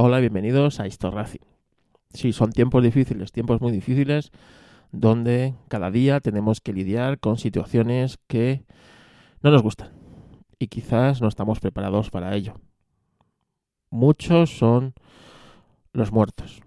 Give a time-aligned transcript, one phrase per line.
[0.00, 1.40] Hola, bienvenidos a Historracing.
[2.10, 4.30] Sí, son tiempos difíciles, tiempos muy difíciles,
[4.92, 8.62] donde cada día tenemos que lidiar con situaciones que
[9.42, 9.90] no nos gustan
[10.56, 12.54] y quizás no estamos preparados para ello.
[13.90, 14.94] Muchos son
[15.92, 16.60] los muertos.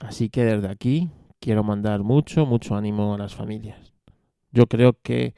[0.00, 1.08] Así que desde aquí
[1.40, 3.94] quiero mandar mucho, mucho ánimo a las familias.
[4.52, 5.34] Yo creo que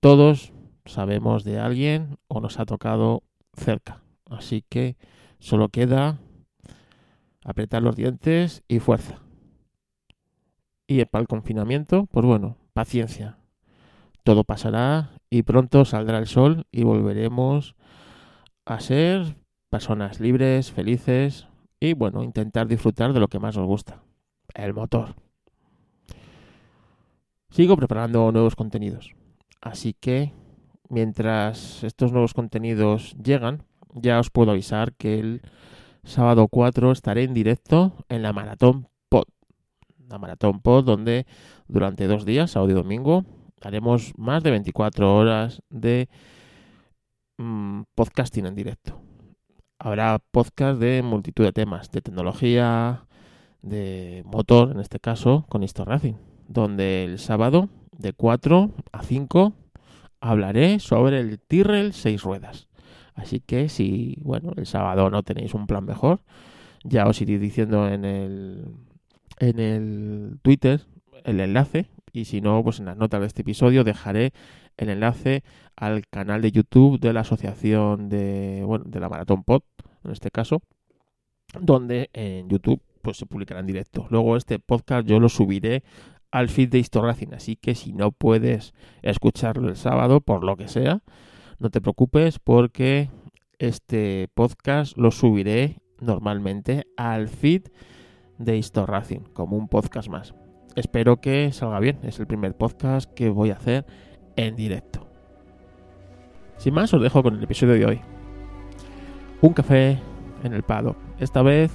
[0.00, 0.52] todos
[0.84, 3.22] sabemos de alguien o nos ha tocado
[3.52, 4.02] cerca.
[4.28, 4.96] Así que
[5.38, 6.18] solo queda
[7.46, 9.20] apretar los dientes y fuerza.
[10.88, 13.38] Y para el confinamiento, pues bueno, paciencia.
[14.24, 17.76] Todo pasará y pronto saldrá el sol y volveremos
[18.64, 19.36] a ser
[19.70, 21.46] personas libres, felices
[21.78, 24.02] y bueno, intentar disfrutar de lo que más nos gusta,
[24.54, 25.14] el motor.
[27.50, 29.14] Sigo preparando nuevos contenidos,
[29.60, 30.32] así que
[30.88, 33.62] mientras estos nuevos contenidos llegan,
[33.94, 35.42] ya os puedo avisar que el
[36.06, 39.24] sábado 4 estaré en directo en la Maratón Pod.
[40.08, 41.26] La Maratón Pod donde
[41.68, 43.24] durante dos días, sábado y domingo,
[43.60, 46.08] haremos más de 24 horas de
[47.38, 49.00] mmm, podcasting en directo.
[49.78, 53.06] Habrá podcast de multitud de temas, de tecnología,
[53.60, 56.14] de motor, en este caso, con Histo Racing,
[56.48, 59.52] donde el sábado de 4 a 5
[60.20, 62.68] hablaré sobre el Tyrrell 6 ruedas.
[63.16, 66.20] Así que si, bueno, el sábado no tenéis un plan mejor,
[66.84, 68.66] ya os iré diciendo en el,
[69.40, 70.82] en el Twitter
[71.24, 74.32] el enlace y si no, pues en las notas de este episodio dejaré
[74.76, 75.42] el enlace
[75.74, 79.62] al canal de YouTube de la asociación de, bueno, de la Maratón Pod,
[80.04, 80.62] en este caso,
[81.60, 84.06] donde en YouTube pues se publicará en directo.
[84.10, 85.84] Luego este podcast yo lo subiré
[86.30, 90.68] al feed de Historracing, así que si no puedes escucharlo el sábado, por lo que
[90.68, 91.02] sea,
[91.58, 93.10] no te preocupes porque
[93.58, 97.62] este podcast lo subiré normalmente al feed
[98.38, 100.34] de Historracing, como un podcast más.
[100.74, 103.86] Espero que salga bien, es el primer podcast que voy a hacer
[104.36, 105.08] en directo.
[106.58, 108.00] Sin más, os dejo con el episodio de hoy.
[109.40, 109.98] Un café
[110.44, 110.96] en el paddock.
[111.18, 111.72] Esta vez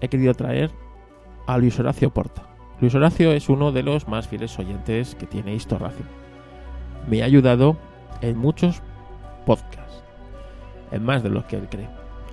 [0.00, 0.70] he querido traer
[1.46, 2.42] a Luis Horacio Porta.
[2.80, 6.06] Luis Horacio es uno de los más fieles oyentes que tiene Historracing.
[7.08, 7.76] Me ha ayudado
[8.20, 8.82] en muchos
[9.44, 10.02] podcasts,
[10.90, 11.88] en más de los que él cree.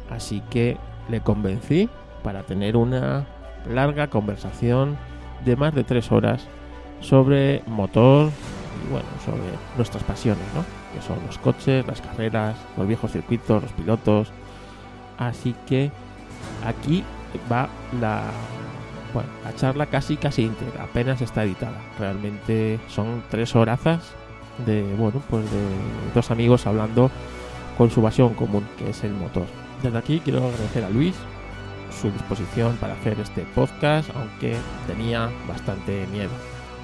[0.09, 0.77] Así que
[1.09, 1.89] le convencí
[2.23, 3.25] para tener una
[3.69, 4.97] larga conversación
[5.45, 6.47] de más de tres horas
[7.01, 8.29] sobre motor
[8.85, 9.43] y bueno, sobre
[9.75, 10.63] nuestras pasiones, ¿no?
[10.93, 14.31] Que son los coches, las carreras, los viejos circuitos, los pilotos.
[15.17, 15.91] Así que
[16.66, 17.03] aquí
[17.51, 18.23] va la
[19.13, 21.79] bueno, la charla casi casi íntegra, apenas está editada.
[21.99, 24.16] Realmente son tres horazas
[24.66, 25.62] de bueno pues de
[26.14, 27.09] dos amigos hablando
[27.78, 29.46] con su pasión común que es el motor.
[29.81, 31.16] Desde aquí quiero agradecer a Luis
[32.02, 34.56] su disposición para hacer este podcast aunque
[34.88, 36.31] tenía bastante miedo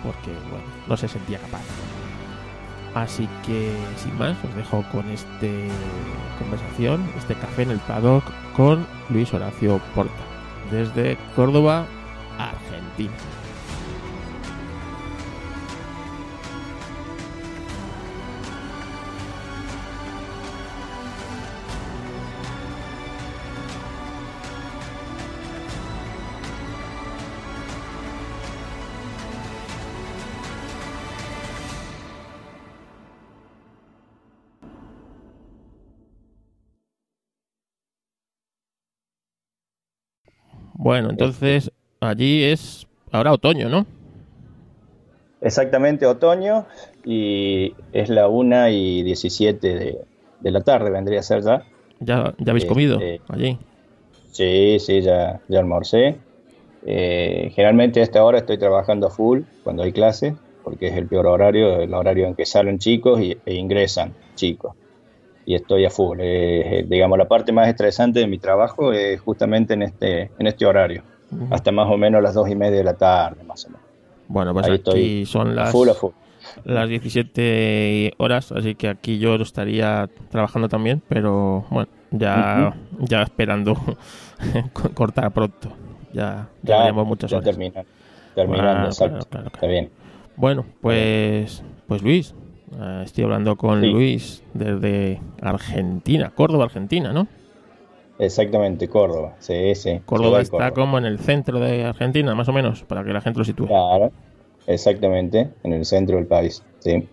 [0.03, 1.63] porque bueno no se sentía capaz.
[2.95, 5.67] Así que sin más os dejo con este
[6.39, 8.23] conversación este café en el paddock
[8.55, 10.23] con Luis Horacio Porta
[10.71, 11.85] desde Córdoba
[12.37, 13.13] Argentina
[40.79, 43.85] Bueno, entonces allí es ahora otoño, ¿no?
[45.41, 46.67] Exactamente, otoño
[47.03, 49.99] y es la 1 y 17 de,
[50.39, 51.63] de, la tarde, vendría a ser ya.
[51.99, 53.57] ¿Ya, ya habéis comido eh, allí?
[54.31, 56.15] Sí, sí, ya, ya almorcé.
[56.85, 61.07] Eh, generalmente a esta hora estoy trabajando a full cuando hay clase, porque es el
[61.07, 64.75] peor horario, el horario en que salen chicos y, e ingresan chicos.
[65.49, 66.19] Y estoy a full.
[66.21, 70.63] Eh, digamos, la parte más estresante de mi trabajo es justamente en este, en este
[70.67, 71.01] horario,
[71.31, 71.47] uh -huh.
[71.49, 73.81] hasta más o menos las dos y media de la tarde, más o menos.
[74.27, 76.11] Bueno, pues Ahí aquí son las, full, full.
[76.65, 83.07] las 17 horas, así que aquí yo estaría trabajando también, pero bueno, ya, uh -huh.
[83.09, 83.75] ya esperando
[84.93, 85.69] cortar pronto.
[86.13, 87.49] Ya, ya, ya muchas ya horas.
[87.49, 87.83] Termina,
[88.35, 89.25] terminando, Claro, exacto.
[89.25, 89.89] claro, claro, Está bien.
[90.35, 92.35] Bueno, pues, pues Luis,
[92.77, 93.87] eh, estoy hablando con Sí.
[93.87, 97.27] Luis desde Argentina, Córdoba, Argentina, ¿no?
[98.17, 99.35] Exactamente, Córdoba.
[99.39, 100.01] Sí, sí.
[100.05, 100.73] Córdoba está Córdoba.
[100.73, 103.67] como en el centro de Argentina, más o menos, para que la gente lo sitúe.
[103.67, 104.11] Claro,
[104.67, 106.63] exactamente, en el centro del país.
[106.79, 107.07] Sí.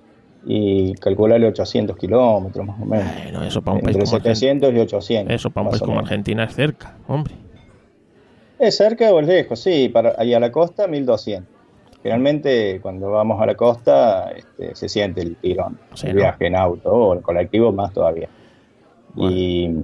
[0.48, 3.06] y calcularle 800 kilómetros más o menos.
[3.24, 5.34] Bueno, eso para un país Entre como 700 y 800.
[5.34, 5.98] Eso para un país como.
[5.98, 7.34] Argentina es cerca, hombre.
[8.60, 9.58] ¿Es cerca o es lejos?
[9.58, 11.52] Sí, para, y a la costa 1200.
[12.06, 16.20] Generalmente cuando vamos a la costa este, se siente el tirón, Sí, el ¿no?
[16.20, 18.28] viaje en auto o en colectivo más todavía.
[19.16, 19.74] Y,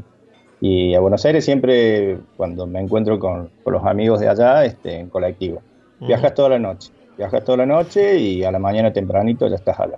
[0.60, 5.00] y a Buenos Aires siempre cuando me encuentro con, con los amigos de allá, este,
[5.00, 5.62] en colectivo.
[5.98, 9.80] Viajas toda la noche, viajas toda la noche y a la mañana tempranito ya estás
[9.80, 9.96] allá.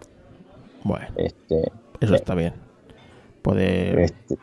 [0.82, 1.70] Bueno, Este,
[2.00, 2.54] eso está bien.
[3.42, 4.36] Poder, este,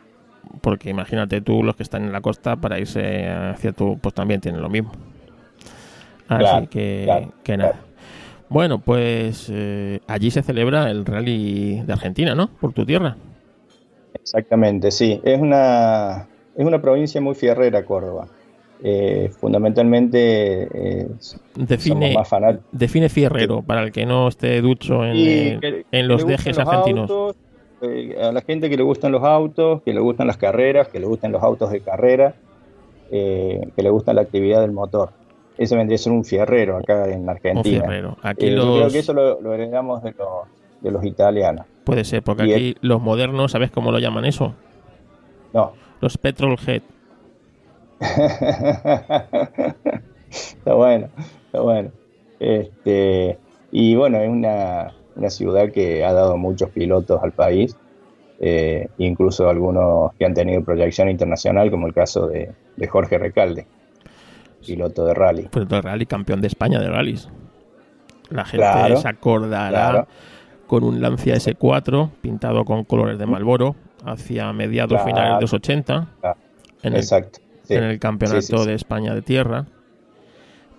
[0.61, 4.39] porque imagínate tú los que están en la costa para irse hacia tu, pues también
[4.39, 4.91] tienen lo mismo.
[6.31, 7.71] Así Claro, que, claro, que nada.
[7.71, 7.85] claro.
[8.49, 12.47] Bueno, pues eh, allí se celebra el rally de Argentina, ¿no?
[12.47, 13.15] Por tu tierra.
[14.13, 15.19] Exactamente, sí.
[15.23, 18.27] Es una, es una provincia muy fierrera, Córdoba.
[18.83, 21.07] Eh, fundamentalmente eh,
[21.55, 22.29] Define, más
[22.71, 26.67] define fierrero para el que no esté ducho en, eh, que- en los dejes los
[26.67, 27.11] argentinos.
[27.11, 27.35] autos,
[28.21, 31.05] a la gente que le gustan los autos, que le gustan las carreras, que le
[31.07, 32.33] gustan los autos de carrera,
[33.09, 35.11] que le gusta la actividad del motor.
[35.61, 37.83] Ese vendría a ser un fierrero acá en Un Argentina.
[37.83, 38.17] fierrero.
[38.23, 40.27] Aquí Eh, Yo creo que eso lo, lo heredamos de los,
[40.81, 41.65] de los italianos.
[41.83, 44.53] puede ser, porque y aquí los modernos, ¿sabes cómo lo llaman eso?
[45.53, 45.73] No.
[45.99, 46.81] Los petrol head.
[50.29, 51.09] está bueno,
[51.45, 51.91] está bueno.
[52.39, 53.37] Este,
[53.71, 57.77] y bueno, es una, una ciudad que ha dado muchos pilotos al país,
[58.39, 63.67] eh, incluso algunos que han tenido proyección internacional, como el caso de, de Jorge Recalde,
[64.65, 65.47] piloto de rally.
[65.51, 67.29] Pues el rally campeón de España de rallies.
[68.29, 70.07] La gente Claro, se acordará claro.
[70.67, 73.75] con un Lancia S4 pintado con colores de Malboro
[74.05, 75.05] hacia mediados Claro.
[75.05, 76.37] finales de los 80 Claro,
[76.83, 77.39] en el, Exacto.
[77.63, 77.73] sí.
[77.75, 78.67] en el campeonato Sí, sí, sí.
[78.67, 79.65] de España de tierra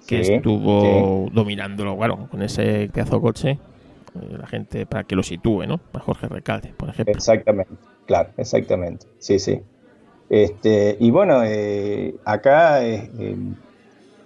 [0.07, 3.51] que estuvo dominándolo, bueno, con ese pedazo de coche.
[3.51, 5.81] eh, La gente, para que lo sitúe, ¿no?
[5.93, 7.15] A Jorge Recalde, por ejemplo.
[7.15, 7.73] Exactamente,
[8.07, 9.07] claro, exactamente.
[9.19, 9.61] Sí, sí.
[10.29, 13.37] Este, y bueno, eh, acá eh, eh,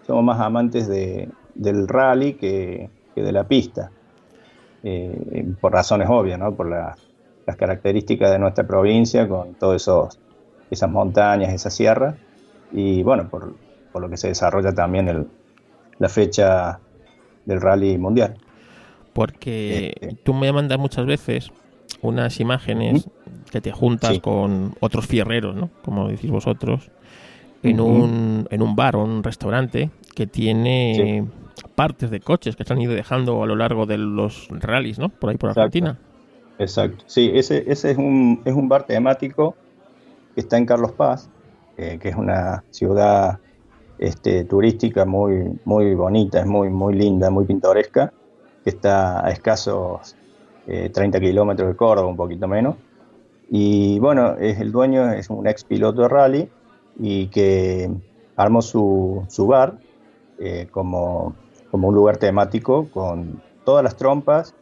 [0.06, 3.90] somos más amantes de, del rally que, que de la pista.
[4.84, 6.54] Eh, por razones obvias, ¿no?
[6.54, 6.96] Por la-
[7.46, 10.18] las características de nuestra provincia, con todas esos
[10.70, 12.16] esas montañas, esas sierras.
[12.72, 13.54] Y bueno, por,
[13.92, 15.28] por lo que se desarrolla también el,
[15.98, 16.80] la fecha
[17.44, 18.34] del rally mundial.
[19.12, 20.16] Porque Este.
[20.24, 21.50] tú me mandas muchas veces
[22.02, 23.08] unas imágenes
[23.50, 24.20] que te juntas Sí.
[24.20, 25.70] con otros fierreros, ¿no?
[25.84, 26.90] Como decís vosotros,
[27.70, 27.90] en, Ujú.
[27.90, 31.26] un, en un bar o un restaurante que tiene
[31.74, 35.08] partes de coches que se han ido dejando a lo largo de los rallies, ¿no?
[35.08, 35.60] Por ahí por Exacto.
[35.62, 35.98] Argentina.
[36.58, 37.04] Exacto.
[37.06, 39.56] Sí, ese, ese es, un, es un bar temático
[40.34, 41.28] que está en Carlos Paz,
[41.76, 43.38] eh, que es una ciudad
[43.98, 48.12] este, turística muy, muy bonita, es muy, muy linda, muy pintoresca,
[48.64, 50.16] que está a escasos
[50.66, 52.76] eh, 30 kilómetros de Córdoba, un poquito menos.
[53.50, 56.48] Y bueno, es el dueño es un ex piloto de rally
[56.98, 57.90] y que
[58.36, 59.80] armó su, su bar
[60.38, 61.36] eh, como,
[61.70, 64.56] como un lugar temático con todas las trompas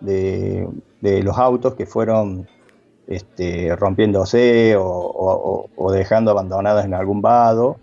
[0.00, 0.68] de,
[1.00, 2.48] de los autos que fueron
[3.06, 7.82] este, rompiéndose o, o- o- dejando abandonadas en algún vado.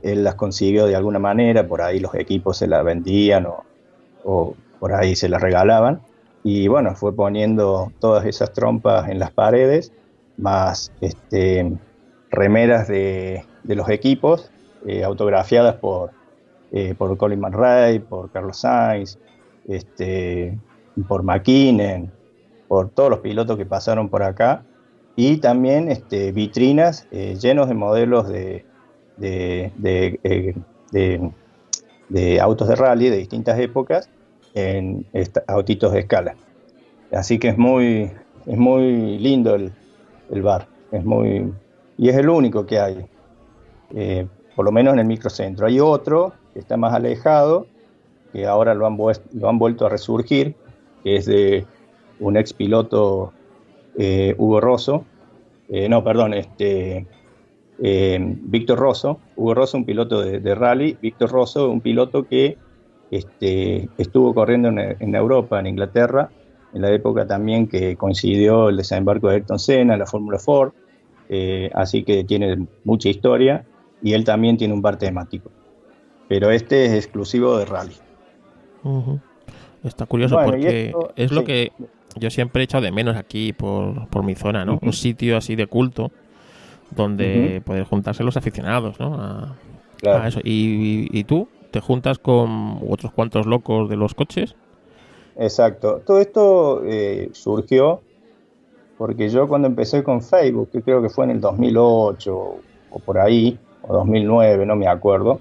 [0.00, 3.66] Él las consiguió de alguna manera, por ahí los equipos se las vendían o,
[4.22, 6.06] o por ahí se las regalaban.
[6.42, 9.94] Y bueno, fue poniendo todas esas trompas en las paredes,
[10.36, 11.78] más este,
[12.30, 14.50] remeras de, los equipos,
[14.86, 16.10] eh, autografiadas por,
[16.72, 19.18] eh, por Colin McRae, por Carlos Sainz,
[19.68, 20.58] este,
[21.08, 22.10] por McKinnon,
[22.68, 24.64] por todos los pilotos que pasaron por acá,
[25.16, 28.64] y también este, vitrinas eh, llenos de modelos de,
[29.16, 29.72] de,
[30.92, 34.10] eh, autos de rally de distintas épocas
[34.54, 35.06] en
[35.46, 36.36] autitos de escala.
[37.12, 38.10] Así que es muy,
[38.44, 39.72] es muy lindo el,
[40.30, 41.52] el bar, es muy,
[41.98, 43.06] y es el único que hay,
[43.94, 45.66] eh, por lo menos en el microcentro.
[45.66, 47.66] Hay otro que está más alejado,
[48.32, 50.54] que ahora lo han, lo han vuelto a resurgir,
[51.02, 51.66] que es de
[52.20, 53.32] un ex piloto
[53.98, 55.04] eh, Hugo Rosso,
[55.68, 57.06] eh, no, perdón, este,
[57.78, 62.56] Víctor Rosso, Hugo Rosso, un piloto de, rally, Víctor Rosso, un piloto que
[63.10, 66.30] este, estuvo corriendo en, en Europa, en Inglaterra,
[66.72, 70.72] en la época también que coincidió el desembarco de Ayrton Senna, la Fórmula Ford,
[71.28, 73.66] eh, así que tiene mucha historia
[74.02, 75.50] y él también tiene un bar temático.
[76.28, 77.96] Pero este es exclusivo de rally.
[79.84, 81.46] Está curioso Bueno, porque esto- es lo sí.
[81.46, 81.72] que
[82.18, 84.78] yo siempre he echado de menos aquí por, por mi zona, ¿no?
[84.82, 86.10] Un sitio así de culto
[86.90, 87.64] donde Ujú.
[87.64, 89.14] poder juntarse los aficionados, ¿no?
[89.14, 89.56] A,
[89.98, 90.24] Claro.
[90.24, 90.40] a eso.
[90.44, 94.54] Y, y tú te juntas con otros cuantos locos de los coches
[95.36, 96.02] exacto.
[96.06, 98.02] Todo esto eh, surgió
[98.98, 102.54] porque yo cuando empecé con Facebook, que creo que fue en el 2008
[102.90, 105.40] o por ahí, o 2009, no me acuerdo,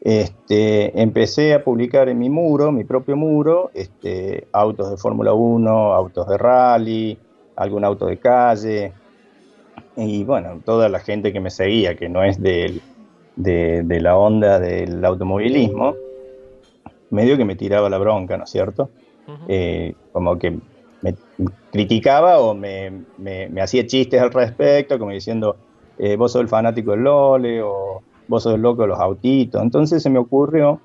[0.00, 5.94] este, empecé a publicar en mi muro, mi propio muro, este, autos de Fórmula 1,
[5.94, 7.18] autos de rally,
[7.56, 8.92] algún auto de calle,
[9.96, 12.80] y bueno, toda la gente que me seguía, que no es de,
[13.36, 15.94] de, la onda del automovilismo,
[17.10, 18.90] medio que me tiraba la bronca, ¿no es cierto?
[19.48, 20.58] Eh, como que
[21.04, 21.14] me
[21.70, 23.04] criticaba o me,
[23.60, 25.56] hacía chistes al respecto, como diciendo,
[25.98, 29.62] eh, vos sos el fanático del Lole o vos sos el loco de los autitos.
[29.62, 30.80] Entonces se me ocurrió,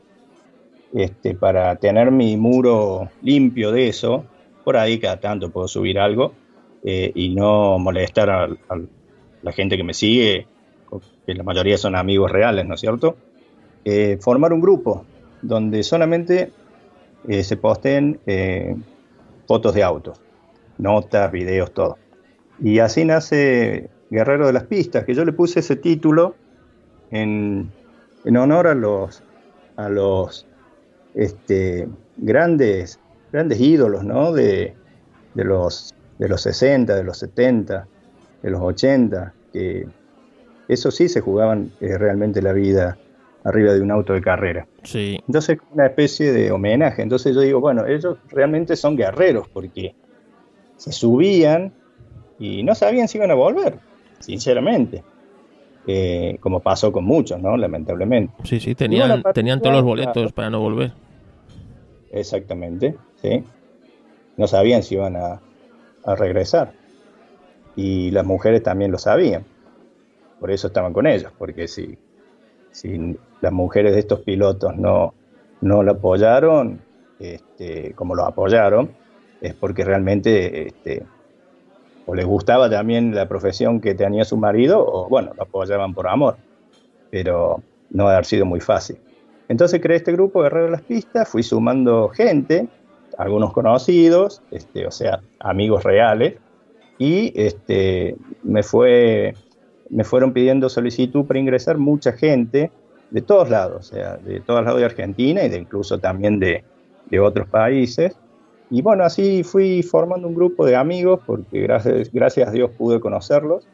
[0.94, 4.26] este, para tener mi muro limpio de eso,
[4.66, 6.34] por ahí cada tanto puedo subir algo
[6.84, 8.50] eh, y no molestar a,
[9.42, 10.48] la gente que me sigue,
[11.26, 13.16] que la mayoría son amigos reales, ¿no es cierto?
[13.86, 15.06] Eh, formar un grupo
[15.42, 16.52] donde solamente
[17.26, 18.20] eh, se posten
[19.50, 20.22] fotos de autos,
[20.78, 21.98] notas, videos, todo.
[22.62, 26.36] Y así nace Guerrero de las Pistas, que yo le puse ese título
[27.10, 27.72] en,
[28.28, 29.24] honor a los,
[29.76, 30.46] a los
[31.16, 33.00] este, grandes,
[33.32, 34.34] grandes ídolos ¿no?
[34.34, 34.76] de,
[35.34, 37.88] los, de los 60, de los 70,
[38.44, 39.88] de los 80, que
[40.68, 43.00] eso sí se jugaban eh, realmente la vida
[43.44, 44.68] arriba de un auto de carrera.
[44.84, 45.20] Sí.
[45.28, 47.02] Entonces, una especie de homenaje.
[47.02, 49.96] Entonces yo digo, bueno, ellos realmente son guerreros porque
[50.76, 51.74] se subían
[52.40, 53.80] y no sabían si iban a volver,
[54.20, 55.04] sinceramente.
[55.88, 57.58] Eh, como pasó con muchos, ¿no?
[57.58, 58.34] Lamentablemente.
[58.44, 60.92] Sí, sí, tenían, tenían todos los boletos para no volver.
[62.12, 63.44] Exactamente, sí.
[64.38, 65.42] No sabían si iban a,
[66.16, 66.74] regresar.
[67.76, 69.46] Y las mujeres también lo sabían.
[70.40, 71.98] Por eso estaban con ellos, porque si,
[72.72, 75.14] si las mujeres de estos pilotos no,
[75.62, 76.82] no lo apoyaron,
[77.20, 78.92] este, como lo apoyaron,
[79.42, 81.04] es porque realmente este,
[82.06, 86.08] o les gustaba también la profesión que tenía su marido, o bueno, lo apoyaban por
[86.08, 86.38] amor,
[87.12, 87.62] pero
[87.92, 88.98] no ha sido muy fácil.
[89.48, 92.68] Entonces creé este grupo Guerrero de las Pistas, fui sumando gente,
[93.18, 96.36] algunos conocidos, este, o sea, amigos reales,
[96.98, 99.36] y este, me, fue,
[99.90, 102.72] me fueron pidiendo solicitud para ingresar mucha gente
[103.10, 106.64] de todos lados, o sea, de todos lados de Argentina y de incluso también de,
[107.10, 108.16] de otros países.
[108.70, 113.00] Y bueno, así fui formando un grupo de amigos, porque gracias, gracias a Dios pude
[113.00, 113.68] conocerlos,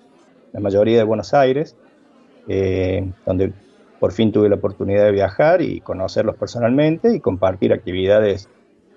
[0.53, 1.75] la mayoría de Buenos Aires,
[2.47, 3.51] eh, donde
[3.99, 8.47] por fin tuve la oportunidad de viajar y conocerlos personalmente y compartir actividades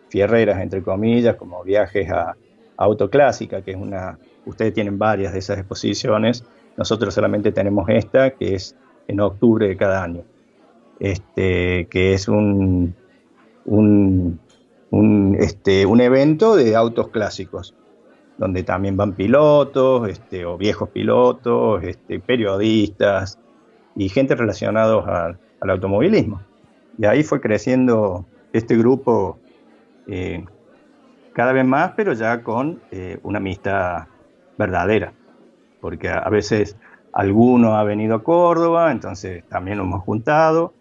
[0.08, 2.36] fierreras, entre comillas, como viajes a,
[2.80, 6.44] Autoclásica, que es una, ustedes tienen varias de esas exposiciones,
[6.78, 8.74] nosotros solamente tenemos esta, que es
[9.06, 10.22] en octubre de cada año,
[11.00, 12.94] este, que es un,
[13.66, 14.40] un
[15.38, 17.74] este, un evento de autos clásicos,
[18.38, 23.38] donde también van pilotos, este, o viejos pilotos, este, periodistas
[23.96, 26.40] y gente relacionados al, automovilismo.
[26.98, 29.38] Y ahí fue creciendo este grupo
[30.06, 30.44] eh,
[31.32, 34.06] cada vez más, pero ya con eh, una amistad
[34.56, 35.12] verdadera,
[35.80, 36.76] porque a, veces
[37.12, 40.74] alguno ha venido a Córdoba, entonces también nos hemos juntado,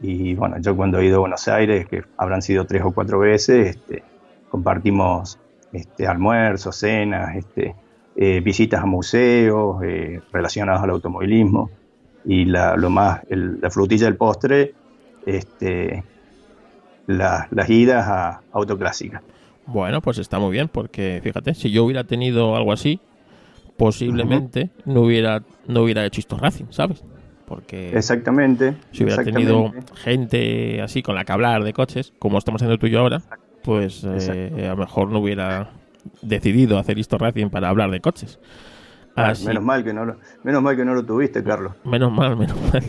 [0.00, 3.18] y bueno, yo cuando he ido a Buenos Aires, que habrán sido tres o cuatro
[3.18, 4.02] veces, este,
[4.50, 5.38] compartimos
[5.72, 7.74] este, almuerzos, cenas, este,
[8.14, 11.70] eh, visitas a museos eh, relacionados al automovilismo
[12.24, 14.74] y la, lo más, la frutilla del postre,
[15.24, 16.02] este,
[17.06, 19.22] las idas a autoclásica.
[19.66, 23.00] Bueno, pues está muy bien, porque fíjate, si yo hubiera tenido algo así,
[23.76, 27.04] posiblemente no hubiera no hubiera hecho esto Racing, ¿sabes?
[27.46, 28.74] Porque exactamente.
[28.90, 32.86] Si hubiera tenido gente así con la que hablar de coches, como estamos haciendo tú
[32.86, 33.22] y yo ahora,
[33.62, 35.70] pues eh, a lo mejor no hubiera
[36.22, 38.40] decidido hacer esto Racing para hablar de coches.
[39.44, 41.72] menos mal que no lo, menos mal que no lo tuviste, Carlos.
[41.84, 42.82] Menos mal, menos mal.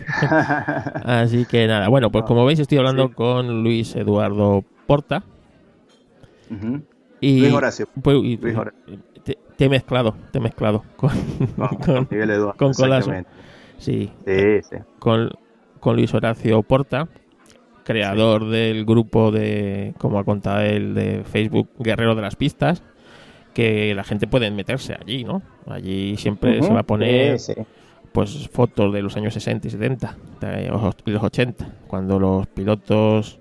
[1.05, 5.23] Así que nada, bueno, pues como veis estoy hablando con Luis Eduardo Porta.
[7.21, 7.87] y, Luis Horacio.
[8.01, 8.17] Pues,
[9.57, 11.09] te, he mezclado, te he mezclado con,
[11.57, 12.73] con, con, con
[13.77, 14.11] Sí.
[14.99, 15.29] Con,
[15.85, 17.07] Luis Horacio Porta,
[17.85, 22.83] creador del grupo de, como ha contado él, de Facebook Guerrero de las Pistas,
[23.53, 25.41] que la gente puede meterse allí, ¿no?
[25.65, 27.39] Allí siempre se va a poner
[28.11, 30.17] pues fotos de los años 60 y 70
[31.05, 33.39] y los 80, cuando los pilotos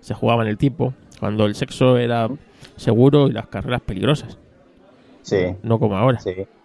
[0.00, 2.28] se jugaban el tipo, cuando el sexo era
[2.76, 4.38] seguro y las carreras peligrosas.
[5.28, 5.56] Sí.
[5.62, 6.18] No como ahora,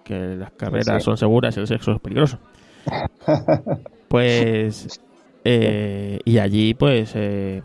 [0.03, 2.37] que las carreras son seguras y el sexo es peligroso.
[4.07, 5.01] Pues.
[5.43, 7.13] Eh, y allí, pues.
[7.15, 7.63] Eh,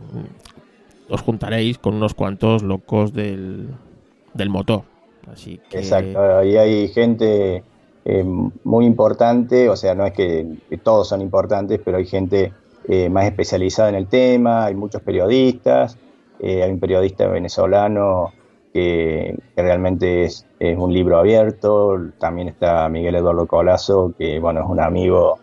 [1.11, 3.69] os juntaréis con unos cuantos locos del,
[4.35, 4.83] del motor.
[5.31, 5.79] Así que...
[5.79, 7.63] Exacto, ahí hay gente
[8.05, 8.25] eh,
[8.65, 10.47] muy importante, o sea, no es que,
[10.83, 12.53] todos son importantes, pero hay gente
[12.89, 15.99] eh, más especializada en el tema, hay muchos periodistas,
[16.41, 18.33] eh, hay un periodista venezolano
[18.73, 24.81] que, realmente es, un libro abierto, también está Miguel Eduardo Colazo, que bueno, es un
[24.81, 25.39] amigo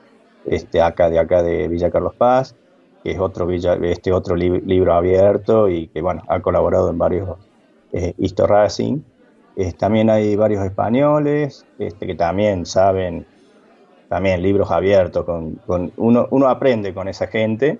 [0.45, 2.55] este, acá de acá de Villa Carlos Paz,
[3.03, 7.37] que es otro, este otro libro abierto y que bueno, ha colaborado en varios
[7.93, 8.99] eh, Histo Racing.
[9.77, 13.25] también hay varios españoles este, que también saben,
[14.09, 17.79] también libros abiertos, con, uno, uno aprende con esa gente.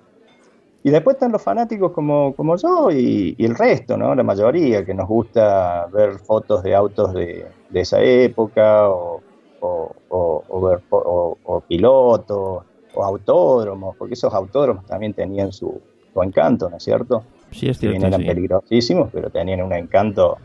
[0.86, 4.14] Y después están los fanáticos como, como yo y, el resto, ¿no?
[4.14, 9.20] La mayoría, que nos gusta ver fotos de autos de, de esa época o,
[9.58, 12.62] o, ver, o, pilotos
[12.94, 15.80] o autódromos, porque esos autódromos también tenían su,
[16.22, 17.24] encanto, ¿no es cierto?
[17.50, 18.06] Sí, es cierto.
[18.06, 20.38] eran peligrosísimos, pero tenían un encanto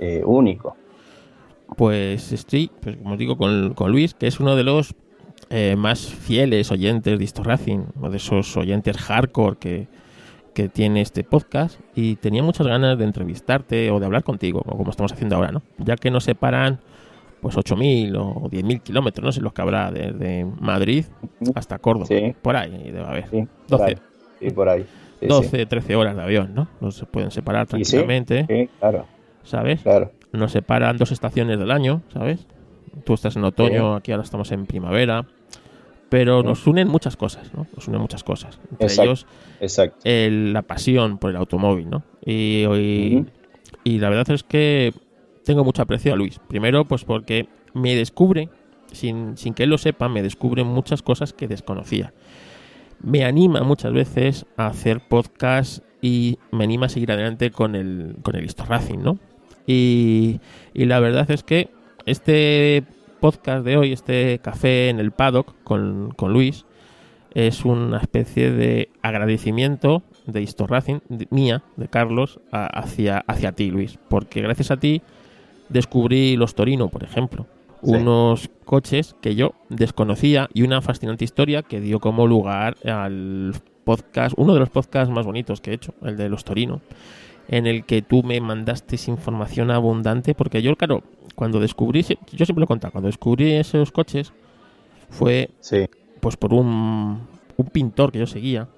[0.00, 0.74] eh, único.
[1.76, 4.96] Pues estoy, pues como digo, con, Luis, que es uno de los
[5.50, 9.88] eh, más fieles oyentes de Histo Racing, o de esos oyentes hardcore que,
[10.54, 14.90] que tiene este podcast, y tenía muchas ganas de entrevistarte o de hablar contigo, como
[14.90, 15.62] estamos haciendo ahora, ¿no?
[15.78, 16.80] Ya que nos separan
[17.40, 21.04] pues 8.000 o 10.000 kilómetros, no sé los que habrá desde Madrid
[21.54, 22.06] hasta Córdoba.
[22.42, 23.30] Por ahí debe haber.
[23.30, 23.96] Sí, 12,
[24.52, 24.86] por ahí.
[25.20, 26.68] 12 13 horas de avión, ¿no?
[26.80, 28.46] No se pueden separar tranquilamente.
[28.48, 29.06] Sí, claro.
[29.44, 29.82] ¿Sabes?
[29.82, 30.10] Claro.
[30.32, 32.46] Nos separan dos estaciones del año, ¿sabes?
[33.04, 35.26] Tú estás en otoño, aquí ahora estamos en primavera.
[36.08, 37.66] Pero nos unen muchas cosas, ¿no?
[37.74, 38.60] Nos unen muchas cosas.
[38.70, 39.26] Entre ellos,
[40.04, 42.04] la pasión por el automóvil, ¿no?
[42.24, 43.24] Y,
[43.82, 44.92] y la verdad es que
[45.44, 46.40] tengo mucho aprecio a Luis.
[46.48, 48.48] Primero, pues porque me descubre,
[48.92, 52.12] sin, sin que él lo sepa, me descubre muchas cosas que desconocía.
[53.00, 58.16] Me anima muchas veces a hacer podcast y me anima a seguir adelante con el,
[58.22, 59.18] con el Histo Racing, ¿no?
[59.66, 60.40] Y,
[60.72, 61.70] y la verdad es que
[62.06, 62.84] este
[63.20, 66.64] podcast de hoy, este café en el paddock con, con Luis,
[67.36, 73.98] es una especie de agradecimiento de Histo Racing, mía, de Carlos, hacia, hacia ti, Luis.
[74.08, 75.02] Porque gracias a ti
[75.68, 77.46] descubrí los Torino, por ejemplo.
[77.82, 83.52] Unos coches que yo desconocía y una fascinante historia que dio como lugar al
[83.84, 86.80] podcast, uno de los podcasts más bonitos que he hecho, el de los Torino,
[87.48, 91.02] en el que tú me mandaste información abundante, porque yo, claro,
[91.34, 94.32] cuando descubrí, yo siempre lo he contado, cuando descubrí esos coches
[95.10, 95.50] fue
[96.20, 97.20] pues por un,
[97.56, 98.68] un pintor que yo seguía,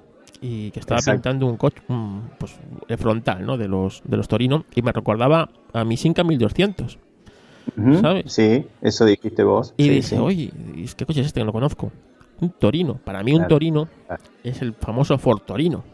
[0.40, 1.82] y que estaba pintando un coche,
[2.38, 3.56] pues el frontal, ¿no?
[3.56, 6.98] De los de los Torino y me recordaba a mi Sinca 1200.
[8.00, 8.32] ¿Sabes?
[8.32, 9.74] Sí, eso dijiste vos.
[9.76, 10.50] Y dice, oye,
[10.96, 11.40] ¿qué coche es este?
[11.40, 11.92] No lo conozco.
[12.40, 12.98] Un Torino.
[13.04, 13.88] Para mí un Torino
[14.42, 15.84] es el famoso Ford Torino.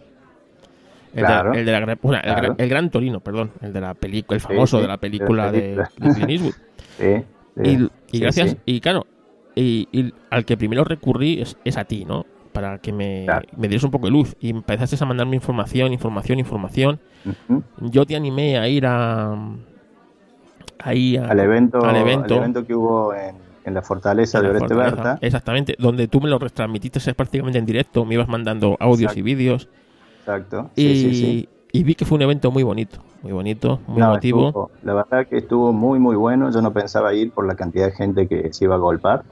[1.15, 4.41] El, claro, de, el, de la, el, gran Torino, perdón, el de la película, el
[4.41, 6.55] famoso de la película de, Clint Eastwood.
[7.63, 9.07] y, y gracias, y claro,
[9.55, 12.27] y, al que primero recurrí es, es a ti, ¿no?
[12.55, 16.39] para que me, me dieras un poco de luz y empezaste a mandarme información, información,
[16.39, 17.01] información.
[17.81, 19.37] Yo te animé a ir a,
[20.79, 25.19] ahí al, evento, al evento, que hubo en, la fortaleza de Oreste Berta.
[25.21, 29.69] Exactamente, donde tú me lo retransmitiste prácticamente en directo, me ibas mandando audios y vídeos.
[30.25, 30.71] Exacto.
[30.77, 34.71] y, y vi que fue un evento muy bonito, muy bonito, muy emotivo.
[34.83, 36.51] la verdad que estuvo muy, muy bueno.
[36.51, 39.25] Yo no pensaba ir por la cantidad de gente que se iba a golpar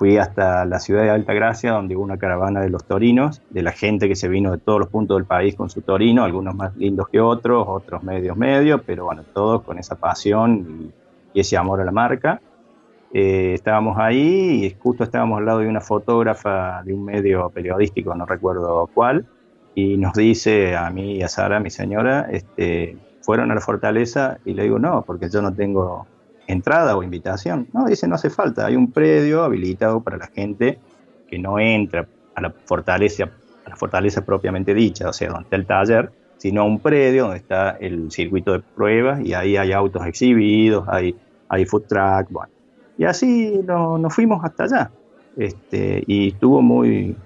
[0.00, 3.70] fui hasta la ciudad de Altagracia, donde hubo una caravana de los torinos, de la
[3.70, 6.74] gente que se vino de todos los puntos del país con su torino, algunos más
[6.74, 10.90] lindos que otros, otros medios medios, pero bueno, todos con esa pasión
[11.34, 12.40] y, ese amor a la marca.
[13.12, 18.14] Eh, estábamos ahí y justo estábamos al lado de una fotógrafa de un medio periodístico,
[18.14, 19.26] no recuerdo cuál,
[19.74, 24.38] y nos dice a mí y a Sara, mi señora, este, fueron a la fortaleza
[24.44, 26.06] y le digo, no, porque yo no tengo
[26.46, 27.68] entrada o invitación.
[27.72, 30.78] No, dice, no hace falta, hay un predio habilitado para la gente
[31.28, 33.30] que no entra a la fortaleza,
[33.64, 37.38] a la fortaleza propiamente dicha, o sea, donde está el taller, sino un predio donde
[37.38, 41.14] está el circuito de pruebas y ahí hay autos exhibidos, hay,
[41.48, 42.50] hay food track, bueno.
[42.98, 44.90] Y así nos fuimos hasta allá.
[45.36, 47.16] Este, y estuvo muy,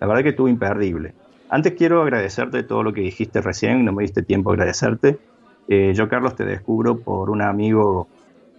[0.00, 1.12] la verdad que estuvo imperdible.
[1.54, 5.20] Antes quiero agradecerte todo lo que dijiste recién, no me diste tiempo a agradecerte.
[5.68, 8.08] Eh, yo, Carlos, te descubro por un amigo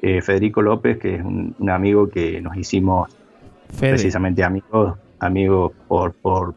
[0.02, 3.14] eh, Federico López, que es un, amigo que nos hicimos
[3.78, 6.56] precisamente amigos, amigos por, por,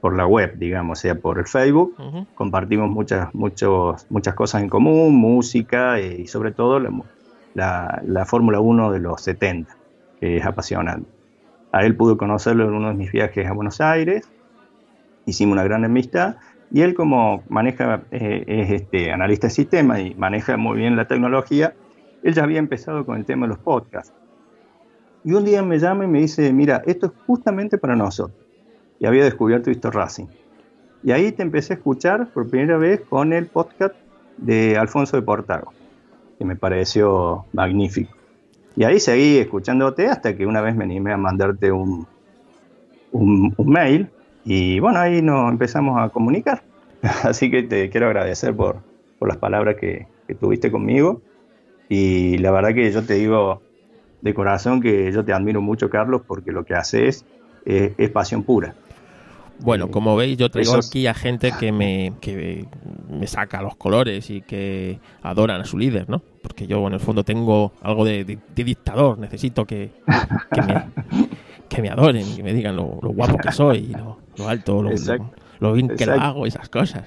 [0.00, 1.96] por la web, digamos, o sea, por el Facebook.
[2.36, 8.60] Compartimos muchas, muchos, muchas cosas en común, música eh, y sobre todo la, la, Fórmula
[8.60, 9.76] 1 de los 70,
[10.20, 11.10] que es apasionante.
[11.72, 14.30] A él pude conocerlo en uno de mis viajes a Buenos Aires,
[15.26, 16.36] hicimos una gran amistad
[16.70, 21.06] Y él como maneja, eh, es este, analista de sistema y maneja muy bien la
[21.06, 21.74] tecnología,
[22.22, 24.14] él ya había empezado con el tema de los podcasts.
[25.24, 28.38] Y un día me llama y me dice, mira, esto es justamente para nosotros.
[28.98, 30.26] Y había descubierto esto Racing.
[31.02, 33.94] Y ahí te empecé a escuchar por primera vez con el podcast
[34.36, 35.72] de Alfonso de Portago,
[36.38, 38.16] que me pareció magnífico.
[38.76, 42.06] Y ahí seguí escuchándote hasta que una vez me animé a mandarte un,
[43.12, 44.08] un, mail
[44.44, 46.62] y bueno, ahí nos empezamos a comunicar.
[47.22, 48.82] Así que te quiero agradecer por,
[49.18, 51.20] por las palabras que, que, tuviste conmigo
[51.88, 53.62] y la verdad que yo te digo
[54.20, 57.24] de corazón que yo te admiro mucho, Carlos, porque lo que haces
[57.64, 58.74] es, es pasión pura.
[59.58, 62.66] Bueno, como veis, yo traigo aquí a gente que me, que
[63.08, 66.22] me saca los colores y que adoran a su líder, ¿no?
[66.42, 69.18] Porque yo, en el fondo, tengo algo de, dictador.
[69.18, 69.92] Necesito que,
[71.68, 74.82] que, me, adoren, que me digan lo, guapo que soy, lo, alto,
[75.60, 77.04] lo, bien que lo hago, esas cosas.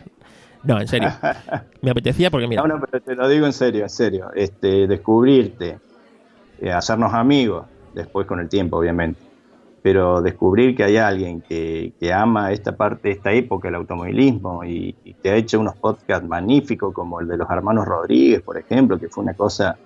[0.63, 1.09] No, en serio.
[1.81, 2.61] Me apetecía porque, mira.
[2.63, 4.31] No, no, pero te lo digo en serio, en serio.
[4.33, 5.79] Este, descubrirte,
[6.59, 9.25] eh, hacernos amigos, después con el tiempo, obviamente
[9.85, 15.29] pero descubrir que hay alguien que, ama esta parte, esta época, el automovilismo, y, que
[15.29, 19.23] ha hecho unos podcasts magníficos como el de los hermanos Rodríguez, por ejemplo, que fue
[19.23, 19.77] una cosa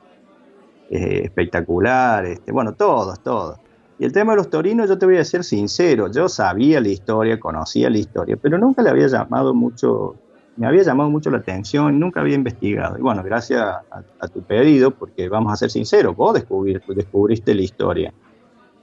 [0.89, 3.59] eh, espectacular, este, bueno, todos, todos.
[3.99, 6.87] Y el tema de los torinos, yo te voy a ser sincero, yo sabía la
[6.87, 10.15] historia, conocía la historia, pero nunca le había llamado mucho,
[10.55, 12.97] me había llamado mucho la atención, nunca había investigado.
[12.97, 18.13] Y bueno, gracias a, tu pedido, porque vamos a ser sinceros, vos descubriste la historia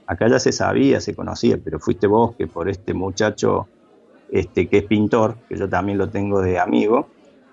[0.07, 3.67] acá ya se sabía, se conocía, pero fuiste vos que por este muchacho
[4.31, 7.07] este, que es pintor, que yo también lo tengo de amigo,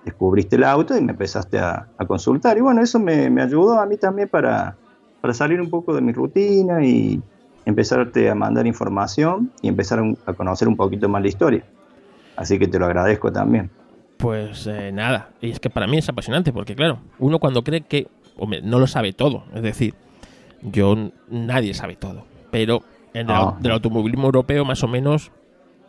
[0.05, 2.57] descubriste el auto y me empezaste a, consultar.
[2.57, 4.77] Y bueno, eso me, ayudó a mí también para,
[5.21, 7.21] para, salir un poco de mi rutina y
[7.65, 11.65] empezarte a mandar información y empezar a, conocer un poquito más la historia.
[12.37, 13.71] Así que te lo agradezco también.
[14.17, 17.83] Pues eh, nada, y es que para mí es apasionante porque claro, uno cuando cree
[17.83, 19.95] que hombre, no lo sabe todo, es decir,
[20.63, 22.25] yo nadie sabe todo
[22.55, 25.33] pero en el, del automovilismo europeo más o menos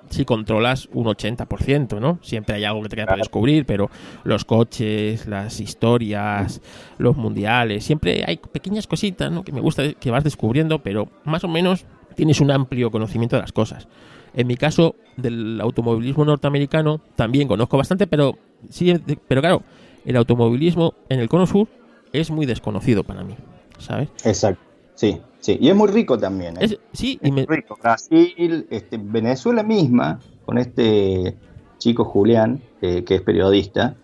[0.09, 2.19] si controlas un 80%, ¿no?
[2.21, 3.89] Siempre hay algo que te queda por descubrir, pero
[4.23, 6.61] los coches, las historias,
[6.97, 9.43] los mundiales, siempre hay pequeñas cositas, ¿no?
[9.43, 13.41] Que me gusta que vas descubriendo, pero más o menos tienes un amplio conocimiento de
[13.41, 13.87] las cosas.
[14.33, 18.37] En mi caso, del automovilismo norteamericano, también conozco bastante, pero
[18.69, 18.93] sí,
[19.27, 19.63] pero claro,
[20.05, 21.67] el automovilismo en el Cono Sur
[22.11, 23.35] es muy desconocido para mí,
[23.79, 24.09] ¿sabes?
[24.23, 24.61] Exacto.
[24.95, 26.55] Sí, sí, y es muy rico también.
[26.59, 26.77] ¿eh?
[26.93, 27.77] sí, es muy rico.
[27.81, 31.35] Brasil, este, Venezuela misma, con este
[31.77, 33.95] chico Julián, que es periodista,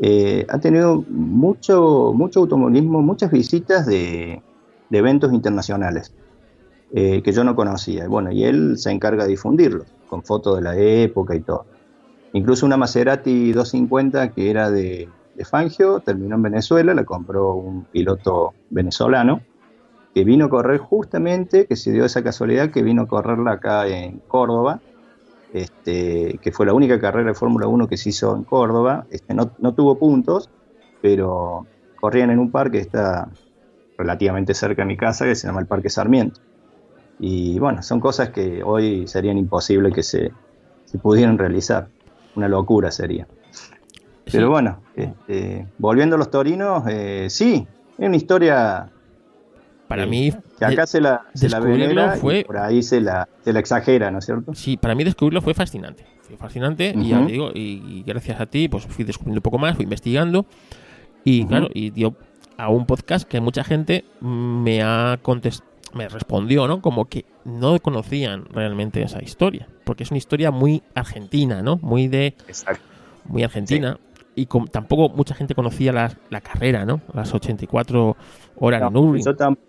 [0.00, 4.42] eh, ha tenido mucho, mucho automovilismo, muchas visitas de,
[4.90, 6.12] eventos internacionales
[6.92, 8.06] eh, que yo no conocía.
[8.08, 11.66] Bueno, y él se encarga de difundirlos, con fotos de la época y todo.
[12.32, 17.84] Incluso una Maserati 250 que era de, de Fangio, terminó en Venezuela, la compró un
[17.84, 19.40] piloto venezolano
[20.14, 23.88] que vino a correr justamente, que se dio esa casualidad que vino a correrla acá
[23.88, 24.80] en Córdoba,
[25.52, 29.06] este, que fue la única carrera de Fórmula 1 que se hizo en Córdoba.
[29.10, 30.50] Este, no, tuvo puntos,
[31.02, 31.66] pero
[32.00, 33.28] corrían en un parque que está
[33.98, 36.40] relativamente cerca de mi casa, que se llama el Parque Sarmiento.
[37.18, 40.32] Y bueno, son cosas que hoy serían imposibles que se,
[41.02, 41.88] pudieran realizar.
[42.36, 43.26] Una locura sería.
[44.30, 47.66] Pero bueno, este, volviendo a los torinos, eh, sí,
[47.98, 48.90] es una historia
[49.88, 50.32] para mí.
[50.58, 51.60] Que acá se la, se la
[52.16, 54.54] fue, por ahí se la, se la exagera, ¿no es cierto?
[54.54, 56.06] Sí, para mí descubrirlo fue fascinante.
[56.22, 59.76] Fue fascinante y ya digo, y, gracias a ti, pues fui descubriendo un poco más,
[59.76, 60.46] fui investigando.
[61.22, 62.16] Y claro, y dio
[62.56, 66.82] a un podcast que mucha gente me ha contestado me respondió, ¿no?
[66.82, 71.76] Como que no conocían realmente esa historia, porque es una historia muy argentina, ¿no?
[71.76, 72.82] Muy de Exacto.
[73.26, 73.98] muy argentina
[74.34, 77.00] y tampoco mucha gente conocía la, la carrera, ¿no?
[77.12, 78.16] Las 84
[78.56, 79.24] horas de Nürburgring.
[79.24, 79.64] Yo tampoco.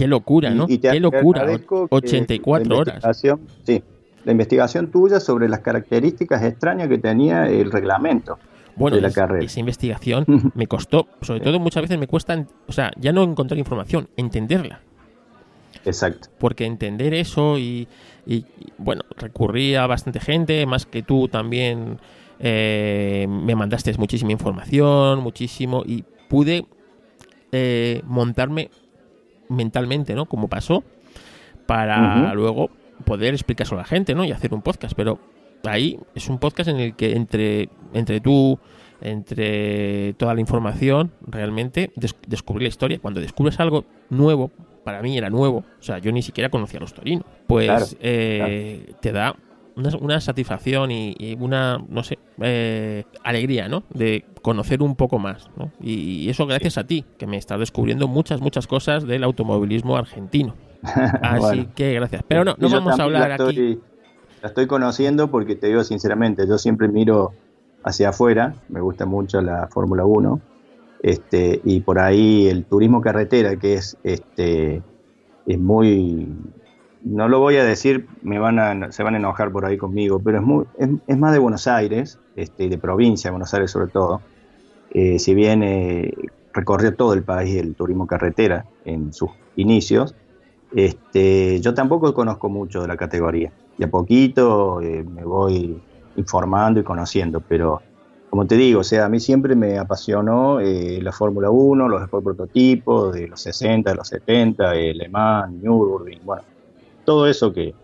[0.00, 0.66] Qué locura, ¿no?
[0.66, 1.46] Qué locura,
[1.90, 3.22] 84 horas.
[3.62, 3.82] Sí,
[4.24, 8.38] la investigación tuya sobre las características extrañas que tenía el reglamento.
[8.76, 9.44] Bueno, de la carrera.
[9.44, 13.58] esa investigación me costó, sobre todo muchas veces me cuesta, o sea, ya no encontrar
[13.58, 14.80] información, entenderla.
[15.84, 16.30] Exacto.
[16.38, 17.86] Porque entender eso y,
[18.24, 18.46] y,
[18.78, 21.98] bueno, recurría a bastante gente, más que tú también
[22.38, 26.64] eh, me mandaste muchísima información, muchísimo, y pude
[27.52, 28.70] eh, montarme
[29.50, 30.24] mentalmente, ¿no?
[30.24, 30.82] Como pasó,
[31.66, 32.70] para luego
[33.04, 34.24] poder explicárselo a la gente, ¿no?
[34.24, 34.94] Y hacer un podcast.
[34.96, 35.18] Pero
[35.64, 38.58] ahí es un podcast en el que entre, entre tú,
[39.00, 41.92] entre toda la información, realmente
[42.26, 42.98] descubrí la historia.
[42.98, 44.50] Cuando descubres algo nuevo,
[44.84, 48.94] para mí era nuevo, o sea, yo ni siquiera conocía a los torinos, pues eh,
[49.00, 49.36] te da
[49.76, 53.84] una, satisfacción y, una, no sé, eh, alegría, ¿no?
[53.92, 55.70] De conocer un poco más, ¿no?
[55.80, 60.54] Y, eso gracias a ti, que me estás descubriendo muchas, muchas cosas del automovilismo argentino.
[60.82, 62.22] Así que gracias.
[62.26, 63.78] Pero no, no vamos a hablar aquí.
[64.42, 67.32] La estoy conociendo porque te digo sinceramente, yo siempre miro
[67.84, 70.40] hacia afuera, me gusta mucho la Fórmula 1,
[71.02, 74.82] este, y por ahí el turismo carretera, que es, este,
[75.46, 76.28] es muy,
[77.02, 80.20] no lo voy a decir, me van a, se van a enojar por ahí conmigo,
[80.20, 80.64] pero es, muy,
[81.06, 84.20] es, más de Buenos Aires, este, de provincia de Buenos Aires sobre todo,
[84.90, 86.12] eh, si bien eh,
[86.52, 90.14] recorrió todo el país el turismo carretera en sus inicios,
[90.74, 93.52] este, yo tampoco conozco mucho de la categoría.
[93.76, 95.80] De a poquito eh, me voy
[96.16, 97.80] informando y conociendo, pero
[98.28, 102.08] como te digo, o sea, a mí siempre me apasionó eh, la Fórmula 1, los
[102.08, 106.42] prototipos de los 60, de los 70, el Le Mans, Nürburgring, bueno,
[107.04, 107.74] todo eso que,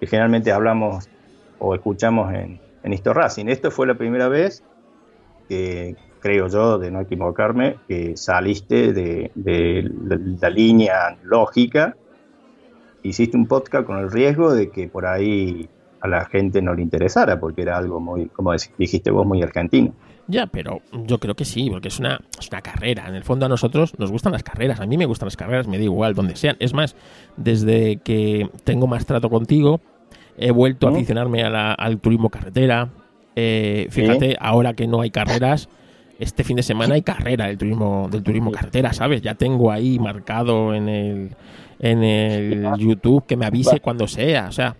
[0.00, 1.08] generalmente hablamos
[1.58, 3.46] o escuchamos en, en Histo Racing.
[3.46, 4.62] Esto fue la primera vez
[5.48, 9.90] que, creo yo, de no equivocarme, que saliste de, de
[10.40, 11.96] la línea lógica
[13.08, 15.68] hiciste un podcast con el riesgo de que por ahí
[16.00, 19.94] a la gente no le interesara, porque era algo muy, como dijiste vos, muy argentino.
[20.28, 23.06] Ya, pero yo creo que sí, porque es una, es una carrera.
[23.08, 24.80] En el fondo a nosotros nos gustan las carreras.
[24.80, 26.56] A mí me gustan las carreras, me da igual donde sean.
[26.58, 26.96] Es más,
[27.36, 29.80] desde que tengo más trato contigo,
[30.36, 32.88] he vuelto a aficionarme al turismo carretera.
[33.36, 35.68] Eh, fíjate, ahora que no hay carreras,
[36.18, 39.22] este fin de semana hay carrera del turismo, del turismo carretera, ¿sabes?
[39.22, 41.30] Ya tengo ahí marcado en el,
[41.78, 44.76] en el YouTube que me avise cuando sea, o sea,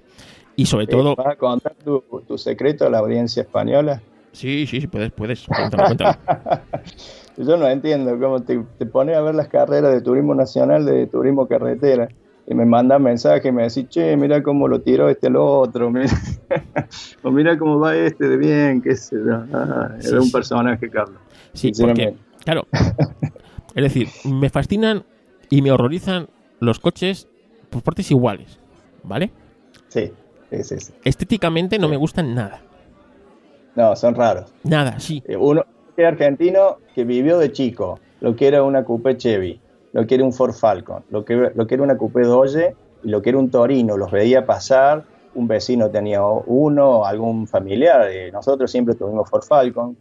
[0.57, 1.15] y sobre todo...
[1.15, 2.03] ¿Vas a contar tu,
[2.39, 4.01] secreto a la audiencia española?
[4.37, 5.97] Sí, sí, sí, puedes, puedes, cuéntame,
[7.39, 11.07] Yo no entiendo cómo te, te pones a ver las carreras de turismo nacional, de
[11.07, 12.07] turismo carretera,
[12.47, 15.91] y me mandan mensajes y me decís, che, mira cómo lo tiró este el otro,
[15.91, 16.11] mira,
[17.23, 19.43] o mira cómo va este de bien, qué sé yo.
[19.55, 21.19] Ah, era un personaje, Carlos.
[21.55, 22.67] Sí, porque, claro,
[23.75, 25.03] es decir, me fascinan
[25.49, 26.29] y me horrorizan
[26.61, 27.27] los coches
[27.71, 28.59] por partes iguales,
[29.03, 29.31] ¿vale?
[29.89, 30.13] Sí,
[30.51, 30.93] sí, sí.
[31.05, 32.61] Estéticamente no me gustan nada.
[33.77, 34.53] No, son raros.
[34.65, 35.23] Nada, sí.
[35.29, 35.65] Eh, uno
[35.99, 39.61] argentino que vivió de chico, lo que era una Coupe Chevy,
[39.93, 43.09] lo que era un Ford Falcon, lo que, lo que era una Coupe Doge y
[43.09, 48.09] lo que era un Torino, los veía pasar, un vecino tenía uno, algún familiar.
[48.11, 49.97] Eh, nosotros siempre tuvimos Ford Falcon,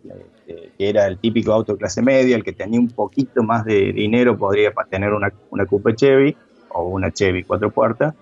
[0.46, 3.94] que era el típico auto de clase media, el que tenía un poquito más de
[3.94, 6.36] dinero podría tener una, una Coupe Chevy
[6.70, 8.14] o una Chevy cuatro puertas,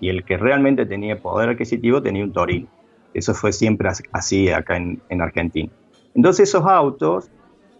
[0.00, 2.66] y el que realmente tenía poder adquisitivo tenía un Torino.
[3.14, 5.70] Eso fue siempre así acá en, Argentina.
[6.14, 7.30] Entonces esos autos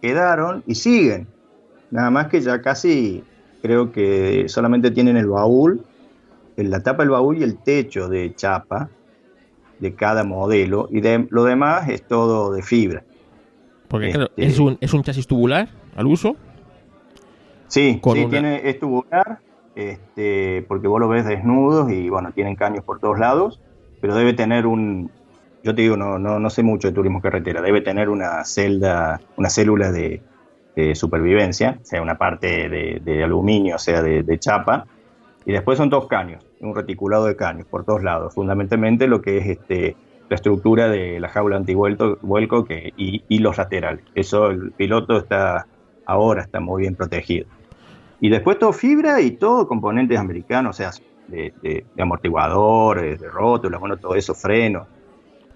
[0.01, 1.27] quedaron y siguen.
[1.91, 3.23] Nada más que ya casi
[3.61, 5.81] creo que solamente tienen el baúl,
[6.55, 8.89] la tapa del baúl y el techo de chapa
[9.79, 13.03] de cada modelo y de, lo demás es todo de fibra.
[13.89, 16.35] Porque claro, este es, un, es un chasis tubular al uso.
[17.67, 19.39] Sí, sí tiene, es tubular
[19.75, 23.61] este, porque vos lo ves desnudos y bueno, tienen caños por todos lados,
[24.01, 25.11] pero debe tener un,
[25.65, 29.19] yo te digo, no, no, no sé mucho de turismo carretera, debe tener una celda,
[29.35, 30.21] una célula de,
[30.93, 34.85] supervivencia, o sea, una parte de, aluminio, o sea, de, chapa,
[35.45, 39.37] y después son dos caños, un reticulado de caños por todos lados, fundamentalmente lo que
[39.37, 39.95] es este
[40.27, 44.03] la estructura de la jaula antivuelco que, y, y los laterales.
[44.15, 45.67] Eso el piloto está
[46.05, 47.47] ahora está muy bien protegido.
[48.19, 50.91] Y después todo fibra y todo componentes americanos, o sea,
[51.27, 54.87] de, amortiguadores, de rótulas, bueno, todo eso, frenos.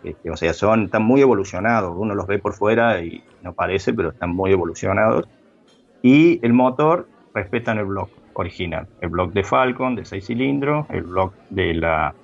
[0.04, 1.94] Este, o sea, son, están muy evolucionados.
[1.98, 5.28] Uno los ve por fuera y no parece, pero están muy evolucionados.
[6.02, 8.88] Y el motor respetan el bloque original.
[9.02, 12.16] El bloque de Falcon de 6 cilindros, el bloque de la,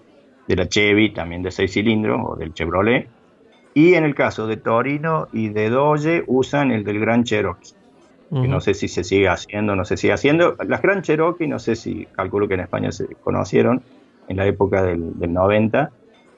[0.48, 3.10] de la Chevy también de 6 cilindros o del Chevrolet.
[3.74, 7.76] Y en el caso de Torino y de Doge usan el del Gran Cherokee
[8.30, 10.56] que no sé si se sigue haciendo, no se sigue haciendo.
[10.68, 13.84] Las Gran Cherokee, no sé si, calculo que en España se conocieron
[14.28, 15.92] en la época del, 90,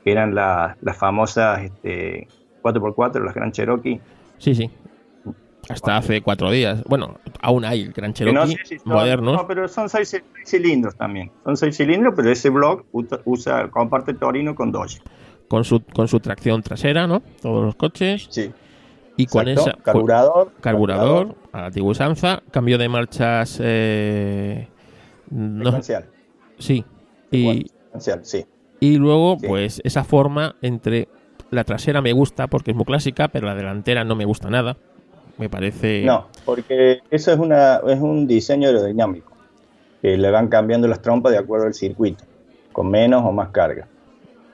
[0.08, 2.30] que eran las famosas este,
[2.64, 4.00] 4x4, las Gran Cherokee.
[4.38, 4.72] Sí, sí.
[5.68, 6.82] Hasta hace cuatro días.
[6.86, 9.36] Bueno, aún hay el Gran Cherokee modernos.
[9.36, 11.30] No, pero son seis, cilindros también.
[11.44, 12.86] Son seis cilindros, pero ese block
[13.26, 15.02] usa, comparte Torino con Dodge.
[15.50, 17.22] Con su, con su tracción trasera, ¿no?
[17.42, 18.28] Todos los coches.
[18.30, 18.50] Sí.
[19.18, 19.74] Y con esa.
[19.74, 20.54] Carburador.
[20.62, 22.42] Carburador, a la antigua usanza.
[22.52, 23.60] Cambio de marchas.
[23.62, 24.70] Eh,
[25.32, 25.82] no,
[26.60, 26.86] sí.
[27.30, 27.70] Y,
[28.22, 28.46] sí.
[28.80, 31.08] Y luego, pues, esa forma entre.
[31.50, 34.76] La trasera me gusta porque es muy clásica, pero la delantera no me gusta nada.
[35.38, 36.04] Me parece.
[36.04, 39.32] No, porque eso es, una, es un diseño aerodinámico.
[40.02, 42.26] Que le van cambiando las trompas de acuerdo al circuito,
[42.74, 43.88] con menos o más carga.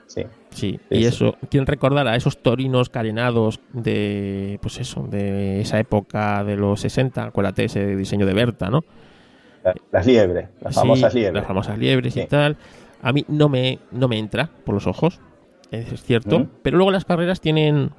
[0.06, 0.24] Sí.
[0.50, 6.44] Sí, y eso, quieren recordar a esos torinos carenados de, pues eso, de esa época
[6.44, 8.84] de los 60, acuérdate ese diseño de Berta, ¿no?
[9.90, 11.34] Las liebres, las famosas liebres.
[11.34, 12.56] Las famosas liebres y tal.
[13.02, 15.20] A mí no me, no me entra por los ojos,
[15.70, 17.90] es cierto, pero luego las carreras tienen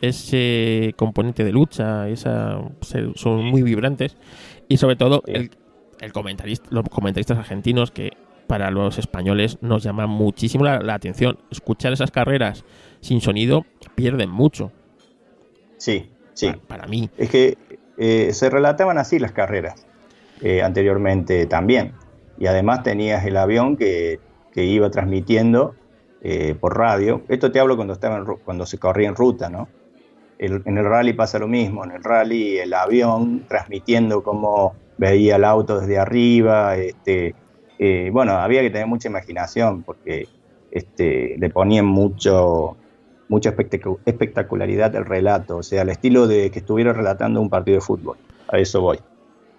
[0.00, 2.60] ese componente de lucha, esa,
[3.14, 4.16] son muy vibrantes
[4.68, 5.50] y sobre todo el,
[6.00, 8.12] el comentarista, los comentaristas argentinos que
[8.46, 11.38] para los españoles nos llama muchísimo la, atención.
[11.50, 12.64] Escuchar esas carreras
[13.00, 14.72] sin sonido pierden mucho.
[15.78, 16.52] Sí, sí.
[16.66, 17.10] Para, mí.
[17.18, 17.58] Es que
[17.98, 19.86] eh, se relataban así las carreras
[20.40, 21.92] eh, anteriormente también.
[22.38, 24.20] Y además tenías el avión que,
[24.64, 25.74] iba transmitiendo
[26.22, 27.22] eh, por radio.
[27.28, 29.68] Esto te hablo cuando, estaba cuando se corría en ruta, ¿no?
[30.38, 31.84] en el rally pasa lo mismo.
[31.84, 37.34] En el rally el avión transmitiendo cómo veía el auto desde arriba, este,
[37.78, 40.28] eh, bueno, había que tener mucha imaginación porque
[40.70, 42.76] este, le ponían mucho,
[43.28, 43.54] mucha
[44.04, 48.16] espectacularidad al relato, o sea, al estilo de que estuviera relatando un partido de fútbol.
[48.48, 48.98] A eso voy.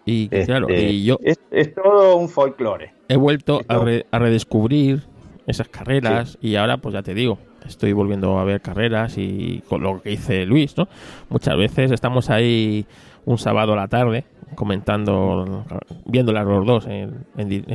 [0.08, 2.94] Y claro, este, y yo es, todo un folclore.
[3.10, 5.04] He vuelto a, redescubrir
[5.46, 9.84] esas carreras y ahora, pues ya te digo, estoy volviendo a ver carreras y con
[9.84, 10.88] lo que dice Luis, ¿no?
[11.30, 12.86] Muchas veces estamos ahí
[13.26, 14.24] un sábado a la tarde
[14.56, 15.66] comentando,
[16.06, 17.26] viéndolas los dos en,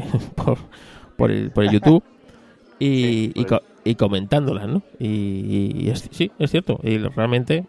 [1.16, 2.02] por, el, por el YouTube
[2.78, 3.32] y,
[3.84, 4.80] y, comentándolas, ¿no?
[4.98, 6.80] Y, sí, es cierto.
[6.82, 7.66] Y realmente,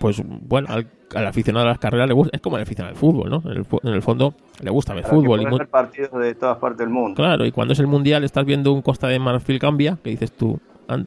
[0.00, 3.28] pues bueno, al, aficionado a las carreras le gusta, es como al aficionado al fútbol,
[3.28, 3.42] ¿no?
[3.44, 5.42] En el, fondo le gusta ver fútbol.
[5.42, 7.16] Y partidos de todas partes del mundo.
[7.16, 10.32] Claro, y cuando es el mundial estás viendo un Costa de Marfil cambia, que dices
[10.32, 10.58] tú,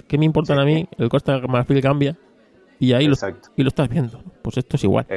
[0.08, 0.88] ¿qué me importan a mí?
[1.00, 2.16] El Costa de Marfil cambia
[2.78, 3.16] y ahí lo,
[3.56, 4.22] y lo estás viendo.
[4.44, 5.08] Pues esto es igual.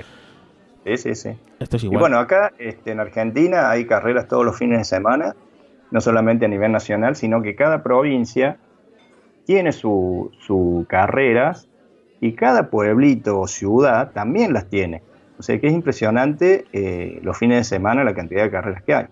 [0.86, 1.30] Sí, sí, sí.
[1.82, 5.36] Y bueno, acá este, en Argentina hay carreras todos los fines de semana,
[5.90, 8.56] no solamente a nivel nacional, sino que cada provincia
[9.44, 11.68] tiene sus su carreras
[12.20, 15.02] y cada pueblito o ciudad también las tiene.
[15.38, 18.94] O sea que es impresionante eh, los fines de semana la cantidad de carreras que
[18.94, 19.06] hay.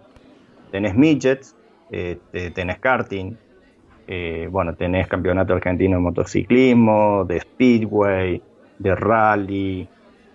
[0.70, 1.54] Tenés midgets,
[1.90, 3.36] este, tenés karting,
[4.06, 8.42] eh, bueno, tenés campeonato argentino de motociclismo, de speedway,
[8.78, 9.88] de rally,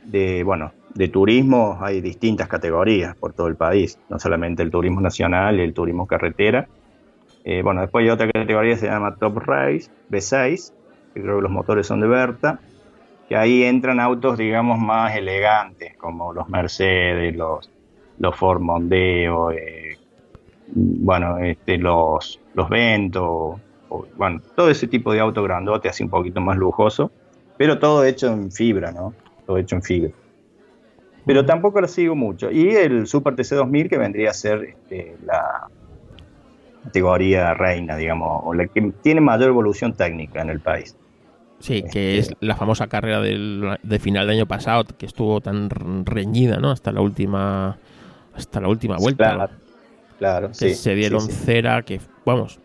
[0.05, 5.01] de, bueno, de turismo hay distintas categorías por todo el país, no solamente el turismo
[5.01, 6.67] nacional y el turismo carretera.
[7.43, 10.73] Eh, bueno, después hay otra categoría que se llama Top Race, B6,
[11.13, 12.60] que creo que los motores son de Berta,
[13.28, 17.69] que ahí entran autos, digamos, más elegantes, como los Mercedes, los,
[18.17, 19.98] los Ford Mondeo, eh,
[20.67, 23.60] bueno, este, los, los Vento,
[24.17, 27.12] bueno, todo ese tipo de auto grandote, así un poquito más lujoso,
[27.58, 29.13] pero todo hecho en fibra, ¿no?
[29.45, 30.12] Todo hecho en fibra
[31.30, 32.50] pero tampoco lo sigo mucho.
[32.50, 35.67] Y el Super TC2000 que vendría a ser este, la
[36.86, 40.98] categoría reina, digamos, o la que tiene mayor evolución técnica en el país.
[41.60, 45.41] Sí, que este, es la famosa carrera del, de final del año pasado que estuvo
[45.41, 45.69] tan
[46.06, 46.72] reñida, ¿no?
[46.72, 47.78] Hasta la última
[48.34, 49.36] hasta la última vuelta.
[49.36, 49.54] Claro,
[50.17, 52.60] claro que se dieron cera, que vamos,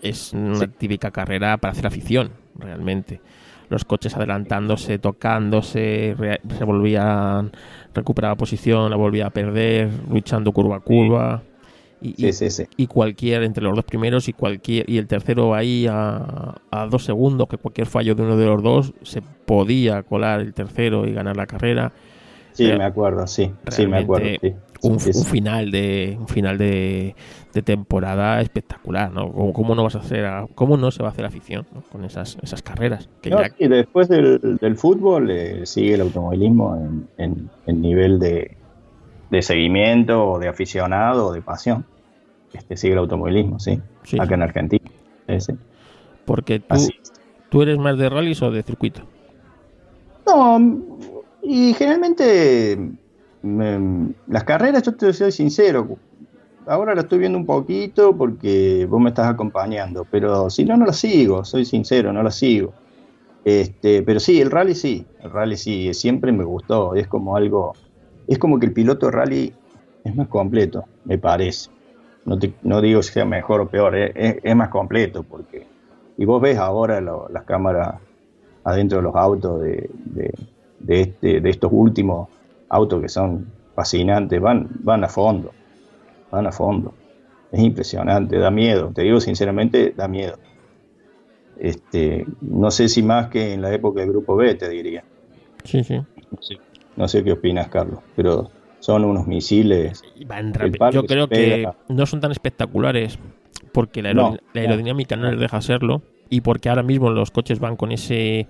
[0.00, 3.20] es una típica carrera para hacer afición, realmente
[3.68, 6.16] los coches adelantándose, tocándose,
[6.56, 7.52] se volvían,
[7.94, 11.42] recuperaba posición, la volvía a perder, luchando curva a curva.
[12.00, 12.14] Y,
[12.76, 17.04] y, cualquier entre los dos primeros y cualquier y el tercero ahí a, a, dos
[17.04, 21.12] segundos que cualquier fallo de uno de los dos se podía colar el tercero y
[21.12, 21.92] ganar la carrera.
[22.52, 24.28] Sí me acuerdo sí sí me acuerdo
[24.82, 27.14] un, final de un final de,
[27.64, 29.32] temporada espectacular, ¿no?
[29.52, 32.62] ¿Cómo, no vas a hacer, cómo no se va a hacer afición con esas, esas
[32.62, 33.08] carreras?
[33.58, 36.76] y después del, fútbol eh, sigue el automovilismo
[37.16, 38.56] en, en, nivel de,
[39.30, 41.84] de, seguimiento, o de aficionado, o de pasión.
[42.52, 43.80] Este sigue el automovilismo, sí,
[44.18, 44.90] acá en Argentina.
[46.24, 46.76] Porque tú,
[47.50, 49.02] tú eres más de rallies o de circuito.
[50.26, 50.58] No,
[51.42, 52.78] y generalmente
[53.42, 55.98] las carreras, yo te soy sincero,
[56.66, 60.86] ahora lo estoy viendo un poquito porque vos me estás acompañando, pero si no, no
[60.86, 62.72] lo sigo, soy sincero, no lo sigo.
[63.44, 67.72] Este, pero sí, el rally sí, el rally sí, siempre me gustó, es como algo,
[68.28, 69.54] es como que el piloto de rally
[70.04, 71.70] es más completo, me parece.
[72.24, 75.66] No, no digo si sea mejor o peor, es, más completo porque,
[76.16, 77.96] y vos ves ahora las cámaras
[78.64, 79.90] adentro de los autos de,
[80.78, 82.28] de, este, de estos últimos
[82.68, 85.52] autos que son fascinantes, van, van a fondo,
[86.30, 86.92] van a fondo.
[87.50, 90.36] Es impresionante, da miedo, te digo sinceramente, da miedo.
[91.58, 95.02] Este, no sé si más que en la época del grupo B, te diría.
[95.64, 95.96] Sí, sí.
[95.96, 96.58] No sé,
[97.06, 100.02] qué opinas, Carlos, pero son unos misiles.
[100.92, 103.18] Yo creo que no son tan espectaculares
[103.72, 107.92] porque la, aerodinámica no les deja serlo y porque ahora mismo los coches van con
[107.92, 108.46] ese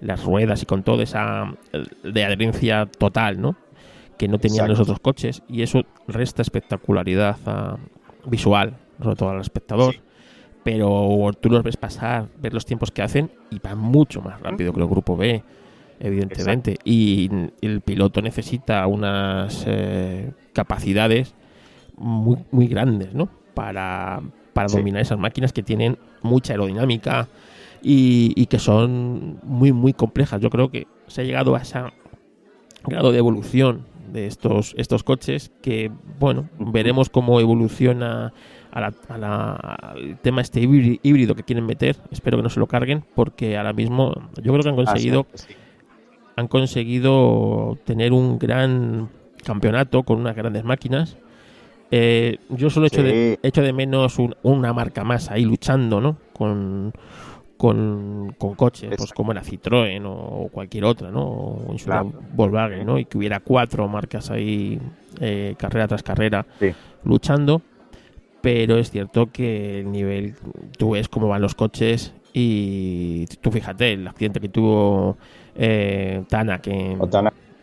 [0.00, 1.54] las ruedas y con toda esa
[2.02, 3.56] de adherencia total, ¿no?
[4.18, 7.36] Que no tenían los otros coches y eso resta espectacularidad
[8.26, 9.96] visual, sobre todo al espectador.
[10.64, 14.72] Pero tú los ves pasar, ves los tiempos que hacen y van mucho más rápido
[14.72, 15.42] que el grupo B,
[16.02, 16.76] evidentemente.
[16.84, 17.30] Y
[17.60, 21.34] el piloto necesita unas eh, capacidades
[21.96, 23.28] muy, muy grandes, ¿no?
[23.54, 24.22] Para,
[24.52, 27.28] para dominar esas máquinas que tienen mucha aerodinámica,
[27.82, 30.40] y, que son muy, muy complejas.
[30.40, 31.80] Yo creo que se ha llegado a ese
[32.84, 38.32] grado de evolución de estos, estos coches que, bueno, veremos cómo evoluciona
[38.72, 41.96] a al tema este híbrido que quieren meter.
[42.10, 45.26] Espero que no se lo carguen porque ahora mismo yo creo que han ah, conseguido,
[46.36, 49.08] han conseguido tener un gran
[49.44, 51.16] campeonato con unas grandes máquinas.
[51.90, 56.16] Eh, yo solo echo, de, echo de menos una marca más ahí luchando, ¿no?
[56.32, 56.92] Con,
[57.58, 61.22] con, coches, pues como era Citroën o cualquier otra, ¿no?
[61.22, 61.76] O
[62.34, 62.98] Volkswagen, ¿no?
[62.98, 64.80] Y que hubiera cuatro marcas ahí,
[65.20, 66.46] eh, carrera tras carrera,
[67.04, 67.62] luchando.
[68.40, 70.34] Pero es cierto que el nivel,
[70.76, 75.16] tú ves cómo van los coches y tú fíjate, el accidente que tuvo
[75.54, 76.96] eh, Tana, que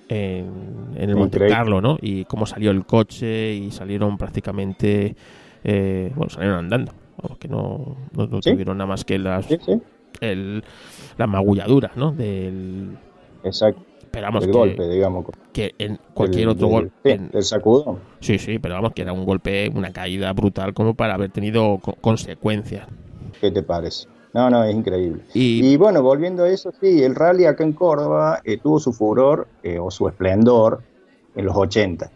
[0.10, 1.98] en, el Monte Carlo, ¿no?
[2.02, 5.16] Y cómo salió el coche y salieron prácticamente,
[5.64, 6.94] eh, bueno, salieron andando
[7.40, 9.46] que no, no, tuvieron nada más que las
[10.22, 10.64] El,
[11.18, 12.12] las magulladuras, ¿no?
[12.12, 12.98] Del,
[13.44, 13.82] Exacto.
[14.12, 15.26] Pero el golpe, digamos.
[15.54, 17.20] Que en cualquier otro golpe.
[17.32, 18.00] el sacudo.
[18.20, 21.78] Sí, sí, pero vamos, que era un golpe, una caída brutal como para haber tenido
[22.02, 22.88] consecuencias.
[23.40, 24.08] ¿Qué te parece?
[24.34, 25.24] No, no, es increíble.
[25.34, 29.48] Y, bueno, volviendo a eso, sí, el rally acá en Córdoba eh, tuvo su furor
[29.64, 30.82] eh, o su esplendor
[31.36, 32.12] en los 80,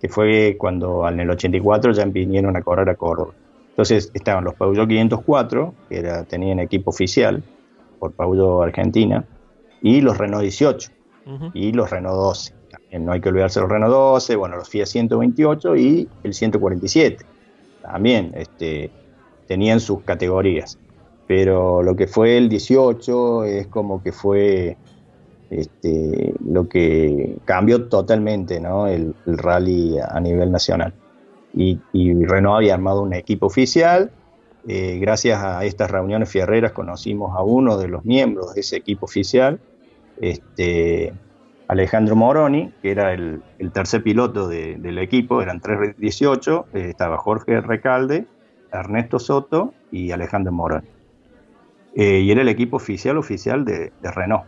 [0.00, 3.34] que fue cuando en el 84 ya vinieron a correr a Córdoba.
[3.70, 7.42] Entonces estaban los Peugeot 504, que era, tenían equipo oficial
[7.98, 9.24] por Peugeot Argentina,
[9.82, 10.90] y los Renault 18
[11.52, 12.54] y los Renault 12.
[12.70, 17.24] También no hay que olvidarse los Renault 12, bueno, los Fiat 128 y el 147.
[17.82, 18.90] También este,
[19.46, 20.78] tenían sus categorías.
[21.26, 24.76] Pero lo que fue el 18 es como que fue
[25.50, 30.92] este, lo que cambió totalmente el rally a nivel nacional
[31.56, 34.10] y, Renault había armado un equipo oficial.
[34.66, 39.04] Eh, gracias a estas reuniones fierreras conocimos a uno de los miembros de ese equipo
[39.04, 39.60] oficial,
[40.20, 41.12] este,
[41.68, 48.26] Alejandro Moroni, que era el, tercer piloto del equipo, eran 318, eh, estaba Jorge Recalde,
[48.72, 50.88] Ernesto Soto y Alejandro Moroni.
[51.94, 54.44] Eh, y era el equipo oficial oficial de, Renault.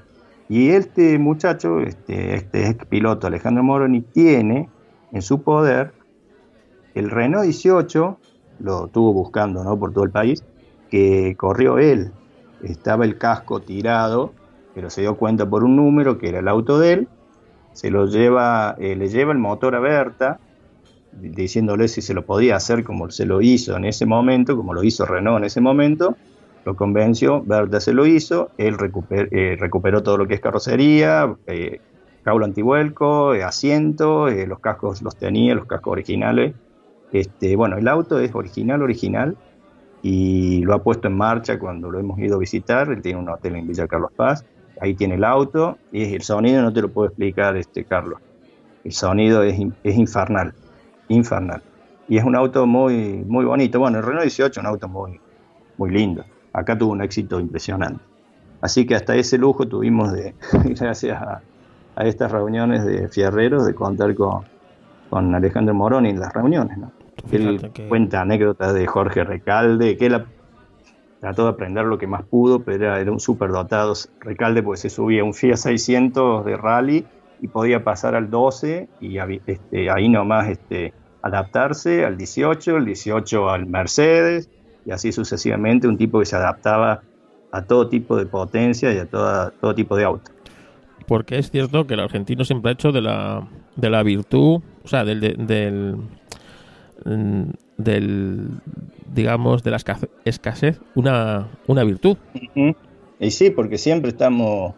[0.49, 4.68] Y este muchacho, este, este ex piloto Alejandro Moroni, tiene
[5.12, 5.92] en su poder
[6.94, 8.18] el Renault 18
[8.59, 9.78] lo tuvo buscando ¿no?
[9.78, 10.42] por todo el país,
[10.90, 12.11] que corrió él.
[12.62, 14.32] Estaba el casco tirado,
[14.74, 17.09] pero se dio cuenta por un número que era el auto de él.
[17.72, 20.40] Se lo lleva, eh, le lleva el motor a Berta,
[21.12, 24.82] diciéndole si se lo podía hacer como se lo hizo en ese momento, como lo
[24.82, 26.16] hizo Renault en ese momento.
[26.66, 28.76] Lo convenció, Berta se lo hizo, él
[29.10, 31.80] eh, recuperó todo lo que es carrocería, eh,
[32.24, 36.54] antivuelco, asiento, los cascos los tenía, los cascos originales
[37.12, 39.36] este, bueno, el auto es original, original,
[40.02, 42.90] y lo ha puesto en marcha cuando lo hemos ido a visitar.
[42.90, 44.44] Él tiene un hotel en Villa Carlos Paz,
[44.80, 48.20] ahí tiene el auto, y el sonido no te lo puedo explicar, este, Carlos.
[48.84, 50.54] El sonido es, es infernal,
[51.08, 51.62] infernal.
[52.08, 53.80] Y es un auto muy, muy bonito.
[53.80, 55.20] Bueno, el Renault 18 es un auto muy,
[55.76, 56.24] muy lindo.
[56.57, 58.02] Acá tuvo un éxito impresionante.
[58.62, 60.34] Así que hasta ese lujo tuvimos de,
[60.80, 61.42] gracias a,
[61.96, 64.44] a estas reuniones de fierreros, de contar con,
[65.11, 66.92] con Alejandro Moroni en las reuniones, ¿no?
[67.30, 70.24] Él cuenta anécdotas de Jorge Recalde, que él
[71.20, 74.90] trató de aprender lo que más pudo, pero era, un súper dotado Recalde porque se
[74.90, 77.07] subía un Fiat 600 de rally
[77.40, 80.92] y podía pasar al 12 y este, ahí nomás este,
[81.22, 84.50] adaptarse al 18, el 18 al Mercedes
[84.87, 87.03] y así sucesivamente, un tipo que se adaptaba
[87.51, 90.30] a todo tipo de potencia y a todo tipo de auto.
[91.07, 94.89] Porque es cierto que el argentino siempre ha hecho de la, de la virtud, o
[94.89, 95.97] sea, del, del,
[97.76, 98.49] del,
[99.12, 99.78] digamos, de la
[100.24, 102.16] escasez, una, una virtud.
[103.18, 104.74] Y sí, porque siempre estamos,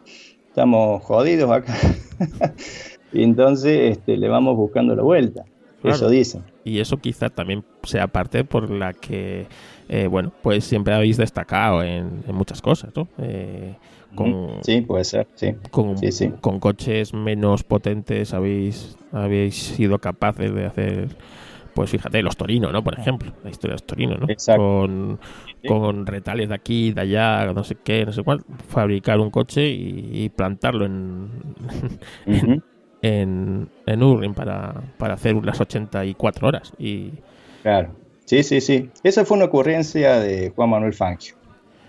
[0.48, 1.74] estamos jodidos acá.
[3.12, 5.44] y entonces este, le vamos buscando la vuelta.
[5.82, 6.42] Eso dicen.
[6.64, 9.46] Y eso quizá también sea parte por la que,
[9.88, 13.08] eh, bueno, pues siempre habéis destacado en, en muchas cosas, ¿no?
[13.18, 13.74] Eh,
[14.14, 15.54] con, sí, puede ser, sí.
[15.70, 15.96] Con,
[16.40, 21.08] con coches menos potentes habéis, habéis sido capaces de hacer
[21.78, 22.82] pues fíjate, los Torino, ¿no?
[22.82, 24.28] Por ejemplo, la historia de los Torino, ¿no?
[24.28, 24.60] Exacto.
[24.60, 25.20] Con,
[25.64, 29.68] con retales de aquí, de allá, no sé qué, no sé cuál, fabricar un coche
[29.68, 31.28] y, y plantarlo en,
[32.26, 32.60] Ujú.
[33.00, 36.72] en, en Urrin para, para hacer las 84 horas.
[36.80, 37.12] Y
[37.62, 37.94] Claro.
[38.28, 38.90] Sí, sí, sí.
[39.02, 41.34] Esa fue una ocurrencia de Juan Manuel Fangio.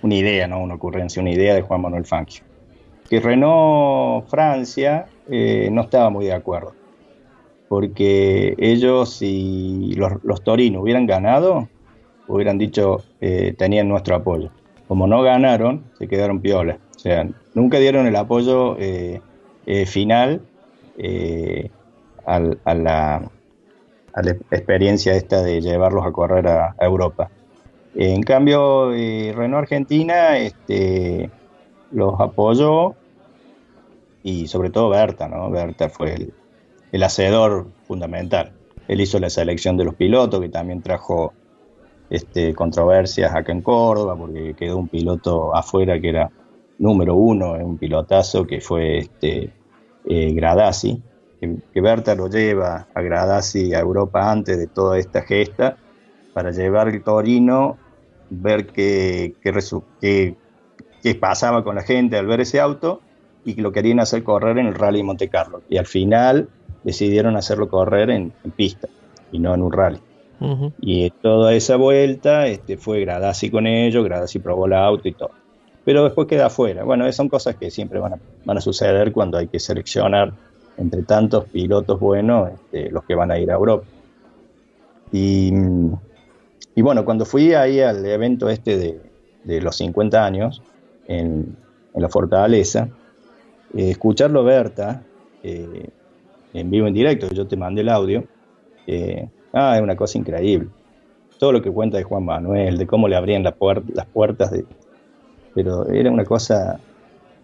[0.02, 2.46] Una idea, no una ocurrencia, una idea de Juan Manuel Fangio.
[3.10, 6.74] Que Renault Francia eh, no estaba muy de acuerdo.
[7.68, 11.68] Porque ellos, si los, los torinos hubieran ganado,
[12.30, 14.50] hubieran dicho, eh, tenían nuestro apoyo.
[14.88, 16.78] Como no ganaron, se quedaron piolas.
[16.96, 19.20] O sea, nunca dieron el apoyo eh,
[19.66, 20.42] eh, final
[20.98, 21.70] eh,
[22.24, 23.30] a la
[24.14, 27.30] a la experiencia esta de llevarlos a correr a, Europa.
[27.96, 31.30] En cambio, eh, Renault Argentina este,
[31.92, 32.96] los apoyó
[34.24, 35.50] y sobre todo Berta, ¿no?
[35.50, 36.34] Berta fue el,
[36.92, 38.52] el hacedor fundamental.
[38.88, 41.34] Él hizo la selección de los pilotos, que también trajo
[42.10, 46.32] este, controversias acá en Córdoba, porque quedó un piloto afuera que era
[46.80, 49.54] número uno, un pilotazo que fue este,
[50.06, 51.02] eh, Gradasi,
[51.40, 55.78] que, Berta lo lleva a Gradasi a Europa antes de toda esta gesta
[56.34, 57.78] para llevar el Torino,
[58.30, 60.36] ver qué, qué,
[61.02, 63.02] qué- pasaba con la gente al ver ese auto
[63.46, 65.62] y que lo querían hacer correr en el Rally Monte Carlo.
[65.70, 66.50] Y al final
[66.84, 68.88] decidieron hacerlo correr en, en pista
[69.32, 70.00] y no en un rally.
[70.82, 75.32] Y toda esa vuelta este, fue Gradasi con ellos, Gradasi probó el auto y todo.
[75.84, 76.84] Pero después queda afuera.
[76.84, 80.34] Bueno, son cosas que siempre van a, van a suceder cuando hay que seleccionar
[80.80, 83.86] entre tantos pilotos buenos este, los que van a ir a Europa.
[85.12, 85.52] Y,
[86.78, 89.02] bueno, cuando fui ahí al evento este
[89.44, 90.62] de, los 50 años
[91.08, 91.56] en,
[91.96, 92.88] la Fortaleza,
[93.76, 95.04] eh, escucharlo Berta
[95.44, 95.90] eh,
[96.54, 98.24] en vivo en directo, yo te mandé el audio,
[98.88, 100.70] eh, ah, es una cosa increíble.
[101.38, 104.66] Todo lo que cuenta de Juan Manuel, de cómo le abrían las puertas, de,
[105.54, 106.80] pero era una cosa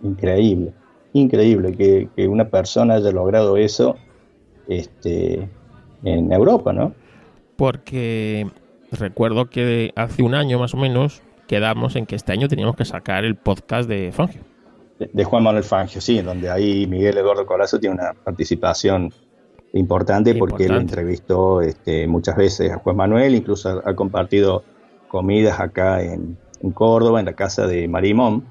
[0.04, 0.72] increíble,
[1.20, 3.96] increíble que, que una persona haya logrado eso
[4.68, 5.50] este,
[6.04, 6.94] en Europa, ¿no?
[7.56, 8.48] porque
[8.92, 12.86] recuerdo que hace un año más o menos quedamos en que este año teníamos que
[12.86, 14.42] sacar el podcast de Fangio.
[15.00, 19.12] De, de Juan Manuel Fangio, sí, donde ahí Miguel Eduardo Colazo tiene una participación
[19.74, 24.64] importante porque él entrevistó este, muchas veces a Juan Manuel, incluso ha, ha compartido
[25.10, 28.46] comidas acá en, en Córdoba, en la casa de Marimón,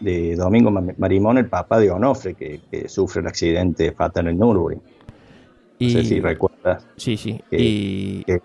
[0.00, 4.38] de Domingo Ma- Marimón, el papá de Onofre, que, que sufre el accidente fatal en
[4.38, 4.80] Nürburgring.
[4.80, 6.86] No Y, sé si recuerdas.
[6.96, 7.40] sí, sí.
[7.50, 8.40] que- y, que-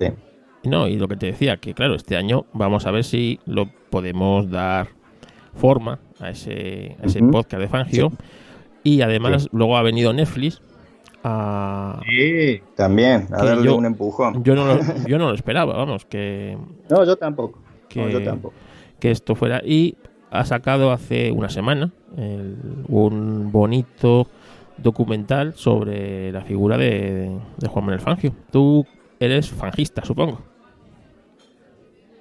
[0.00, 0.08] sí.
[0.64, 3.66] no, y lo que te decía, que claro, este año vamos a ver si lo
[3.90, 4.88] podemos dar
[5.54, 8.12] forma a ese, a ese podcast de Fangio.
[8.82, 9.48] Y además Sí.
[9.52, 10.60] luego ha venido Netflix
[11.24, 12.00] a...
[12.74, 14.44] También, a darle yo- un empujón.
[14.44, 16.56] Yo no, lo, yo no lo esperaba, vamos, que,
[16.90, 17.58] No, yo tampoco.
[17.88, 18.54] que, No, yo tampoco.
[19.00, 19.60] que esto fuera.
[19.64, 19.96] Y
[20.30, 24.28] ha sacado hace una semana el- un bonito
[24.76, 27.30] documental sobre la figura de,
[27.68, 28.32] Juan Manuel Fangio.
[28.50, 28.86] Tú
[29.18, 30.40] eres fangista, supongo.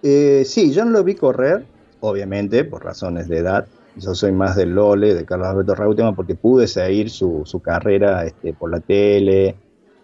[0.02, 1.66] Eh, sí, yo no lo vi correr,
[2.00, 3.68] obviamente, por razones de edad.
[3.96, 8.26] Yo soy más del Lole, de Carlos Alberto Reutemann, porque pude seguir su, su carrera
[8.26, 9.56] este, por la tele.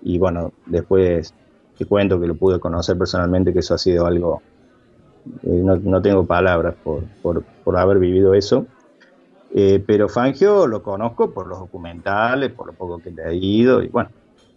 [0.02, 1.36] Y bueno, después
[1.78, 4.42] te cuento que lo pude conocer personalmente, que eso ha sido algo.
[5.44, 8.66] Eh, no, no tengo palabras por, por, por haber vivido eso.
[9.54, 13.84] Eh, pero Fangio lo conozco por los documentales, por lo poco que le he ido,
[13.84, 14.10] y bueno,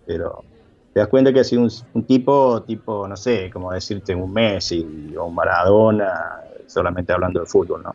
[0.06, 0.44] pero
[0.92, 4.32] te das cuenta que ha sido un, un tipo, tipo, no sé, como decirte un
[4.32, 7.94] Messi o un Maradona, solamente hablando de fútbol, ¿no?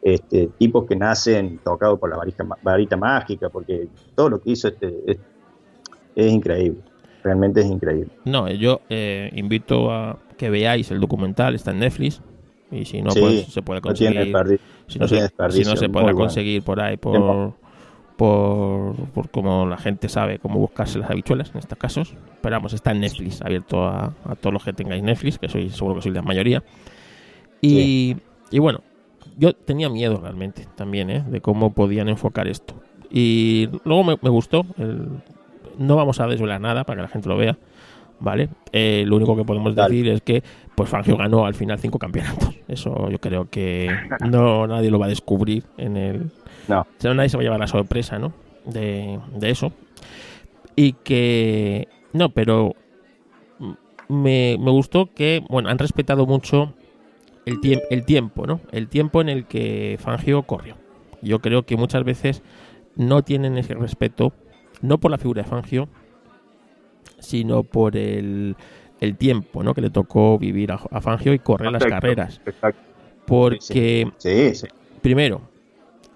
[0.00, 4.68] Este, tipos que nacen tocados por la varita, varita mágica, porque todo lo que hizo
[4.68, 4.94] este,
[6.14, 6.80] es, increíble,
[7.22, 8.10] realmente es increíble.
[8.24, 12.22] No, yo eh, invito a que veáis el documental, está en Netflix.
[12.70, 14.32] Y si no, Sí, pues se puede conseguir.
[14.86, 15.16] si no, no se,
[15.50, 16.18] si no se podrá bueno.
[16.18, 17.54] conseguir por ahí, por,
[18.16, 22.14] por, por como la gente sabe cómo buscarse las habichuelas en estos casos.
[22.42, 25.70] Pero vamos, está en Netflix, abierto a, a todos los que tengáis Netflix, que soy
[25.70, 26.62] seguro que soy la mayoría.
[27.60, 28.16] Y,
[28.50, 28.82] y bueno,
[29.36, 31.24] yo tenía miedo realmente también, ¿eh?
[31.28, 32.74] De cómo podían enfocar esto.
[33.10, 34.66] Y luego me, me gustó.
[34.78, 35.08] el-
[35.78, 37.56] no vamos a desvelar nada para que la gente lo vea.
[38.20, 38.48] ¿Vale?
[38.72, 39.94] Eh, lo único que podemos Dale.
[39.94, 40.42] decir es que
[40.74, 42.54] pues Fangio ganó al final cinco campeonatos.
[42.68, 43.88] Eso yo creo que
[44.28, 46.30] no nadie lo va a descubrir en el.
[46.66, 46.80] No.
[46.80, 48.32] O sea, nadie se va a llevar la sorpresa, ¿no?
[48.64, 49.72] De, de eso.
[50.76, 51.88] Y que.
[52.12, 52.74] No, pero.
[54.08, 56.72] Me, me gustó que, bueno, han respetado mucho
[57.44, 58.60] el, tiemp- el tiempo, ¿no?
[58.72, 60.76] El tiempo en el que Fangio corrió.
[61.20, 62.42] Yo creo que muchas veces
[62.96, 64.32] no tienen ese respeto,
[64.80, 65.88] no por la figura de Fangio,
[67.18, 68.56] sino por el,
[69.00, 69.74] el tiempo ¿no?
[69.74, 72.40] que le tocó vivir a, a Fangio y correr las carreras.
[73.26, 74.66] Porque, Sí, sí.
[75.02, 75.42] primero,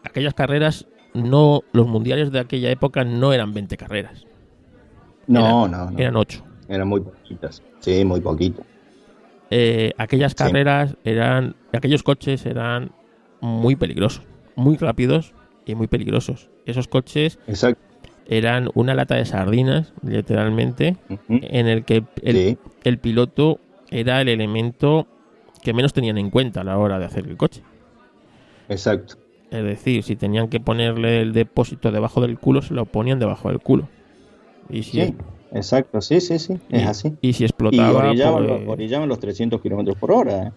[0.03, 4.25] aquellas carreras, no los mundiales de aquella época no eran 20 carreras,
[5.27, 5.99] No, no, no.
[5.99, 6.43] eran 8.
[6.69, 7.63] Eran muy poquitas.
[7.81, 8.65] Sí, muy poquitas.
[9.51, 12.93] Eh, aquellas carreras eran, aquellos coches eran
[13.43, 14.23] muy peligrosos,
[14.57, 15.35] muy rápidos
[15.67, 16.49] y muy peligrosos.
[16.65, 17.83] Esos coches Exacto.
[18.27, 20.97] Eran una lata de sardinas, literalmente,
[21.29, 23.59] en el que el, Sí, el piloto
[23.91, 25.07] era el elemento
[25.63, 27.63] que menos tenían en cuenta a la hora de hacer el coche.
[28.69, 29.17] exacto.
[29.51, 33.51] Es decir, si tenían que ponerle el depósito debajo del culo, se lo ponían debajo
[33.51, 33.87] del culo.
[34.71, 35.15] Y si, Sí,
[35.53, 36.01] exacto.
[36.01, 36.59] Sí, sí, sí.
[36.71, 37.13] y, Es así.
[37.21, 40.43] y si Y explotaba, orillaban, pues- los, orillaban los 300 kilómetros por hora.
[40.49, 40.53] ¿eh?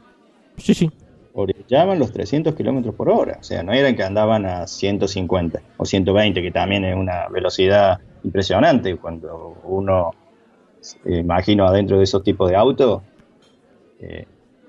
[0.57, 0.89] sí, sí,
[1.36, 3.38] Orillaban los 300 kilómetros por hora.
[3.39, 7.99] O sea, no eran que andaban a 150 o 120, que también es una velocidad
[8.23, 10.11] impresionante cuando uno,
[11.05, 13.01] eh, imagino, adentro de esos tipos de autos.
[13.99, 14.25] eh,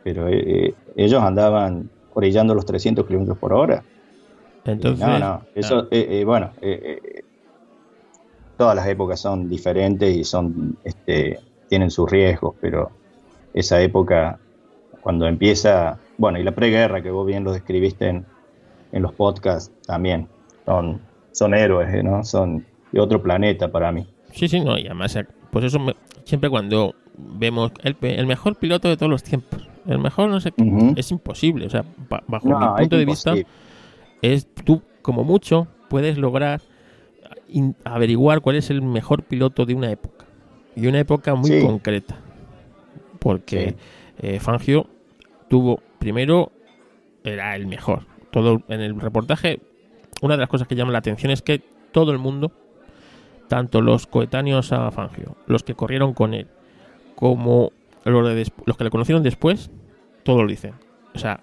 [0.07, 3.83] pero eh, eh, ellos andaban orillando los 300 kilómetros por hora.
[4.65, 6.53] entonces, no, no, eso, eh, eh, bueno,
[8.57, 12.93] todas las épocas son diferentes y son, este, tienen sus riesgos, pero
[13.53, 14.39] esa época,
[15.01, 18.25] cuando empieza, bueno, y la preguerra, que vos bien lo describiste en,
[18.93, 20.29] en los podcasts también,
[20.65, 21.01] son,
[21.33, 22.25] son héroes, eh, ¿no?
[22.25, 24.07] Son de otro planeta para mí.
[24.33, 25.95] Sí, sí, no, y además, eh, pues eso me-
[26.25, 30.53] siempre cuando vemos el, el mejor piloto de todos los tiempos, el mejor no sé
[30.53, 30.65] qué,
[30.97, 33.35] es imposible, o sea, ba- bajo No, mi punto de vista,
[34.23, 36.61] es tú como mucho puedes lograr
[37.49, 40.25] in- averiguar cuál es el mejor piloto de una época
[40.75, 41.61] y una época muy Sí.
[41.61, 42.17] concreta
[43.21, 43.77] porque
[44.19, 44.87] eh, Fangio
[45.49, 46.53] tuvo primero
[47.25, 49.61] era el mejor todo en el reportaje
[50.23, 51.61] una de las cosas que llama la atención es que
[51.93, 52.53] todo el mundo
[53.49, 56.47] tanto los coetáneos a Fangio los que corrieron con él
[57.15, 57.73] como
[58.05, 59.71] los, de los que le conocieron después
[60.25, 60.75] todos lo dicen
[61.15, 61.41] o sea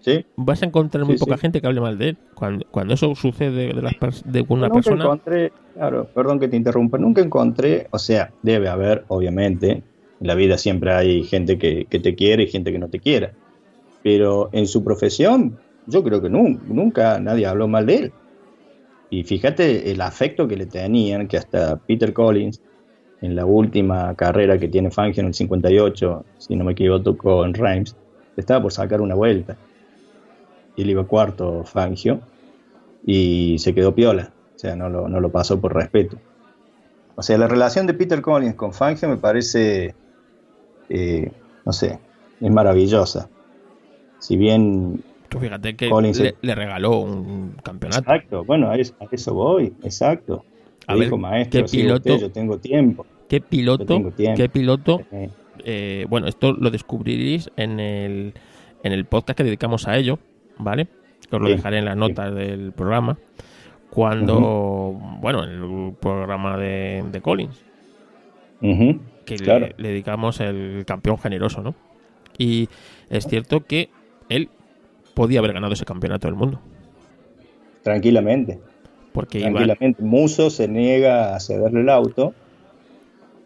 [0.00, 0.24] Sí.
[0.36, 1.40] vas a encontrar muy Sí, poca sí.
[1.42, 2.18] gente que hable mal de él.
[2.34, 3.94] Cuando, cuando eso sucede de, las
[4.24, 8.68] de una nunca persona, encontré, claro, perdón que te interrumpa, nunca encontré, o sea, debe
[8.68, 9.82] haber, obviamente,
[10.20, 12.98] en la vida siempre hay gente que, que te quiere y gente que no te
[12.98, 13.32] quiera,
[14.02, 18.12] pero en su profesión, yo creo que nunca, nadie habló mal de él.
[19.10, 22.60] Y fíjate el afecto que le tenían, que hasta Peter Collins,
[23.20, 27.54] en la última carrera que tiene Fangio en el 58, si no me equivoco, en
[27.54, 27.96] Reims,
[28.36, 29.56] estaba por sacar una vuelta.
[30.76, 32.20] Y él iba cuarto Fangio
[33.04, 34.32] y se quedó piola.
[34.54, 36.18] O sea, no lo, no lo pasó por respeto.
[37.16, 39.94] O sea, la relación de Peter Collins con Fangio me parece,
[40.88, 41.30] eh,
[41.64, 41.98] no sé,
[42.40, 43.28] es maravillosa.
[44.18, 48.00] Si bien, tú fíjate que Collins- le, le regaló un campeonato.
[48.00, 50.44] exacto, bueno, a eso, a eso voy, exacto.
[50.86, 53.06] A Le ver, dijo, maestro, ¿qué usted, piloto- yo tengo tiempo.
[53.28, 53.84] ¿Qué piloto?
[53.84, 54.36] tengo tiempo.
[54.36, 55.02] ¿Qué piloto?
[55.64, 58.32] Eh, bueno, esto lo descubriréis en el,
[58.82, 60.18] en el podcast que dedicamos a ello,
[60.56, 60.86] ¿vale?
[61.28, 62.00] Que os lo Sí, dejaré en las sí.
[62.00, 63.18] notas del programa.
[63.90, 67.64] Cuando, bueno, en el programa de, de Collins,
[68.62, 69.68] ujú, que le- Claro.
[69.76, 71.74] le, dedicamos el campeón generoso, ¿no?
[72.38, 72.68] Y
[73.10, 73.90] es cierto que
[74.28, 74.48] él
[75.14, 76.60] podía haber ganado ese campeonato del mundo.
[77.82, 78.58] tranquilamente.
[79.12, 80.02] Porque tranquilamente.
[80.02, 82.34] Muso se niega a cederle el auto.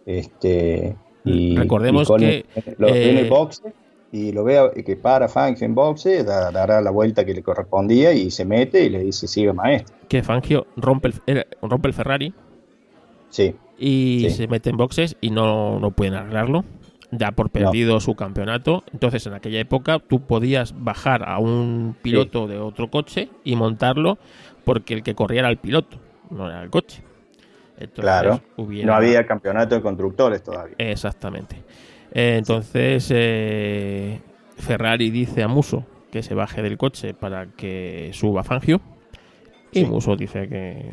[0.04, 2.44] Este, y, Recordemos y Collins
[2.78, 3.72] lo eh, el boxe
[4.10, 7.42] y lo ve a- que para Fangio en boxe, da- dará la vuelta que le
[7.42, 9.94] correspondía y se mete y le dice siga maestro.
[10.08, 12.34] que Fangio rompe el, rompe el Ferrari
[13.32, 14.30] Sí, y Sí.
[14.30, 16.64] se mete en boxes y no, no pueden arreglarlo.
[17.10, 18.84] Da por perdido su campeonato.
[18.92, 24.18] Entonces, en aquella época, tú podías bajar a un piloto de otro coche y montarlo
[24.64, 25.98] porque el que corría era el piloto,
[26.30, 27.02] no era el coche.
[27.78, 28.40] Entonces, claro.
[28.56, 30.74] hubiera- No había campeonato de constructores todavía.
[30.78, 31.56] Exactamente.
[32.12, 34.20] Eh, entonces, eh,
[34.56, 38.80] Ferrari dice a Muso que se baje del coche para que suba Fangio.
[39.72, 39.86] Y Sí.
[39.86, 40.92] Muso dice que,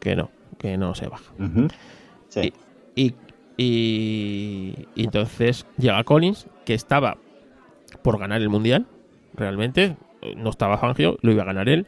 [0.00, 1.32] que no, que no se baja.
[2.28, 2.52] Sí.
[2.94, 3.14] Y,
[3.56, 7.16] y- y entonces llega Collins, que estaba
[8.02, 8.86] por ganar el mundial,
[9.34, 9.96] realmente.
[10.36, 11.86] No estaba Fangio, lo iba a ganar él.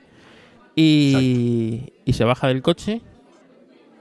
[0.77, 3.03] Y, y se baja del coche.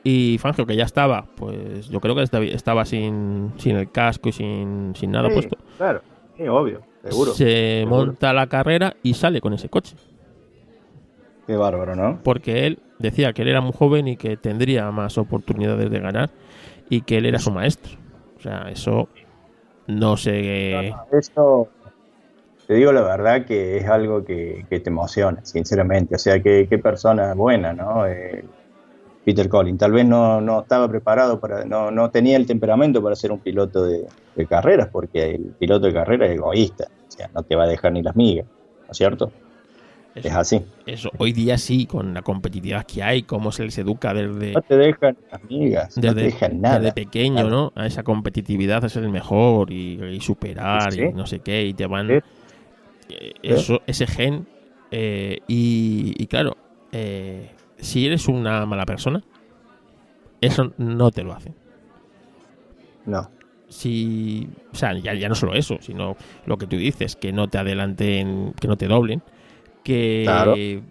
[0.04, 4.30] Y Fangio, que ya estaba, pues yo creo que estaba, estaba sin, sin el casco
[4.30, 5.58] y sin, sin nada Sí, puesto.
[5.78, 6.02] Claro,
[6.38, 7.34] sí, obvio, seguro.
[7.34, 8.06] Se seguro.
[8.06, 9.96] monta la carrera y sale con ese coche.
[11.50, 12.20] Qué bárbaro, ¿no?
[12.22, 16.30] Porque él decía que él era muy joven y que tendría más oportunidades de ganar
[16.90, 17.94] y que él era su maestro.
[18.38, 19.10] O sea, eso
[19.88, 20.94] no sé.
[21.12, 21.68] Eso,
[22.68, 26.14] te digo la verdad que es algo que, que te emociona, sinceramente.
[26.14, 28.06] O sea, que qué persona buena, ¿no?
[28.06, 28.46] Eh,
[29.26, 29.80] Peter Collins.
[29.80, 33.40] Tal vez no, no estaba preparado para, no, no tenía el temperamento para ser un
[33.40, 37.56] piloto de, de carreras, porque el piloto de carrera es egoísta, o sea, no te
[37.56, 39.32] va a dejar ni las migas, ¿no es cierto?
[40.16, 40.66] Eso, Es así.
[40.86, 41.12] eso.
[41.18, 44.76] Hoy día sí, con la competitividad que hay, cómo se les educa desde, No te
[44.76, 46.80] dejan las migas, no te dejan nada.
[46.80, 47.50] desde pequeño, Nada.
[47.50, 47.72] ¿no?
[47.76, 51.66] A esa competitividad, a ser el mejor y, y superar Sí, y no sé qué,
[51.66, 52.08] y te van...
[52.08, 52.14] Sí.
[53.10, 54.48] eh, Eso, ese gen.
[54.92, 56.58] eh, y, y claro,
[56.92, 59.22] eh, si eres una mala persona,
[60.42, 61.54] eso no te lo hace.
[63.06, 63.30] No,
[63.70, 66.16] si o sea ya, ya no solo eso sino
[66.48, 69.22] lo que tú dices que no te adelanten que no te doblen
[69.84, 70.54] que, Claro.
[70.56, 70.82] que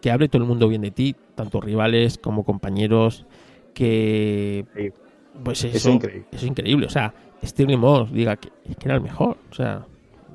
[0.00, 3.26] que hable todo el mundo bien de ti tanto rivales como compañeros
[3.74, 4.90] que Sí.
[5.42, 6.26] pues es eso increíble.
[6.32, 7.12] eso es increíble o sea
[7.44, 9.84] Stirling Moss diga que, que era el mejor o sea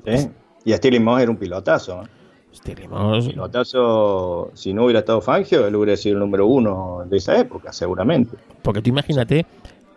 [0.06, 0.28] ¿sí?
[0.64, 2.02] Y Stirling Moss era un pilotazo.
[2.02, 2.06] ¿eh?
[2.54, 7.16] Stirling Moss Pilotazo, si no hubiera estado Fangio, él hubiera sido el número uno de
[7.16, 8.36] esa época, seguramente.
[8.62, 9.46] porque tú imagínate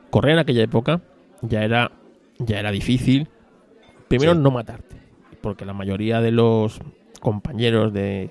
[0.09, 1.01] correr en aquella época
[1.41, 1.91] ya era
[2.39, 3.27] ya era difícil
[4.07, 4.39] primero Sí.
[4.39, 4.95] no matarte
[5.41, 6.79] porque la mayoría de los
[7.29, 8.29] compañeros de,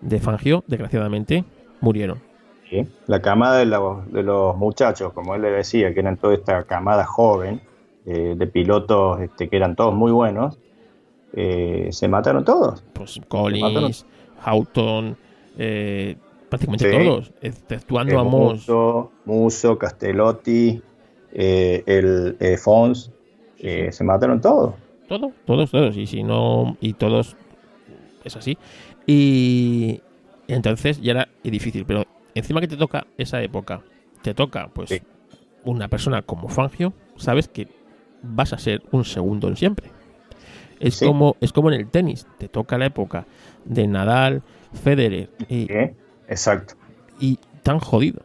[0.00, 1.44] de Fangio desgraciadamente
[1.80, 2.18] murieron
[2.68, 2.86] ¿sí?
[3.06, 6.64] La camada de los, de los muchachos, como él le decía, que eran toda esta
[6.64, 7.60] camada joven
[8.06, 10.58] eh, de pilotos este, que eran todos muy buenos,
[11.34, 12.82] eh, se mataron todos.
[12.92, 13.20] pues.
[13.28, 14.04] Collins
[14.44, 15.16] Houghton
[15.58, 16.16] eh,
[16.48, 16.96] prácticamente Sí.
[17.06, 20.82] todos exceptuando Eh, a Moss Musso, Musso, Castellotti,
[21.32, 23.10] el Fons,
[23.58, 24.74] se mataron todos.
[25.08, 25.96] Todo, todos, todos.
[25.96, 27.36] Y si no, y todos
[28.24, 28.58] es así.
[29.06, 30.00] Y
[30.48, 31.84] entonces ya era difícil.
[31.86, 32.04] Pero
[32.34, 33.80] encima que te toca esa época,
[34.22, 35.02] te toca, pues, Sí.
[35.64, 37.68] una persona como Fangio, sabes que
[38.22, 39.90] vas a ser un segundo en siempre.
[40.80, 41.06] Es Sí.
[41.06, 43.26] como, es como en el tenis, te toca la época
[43.64, 44.42] de Nadal,
[44.82, 45.94] Federer y, ¿eh?
[46.28, 46.74] Exacto.
[47.20, 48.22] y tan jodido.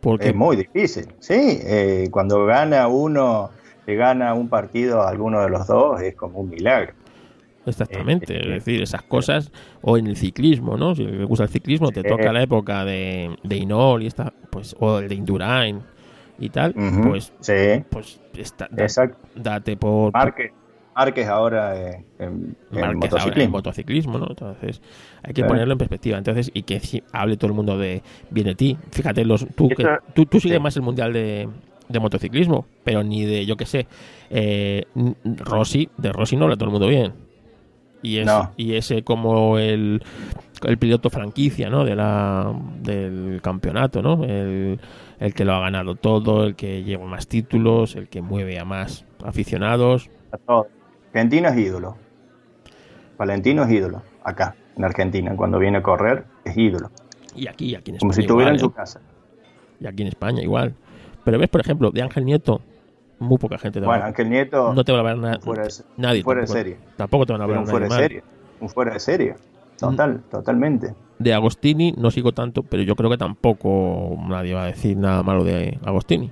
[0.00, 1.34] Porque Es muy difícil, sí.
[1.36, 3.50] eh, cuando gana uno,
[3.86, 6.94] le gana un partido a alguno de los dos, es como un milagro.
[7.70, 9.50] Exactamente, Eh, es decir, esas cosas,
[9.82, 10.94] o en el ciclismo, ¿no?
[10.94, 14.74] Si le gusta el ciclismo, te toca la época de, de Inol y esta, pues,
[14.78, 15.82] o el de Indurain
[16.38, 18.86] y tal, pues, sí, pues está, da-
[19.34, 20.52] date por Márquez,
[20.94, 23.50] Márquez ahora eh, en, en Márquez ahora en motociclismo.
[23.50, 24.26] motociclismo, ¿no?
[24.30, 24.80] Entonces,
[25.22, 25.48] hay que Sí.
[25.48, 26.18] ponerlo en perspectiva.
[26.18, 28.78] Entonces, y que si hable todo el mundo de bien de ti.
[28.92, 30.62] Fíjate, los, tú, que, tú, tú sigues sí.
[30.62, 31.48] más el mundial de,
[31.88, 33.86] de motociclismo, pero ni de, yo qué sé,
[34.30, 34.84] eh,
[35.24, 37.12] Rossi, de Rossi no habla todo el mundo bien.
[38.02, 38.52] Y, es, No.
[38.56, 40.02] y ese como el,
[40.64, 41.84] el piloto franquicia, ¿no?
[41.84, 44.24] De la, del campeonato, ¿no?
[44.24, 44.80] El,
[45.18, 48.64] el que lo ha ganado todo, el que lleva más títulos, el que mueve a
[48.64, 50.08] más aficionados.
[50.32, 50.66] A todos.
[51.12, 51.96] Argentino es ídolo.
[53.18, 54.02] Valentino es ídolo.
[54.24, 56.90] Acá, en Argentina, cuando viene a correr, es ídolo.
[57.34, 58.72] Y aquí, aquí en Como si España estuviera igual, en su ¿eh?
[58.74, 59.00] casa.
[59.80, 60.74] Y aquí en España igual.
[61.24, 62.60] Pero ves, por ejemplo, de Ángel Nieto,
[63.20, 65.38] muy poca gente te va Bueno, a Ángel Nieto, No te va a hablar na-
[65.40, 66.22] fuera de, nadie.
[66.22, 66.76] fuera de serie.
[66.96, 68.22] tampoco te van a hablar un fuera de serie.
[68.60, 69.34] Un fuera de serie.
[69.78, 70.94] Total, totalmente.
[71.18, 75.22] De Agostini no sigo tanto, pero yo creo que tampoco nadie va a decir nada
[75.22, 76.30] malo de Agostini.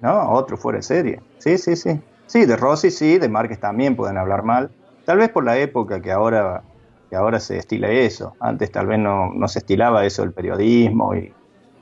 [0.00, 1.20] No, otro fuera de serie.
[1.38, 1.98] Sí, sí, sí.
[2.26, 4.70] Sí, de Rossi sí, de Márquez también pueden hablar mal.
[5.04, 6.62] Tal vez por la época que ahora,
[7.10, 8.34] que ahora se estila eso.
[8.40, 11.32] Antes tal vez no, no se estilaba eso el periodismo y,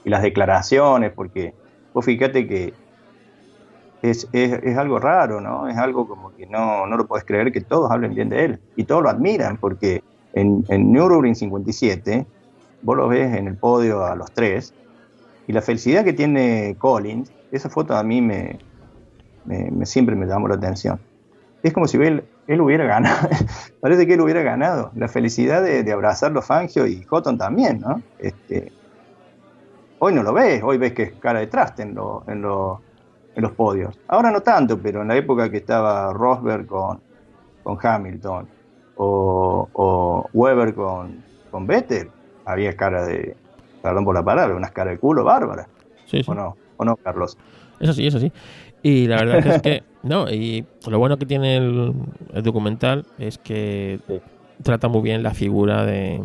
[0.05, 1.55] y las declaraciones, porque
[1.95, 2.75] vos fíjate que
[4.03, 5.69] es, es, es algo raro, ¿no?
[5.69, 8.63] Es algo como que no, no lo puedes creer que todos hablen bien de él
[8.77, 12.29] y todos lo admiran, porque en, en Nürburgring 57
[12.81, 14.75] vos lo ves en el podio a los tres
[15.47, 18.23] y la felicidad que tiene Collins, esa foto a mí
[19.45, 21.05] me, me- siempre me llamó la atención.
[21.63, 23.29] Es como si él, él hubiera ganado,
[23.81, 24.93] parece que él hubiera ganado.
[24.97, 28.05] La felicidad de, de abrazarlo Fangio y Houghton también, ¿no?
[28.19, 28.75] Este,
[29.99, 32.85] hoy no lo ves, hoy ves que es cara de traste en, lo- en, lo-
[33.35, 33.99] en los podios.
[34.09, 37.01] Ahora no tanto, pero en la época que estaba Rosberg con,
[37.63, 38.47] con Hamilton
[38.97, 42.11] o, o Weber con, con Vettel,
[42.45, 43.37] había cara de,
[43.83, 45.25] perdón por la palabra, unas cara de culo.
[46.07, 46.31] Sí, sí.
[46.31, 46.57] ¿O no?
[46.77, 47.39] ¿O no, Carlos?
[47.81, 48.31] Eso sí, eso sí.
[48.83, 51.95] Y la verdad es que, no, y lo bueno que tiene el,
[52.35, 54.21] el documental es que Sí.
[54.63, 56.21] trata muy bien la figura de,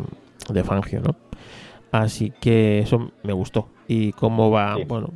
[0.50, 1.14] de Fangio, ¿no?
[1.90, 3.68] Así que eso me gustó.
[3.86, 4.84] Y cómo va, Sí.
[4.86, 5.08] bueno,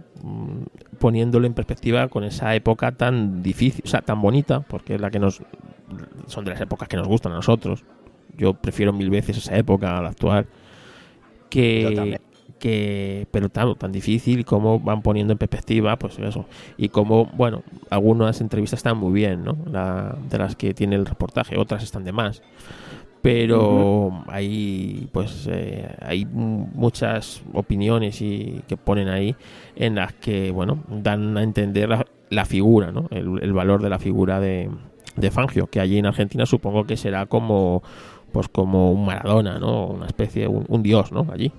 [0.99, 5.11] poniéndolo en perspectiva con esa época tan difícil, o sea, tan bonita, porque es la
[5.11, 5.43] que nos.
[6.27, 7.85] son de las épocas que nos gustan a nosotros.
[8.37, 10.47] Yo prefiero mil veces esa época a la actual.
[11.51, 12.18] Que,
[12.59, 16.47] que pero tan, tan difícil y cómo van poniendo en perspectiva pues eso
[16.79, 21.05] y cómo bueno algunas entrevistas están muy bien no La- de las que tiene el
[21.05, 22.41] reportaje otras están de más
[23.23, 29.37] pero hay pues eh, hay muchas opiniones y que ponen ahí
[29.77, 31.89] en las que bueno dan a entender
[32.31, 33.07] la, figura ¿no?
[33.11, 34.68] el, valor de la figura de,
[35.16, 37.83] de Fangio que allí en Argentina supongo que será como
[38.33, 41.53] pues como un Maradona no una especie un, un dios no allí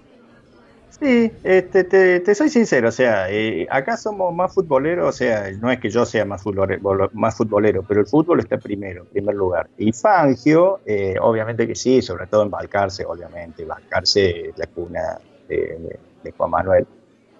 [1.03, 5.69] Sí, este, te, soy sincero, o sea, eh, acá somos más futboleros, o sea, no
[5.69, 9.35] es que yo sea más futbolero, más futbolero, pero el fútbol está primero, en primer
[9.35, 9.69] lugar.
[9.77, 15.99] Y Fangio, eh, obviamente que sí, sobre todo en Balcarce, obviamente, Balcarce la cuna de,
[16.37, 16.87] Juan Manuel.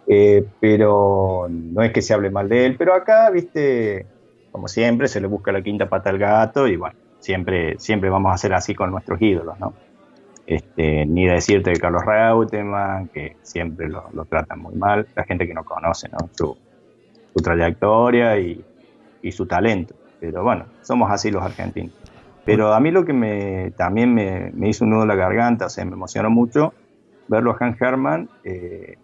[0.07, 4.05] Eh, pero no es que se hable mal de él, pero acá, viste,
[4.51, 8.30] como siempre, se le busca la quinta pata al gato y bueno, siempre, siempre vamos
[8.32, 9.74] a hacer así con nuestros ídolos, ¿no?
[10.45, 15.53] Este, ni decirte de Carlos Reutemann, que siempre lo, tratan muy mal, la gente que
[15.53, 16.57] no conoce Su,
[17.41, 18.63] trayectoria y,
[19.31, 19.95] su talento.
[20.19, 21.93] Pero bueno, somos así los argentinos.
[22.45, 25.69] Pero a mí lo que me, también me, hizo un nudo en la garganta, o
[25.69, 26.73] sea, me emocionó mucho
[27.29, 28.97] verlo a Hans Hermann eh,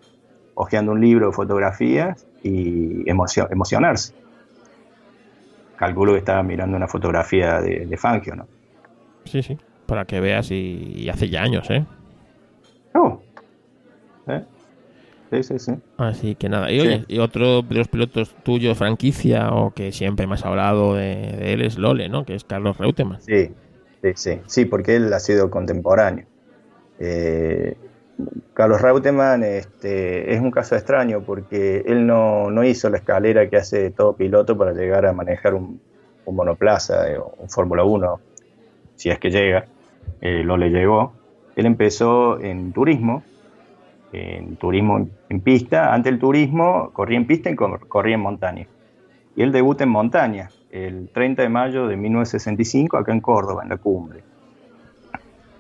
[0.55, 4.13] hojeando un libro de fotografías y emocionarse.
[5.77, 8.45] Calculo que estaba mirando una fotografía de, de Fangio, ¿no?
[9.23, 9.57] Sí, sí
[9.89, 11.83] para que veas y, hace ya años, ¿eh?
[12.93, 13.19] Oh.
[14.27, 14.43] ¿Eh?
[15.31, 15.73] Sí, sí, sí.
[15.97, 16.71] Así que nada.
[16.71, 20.95] Y oye, y otro de los pilotos tuyos, franquicia, o que siempre me has hablado
[20.95, 22.25] de, él, es Lole, ¿no?
[22.25, 23.21] Que es Carlos Reutemann.
[23.21, 23.51] Sí,
[24.01, 24.41] sí, sí.
[24.45, 26.25] Sí, porque él ha sido contemporáneo.
[26.99, 27.75] Eh,
[28.53, 33.57] Carlos Reutemann este, es un caso extraño porque él no, no, hizo la escalera que
[33.57, 35.79] hace todo piloto para llegar a manejar un,
[36.25, 38.19] un monoplaza, eh, un Fórmula 1,
[38.95, 39.65] si es que llega
[40.22, 41.14] eh, lo le llegó.
[41.55, 43.24] Él empezó en turismo,
[44.14, 45.93] en turismo en pista.
[45.93, 48.68] Antes del turismo corría en pista y corría en montaña.
[49.36, 53.70] Y él debuta en montaña el 30 de mayo de 1965 acá en Córdoba, en
[53.70, 54.24] la cumbre.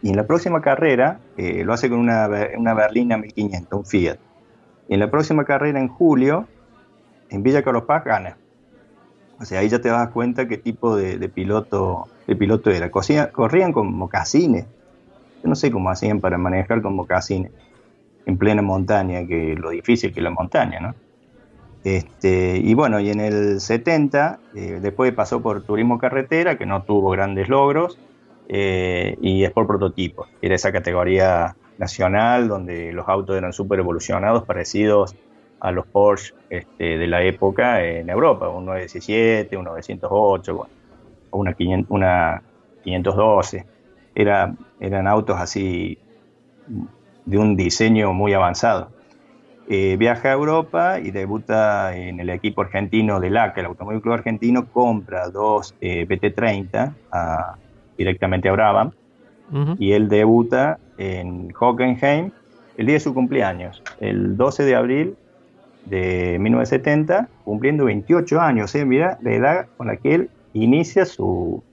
[0.01, 4.17] Y en la próxima carrera eh, lo hace con una, una Berlina 1500, un Fiat.
[4.87, 6.47] Y en la próxima carrera, en julio,
[7.29, 8.37] en Villa Carlos Paz gana.
[9.39, 12.91] O sea, ahí ya te das cuenta qué tipo de, piloto, de piloto era.
[12.91, 14.65] corrían con mocasines.
[15.41, 17.51] Yo no sé cómo hacían para manejar con mocasines
[18.25, 20.95] en plena montaña, que lo difícil que es la montaña, ¿no?
[21.85, 26.83] Este, y bueno, y en el 70, eh, después pasó por turismo carretera, que no
[26.83, 27.97] tuvo grandes logros,
[28.49, 30.27] eh, y es por prototipo.
[30.41, 35.15] Era esa categoría nacional donde los autos eran súper evolucionados, parecidos
[35.59, 40.73] a los Porsche este, de la época en Europa, un 917, un 908, bueno,
[41.31, 41.55] una,
[41.89, 42.41] una
[42.83, 43.65] 512.
[44.15, 45.97] Era, eran autos así
[47.25, 48.89] de un diseño muy avanzado.
[49.71, 54.15] Eh, viaja a Europa y debuta en el equipo argentino del ACA, el Automóvil Club
[54.15, 56.93] Argentino, compra dos eh, BT30
[57.95, 58.91] directamente a Brabham
[59.77, 62.31] y él debuta en Hockenheim
[62.77, 65.15] el día de su cumpleaños, el 12 de abril
[65.85, 68.85] de 1970, cumpliendo 28 años, ¿eh?
[68.85, 71.63] mira la edad con la que él inicia su,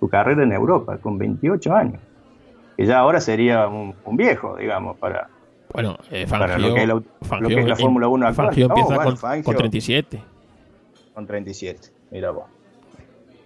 [0.00, 2.00] su carrera en Europa, con 28 años.
[2.76, 5.28] Que ya ahora sería un, viejo, digamos, para,
[5.72, 8.46] bueno, eh, lo, que es la, Fórmula 1 actual.
[8.48, 10.22] Fangio empieza con, 37.
[11.14, 12.44] Con 37, mira vos.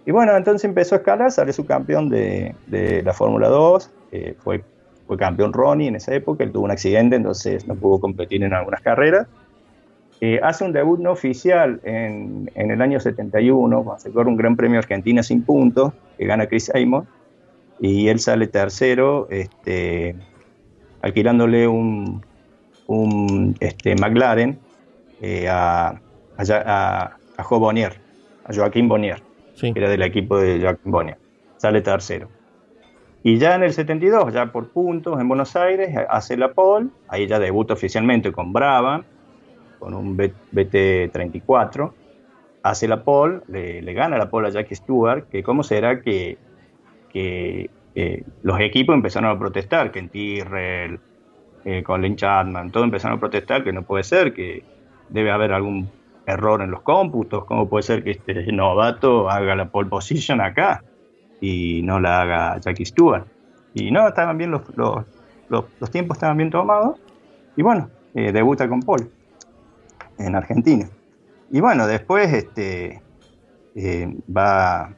[0.05, 4.35] Y bueno, entonces empezó a escalar, sale su campeón de, de la Fórmula 2, eh,
[4.39, 4.63] fue,
[5.05, 8.53] fue campeón Ronnie en esa época, él tuvo un accidente, entonces no pudo competir en
[8.53, 9.27] algunas carreras
[10.19, 14.55] eh, hace un debut no oficial en, el año 71, cuando se corre un Gran
[14.55, 17.07] Premio Argentina sin puntos, que gana Chris Amon,
[17.79, 20.15] y él sale tercero, este,
[21.01, 22.25] alquilándole un,
[22.87, 24.57] un este, McLaren
[25.21, 25.99] eh, a,
[26.37, 27.93] a, a, Jo Bonnier,
[28.45, 29.21] a Joaquín Bonnier,
[29.59, 31.17] que era del equipo de Joaquín Bonnier.
[31.57, 32.29] Sale tercero.
[33.21, 37.27] Y ya en el 72, ya por puntos en Buenos Aires, hace la pole, ahí
[37.27, 39.03] ya debuta oficialmente con Brava,
[39.79, 41.91] con un BT-34,
[42.63, 46.37] hace la pole, le, gana la pole a Jackie Stewart, que cómo será que,
[47.11, 47.69] que
[48.43, 50.99] los equipos empezaron a protestar, que en Tyrrell,
[51.65, 54.63] eh, Colin Chapman, todos empezaron a protestar que no puede ser, que
[55.09, 55.89] debe haber algún
[56.25, 60.83] error en los cómputos, cómo puede ser que este novato haga la pole position acá
[61.41, 63.25] y no la haga Jackie Stewart.
[63.73, 65.05] Y no, estaban bien los, los,
[65.49, 66.99] los, tiempos estaban bien tomados
[67.55, 69.07] y bueno, eh, debuta con pole
[70.17, 70.89] en Argentina.
[71.51, 73.01] Y bueno, después este,
[73.75, 74.93] eh, va,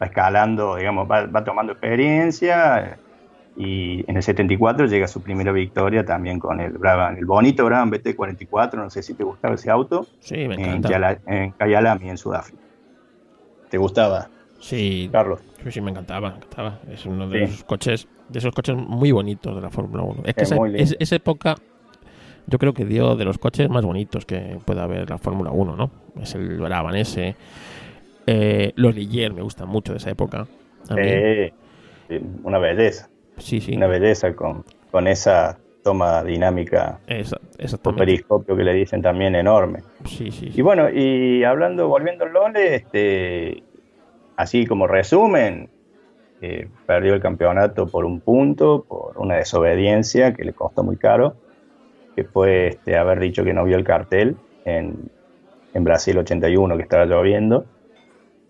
[0.00, 2.98] escalando, digamos, va, tomando experiencia
[3.56, 7.90] y en el 74 llega su primera victoria también con el Brabham, el bonito Brabham
[7.90, 10.06] BT44, no sé si te gustaba ese auto.
[10.20, 11.18] Sí, me encanta.
[11.26, 12.62] En, en Kyalami, en Sudáfrica.
[13.70, 14.28] ¿Te gustaba?
[14.60, 15.40] Sí, Carlos.
[15.64, 16.78] Sí, sí, me encantaba, me encantaba.
[16.90, 20.22] Es uno de esos coches, de esos coches muy bonitos de la Fórmula 1.
[20.26, 21.56] Es que esa, es- esa época
[22.46, 25.76] yo creo que dio de los coches más bonitos que pueda haber la Fórmula 1,
[25.76, 25.90] ¿no?
[26.20, 27.34] Es el Brabham ese.
[28.26, 30.46] Eh, los Ligier me gustan mucho de esa época.
[30.96, 31.52] Eh,
[32.08, 33.76] sí, una belleza, sí, sí.
[33.76, 38.04] una belleza con, con esa toma dinámica Esa- o exactamente.
[38.04, 39.80] periscopio que le dicen también enorme.
[40.04, 43.62] Sí, sí, Y bueno, y hablando, volviendo al Lole, este,
[44.36, 45.68] así como resumen,
[46.40, 51.36] eh, perdió el campeonato por un punto, por una desobediencia que le costó muy caro,
[52.16, 55.10] que fue haber dicho que no vio el cartel en,
[55.74, 57.66] en Brasil 81, que estaba lloviendo,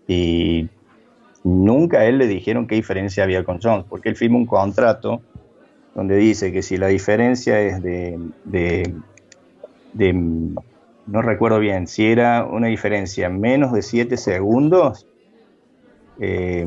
[0.07, 0.69] y
[1.43, 5.21] nunca a él le dijeron qué diferencia había con Jones, porque él firma un contrato
[5.93, 8.95] donde dice que si la diferencia es de, de,
[9.93, 15.07] de no recuerdo bien, si era una diferencia menos de 7 segundos,
[16.19, 16.65] eh,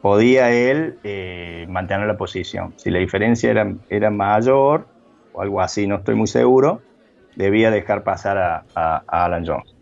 [0.00, 2.72] podía él eh, mantener la posición.
[2.76, 4.91] Si la diferencia era, era mayor
[5.32, 6.80] o algo así, no estoy muy seguro,
[7.36, 9.74] debía dejar pasar a, a- a Alan Jones.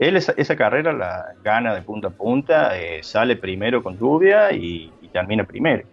[0.00, 4.52] Él esa, esa carrera la gana de punta a punta, eh, sale primero con lluvia
[4.52, 5.84] y, y termina primero.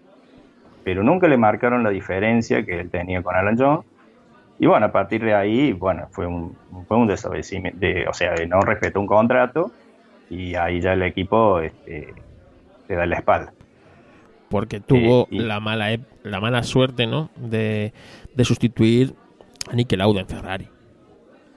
[0.84, 3.86] Pero nunca le marcaron la diferencia que él tenía con Alan Jones.
[4.58, 6.56] Y bueno, a partir de ahí, bueno, fue un,
[6.88, 9.72] fue un desobedecimiento, de- o sea, no respetó un contrato
[10.30, 12.14] y ahí ya el equipo este,
[12.88, 13.54] le da la espalda.
[14.50, 15.90] Porque tuvo y- la mala
[16.24, 17.30] la mala suerte, ¿no?
[17.38, 17.94] De,
[18.34, 19.16] de sustituir
[19.70, 20.70] a Niki Lauda en Ferrari.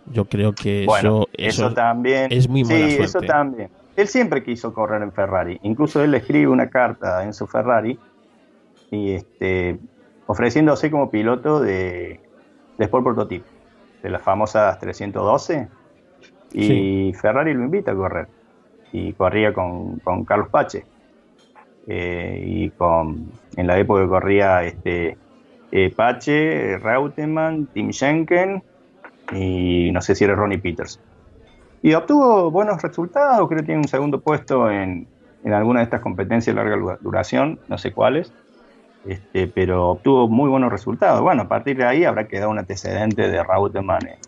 [0.06, 2.28] Yo creo que Bueno, eso, eso, también.
[2.30, 3.70] es muy mala Sí, eso también.
[3.96, 5.58] Él siempre quiso correr en Ferrari.
[5.62, 7.98] Incluso él le escribe una carta en su Ferrari
[8.90, 9.78] y este,
[10.26, 12.20] ofreciéndose como piloto de,
[12.76, 13.44] de Sport Prototype,
[14.02, 15.68] de las famosas 312.
[16.52, 18.28] Y Ferrari lo invita a correr.
[18.92, 20.84] Y corría con, con Carlos Pache.
[21.86, 25.18] Eh, y con, en la época corría este,
[25.76, 28.62] eh, Pache, Reutemann, Tim Schenken
[29.32, 31.00] y no sé si era Ronnie Peters.
[31.82, 35.08] Y obtuvo buenos resultados, creo que tiene un segundo puesto en,
[35.42, 38.32] en alguna de estas competencias de larga dura- duración, no sé cuáles,
[39.04, 41.20] este, pero obtuvo muy buenos resultados.
[41.20, 44.18] Bueno, a partir de ahí habrá quedado un antecedente de Reutemann en,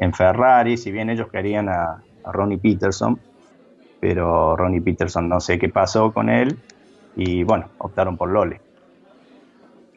[0.00, 3.20] en Ferrari, si bien ellos querían a, a Ronnie Peterson,
[4.00, 6.58] pero Ronnie Peterson no sé qué pasó con él
[7.14, 8.60] y bueno, optaron por Lole.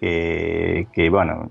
[0.01, 1.49] Que, que bueno,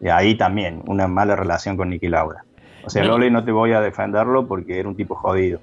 [0.00, 2.44] y ahí también una mala relación con Nicky Lauda.
[2.84, 3.02] O sea.
[3.04, 5.60] Lole no te voy a defenderlo porque era un tipo jodido.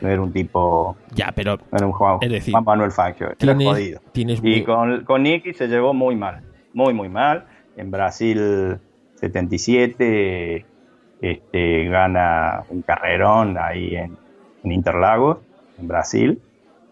[0.00, 3.28] No era un tipo, Ya, pero no era un Juan, Es decir, Juan Manuel Fangio,
[3.38, 4.00] era jodido.
[4.10, 6.42] tienes Y muy- con, con Nicky se llevó muy mal,
[6.74, 7.44] muy, muy mal.
[7.76, 8.78] En Brasil
[9.14, 10.66] 77
[11.20, 14.16] este, gana un carrerón ahí en,
[14.64, 15.38] en Interlagos,
[15.78, 16.40] en Brasil.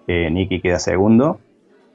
[0.06, 1.40] Eh, Nicky queda segundo.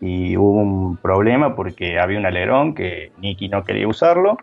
[0.05, 4.37] Y hubo un problema porque había un alerón que Nicky no quería usarlo.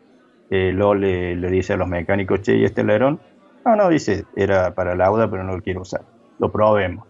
[0.50, 3.20] Eh, Lole le dice a los mecánicos, che, ¿y este alerón?
[3.64, 6.02] No, no, dice, era para Lauda, pero no lo quiero usar.
[6.38, 7.06] Lo probemos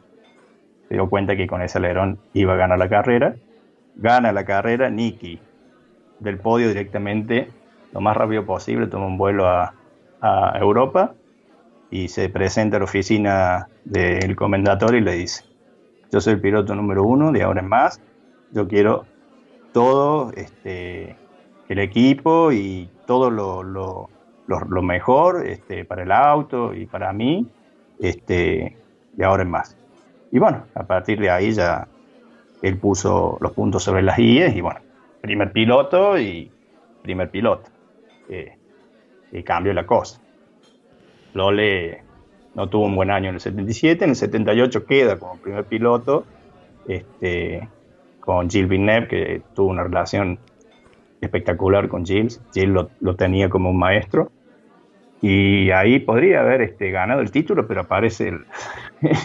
[0.92, 3.34] se dio cuenta que con ese alerón iba a ganar la carrera.
[3.96, 5.40] Gana la carrera, Nicky
[6.20, 7.48] del podio directamente,
[7.92, 9.74] lo más rápido posible, toma un vuelo a,
[10.20, 11.14] a Europa
[11.90, 15.44] y se presenta a la oficina del comendador y le dice,
[16.12, 18.00] yo soy el piloto número uno de ahora en más,
[18.52, 19.06] yo quiero
[19.72, 21.16] todo este,
[21.68, 24.08] el equipo y todo lo,
[24.82, 27.46] mejor este, para el auto y para mí
[27.98, 28.76] este,
[29.14, 29.76] de ahora en más.
[30.30, 31.88] Y bueno, a partir de ahí ya
[32.62, 34.80] él puso los puntos sobre las IES y bueno,
[35.20, 36.50] primer piloto y
[37.02, 37.70] primer piloto.
[38.28, 38.56] Eh,
[39.32, 40.20] y cambió la cosa.
[41.34, 42.02] Lole
[42.54, 46.24] no tuvo un buen año en el 77, en el 78 queda como primer piloto
[46.86, 47.68] este,
[48.22, 50.38] con Gilles Villeneuve, que tuvo una relación
[51.20, 52.40] espectacular con Gilles.
[52.54, 54.30] Gilles lo, lo tenía como un maestro.
[55.20, 58.40] Y ahí podría haber este, ganado el título, pero aparece el,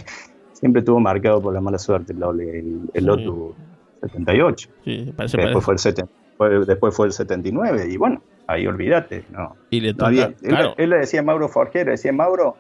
[0.54, 3.02] siempre estuvo marcado por la mala suerte el, el, el Sí.
[3.02, 3.56] Lotus
[4.02, 4.70] 78.
[4.84, 5.66] Sí, parece, Después parece.
[5.66, 9.26] fue, el 70 fue- después fue el 79 y bueno, ahí olvídate.
[9.32, 12.14] No, Y le no toca, había- él, él le decía a Mauro Forger, le decía
[12.14, 12.56] Mauro,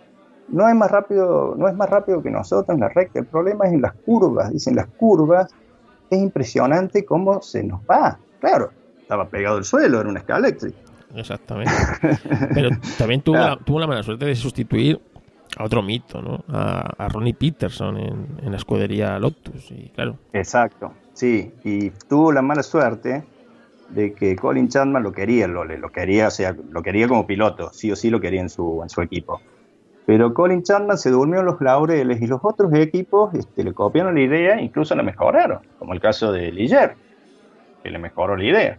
[0.49, 3.67] no es más rápido, no es más rápido que nosotros en la recta, el problema
[3.67, 5.53] es en las curvas, dicen las curvas,
[6.09, 8.17] es impresionante cómo se nos va.
[8.39, 10.77] Claro, estaba pegado al suelo, era una escala eléctrica.
[11.15, 11.71] exactamente.
[12.53, 13.55] Pero también tuvo, Claro.
[13.55, 14.99] la, tuvo la mala suerte de sustituir
[15.57, 16.43] a otro mito, ¿no?
[16.49, 19.71] A, a Ronnie Peterson en, en la escudería Lotus.
[19.71, 23.23] Y claro, Exacto, sí, y tuvo la mala suerte
[23.89, 27.71] de que Colin Chapman lo quería, Lole, lo quería, o sea, lo quería como piloto,
[27.73, 29.41] sí o sí lo quería en su, en su equipo.
[30.07, 34.15] Pero Colin Chapman se durmió en los laureles y los otros equipos este, le copiaron
[34.15, 36.95] la idea, incluso la mejoraron, como el caso de Liger,
[37.83, 38.77] que le mejoró la idea.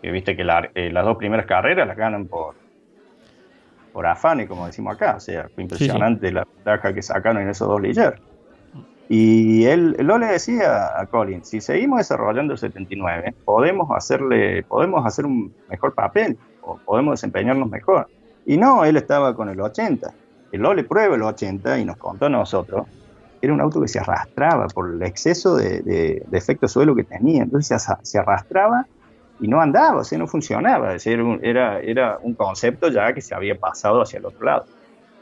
[0.00, 2.54] Que viste que eh, las dos primeras carreras las ganan por,
[3.92, 5.16] por afán, como decimos acá.
[5.16, 8.18] O sea, fue impresionante la ventaja que sacaron en esos dos Liger.
[9.10, 15.04] Y él, él le decía a Colin, si seguimos desarrollando el 79, podemos hacerle, podemos
[15.04, 18.08] hacer un mejor papel, o podemos desempeñarnos mejor.
[18.46, 20.10] Y no, él estaba con el 80
[20.52, 22.86] el Ole prueba el 80 y nos contó a nosotros,
[23.40, 27.42] era un auto que se arrastraba por el exceso de, efecto suelo que tenía.
[27.42, 28.86] Entonces se, arrastraba
[29.40, 30.94] y no andaba, o sea, no funcionaba.
[30.94, 34.64] Es decir, era, era un concepto ya que se había pasado hacia el otro lado.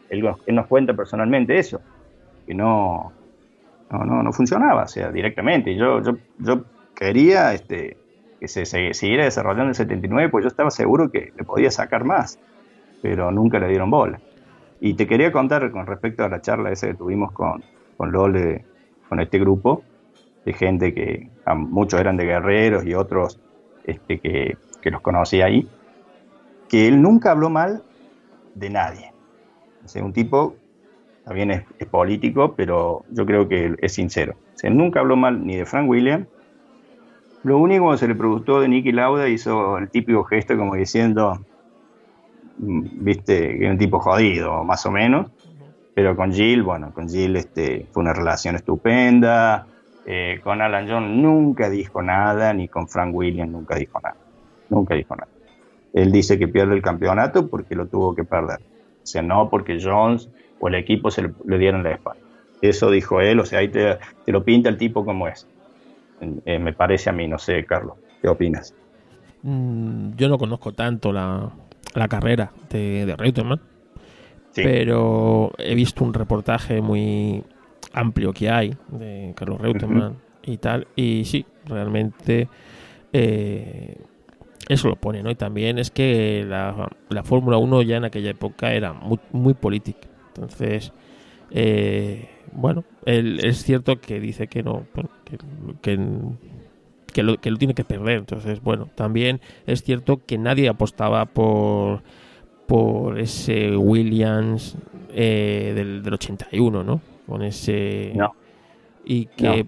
[0.09, 1.81] Él, nos cuenta personalmente eso,
[2.47, 3.13] que no,
[3.91, 5.75] no, no, funcionaba, o sea, directamente.
[5.75, 6.65] Yo, yo, yo
[6.95, 7.97] quería este,
[8.39, 12.05] que se, se, siguiera desarrollando el 79, pues yo estaba seguro que le podía sacar
[12.05, 12.39] más,
[13.03, 14.21] pero nunca le dieron bola.
[14.81, 17.63] Y te quería contar con respecto a la charla esa que tuvimos con,
[17.97, 18.65] con Lole,
[19.09, 19.83] con este grupo
[20.45, 23.41] de gente que muchos eran de guerreros y otros
[23.85, 25.69] este, que, que los conocí ahí,
[26.69, 27.83] que él nunca habló mal
[28.55, 29.13] de nadie.
[29.85, 30.57] O sea, un tipo
[31.27, 34.35] también es, político, pero yo creo que es sincero.
[34.55, 36.29] O sea, nunca habló mal ni de Frank Williams.
[37.43, 41.41] Lo único que se le preguntó de Nicky Lauda hizo el típico gesto como diciendo,
[42.59, 45.31] viste, que un tipo jodido, más o menos.
[45.95, 49.67] Pero con Jill, bueno, con Jill este, fue una relación estupenda.
[50.05, 54.17] Eh, con Alan John nunca dijo nada, ni con Frank Williams nunca dijo nada.
[54.69, 55.29] Nunca dijo nada.
[55.93, 58.59] Él dice que pierde el campeonato porque lo tuvo que perder.
[58.59, 60.29] O sea, no porque Jones
[60.61, 62.21] o el equipo se le, dieron la espalda.
[62.61, 65.47] Eso dijo él, o sea, ahí te, lo pinta el tipo como es.
[66.45, 68.75] Eh, me parece a mí, no sé, Carlos, ¿qué opinas?
[69.43, 71.51] Mm, yo no conozco tanto la,
[71.95, 73.61] la carrera de, de Reutemann.
[74.55, 77.45] Pero he visto un reportaje muy
[77.93, 80.87] amplio que hay de Carlos Reutemann y tal.
[80.97, 82.49] Y sí, realmente
[83.13, 83.99] eh,
[84.69, 85.31] eso lo pone, ¿no?
[85.31, 89.55] Y también es que la, la Fórmula 1 ya en aquella época era muy, muy
[89.55, 90.09] política.
[90.29, 90.93] Entonces,
[91.51, 94.87] eh, bueno, él, es cierto que dice que no,
[95.25, 95.39] que,
[95.83, 95.99] que,
[97.17, 98.19] que lo, que lo tiene que perder.
[98.19, 102.03] Entonces, bueno, también es cierto que nadie apostaba por
[102.67, 104.77] por ese Williams
[105.15, 107.01] eh, del, del, 81, ¿no?
[107.27, 108.13] Con ese...
[108.17, 108.35] No.
[109.05, 109.67] Y que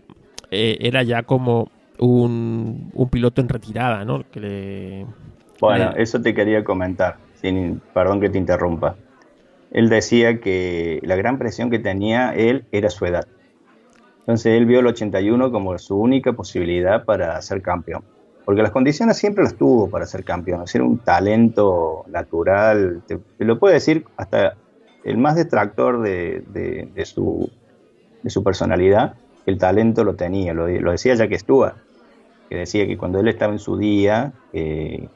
[0.51, 4.25] eh, era ya como un, un, piloto en retirada, ¿no?
[4.33, 5.07] Que le,
[5.61, 8.97] bueno, eso te quería comentar, sin, perdón que te interrumpa.
[9.71, 13.29] Él decía que la gran presión que tenía él era su edad.
[14.29, 18.05] Entonces él vio el 81 como su única posibilidad para ser campeón.
[18.45, 20.65] Porque las condiciones siempre las tuvo para ser campeón.
[20.71, 23.03] Era un talento natural.
[23.07, 24.55] Te, lo puede decir hasta
[25.03, 27.51] el más detractor de, su,
[28.45, 29.15] personalidad.
[29.47, 30.53] El talento lo tenía.
[30.53, 31.77] Lo, decía Jack Stewart.
[32.51, 35.09] Que decía que cuando él estaba en su día, eh,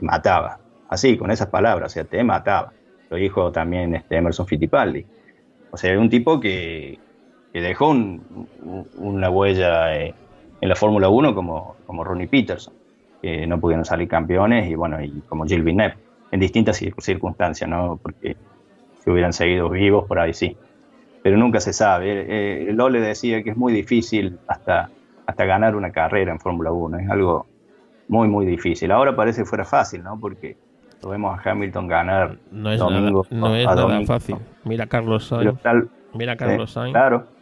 [0.00, 0.58] mataba.
[0.88, 1.92] Así, con esas palabras.
[1.92, 2.72] O sea, te mataba.
[3.10, 5.04] Lo dijo también este Emerson Fittipaldi.
[5.70, 6.98] O sea, un tipo que,
[7.54, 7.94] que dejó
[8.96, 10.12] una huella eh,
[10.60, 12.74] en la Fórmula 1 como, como Ronnie Peterson,
[13.22, 15.94] que no pudieron salir campeones, y bueno, y como Gilles Villeneuve,
[16.32, 17.96] en distintas circunstancias, ¿no?
[18.02, 18.36] Porque
[18.98, 20.56] si hubieran seguido vivos, por ahí sí.
[21.22, 22.26] Pero nunca se sabe.
[22.26, 24.90] Eh, Lole decía que es muy difícil hasta,
[25.24, 27.46] hasta ganar una carrera en Fórmula 1, es algo
[28.08, 28.90] muy, muy difícil.
[28.90, 30.18] Ahora parece que fuera fácil, ¿no?
[30.18, 30.56] Porque
[31.04, 34.38] lo vemos a Hamilton ganar no es domingo nada, no es nada fácil.
[34.64, 35.54] Mira Carlos Sainz.
[36.14, 36.92] Mira Carlos Sainz.
[36.92, 37.33] Claro,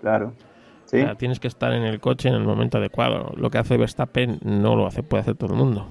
[0.00, 0.32] claro.
[1.18, 3.32] tienes que estar en el coche en el momento adecuado.
[3.36, 5.88] Lo que hace Verstappen no lo hace, puede hacer todo el mundo.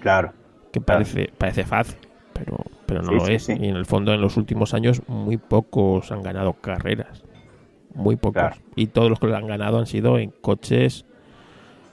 [0.00, 0.32] Claro.
[0.72, 1.98] Que parece, parece fácil,
[2.32, 3.48] pero, pero no lo es.
[3.48, 7.24] Y en el fondo, en los últimos años, muy pocos han ganado carreras.
[7.94, 8.60] Muy pocos.
[8.74, 11.06] Y todos los que lo han ganado han sido en coches.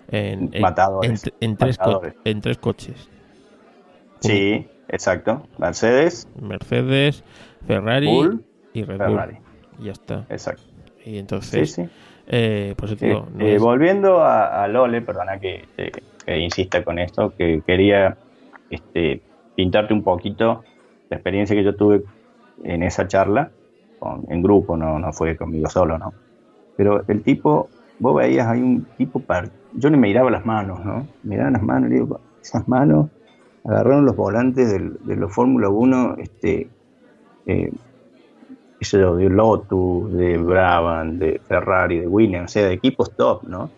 [0.10, 1.80] En, en, tres,
[2.26, 3.10] en tres coches.
[4.19, 5.48] Sí, exacto.
[5.57, 6.27] Mercedes.
[6.40, 7.23] Mercedes,
[7.65, 8.40] Ferrari
[8.73, 9.38] y Red Bull.
[9.80, 10.26] Y ya está.
[10.30, 10.73] Exacto.
[11.05, 11.80] Y entonces,
[12.27, 15.65] eh, pues eh, volviendo a, Lole, perdona que,
[16.27, 18.17] insista con esto, que quería
[18.69, 19.21] este,
[19.55, 20.63] pintarte un poquito
[21.09, 22.03] la experiencia que yo tuve
[22.63, 23.51] en esa charla,
[24.30, 26.13] en grupo, no, no fue conmigo solo, ¿no?
[26.75, 27.69] Pero el tipo,
[27.99, 29.21] vos veías, hay un tipo,
[29.73, 31.07] yo le miraba las manos, ¿no?
[31.23, 33.09] Miraba las manos y digo, esas manos
[33.63, 36.67] agarraron los volantes de los Fórmula 1, este,
[37.45, 37.71] eh,
[38.91, 43.69] de Lotus, de Brabham, de Ferrari, de Williams, o sea, de equipos top, ¿no?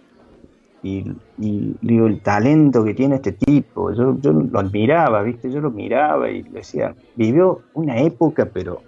[0.83, 1.03] Y,
[1.37, 5.51] digo, el talento que tiene este tipo, yo, yo lo admiraba, ¿viste?
[5.51, 8.83] Yo lo miraba y le decía, vivió una época, pero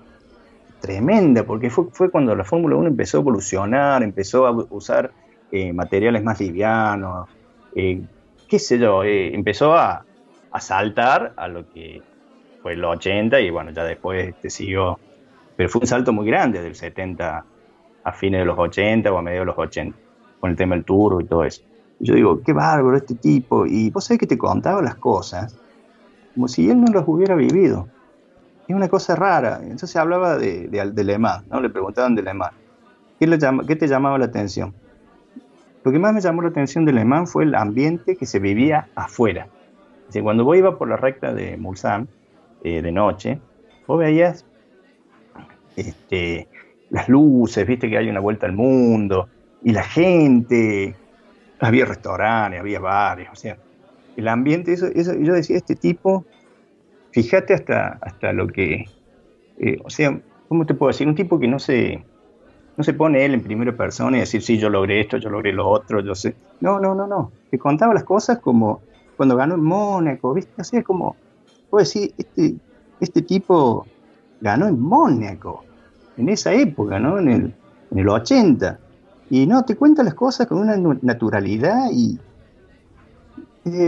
[0.80, 5.12] tremenda, porque fue, fue cuando la Fórmula 1 empezó a evolucionar, empezó a usar
[5.52, 7.28] eh, materiales más livianos,
[7.76, 8.02] eh,
[8.48, 10.06] qué sé yo, eh, empezó a,
[10.52, 12.02] a, saltar a lo que
[12.62, 15.00] fue los 80 y bueno, ya después te siguió,
[15.58, 17.46] pero fue un salto muy grande del 70
[18.04, 19.98] a fines de los 80 o a mediados de los 80,
[20.40, 21.64] con el tema del turbo y todo eso.
[22.00, 25.60] Yo digo, qué bárbaro este tipo, y vos sabés que te contaba las cosas
[26.38, 27.88] como si él no las hubiera vivido.
[28.68, 29.60] Es una cosa rara.
[29.64, 31.60] Entonces hablaba de, de, de ¿no?
[31.60, 32.54] Le preguntaban de Le Mans.
[33.20, 34.76] ¿Qué, le ¿Qué te llamaba la atención?
[35.84, 38.88] Lo que más me llamó la atención de Le fue el ambiente que se vivía
[38.94, 39.48] afuera.
[40.22, 42.08] Cuando vos ibas por la recta de Mulsanne
[42.64, 43.42] eh, de noche,
[43.88, 44.46] vos veías
[45.78, 46.48] este,
[46.90, 49.30] las luces, viste que hay una vuelta al mundo,
[49.64, 50.96] y la gente,
[51.60, 53.58] había restaurantes, había bares, o sea,
[54.18, 56.26] el ambiente, eso, eso yo decía, este tipo,
[57.12, 58.86] fíjate hasta, hasta lo que,
[59.60, 61.08] eh, o sea, ¿cómo te puedo decir?
[61.08, 62.04] Un tipo que no se,
[62.76, 65.54] no se pone él en primera persona y decir, sí, yo logré esto, yo logré
[65.54, 66.36] lo otro, yo sé.
[66.62, 67.32] No, no, no, no.
[67.50, 68.82] Que contaba las cosas como
[69.16, 70.62] cuando ganó en Mónaco, ¿viste?
[70.62, 71.16] O sea, como,
[71.70, 72.56] puedo decir, este,
[73.00, 73.86] este tipo
[74.42, 75.64] ganó en Mónaco,
[76.18, 77.20] en esa época, ¿no?
[77.20, 77.54] En el,
[77.92, 78.80] en el 80.
[79.30, 82.20] Y no, te cuenta las cosas con una naturalidad y,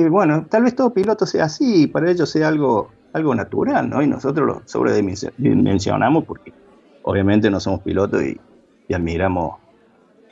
[0.09, 4.01] bueno, tal vez todo piloto sea así, para ellos sea algo, algo natural, ¿no?
[4.01, 6.53] Y nosotros lo sobredimensionamos porque
[7.03, 8.37] obviamente no somos pilotos y,
[8.89, 9.55] y admiramos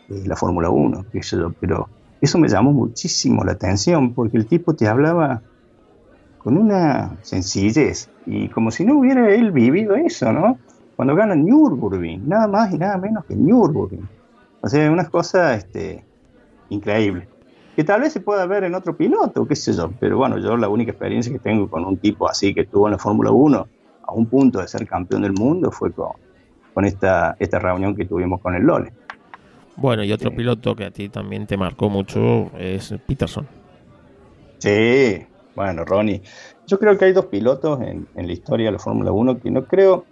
[0.09, 1.05] eh, la Fórmula 1,
[1.59, 5.41] pero eso me llamó muchísimo la atención porque el tipo te hablaba
[6.39, 10.57] con una sencillez y como si no hubiera él vivido eso, ¿no?
[10.97, 14.09] Cuando gana Nürburgring, nada más y nada menos que Nürburgring.
[14.59, 16.03] O sea, una cosa este,
[16.69, 17.29] increíble
[17.77, 20.57] que tal vez se pueda ver en otro piloto, qué sé yo, pero bueno, yo
[20.57, 23.67] la única experiencia que tengo con un tipo así que estuvo en la Fórmula 1
[24.01, 26.13] a un punto de ser campeón del mundo fue con,
[26.73, 28.91] con esta, esta reunión que tuvimos con el Lole.
[29.75, 33.45] Bueno, y otro piloto que a ti también te marcó mucho es Peterson.
[34.57, 35.23] Sí,
[35.55, 36.23] bueno, Ronnie.
[36.65, 39.51] Yo creo que hay dos pilotos en, en la historia de la Fórmula 1 que
[39.51, 40.03] no creo...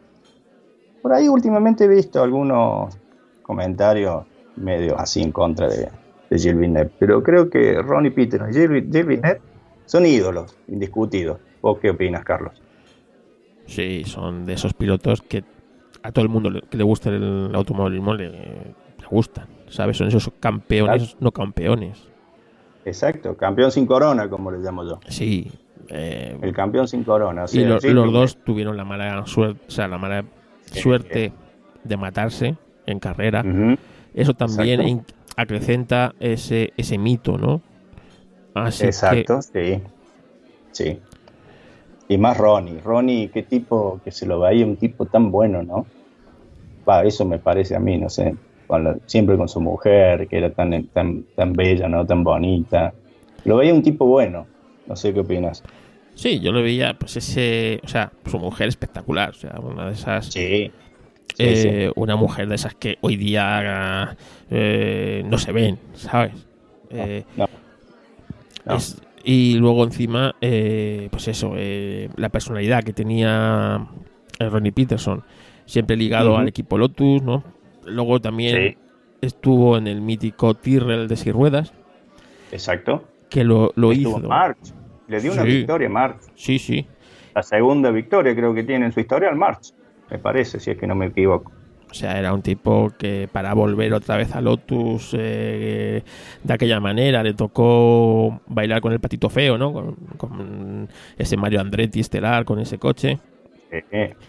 [1.05, 2.97] Por ahí últimamente he visto algunos
[3.43, 4.25] comentarios
[4.55, 5.91] medio así en contra de,
[6.31, 6.89] de Gilles Villeneuve.
[6.97, 9.39] Pero creo que Ronnie Peterson y Gilles Villeneuve
[9.85, 11.37] son ídolos, indiscutidos.
[11.61, 12.59] ¿Vos qué opinas, Carlos?
[13.67, 15.43] Sí, son de esos pilotos que
[16.01, 19.97] a todo el mundo que le gusta el automovilismo le, le gustan, ¿sabes?
[19.97, 22.09] Son esos campeones, no campeones.
[22.83, 24.99] Exacto, campeón sin corona, como le llamo yo.
[25.07, 25.51] Sí.
[25.87, 27.43] Eh, el campeón sin corona.
[27.43, 30.25] O sea, y lo, los dos tuvieron la mala suerte, o sea, la mala
[30.75, 31.33] suerte
[31.83, 33.41] de matarse en carrera.
[33.41, 33.77] Uh -huh.
[34.13, 37.61] Eso también acrecenta ese, ese mito, ¿no?
[38.53, 39.75] Así Exacto, que...
[39.75, 39.81] sí.
[40.71, 40.99] Sí.
[42.07, 42.79] Y más Ronnie.
[42.81, 45.85] Ronnie, qué tipo que se lo veía, un tipo tan bueno, ¿no?
[46.87, 48.35] Va, eso me parece a mí, no sé.
[48.67, 52.05] Con siempre con su mujer, que era tan, tan, tan bella, ¿no?
[52.05, 52.93] Tan bonita.
[53.43, 54.45] Lo veía un tipo bueno.
[54.87, 55.63] No sé qué opinas.
[56.15, 57.79] Sí, yo lo veía, pues ese.
[57.83, 59.29] O sea, su mujer espectacular.
[59.29, 60.25] O sea, una de esas.
[60.27, 60.71] Sí.
[61.35, 61.91] Sí, eh, sí.
[61.95, 64.15] Una mujer de esas que hoy día
[64.49, 66.47] eh, no se ven, ¿sabes?
[66.89, 67.49] Eh, no,
[68.65, 68.75] no.
[68.75, 71.55] Es, y luego encima, eh, pues eso,
[72.15, 73.85] la personalidad que tenía
[74.39, 75.23] Ronnie Peterson,
[75.65, 76.41] siempre ligado uh -huh.
[76.41, 77.43] al equipo Lotus, ¿no?
[77.85, 78.77] Luego también sí.
[79.21, 81.73] estuvo en el mítico Tyrrell de seis ruedas.
[82.51, 83.03] Exacto.
[83.29, 84.19] Que lo, lo hizo.
[84.19, 84.74] March.
[85.07, 86.21] Le dio una victoria a March.
[86.35, 86.87] Sí, sí.
[87.33, 89.73] La segunda victoria creo que tiene en su historia al March
[90.09, 91.51] me parece, si es que no me equivoco.
[91.89, 96.03] O sea, era un tipo que para volver otra vez a Lotus eh,
[96.43, 99.71] de aquella manera le tocó bailar con el patito feo, ¿no?
[99.71, 103.17] Con, con ese Mario Andretti estelar, con ese coche.
[103.71, 103.79] Sí,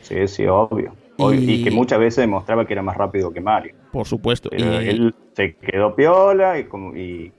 [0.01, 0.95] sí, sí obvio.
[1.19, 1.55] Y...
[1.55, 1.65] y...
[1.65, 3.75] que muchas veces demostraba que era más rápido que Mario.
[3.91, 4.51] Por supuesto.
[4.51, 4.89] Pero y...
[4.89, 7.33] él se quedó piola y, y,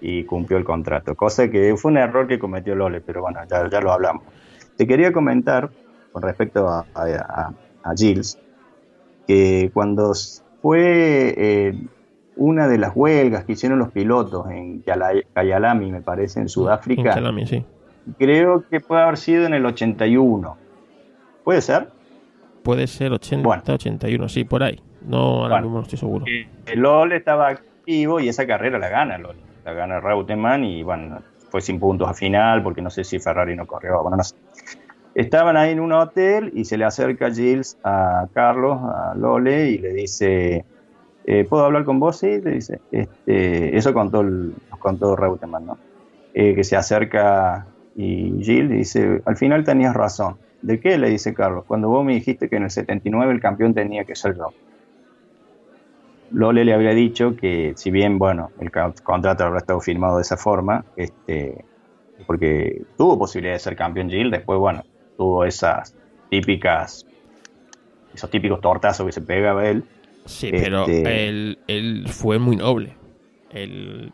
[0.00, 1.14] y, cumplió el contrato.
[1.14, 4.22] Cosa que fue un error que cometió Lole, pero bueno, ya, ya lo hablamos.
[4.76, 5.70] Te quería comentar
[6.12, 7.52] con respecto a, a, a
[7.82, 8.38] a Gilles,
[9.26, 10.12] que cuando
[10.62, 11.80] fue eh,
[12.36, 17.64] una de las huelgas que hicieron los pilotos en Kyalami, me parece, en Sudáfrica, sí.
[18.18, 20.56] creo que puede haber sido en el 81.
[21.44, 21.88] ¿Puede ser?
[22.62, 23.62] Puede ser 80, bueno.
[23.66, 24.80] 81, sí, por ahí.
[25.00, 26.24] No, ahora bueno, mismo no estoy seguro.
[26.26, 29.36] El LOL estaba activo y esa carrera la gana LOL.
[29.68, 31.20] La gana Reutemann y bueno,
[31.50, 34.34] fue sin puntos a final porque no sé si Ferrari no corrió, bueno, no sé.
[35.14, 39.76] Estaban ahí en un hotel y se le acerca Gilles a Carlos, a Lole, y
[39.76, 40.64] le dice,
[41.26, 42.16] eh, ¿puedo hablar con vos?
[42.16, 42.80] Sí, le dice.
[42.90, 45.78] Este, eso contó, el, contó Reutemann, ¿no?
[46.32, 50.38] Eh, que se acerca Y Gilles dice, al final tenías razón.
[50.62, 50.96] ¿De qué?
[50.96, 51.64] Le dice Carlos.
[51.66, 54.48] Cuando vos me dijiste que en el 79 el campeón tenía que ser yo.
[56.30, 60.36] Lole le había dicho que si bien, bueno, el contrato habría estado firmado de esa
[60.36, 61.64] forma, este,
[62.26, 64.84] porque tuvo posibilidad de ser campeón Gil, después, bueno,
[65.16, 65.94] tuvo esas
[66.30, 67.06] típicas,
[68.14, 69.84] esos típicos tortazos que se pegaba él.
[70.24, 72.94] Sí, pero este, él, fue muy noble.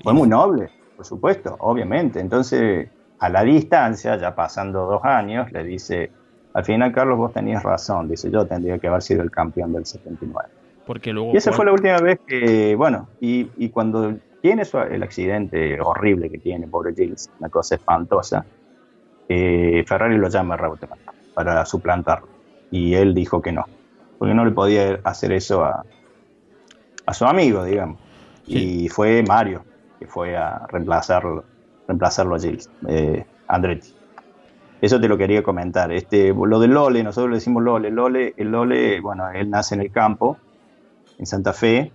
[0.02, 2.20] Fue muy noble, por supuesto, obviamente.
[2.20, 2.88] Entonces,
[3.18, 6.12] a la distancia, ya pasando dos años, le dice,
[6.52, 9.84] al final, Carlos, vos tenías razón, dice, yo tendría que haber sido el campeón del
[9.84, 10.63] 79.
[10.86, 15.02] Porque luego y esa fue la última vez que, bueno, y, y cuando tiene el
[15.02, 18.44] accidente horrible que tiene, pobre Gilles, una cosa espantosa,
[19.28, 20.98] eh, Ferrari lo llama a Reutemann
[21.32, 22.28] para suplantarlo.
[22.70, 23.64] Y él dijo que no,
[24.18, 25.84] porque no le podía hacer eso a,
[27.06, 27.98] a su amigo, digamos.
[28.46, 29.64] Y fue Mario,
[29.98, 31.44] que fue a reemplazarlo,
[31.88, 33.94] reemplazarlo a Gilles, eh, Andretti.
[34.82, 35.90] Eso te lo quería comentar.
[35.92, 37.90] Este, lo de Lole, nosotros le decimos Lole.
[37.90, 40.36] Lole, el Lole, bueno, él nace en el campo,
[41.18, 41.92] en Santa Fe,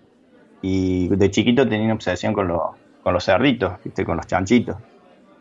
[0.62, 2.52] y de chiquito tenía una obsesión con,
[3.04, 4.06] con los cerditos, ¿viste?
[4.06, 4.76] con los chanchitos.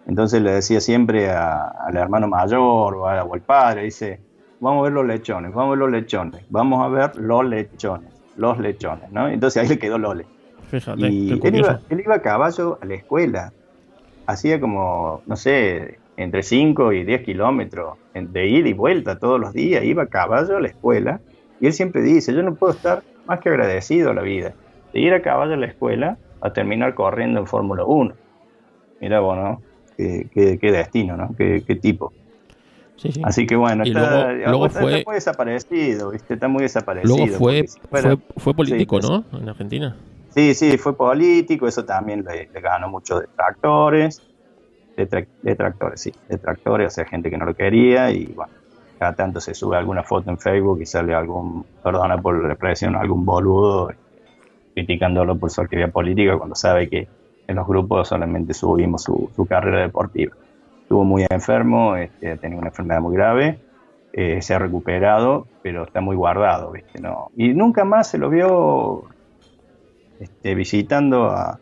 [0.06, 4.20] Entonces le decía siempre al hermano mayor o, al padre, dice,
[4.58, 8.10] vamos a ver los lechones, vamos a ver los lechones, vamos a ver los lechones,
[8.36, 9.28] los lechones, ¿no?
[9.28, 10.24] Entonces ahí le quedó Lole.
[10.70, 13.52] Fíjate, y él iba, él iba a caballo a la escuela,
[14.26, 19.52] hacía como, no sé, entre 5 y 10 kilómetros de ida y vuelta todos los
[19.52, 21.20] días, iba a caballo a la escuela,
[21.60, 24.54] y él siempre dice, yo no puedo estar más que agradecido a la vida,
[24.92, 28.14] de ir a caballo a la escuela a terminar corriendo en Fórmula 1.
[29.00, 29.62] Mira vos, ¿no?
[29.96, 31.34] Qué, destino, ¿no?
[31.36, 32.12] Qué, tipo.
[33.22, 36.34] Así que bueno, está, luego, fue, muy desaparecido, ¿viste?
[36.34, 37.16] Está muy desaparecido.
[37.16, 37.66] Luego fue,
[38.36, 39.24] fue, político, ¿no?
[39.38, 39.96] En Argentina.
[40.30, 44.22] Sí, sí, fue político, eso también le, ganó muchos detractores,
[44.96, 48.52] detractores, sí, detractores, o sea, gente que no lo quería y bueno,
[48.98, 52.96] cada tanto se sube alguna foto en Facebook y sale algún, perdona por la expresión,
[52.96, 53.90] algún boludo
[54.74, 57.08] criticándolo por su actividad política cuando sabe que
[57.46, 60.34] en los grupos solamente subimos su, carrera deportiva.
[60.82, 63.58] Estuvo muy enfermo, este, tenía una enfermedad muy grave,
[64.12, 67.00] eh, se ha recuperado, pero está muy guardado, ¿viste?
[67.00, 67.30] ¿no?
[67.36, 69.04] Y nunca más se lo vio
[70.20, 71.58] este, visitando a,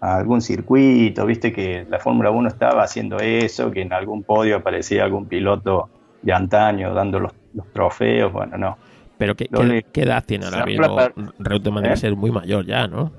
[0.00, 5.04] algún circuito, viste que la Fórmula 1 estaba haciendo eso, que en algún podio aparecía
[5.04, 5.88] algún piloto
[6.22, 7.32] de antaño dando los,
[7.72, 8.78] trofeos, bueno, no.
[9.18, 9.48] Pero ¿qué,
[9.92, 10.96] ¿qué, edad tiene ahora mismo?
[11.38, 11.98] Reutemann debe ¿Eh?
[11.98, 13.12] ser muy mayor ya, ¿no?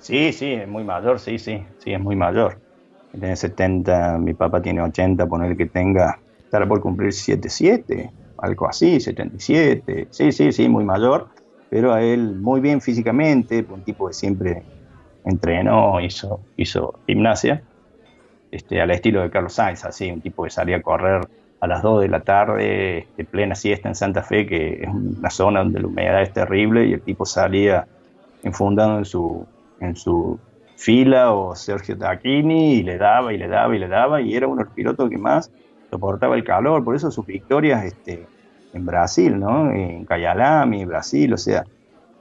[0.00, 2.58] Sí, sí, es muy mayor, sí, sí, sí, es muy mayor.
[3.12, 8.98] Tiene 70, mi papá tiene 80, poner que tenga, estará por cumplir 77, algo así,
[8.98, 11.28] 77, sí, sí, sí, muy mayor,
[11.68, 14.62] pero a él muy bien físicamente, un tipo que siempre
[15.24, 17.62] entrenó, hizo, hizo gimnasia,
[18.50, 21.28] este, al estilo de Carlos Sainz, así, un tipo que salía a correr
[21.60, 25.30] a las 2 de la tarde, este, plena siesta en Santa Fe, que es una
[25.30, 27.86] zona donde la humedad es terrible, y el tipo salía
[28.42, 29.46] enfundado en su,
[29.80, 30.38] en su
[30.76, 34.46] fila o Sergio Tacchini y le daba y le daba y le daba, y era
[34.46, 35.52] uno de los pilotos que más
[35.90, 38.26] soportaba el calor, por eso sus victorias este,
[38.72, 39.70] en Brasil, ¿no?
[39.70, 41.64] en Cayalami, Brasil, o sea,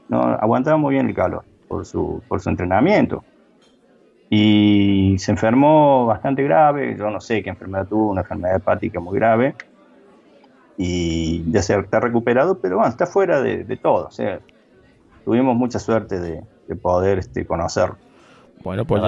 [0.09, 3.23] no aguantaba muy bien el calor por su, por su entrenamiento.
[4.29, 9.17] Y se enfermó bastante grave, yo no sé qué enfermedad tuvo, una enfermedad hepática muy
[9.17, 9.55] grave.
[10.77, 14.07] Y ya se está recuperado, pero bueno, está fuera de, todo.
[14.07, 14.39] O sea,
[15.25, 17.97] tuvimos mucha suerte de, poder este, conocerlo.
[18.63, 19.01] Bueno, pues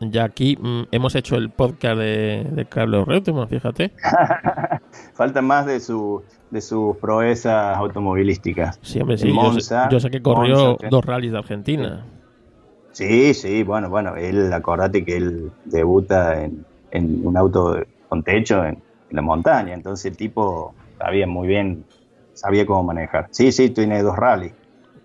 [0.00, 3.92] ya, aquí mm, hemos hecho el podcast de, Carlos Reutemann, fíjate.
[5.14, 8.78] Falta más de, su, de sus proezas automovilísticas.
[8.82, 9.32] Sí, hombre, sí.
[9.90, 12.04] yo, sé, que corrió dos rallies de Argentina.
[12.92, 16.64] Sí, sí, bueno, bueno, él, acordate que él debuta en,
[17.24, 18.78] un auto con techo en,
[19.10, 21.84] la montaña, entonces el tipo sabía muy bien,
[22.32, 23.28] sabía cómo manejar.
[23.30, 24.54] Sí, sí, tiene dos rallies,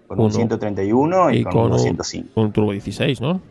[0.08, 2.30] con un 131 y, con, un 105.
[2.40, 3.42] Un Turbo 16, ¿no?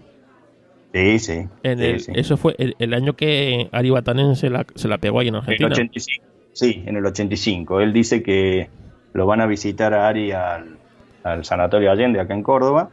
[0.95, 1.47] Sí, sí.
[1.63, 5.67] Eso fue el, año que Ari Batanen se la, se la pegó ahí en Argentina.
[5.67, 7.81] En el 85, sí, en el 85.
[7.83, 8.71] Él dice que
[9.13, 10.79] lo van a visitar a Ari al,
[11.23, 12.89] al Sanatorio Allende, acá en Córdoba,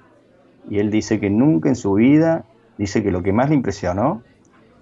[0.69, 2.45] y él dice que nunca en su vida,
[2.77, 4.21] dice que lo que más le impresionó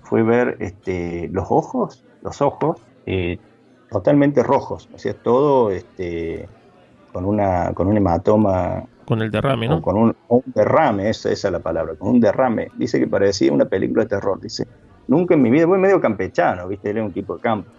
[0.04, 3.40] fue ver este, los ojos, los ojos eh,
[3.90, 6.48] totalmente rojos, o sea, todo este,
[7.12, 8.84] con, una, con un hematoma.
[9.06, 9.82] Con el derrame, ¿no?
[9.82, 12.70] Con un, derrame, esa, esa, es la palabra, con un derrame.
[12.78, 14.68] Dice que parecía una película de terror, dice,
[15.08, 16.92] nunca en mi vida, voy medio campechano, ¿viste?
[16.92, 17.70] Él es un tipo de campo.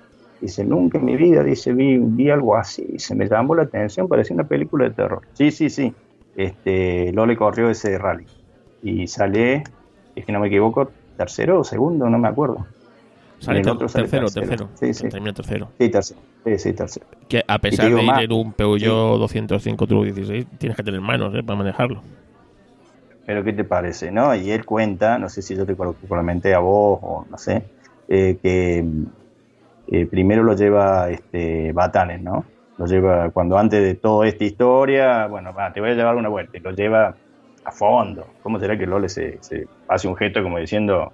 [0.41, 4.09] Dice, nunca en mi vida, dice, vi, vi algo así, se me llamó la atención,
[4.09, 5.23] parecía una película de terror.
[5.35, 5.95] Sí, sí, sí
[6.37, 8.27] este, Lole corrió ese rally
[8.83, 9.65] y sale,
[10.15, 12.67] es que no me equivoco, tercero o segundo, no me acuerdo.
[13.39, 14.49] Sale el otro sale tercero, tercero.
[14.49, 14.71] tercero.
[14.75, 15.09] Sí, sí.
[15.09, 15.69] Termina tercero.
[15.79, 16.21] Sí, tercero.
[16.45, 17.07] Sí, sí, tercero.
[17.29, 21.01] Que a pesar de ir más, en un Peugeot 205 Turbo 16, tienes que tener
[21.01, 21.43] manos ¿eh?
[21.43, 22.03] para manejarlo.
[23.27, 24.13] Pero ¿qué te parece?
[24.13, 24.35] ¿no?
[24.35, 27.65] Y él cuenta, no sé si yo te comenté a vos o no sé,
[28.09, 28.85] eh, que
[29.89, 32.45] eh, primero lo lleva este, Batanes, ¿no?
[32.83, 36.29] Lo lleva cuando antes de toda esta historia, bueno, va, te voy a llevar una
[36.29, 37.15] vuelta, y lo lleva
[37.65, 38.27] a fondo.
[38.43, 41.13] ¿Cómo será que Lole se, se hace un gesto como diciendo,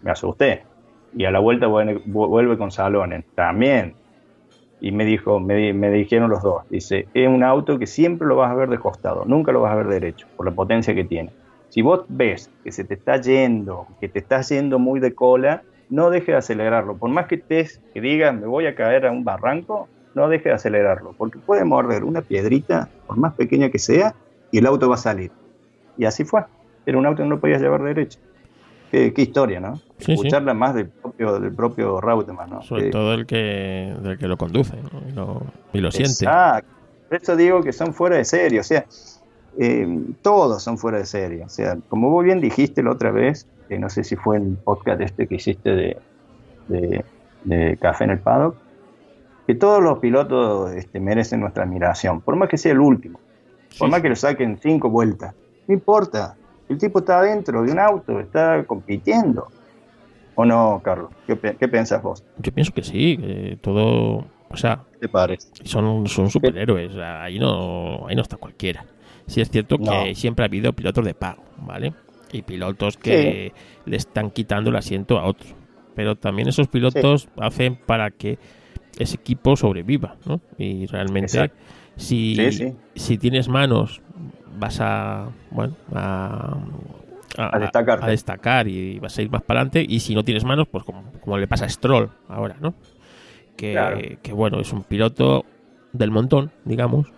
[0.00, 0.62] me asusté?
[1.14, 3.92] Y a la vuelta vuelve, con salones, también.
[4.80, 8.36] Y me dijo, me, me dijeron los dos, dice, es un auto que siempre lo
[8.36, 11.04] vas a ver de costado, nunca lo vas a ver derecho, por la potencia que
[11.04, 11.28] tiene.
[11.68, 15.64] Si vos ves que se te está yendo, que te estás yendo muy de cola,
[15.90, 16.96] no dejes de acelerarlo.
[16.96, 20.44] Por más que estés, que digas, me voy a caer a un barranco, no dejes
[20.44, 24.14] de acelerarlo, porque puede morder una piedrita, por más pequeña que sea,
[24.50, 25.30] y el auto va a salir.
[25.96, 26.42] Y así fue.
[26.86, 28.18] Era un auto que no lo podías llevar derecho.
[28.90, 29.76] Qué, qué historia, ¿no?
[29.76, 30.12] Sí, sí.
[30.14, 32.62] Escucharla más del propio, del propio Rauteman, ¿no?
[32.62, 35.02] Sobre Que- todo el que, del que lo conduce ¿no?
[35.08, 35.42] y lo,
[35.72, 36.24] y lo siente.
[36.24, 36.68] Exacto.
[37.08, 38.58] Por eso digo que son fuera de serie.
[38.58, 38.84] O sea,
[39.58, 41.44] eh, todos son fuera de serie.
[41.44, 44.42] O sea, como vos bien dijiste la otra vez, que no sé si fue en
[44.46, 45.96] el podcast este que hiciste de,
[46.68, 47.04] de-
[47.44, 48.56] de Café en el Paddock,
[49.50, 53.18] que todos los pilotos este, merecen nuestra admiración, por más que sea el último,
[53.80, 55.34] por Sí, más que lo saquen cinco vueltas.
[55.66, 56.36] No importa.
[56.68, 59.48] El tipo está adentro de un auto, está compitiendo.
[60.36, 61.10] ¿O no, Carlos?
[61.26, 62.22] ¿Qué, qué pensás vos?
[62.38, 64.24] Yo pienso que sí, que todo.
[64.50, 65.48] O sea, ¿Te parece?
[65.64, 66.94] son, son superhéroes.
[66.96, 68.84] ahí no, ahí no está cualquiera.
[69.26, 71.92] Sí es cierto que siempre ha habido pilotos de pago, ¿vale?
[72.30, 73.52] Y pilotos que
[73.84, 75.52] le están quitando el asiento a otros.
[75.96, 78.38] Pero también esos pilotos hacen para que
[78.98, 80.40] ese equipo sobreviva, ¿no?
[80.58, 81.50] Y realmente,
[81.96, 82.74] si, Sí, sí.
[82.94, 84.00] si tienes manos,
[84.58, 86.56] vas a, bueno, a,
[87.38, 88.04] A destacarte.
[88.04, 89.84] a destacar y vas a ir más para adelante.
[89.88, 92.74] Y si no tienes manos, pues como, como le pasa a Stroll ahora, ¿no?
[93.56, 93.98] Que, Claro.
[94.22, 95.44] que, bueno, es un piloto
[95.92, 97.08] del montón, digamos,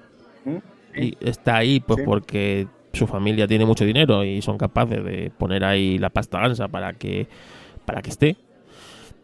[0.45, 0.57] ¿Mm?
[0.99, 5.65] y está ahí pues porque su familia tiene mucho dinero y son capaces de poner
[5.65, 7.27] ahí la pasta gansa para que
[7.87, 8.37] para que esté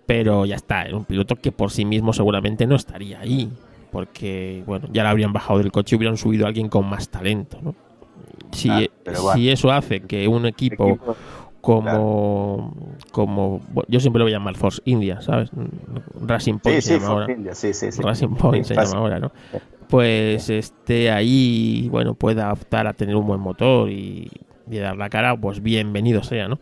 [0.09, 3.51] pero ya está es un piloto que por sí mismo seguramente no estaría ahí
[3.93, 7.11] porque bueno ya le habrían bajado del coche y hubieran subido a alguien con más
[7.11, 7.75] talento ¿no?
[8.53, 9.33] si, Ah, bueno.
[9.35, 11.15] si eso hace que un equipo Equipo-
[11.61, 12.75] como
[13.13, 15.51] como bueno, yo siempre lo voy a llamar Force India sabes
[16.27, 17.73] Racing Point Sí, se sí, llama ahora India, sí.
[18.03, 18.95] Racing Point se fácil.
[18.95, 19.31] llama ahora, ¿no?
[19.89, 24.31] Pues esté ahí bueno, pueda optar a tener un buen motor y,
[24.71, 26.59] y dar la cara, pues bienvenido sea, ¿no?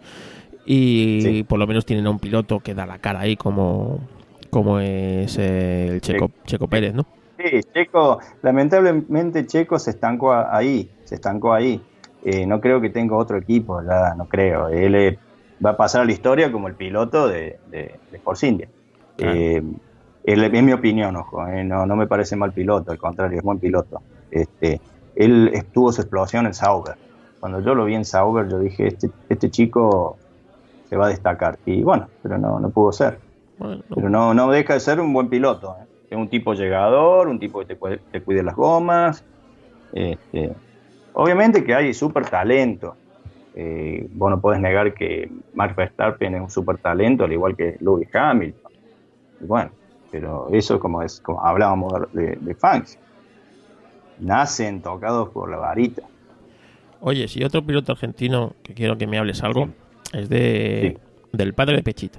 [0.67, 1.43] Y Sí.
[1.45, 4.01] por lo menos tienen a un piloto que da la cara ahí como,
[4.51, 7.07] como es el Checo, Checo Pérez, ¿no?
[7.39, 11.81] Sí, Checo, lamentablemente Checo se estancó ahí, se estancó ahí.
[12.25, 14.69] Eh, no creo que tenga otro equipo, ya no creo.
[14.69, 15.19] Él eh,
[15.65, 18.69] va a pasar a la historia como el piloto de, de, de Force India.
[19.17, 19.33] Claro.
[19.37, 19.63] Eh,
[20.25, 23.61] es mi opinión, ojo, eh, no, no me parece mal piloto, al contrario, es buen
[23.61, 24.03] piloto.
[24.33, 24.81] Este,
[25.15, 26.97] él estuvo su explosión en Sauber.
[27.39, 30.19] Cuando yo lo vi en Sauber, yo dije, este, este chico
[30.89, 31.59] se va a destacar.
[31.67, 33.19] Y bueno, pero no, no pudo ser.
[33.59, 35.77] Bueno, Pero no, no deja de ser un buen piloto.
[35.81, 35.87] ¿eh?
[36.11, 39.25] Es un tipo llegador, un tipo que te, te cuide las gomas.
[39.93, 40.53] Este,
[41.15, 42.97] obviamente que hay súper talento.
[43.55, 47.77] Eh, vos no podés negar que Max Verstappen es un súper talento, al igual que
[47.81, 48.73] Lewis Hamilton.
[49.41, 49.71] Y bueno,
[50.11, 52.99] pero eso como es como hablábamos de, de fans.
[54.21, 56.03] Nacen tocados por la varita.
[57.01, 59.69] Oye, si otro piloto argentino que quiero que me hables algo
[60.13, 60.99] es de
[61.33, 62.19] del padre de Pechito.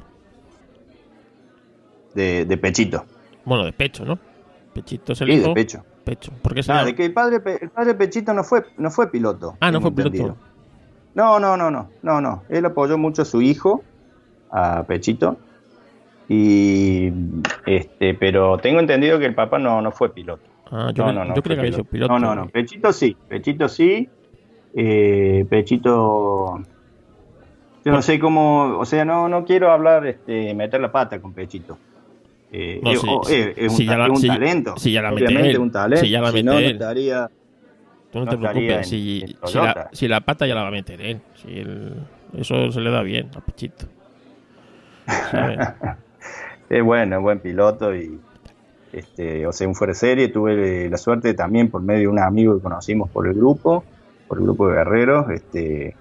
[2.13, 3.05] De, de pechito.
[3.45, 4.17] Bueno, de Pecho, ¿no?
[4.73, 5.47] Pechito es el Sí, hijo.
[5.49, 5.83] de pecho.
[6.03, 6.31] Pecho.
[6.41, 9.11] ¿Por qué se Ah, de que el padre, el padre Pechito no fue, no fue
[9.11, 9.55] piloto.
[9.59, 10.35] Ah, no fue piloto.
[11.13, 12.43] No, no, no, no, no, no.
[12.49, 13.83] Él apoyó mucho a su hijo,
[14.51, 15.37] a Pechito.
[16.29, 17.11] Y
[17.65, 20.43] este, pero tengo entendido que el papá no, no fue piloto.
[20.71, 21.35] Ah, yo, no, no, no.
[21.35, 22.13] yo creo que había sido piloto.
[22.13, 22.49] No, no, no.
[22.49, 24.09] Pechito sí, Pechito sí.
[24.75, 26.61] Eh, Pechito.
[27.87, 31.33] Yo no sé cómo, o sea, no, no quiero hablar, este, meter la pata con
[31.33, 31.77] Pechito.
[32.51, 34.77] Eh, No, eh, oh, eh, es un, Si ya ta- la- es un si- talento.
[34.77, 35.59] si ya la mete Obviamente él.
[35.59, 36.03] un talento.
[36.05, 36.65] Si ya la mete no, no él.
[36.73, 37.29] estaría.
[38.11, 39.23] Tú no, no te preocupes, en- si,
[39.53, 41.21] en la, si la pata ya la va a meter él.
[41.47, 41.93] El-
[42.37, 43.85] eso se le da bien a Pechito.
[46.69, 48.19] Es bueno, es buen piloto y
[48.91, 50.27] este, o sea, un fuera de serie.
[50.27, 53.85] Tuve la suerte también por medio de un amigo que conocimos por el grupo,
[54.27, 55.95] por el grupo de guerreros, este,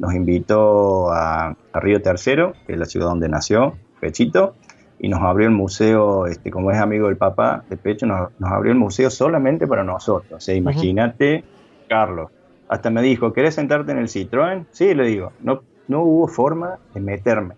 [0.00, 4.56] nos invitó a, a Río Tercero, que es la ciudad donde nació Pechito,
[4.98, 8.50] y nos abrió el museo, este, como es amigo del papá de Pecho, nos, nos
[8.50, 10.32] abrió el museo solamente para nosotros.
[10.32, 11.44] O sea, imagínate,
[11.88, 12.30] Carlos.
[12.68, 14.66] Hasta me dijo, ¿querés sentarte en el Citroën?
[14.70, 17.54] Sí, le digo, no, no hubo forma de meterme.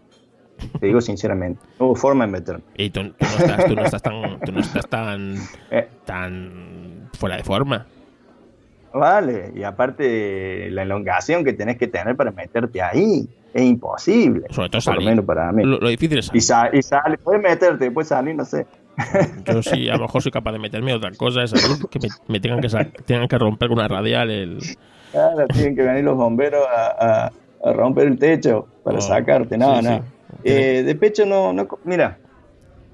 [0.78, 1.60] Te digo sinceramente.
[1.78, 2.62] No hubo forma de meterme.
[2.76, 5.34] Y tú, tú no, estás, tú no estás tan, tú no estás tan,
[5.70, 7.86] Eh, tan fuera de forma.
[8.94, 14.46] Vale, y aparte la elongación que tenés que tener para meterte ahí es imposible.
[14.50, 15.08] Sobre todo Por lo salir.
[15.08, 15.62] menos para mí.
[15.64, 16.42] Lo, lo difícil es Y, salir.
[16.42, 18.66] sa- y sale, puedes meterte, puedes salir, no sé.
[19.46, 22.08] Yo sí, a lo mejor soy capaz de meterme otra cosa, es salir, que me,
[22.28, 22.68] me tengan, que
[23.04, 24.58] tengan que romper con una radial el...
[25.10, 27.32] Claro, tienen que venir los bomberos a, a-
[27.64, 29.56] a romper el techo para Oh, sacarte.
[29.56, 29.96] No, sí, no.
[29.96, 30.02] sí.
[30.44, 31.68] Eh, de pecho no, no.
[31.84, 32.18] Mira,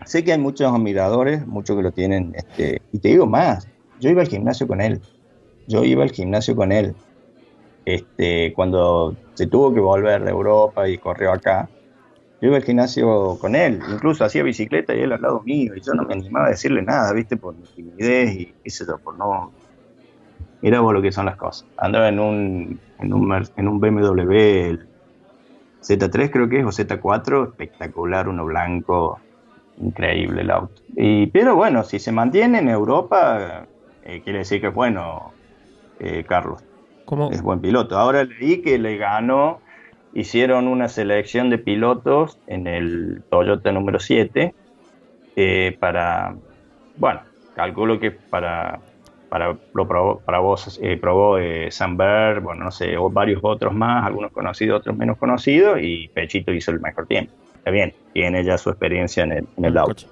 [0.04, 2.32] sé que hay muchos admiradores, muchos que lo tienen.
[2.36, 3.66] Este, y te digo más,
[4.00, 5.00] yo iba al gimnasio con él.
[5.68, 6.94] Yo iba al gimnasio con él.
[7.84, 11.68] Este, cuando se tuvo que volver de Europa y corrió acá,
[12.40, 13.80] yo iba al gimnasio con él.
[13.90, 15.74] Incluso hacía bicicleta y él al lado mío.
[15.76, 17.36] Y yo no me animaba a decirle nada, ¿viste?
[17.36, 19.52] Por mi timidez y qué sé yo, por no,
[20.60, 21.68] Mira vos lo que son las cosas.
[21.76, 24.32] Andaba en un, en un, en un BMW
[24.70, 24.88] el
[25.80, 29.20] Z3 creo que es, o Z4, espectacular, uno blanco,
[29.80, 30.82] increíble el auto.
[30.96, 33.68] Y, pero bueno, si se mantiene en Europa,
[34.02, 35.32] eh, quiere decir que bueno,
[36.00, 36.62] eh, Carlos,
[37.04, 37.30] ¿Cómo?
[37.30, 37.98] es buen piloto.
[37.98, 39.60] Ahora leí que le ganó,
[40.12, 44.54] hicieron una selección de pilotos en el Toyota número 7
[45.36, 46.34] eh, para,
[46.96, 47.20] bueno,
[47.54, 48.80] calculo que para,
[49.28, 53.74] para lo probó, para vos eh, probó eh, Samber, bueno, no sé, o varios otros
[53.74, 57.32] más, algunos conocidos, otros menos conocidos, y Pechito hizo el mejor tiempo.
[57.56, 60.04] Está bien, tiene ya su experiencia en el, en el auto.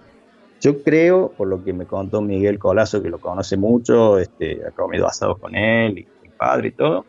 [0.60, 4.70] Yo creo, por lo que me contó Miguel Colazo, que lo conoce mucho, este, ha
[4.70, 7.04] comido asados con él, y mi padre y todo,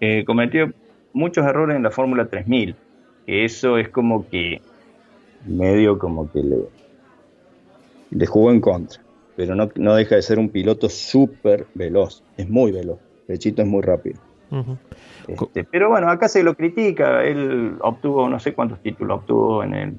[0.00, 0.72] eh, cometió
[1.12, 2.76] muchos errores en la Fórmula 3000.
[3.24, 4.60] Que eso es como que
[5.46, 6.56] medio como que le,
[8.10, 9.00] le jugó en contra.
[9.36, 12.22] Pero no, no deja de ser un piloto súper veloz.
[12.36, 12.98] Es muy veloz.
[13.26, 14.20] Pechito es muy rápido.
[15.26, 17.24] Este, pero bueno, acá se lo critica.
[17.24, 19.94] Él obtuvo no sé cuántos títulos obtuvo en el,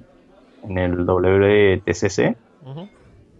[0.64, 2.38] en el WTCC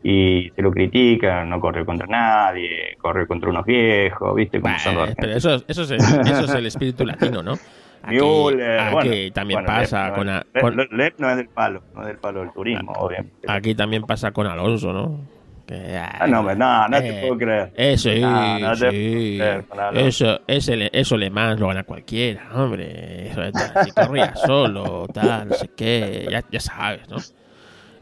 [0.02, 4.62] Y se lo critica, no corre contra nadie, corre contra unos viejos, ¿viste?
[4.62, 5.38] Como son los Bueno, pero argentinos.
[5.38, 7.60] eso, eso, es el, eso es el espíritu latino, ¿no?
[8.02, 11.50] Aquí, Müller, aquí bueno, también bueno, pasa Lepp no con, con- Lepp no es del
[11.50, 13.48] palo, no es del palo del turismo, obviamente.
[13.48, 15.30] aquí también pasa con Alonso, ¿no?
[15.66, 17.74] Que, Ah, no, no, no eh, te puedo creer.
[17.74, 19.38] Eso, No, no sí.
[19.38, 19.66] creer.
[19.90, 23.28] Eso, ese, eso Le Mans lo gana cualquiera, hombre.
[23.30, 27.26] Eso, tal, si corría solo, tal, no sé qué, ya, ya sabes, ¿no?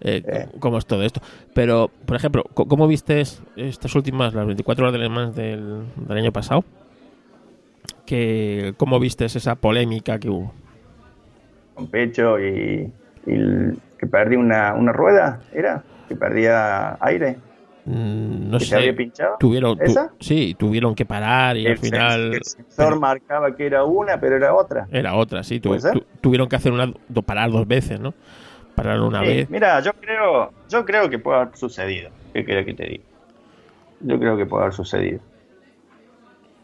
[0.01, 0.47] Eh, Eh.
[0.59, 1.21] cómo es todo esto.
[1.53, 3.21] Pero, por ejemplo, ¿cómo viste
[3.55, 6.63] estas últimas, las 24 horas de Le Mans del, del año pasado?
[8.05, 10.53] Que, ¿Cómo viste esa polémica que hubo?
[11.73, 12.91] Con pecho y,
[13.25, 15.83] y el- que perdí una, una rueda, ¿era?
[16.07, 17.37] Que perdía aire,
[17.87, 18.75] Mm, No que se sé.
[18.77, 19.35] había pinchado.
[19.39, 20.11] Tuvieron, tu- ¿Esa?
[20.19, 24.55] sí, tuvieron que parar y al final el sensor marcaba que era una, pero era
[24.55, 24.87] otra.
[24.91, 25.59] era otra, sí.
[25.59, 25.77] tu-
[26.19, 28.15] tuvieron que hacer una, do- parar dos veces, ¿no?
[28.75, 29.49] Parar una Sí, vez.
[29.49, 32.09] Mira, yo creo, yo creo que puede haber sucedido.
[32.33, 33.03] ¿Qué querés que te diga?
[34.01, 35.19] Yo creo que puede haber sucedido.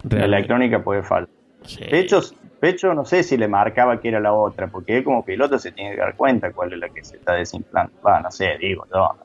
[0.09, 1.33] La electrónica puede faltar.
[1.63, 1.83] Sí.
[1.89, 2.19] Pecho,
[2.59, 5.71] Pecho no sé si le marcaba que era la otra, porque él como piloto se
[5.71, 7.93] tiene que dar cuenta cuál es la que se está desinflando.
[8.05, 8.97] Va, no sé, digo, yo.
[8.97, 9.15] no.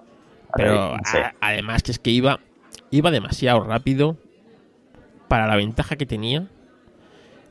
[0.54, 1.18] Pero no sé.
[1.18, 2.38] a- además que es que iba,
[2.90, 4.16] iba demasiado rápido
[5.28, 6.46] para la ventaja que tenía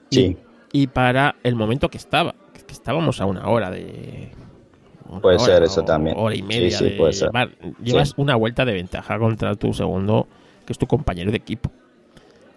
[0.10, 0.38] y, Sí.
[0.72, 2.36] y para el momento que estaba.
[2.66, 4.32] Que estábamos a una hora de.
[5.22, 6.16] Puede hora ser eso o también.
[6.18, 6.72] Hora y media.
[6.72, 7.30] Sí, sí, de puede ser.
[7.30, 7.52] llevar-
[7.84, 8.16] llevas Sí.
[8.18, 10.28] una vuelta de ventaja contra tu segundo,
[10.66, 11.72] que es tu compañero de equipo.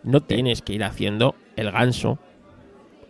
[0.02, 2.18] No tienes que ir haciendo el ganso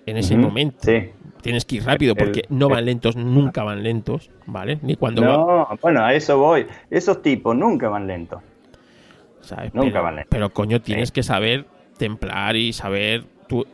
[0.07, 0.79] en ese momento.
[0.83, 1.11] Sí.
[1.43, 4.79] Tienes que ir rápido El- porque no van el- lentos, nunca van lentos, ¿vale?
[4.83, 5.31] Ni cuando van.
[5.33, 6.67] No, bueno, a eso voy.
[6.91, 8.41] Esos tipos nunca van lentos.
[9.41, 9.73] ¿sabes?
[9.73, 10.29] Nunca pero, van lentos.
[10.31, 11.15] pero coño, tienes Sí.
[11.15, 11.65] que saber
[11.97, 13.67] templar y saber tú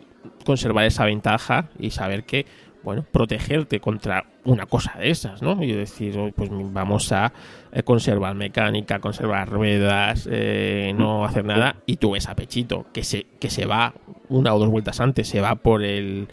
[0.45, 2.47] conservar esa ventaja y saber que,
[2.85, 5.63] bueno, protegerte contra una cosa de esas, ¿no?
[5.63, 7.33] Y decir, pues vamos a
[7.73, 11.77] eh, conservar mecánica, conservar ruedas, eh, no hacer nada.
[11.87, 13.95] Y tú ves a Pechito, que se, que se va
[14.29, 16.29] una o dos vueltas antes, se va por el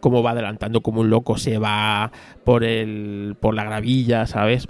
[0.00, 2.12] como va adelantando como un loco, se va
[2.44, 4.68] por el por la gravilla, ¿sabes?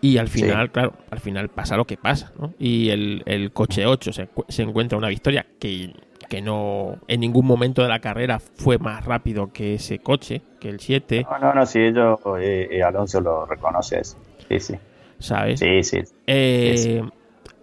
[0.00, 0.42] Y al Sí.
[0.42, 2.52] final, claro, al final pasa lo que pasa, ¿no?
[2.58, 5.92] Y el, el coche 8 se, se encuentra una victoria que,
[6.28, 10.68] que no en ningún momento de la carrera fue más rápido que ese coche, que
[10.68, 14.16] el 7, No, no, no, si ellos, eh, eh, Alonso lo reconoce eso.
[14.48, 14.74] Sí, sí.
[15.18, 15.60] ¿sabes?
[15.60, 15.98] Sí, sí.
[16.26, 17.00] Eh, Sí,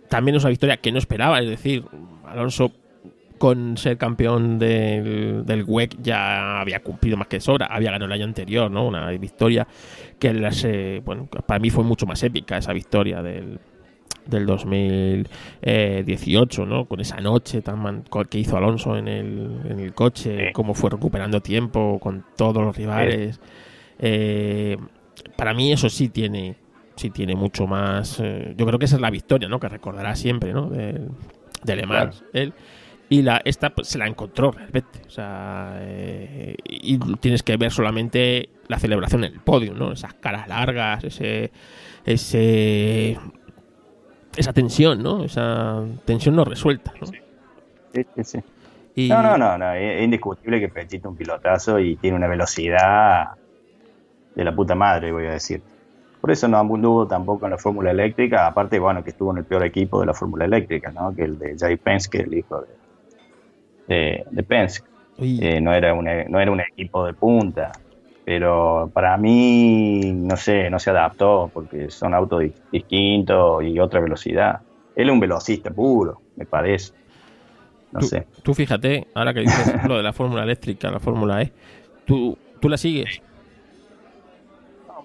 [0.10, 1.84] También es una victoria que no esperaba, es decir,
[2.26, 2.72] Alonso
[3.38, 8.14] con ser campeón del, del WEC ya había cumplido más que sobra, había ganado el
[8.14, 8.88] año anterior, ¿no?
[8.88, 9.68] Una victoria
[10.18, 13.60] que las, eh, bueno, para mí fue mucho más épica esa victoria del,
[14.25, 16.85] del 2018, ¿no?
[16.85, 20.53] Con esa noche tan que hizo Alonso en el, en el coche, Sí.
[20.53, 23.39] cómo fue recuperando tiempo con todos los rivales.
[23.99, 24.77] Eh,
[25.35, 26.55] para mí eso sí tiene
[26.95, 28.19] sí tiene mucho más.
[28.21, 29.59] eh, yo creo que esa es la victoria, ¿no?
[29.59, 30.69] Que recordará siempre, ¿no?
[30.69, 31.01] De,
[31.63, 32.53] de Le Mans, él.
[33.09, 35.01] Y la, esta pues, se la encontró realmente.
[35.07, 39.91] O sea, eh, y tienes que ver solamente la celebración en el podio, ¿no?
[39.91, 41.51] Esas caras largas, ese.
[42.05, 43.17] ese
[44.35, 45.23] esa tensión, ¿no?
[45.23, 47.07] Esa tensión no resuelta, ¿no?
[47.07, 48.39] Sí, sí, sí.
[48.95, 52.27] Y- No, no, no, no, es indiscutible que Pechito es un pilotazo y tiene una
[52.27, 53.31] velocidad
[54.35, 55.61] de la puta madre, voy a decir.
[56.22, 59.45] Por eso no anduvo tampoco en la Fórmula Eléctrica, aparte, bueno, que estuvo en el
[59.45, 61.14] peor equipo de la Fórmula Eléctrica, ¿no?
[61.14, 62.61] Que el de Jay Penske, el hijo
[63.88, 64.69] de, de, de
[65.19, 67.72] Eh, no, era un, no era un equipo de punta,
[68.23, 73.99] pero para mí, no sé, no se adaptó porque son autos di- distintos y otra
[73.99, 74.61] velocidad.
[74.95, 76.93] Él es un velocista puro, me parece.
[77.91, 78.27] No tú, sé.
[78.43, 81.53] tú fíjate, ahora que dices lo de la fórmula eléctrica, la fórmula E,
[82.05, 83.21] ¿tú, tú la sigues.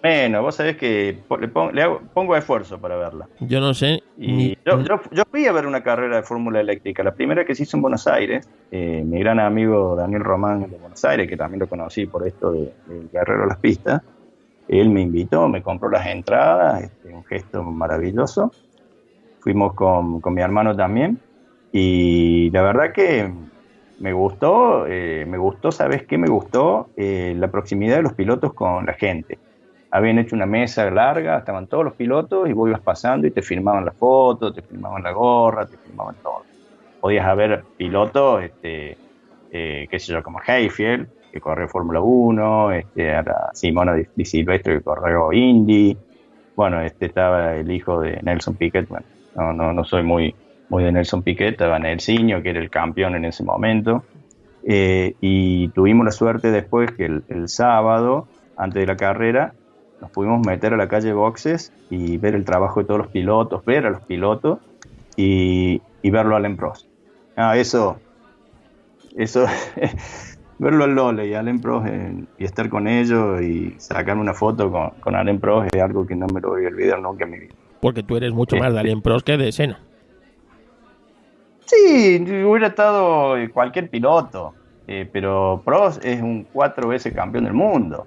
[0.02, 3.28] Menos, vos sabés que le, pon- le hago- pongo esfuerzo para verla.
[3.40, 4.00] Yo no sé.
[4.16, 7.44] Y ni- yo, yo, yo fui a ver una carrera de Fórmula Eléctrica, la primera
[7.44, 8.48] que se hizo en Buenos Aires.
[8.70, 12.52] eh, mi gran amigo Daniel Román de Buenos Aires, que también lo conocí por esto
[12.52, 14.02] de- del Guerrero de las Pistas,
[14.68, 18.52] él me invitó, me compró las entradas, este, un gesto maravilloso.
[19.40, 21.18] Fuimos con, con mi hermano también.
[21.72, 23.30] Y la verdad que
[24.00, 26.18] me gustó, eh, me gustó, ¿sabes qué?
[26.18, 29.38] Me gustó Eh, la proximidad de los pilotos con la gente
[29.90, 33.43] habían hecho una mesa larga, estaban todos los pilotos y vos ibas pasando y te
[33.43, 36.43] filmaban la foto, te filmaban la gorra, te filmaban todo.
[37.01, 38.98] Podías haber pilotos, este,
[39.51, 44.78] eh, qué sé yo, como Hayfield, que corre Fórmula 1, este, a Simona Di, Silvestre,
[44.78, 45.97] que corrió Indy,
[46.55, 49.06] bueno, este estaba el hijo de Nelson Piquet, bueno,
[49.36, 50.35] no, no, no soy muy,
[50.69, 54.05] muy de Nelson Piquet, estaba Nelsinho, que era el campeón en ese momento,
[54.65, 59.55] eh, y tuvimos la suerte después que el sábado, antes de la carrera,
[60.00, 63.64] nos pudimos meter a la calle Boxes y ver el trabajo de todos los pilotos,
[63.64, 64.58] ver a los pilotos
[65.16, 66.86] y, y verlo a Allen Prost.
[67.36, 68.00] Ah, eso,
[69.16, 69.46] eso,
[70.58, 74.34] verlo al Lole y a Allen Prost en- y estar con ellos y sacar una
[74.34, 77.24] foto con, con Allen Prost es algo que no me lo voy a olvidar nunca
[77.24, 77.54] en mi vida.
[77.80, 79.78] Porque tú eres mucho más de Alien Pros que de Sena.
[81.66, 84.54] Sí, hubiera estado cualquier piloto,
[84.86, 88.06] eh, pero Prost es un cuatro veces campeón del mundo.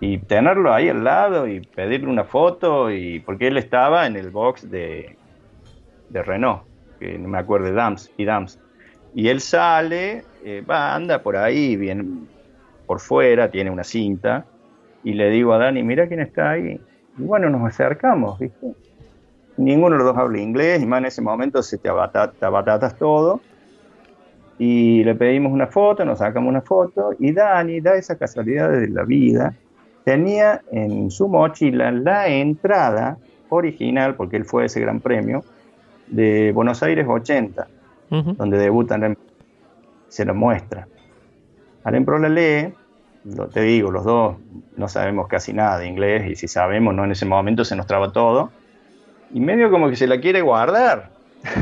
[0.00, 4.30] Y tenerlo ahí al lado y pedirle una foto, y porque él estaba en el
[4.30, 5.16] box de,
[6.08, 6.62] de Renault,
[6.98, 8.58] que no me acuerdo de Dams y Dams.
[9.14, 12.26] Y él sale, eh, va, anda por ahí, bien
[12.86, 14.46] por fuera, tiene una cinta,
[15.04, 16.80] y le digo a Dani, mira quién está ahí.
[17.18, 18.74] Y bueno, nos acercamos, ¿viste?
[19.56, 22.96] ninguno de los dos habla inglés y más en ese momento se te, abata- abatatas
[22.98, 23.42] todo.
[24.58, 28.88] Y le pedimos una foto, nos sacamos una foto y Dani, da esa casualidad de
[28.88, 29.54] la vida,
[30.04, 33.18] tenía en su mochila la entrada
[33.48, 35.44] original, porque él fue ese gran premio,
[36.06, 37.66] de Buenos Aires 80,
[38.10, 38.34] Ujú.
[38.34, 39.16] donde debutan,
[40.08, 40.86] se lo muestra.
[41.84, 42.72] Allen Pro la lee,
[43.24, 44.36] lo, te digo, los dos
[44.76, 47.86] no sabemos casi nada de inglés y si sabemos, no en ese momento se nos
[47.86, 48.50] traba todo.
[49.32, 51.10] Y medio como que se la quiere guardar.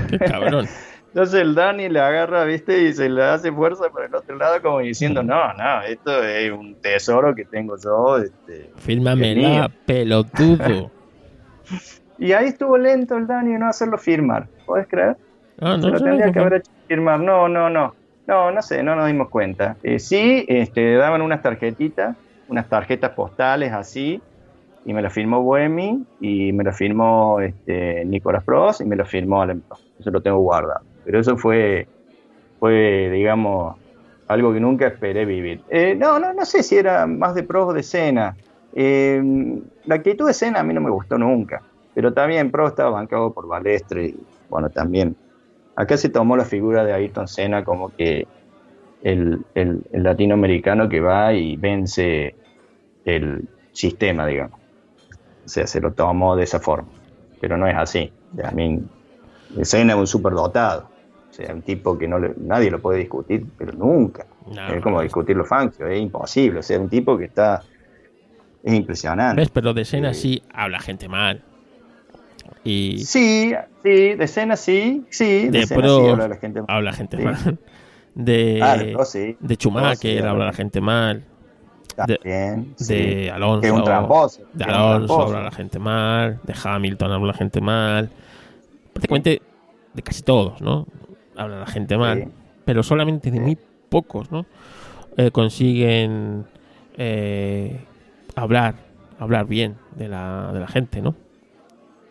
[0.09, 0.67] Qué cabrón.
[1.09, 4.61] Entonces el Dani le agarra, viste, y se le hace fuerza por el otro lado
[4.63, 8.19] como diciendo, no, no, esto es un tesoro que tengo yo.
[8.19, 8.71] Este.
[8.77, 9.67] Fírmamela, mío.
[9.87, 10.91] pelotudo.
[12.19, 14.49] Y ahí estuvo lento el Dani en no hacerlo firmar.
[14.67, 15.17] ¿Puedes creer?
[15.61, 17.21] Ah, Se no lo sé, tendría no que haber hecho firmar.
[17.21, 17.95] No, no, no.
[18.27, 19.77] No, no sé, no nos dimos cuenta.
[19.83, 22.17] Eh, sí, este, daban unas tarjetitas,
[22.49, 24.21] unas tarjetas postales así,
[24.85, 29.05] y me la firmó Boemi, y me la firmó este, Nicolás Prost, y me la
[29.05, 29.85] firmó Prost.
[29.99, 30.81] Eso lo tengo guardado.
[31.09, 31.89] Pero eso fue,
[32.59, 33.77] fue digamos,
[34.29, 35.65] algo que nunca esperé vivir.
[35.69, 38.37] Eh, no, no, no sé si era más de Prost o de Senna.
[38.73, 39.23] Eh,
[39.85, 41.65] la actitud de Senna a mí no me gustó nunca,
[41.95, 44.15] pero también Prost estaba bancado por Balestre,
[44.49, 45.17] bueno, también
[45.77, 48.29] acá se tomó la figura de Ayrton Senna como que
[49.01, 52.37] el, el- latinoamericano que va y vence
[53.05, 54.61] el sistema, digamos.
[55.45, 56.93] O sea, se lo tomó de esa forma.
[57.41, 58.15] Pero no es así.
[58.45, 58.81] A mí,
[59.63, 60.93] Senna es un superdotado.
[61.39, 64.27] O sea, un tipo que no le- nadie lo puede discutir, pero nunca.
[64.53, 66.59] No, es como discutir los Fangio, es imposible.
[66.61, 67.63] O sea, un tipo que está.
[68.63, 69.41] Es impresionante.
[69.43, 69.51] ¿Ves?
[69.51, 70.21] Pero de Sena Sí.
[70.39, 71.43] sí habla gente mal.
[72.65, 73.55] Y Sí,
[73.85, 76.63] sí, de Senna sí, sí, de, De Prost sí habla la gente.
[76.67, 77.23] habla gente Sí.
[77.23, 77.59] mal.
[78.15, 79.37] De, Ah, de sí.
[79.39, 81.25] de Schumacher habla la gente mal.
[81.95, 82.75] También.
[82.79, 83.61] De Alonso.
[83.61, 84.43] Que un tramposo.
[84.53, 86.41] De que es un Alonso habla la gente mal.
[86.43, 88.11] De Hamilton habla la gente mal.
[88.93, 89.41] Prácticamente
[89.95, 90.87] de casi todos, ¿no?
[91.39, 92.25] Habla la gente mal.
[92.25, 92.29] Sí.
[92.65, 93.57] Pero solamente de muy
[93.89, 94.45] pocos, ¿no?
[95.17, 96.45] Eh, consiguen
[96.97, 97.81] eh,
[98.37, 98.75] hablar
[99.19, 101.15] hablar bien de la, de la gente, ¿no?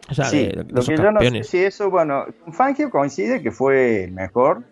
[0.10, 3.52] O sea, sí, de, lo que yo no sé si eso, bueno, Fangio coincide que
[3.52, 4.64] fue el mejor,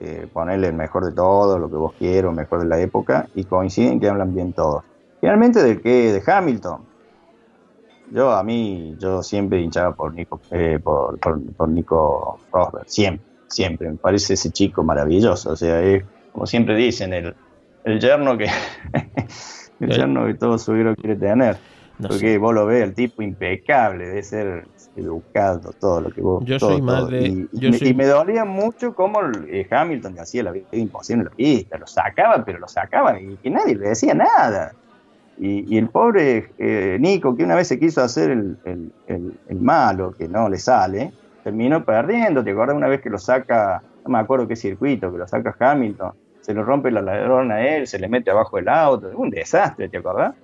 [0.00, 3.28] eh, ponerle el mejor de todo, lo que vos quieras, el mejor de la época,
[3.34, 4.84] y coinciden que hablan bien todos.
[5.20, 6.12] Finalmente, ¿de qué?
[6.12, 6.82] De Hamilton.
[8.12, 13.88] Yo, a mí, yo siempre hinchaba por Nico, eh, por, por, Nico Rosberg, siempre, siempre.
[13.90, 15.52] Me parece ese chico maravilloso.
[15.52, 17.34] O sea, es, como siempre dicen, el,
[17.84, 18.48] el yerno que,
[19.80, 21.56] el yerno que todo suegro quiere tener.
[22.00, 24.64] porque vos lo ves, el tipo impecable, de ser
[24.96, 26.44] educado, todo lo que vos.
[26.44, 27.46] Yo soy más de.
[27.52, 31.86] Y, me, dolía mucho cómo eh, Hamilton hacía la vida imposible en la pista, lo
[31.86, 34.72] sacaba, pero lo sacaba y que nadie le decía nada.
[35.38, 38.56] Y, el pobre eh, Nico, que una vez se quiso hacer el,
[39.08, 41.12] el, malo, que no le sale,
[41.44, 42.42] terminó perdiendo.
[42.42, 45.54] ¿Te acuerdas una vez que lo saca, no me acuerdo qué circuito, que lo saca
[45.56, 46.12] Hamilton?
[46.40, 49.10] Se lo rompe la ladrón a él, se le mete abajo el auto.
[49.14, 50.34] Un desastre, ¿te acuerdas?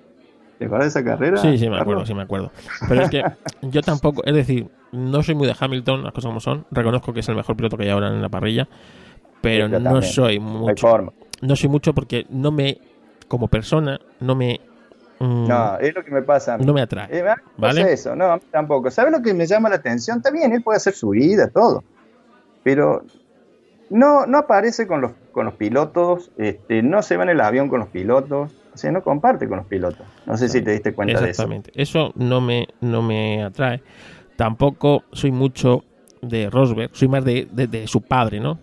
[0.59, 1.39] ¿Te acuerdas de esa carrera?
[1.39, 2.51] Sí, sí, me acuerdo, sí, me acuerdo.
[2.89, 3.25] Pero es que
[3.63, 6.67] yo tampoco, es decir, no soy muy de Hamilton, las cosas como son.
[6.71, 8.69] Reconozco que es el mejor piloto que hay ahora en la parrilla,
[9.41, 11.13] pero no soy mucho.
[11.41, 12.79] No soy mucho porque no me,
[13.27, 14.61] como persona, no me
[15.21, 15.49] Mm.
[15.49, 16.57] No, es lo que me pasa.
[16.57, 17.07] No me atrae.
[17.11, 17.23] Eh,
[17.59, 17.93] ¿vale?
[17.93, 18.91] eso, no, tampoco.
[18.91, 20.17] ¿Sabes lo que me llama la atención?
[20.17, 21.85] Está bien, él puede hacer su vida, todo.
[22.65, 23.05] Pero
[23.91, 27.69] no, no aparece con los, con los pilotos, este, no se va en el avión
[27.69, 30.07] con los pilotos, o sea, no comparte con los pilotos.
[30.25, 31.43] No sé si te diste cuenta de eso.
[31.43, 31.71] Exactamente.
[31.75, 33.83] Eso no me, no me atrae.
[34.37, 35.85] Tampoco soy mucho
[36.23, 38.59] de Rosberg, soy más de, de, su padre, ¿no?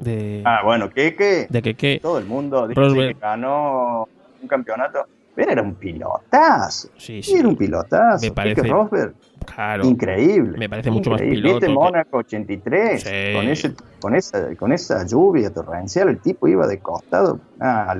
[0.00, 1.46] De, ah, bueno, ¿qué, qué?
[1.48, 2.00] De que, qué.
[2.02, 4.08] Todo el mundo dice que ganó
[4.42, 6.88] un campeonato pero era un pilotazo.
[6.96, 7.36] Sí, sí.
[7.36, 8.24] Era un pilotazo.
[8.24, 8.62] Me parece.
[8.62, 9.14] Rosberg,
[9.46, 9.86] claro.
[9.86, 10.58] Increíble.
[10.58, 11.60] Me parece mucho más piloto.
[11.60, 13.04] Viste Mónaco 83.
[13.34, 17.40] Con, ese, con, esa, con esa lluvia torrencial, el tipo iba de costado.
[17.60, 17.94] Ah,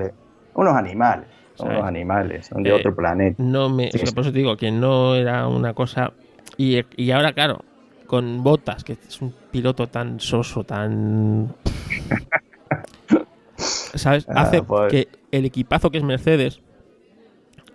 [0.53, 1.27] unos animales.
[1.55, 2.47] Son unos animales.
[2.47, 3.41] Son de eh, otro planeta.
[3.41, 3.89] No me.
[3.89, 6.13] por eso te digo que no era una cosa.
[6.57, 7.63] Y, y ahora, claro,
[8.07, 11.53] con Botas, que es un piloto tan soso, tan.
[13.55, 14.25] ¿Sabes?
[14.29, 14.91] Ah, Hace pues.
[14.91, 16.61] que el equipazo que es Mercedes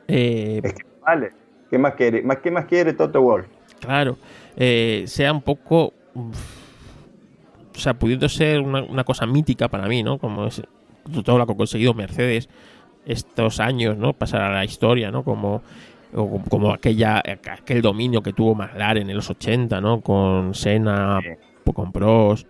[0.09, 1.31] eh, es que vale.
[1.71, 2.23] ¿Qué más quiere?
[2.23, 3.47] ¿Más, ¿Qué más quiere Toto Wolf?
[3.81, 4.17] Claro.
[4.57, 5.93] Eh, sea un poco.
[6.15, 10.19] o sea, pudiendo ser una, cosa mítica para mí, ¿no?
[10.19, 10.63] Como es
[11.25, 12.49] todo lo que ha conseguido Mercedes
[13.05, 14.13] estos años, ¿no?
[14.13, 15.23] Pasar a la historia, ¿no?
[15.23, 15.63] Como,
[16.49, 20.01] como aquella, aquel dominio que tuvo McLaren en los 80, ¿no?
[20.01, 21.21] Con Senna,
[21.65, 22.49] con Prost.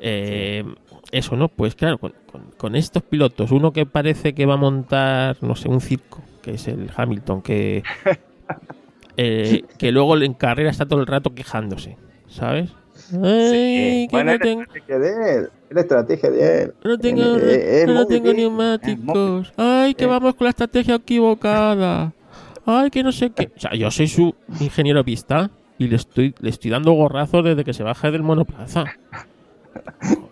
[0.00, 0.64] Eh,
[1.10, 1.48] eso, ¿no?
[1.48, 2.12] Pues claro, con,
[2.56, 6.54] con, estos pilotos, uno que parece que va a montar, no sé, un circo, que
[6.54, 7.82] es el Hamilton, que,
[9.16, 11.96] eh, que luego en carrera está todo el rato quejándose,
[12.28, 12.70] ¿sabes?
[13.12, 14.62] Ay, que no tengo...
[15.70, 16.74] la estrategia de él.
[16.84, 17.22] No tengo,
[17.94, 19.52] no, tengo neumáticos.
[19.56, 22.12] Ay, que vamos con la estrategia equivocada.
[22.66, 23.50] Ay, que no sé qué.
[23.56, 27.64] O sea, yo soy su ingeniero pista y le estoy, le estoy dando gorrazos desde
[27.64, 28.84] que se baja del monoplaza.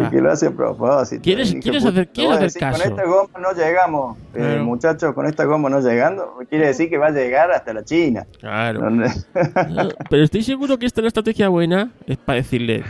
[0.00, 1.22] O que lo hace a propósito.
[1.22, 2.82] ¿Quieres, ¿quieres hacer, ¿quieres caso?
[2.82, 6.98] Con esta goma no llegamos, eh, muchachos, con esta goma no llegando, quiere decir que
[6.98, 8.26] va a llegar hasta la China.
[8.40, 8.92] Claro.
[10.10, 12.84] pero estoy seguro que esta es la estrategia buena, es para decirle,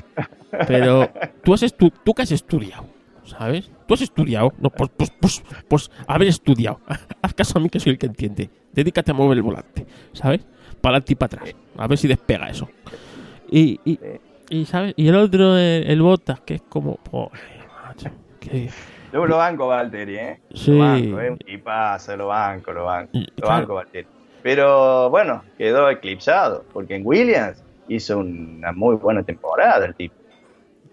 [0.67, 1.09] pero
[1.43, 2.85] tú, has tú, tú que has estudiado,
[3.25, 3.71] ¿sabes?
[3.87, 6.81] Tú has estudiado, no, pues, pues, pues, pues haber estudiado.
[7.23, 8.51] Haz caso a mí que soy el que entiende.
[8.73, 10.41] Dedícate a mover el volante, ¿sabes?
[10.81, 11.55] Para adelante y para atrás.
[11.77, 12.69] A ver si despega eso.
[13.51, 13.99] Y, y,
[14.55, 14.95] y, ¿sabes?
[14.97, 16.99] y el otro, el, Botas, que es como.
[17.85, 18.11] Macho,
[19.13, 20.41] Yo lo banco, Valtteri, ¿eh?
[20.55, 20.73] Sí.
[20.73, 21.37] Lo banco, ¿eh?
[21.47, 23.11] Y pasa, lo banco, lo banco.
[23.37, 24.07] Lo banco, Valtteri.
[24.43, 30.15] Pero bueno, quedó eclipsado, porque en Williams hizo una muy buena temporada el tipo.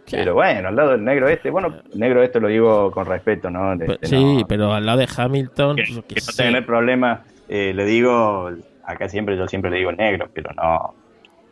[0.09, 3.77] Pero bueno, al lado del negro este, bueno, negro este lo digo con respeto, ¿no?
[4.01, 5.77] sí, pero al lado de Hamilton.
[5.77, 8.51] Que, que, no tener problema, eh, le digo,
[8.83, 10.95] acá siempre yo siempre le digo negro, pero no,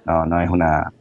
[0.05, 0.91] no, no es una,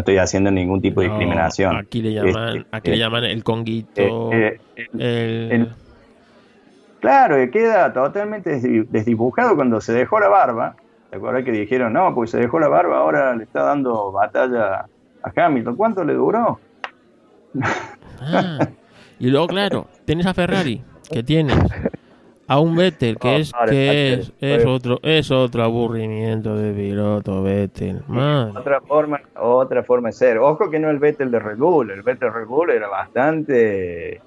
[0.00, 1.76] no estoy haciendo ningún tipo de discriminación.
[1.76, 4.32] Aquí le llaman, este, aquí le eh, llaman el conguito.
[4.32, 4.58] Eh,
[4.98, 5.66] eh,
[7.00, 8.50] claro, queda totalmente
[8.88, 10.76] desdibujado cuando se dejó la barba.
[11.10, 14.86] ¿Te acuerdas que dijeron, no, pues se dejó la barba, ahora le está dando batalla
[15.22, 15.76] a Hamilton?
[15.76, 16.58] ¿Cuánto le duró?
[18.22, 18.68] Ah,
[19.18, 21.58] y luego, claro, tienes a Ferrari, que tienes
[22.50, 28.02] a un Vettel que es que es, es otro es otro aburrimiento de piloto Vettel
[28.08, 30.38] otra forma otra forma de ser.
[30.38, 34.20] Ojo que no el Vettel de Red Bull el Vettel de Red Bull era bastante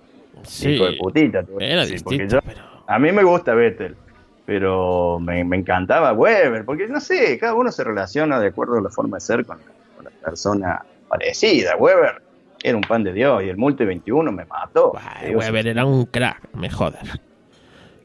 [0.43, 2.39] sí, de putita era distinto,
[2.87, 3.97] a mí me gusta Vettel
[4.45, 8.89] pero me, encantaba Weber porque no sé cada uno se relaciona de acuerdo a la
[8.89, 9.57] forma de ser con,
[10.01, 11.75] la persona parecida.
[11.75, 12.21] Weber
[12.61, 14.93] era un pan de Dios y el Multi 21 me mató.
[15.33, 17.19] Weber era un crack, me jodas.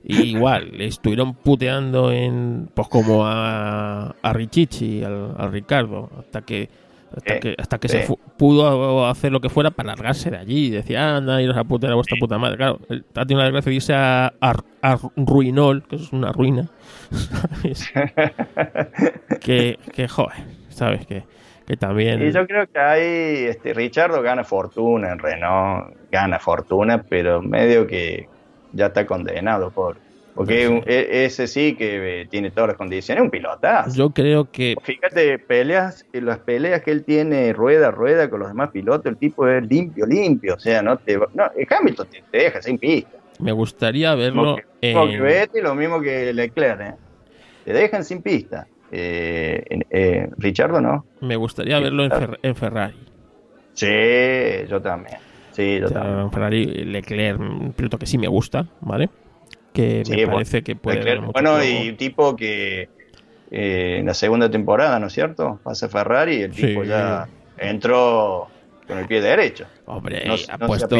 [0.04, 6.42] Y igual, le estuvieron puteando en, pues como a, a Richichi, al, al Ricardo, hasta
[6.42, 6.68] que
[7.14, 10.36] hasta Sí, que, hasta que se fu- pudo hacer lo que fuera para largarse de
[10.36, 10.68] allí.
[10.68, 12.58] Decía, anda, iros a putear a vuestra puta madre.
[12.58, 16.32] Claro, él ha tenido la desgracia de irse a, a, a Ruinol, que es una
[16.32, 16.68] ruina.
[17.10, 17.90] ¿sabes?
[19.40, 20.36] que, que, joder,
[20.68, 21.06] ¿sabes?
[21.06, 21.24] Que,
[21.66, 22.22] que también.
[22.26, 27.86] Y yo creo que ahí este, Richardo gana fortuna en Renault, gana fortuna, pero medio
[27.86, 28.28] que
[28.72, 29.98] ya está condenado por.
[30.34, 33.90] Porque un- e- ese sí que eh, tiene todas las condiciones, un pilotazo.
[33.96, 38.38] Yo creo que Fíjate, peleas, en las peleas que él tiene rueda a rueda con
[38.40, 41.66] los demás pilotos, el tipo es limpio, limpio, o sea, no te va- no, el
[41.68, 43.18] Hamilton te, te deja sin pista.
[43.40, 45.52] me gustaría verlo en.
[45.62, 46.94] Lo mismo que Leclerc, ¿eh?
[47.64, 48.66] te dejan sin pista.
[48.92, 51.04] Eh, eh, Richardo no.
[51.20, 52.96] Me gustaría verlo en, Fer- en Ferrari.
[53.74, 55.18] Sí, yo también.
[55.58, 59.10] Sí, en Ferrari, Leclerc, un piloto que sí me gusta, ¿vale?
[59.72, 61.84] Que Sí, me parece que puede Leclerc, mucho bueno, juego.
[61.84, 62.88] y tipo que
[63.50, 65.58] eh, en la segunda temporada, ¿no es cierto?
[65.64, 66.88] Pasa Ferrari y el tipo Sí.
[66.88, 67.26] ya
[67.56, 68.46] entró
[68.86, 69.66] con el pie derecho.
[69.86, 70.96] Hombre, No, ha, no puesto,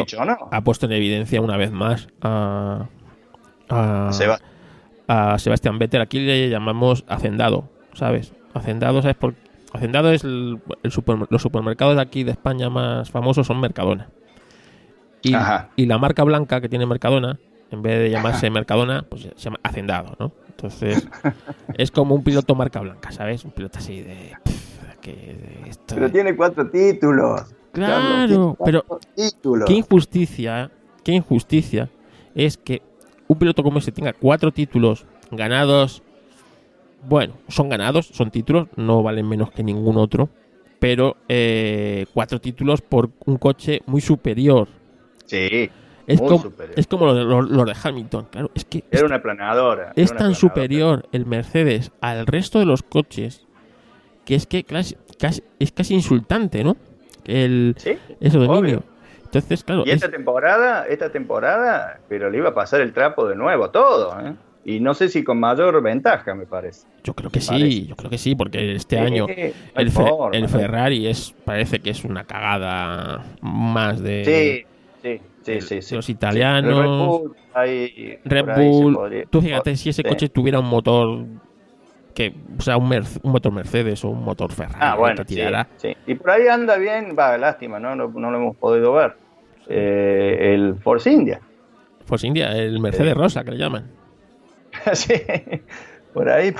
[0.51, 2.85] ha puesto en evidencia una vez más a,
[3.69, 4.09] a,
[5.07, 6.01] a Sebastián Vettel.
[6.01, 8.33] Aquí le llamamos Hacendado, ¿sabes?
[8.53, 9.15] Hacendado, ¿sabes?
[9.15, 9.35] Por...
[9.71, 14.09] Hacendado es el, el supermer- los supermercados de aquí de España más famosos son Mercadona.
[15.21, 15.69] Y, Ajá.
[15.75, 17.39] y la marca blanca que tiene Mercadona,
[17.71, 20.31] en vez de llamarse Mercadona, pues se llama Hacendado, ¿no?
[20.49, 21.07] Entonces,
[21.77, 23.43] es como un piloto marca blanca, ¿sabes?
[23.45, 24.33] Un piloto así de...
[24.43, 25.11] pff, que
[25.63, 27.43] de esto- Pero tiene cuatro títulos.
[27.71, 28.85] Claro, Carlos, pero
[29.15, 29.67] títulos.
[29.67, 30.71] qué injusticia,
[31.03, 31.89] qué injusticia
[32.33, 32.81] es que
[33.27, 36.01] un piloto como ese tenga cuatro títulos ganados.
[37.07, 40.29] Bueno, son ganados, son títulos, no valen menos que ningún otro,
[40.79, 44.67] pero eh, cuatro títulos por un coche muy superior.
[45.29, 45.69] Sí,
[46.07, 46.39] Es, muy
[46.75, 49.93] es como lo de, lo- lo de Hamilton, claro, es que Era es, una aplanadora.
[49.95, 53.45] es una tan superior el Mercedes al resto de los coches
[54.25, 56.77] que es que casi, casi- es casi insultante, ¿no?
[57.25, 58.81] El, Sí, eso niño.
[59.25, 63.27] Entonces, claro, Y es- esta temporada, esta temporada, pero le iba a pasar el trapo
[63.27, 64.33] de nuevo todo, ¿eh?
[64.65, 66.87] Y no sé si con mayor ventaja, me parece.
[67.03, 67.85] Yo creo que Me sí, parece.
[67.85, 69.27] yo creo que sí, porque este Sí, año
[69.75, 69.91] el.
[70.49, 75.95] Ferrari es parece que es una cagada más de Sí, sí, sí, sí, sí.
[75.95, 77.07] los Sí, italianos.
[77.21, 78.93] Bull, ahí- Red se Bull.
[78.95, 80.07] podría- Tú fíjate si ese Sí.
[80.07, 81.25] coche tuviera un motor
[82.13, 85.29] que, o sea, un, Merce- un motor Mercedes o un motor Ferrari Ah, bueno, que
[85.29, 85.67] sí, tirara.
[85.77, 85.95] sí.
[86.07, 87.95] Y por ahí anda bien, va, lástima, ¿no?
[87.95, 89.13] No, no lo hemos podido ver.
[89.67, 91.39] Eh, el Force India.
[92.07, 93.85] Pues India, el Mercedes Rosa que le llaman.
[94.93, 95.13] sí,
[96.13, 96.53] por ahí,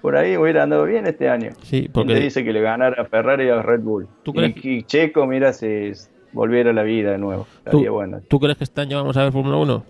[0.00, 1.50] por ahí hubiera andado bien este año.
[1.62, 4.08] Sí, Porque porque dice que le ganara a Ferrari y a Red Bull.
[4.22, 5.92] ¿Tú crees y, y Checo, mira, si
[6.32, 7.46] volviera a la vida de nuevo.
[7.70, 8.20] ¿Tú, bueno.
[8.28, 9.84] ¿tú crees que este año vamos a ver Fórmula 1?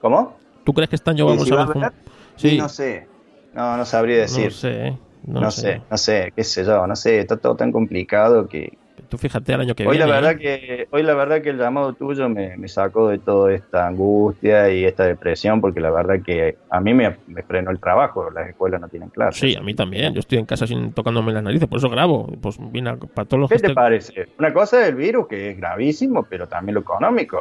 [0.00, 0.36] ¿Cómo?
[0.64, 1.98] ¿Tú crees que este año ¿Y vamos si a ver Fórmula haber?
[2.36, 3.06] Sí, No sé.
[3.54, 4.46] No, no sabría decir.
[4.46, 4.98] no sé, ¿eh?
[5.24, 5.60] no, no sé.
[5.60, 8.78] sé, no sé, qué sé yo, no sé, está todo tan complicado que
[9.08, 10.06] Tú fíjate el año que hoy viene.
[10.06, 10.38] la verdad ¿eh?
[10.38, 14.70] que hoy la verdad que el llamado tuyo me, me sacó de toda esta angustia
[14.70, 18.48] y esta depresión porque la verdad que a mí me, me frenó el trabajo, las
[18.48, 19.40] escuelas no tienen clases.
[19.40, 20.14] Sí, a mí también.
[20.14, 22.30] Yo estoy en casa sin tocándome las narices, por eso grabo.
[22.40, 24.28] Pues viene para todos los ¿Qué te parece?
[24.38, 27.38] Una cosa es el virus que es gravísimo, pero también lo económico.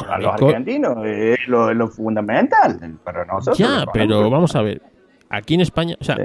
[0.00, 3.58] lo A los argentinos es lo, fundamental para nosotros.
[3.58, 4.82] Ya, pero vamos a ver.
[5.30, 6.22] Aquí en España, o sea, Sí.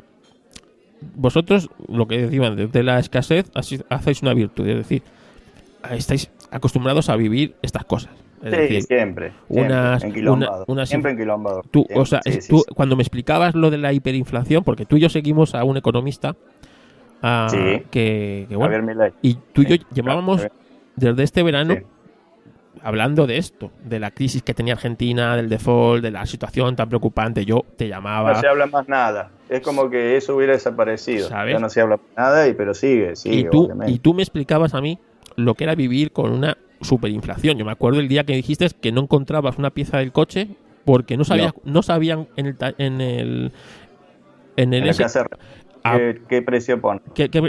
[1.15, 3.49] Vosotros, lo que decían, desde la escasez
[3.89, 4.67] hacéis una virtud.
[4.67, 5.03] Es decir,
[5.91, 8.11] estáis acostumbrados a vivir estas cosas.
[8.43, 9.31] Es Sí, decir, siempre.
[9.49, 11.61] siempre, unas- una- siempre enquilombado.
[11.71, 12.73] tú, Siempre, o sea, sí, es- sí, tú, sí.
[12.75, 16.35] cuando me explicabas lo de la hiperinflación, porque tú y yo seguimos a un economista
[17.21, 17.57] ah, Sí.
[17.89, 18.85] que, que, bueno,
[19.21, 20.45] y tú y yo llevábamos
[20.97, 21.77] desde este verano.
[22.81, 26.89] Hablando de esto, de la crisis que tenía Argentina, del default, de la situación tan
[26.89, 27.45] preocupante.
[27.45, 29.31] Yo te llamaba No se habla más nada.
[29.49, 31.29] Es como que eso hubiera desaparecido.
[31.29, 31.53] ¿Sabes?
[31.53, 33.93] Ya no se habla más nada, y, pero sigue, sigue, y, tú, obviamente.
[33.93, 34.97] y tú me explicabas a mí
[35.35, 37.57] lo que era vivir con una superinflación.
[37.57, 40.49] Yo me acuerdo el día que dijiste que no encontrabas una pieza del coche
[40.85, 43.51] porque no sabías, no, sabían en el en el
[44.57, 45.05] en el En ese-
[45.83, 45.97] Ah.
[45.97, 47.01] ¿qué, qué precio pone?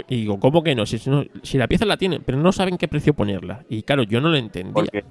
[0.09, 0.85] y digo, ¿cómo que no?
[0.85, 3.63] Si, si la pieza la tienen, pero no saben qué precio ponerla.
[3.69, 4.73] Y claro, yo no lo entendía.
[4.73, 5.05] Porque,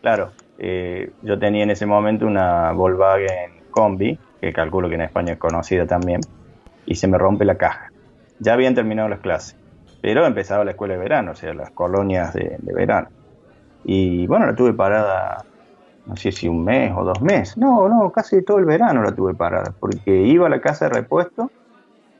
[0.00, 5.32] claro, eh, yo tenía en ese momento una Volkswagen Combi, que calculo que en España
[5.32, 6.20] es conocida también,
[6.86, 7.90] y se me rompe la caja.
[8.38, 9.56] Ya habían terminado las clases,
[10.00, 13.08] pero empezaba la escuela de verano, o sea, las colonias de, de verano.
[13.84, 15.44] Y bueno, la tuve parada,
[16.06, 17.56] no sé si un mes o dos meses.
[17.56, 20.94] No, no, casi todo el verano la tuve parada, porque iba a la casa de
[20.94, 21.50] repuesto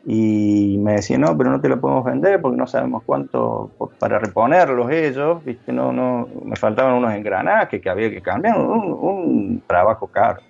[0.05, 4.19] y me decían, no, pero no te la podemos vender porque no sabemos cuánto para
[4.19, 5.73] reponerlos ellos, ¿viste?
[5.73, 10.41] No, no, me faltaban unos engranajes que había que cambiar, un, un trabajo caro.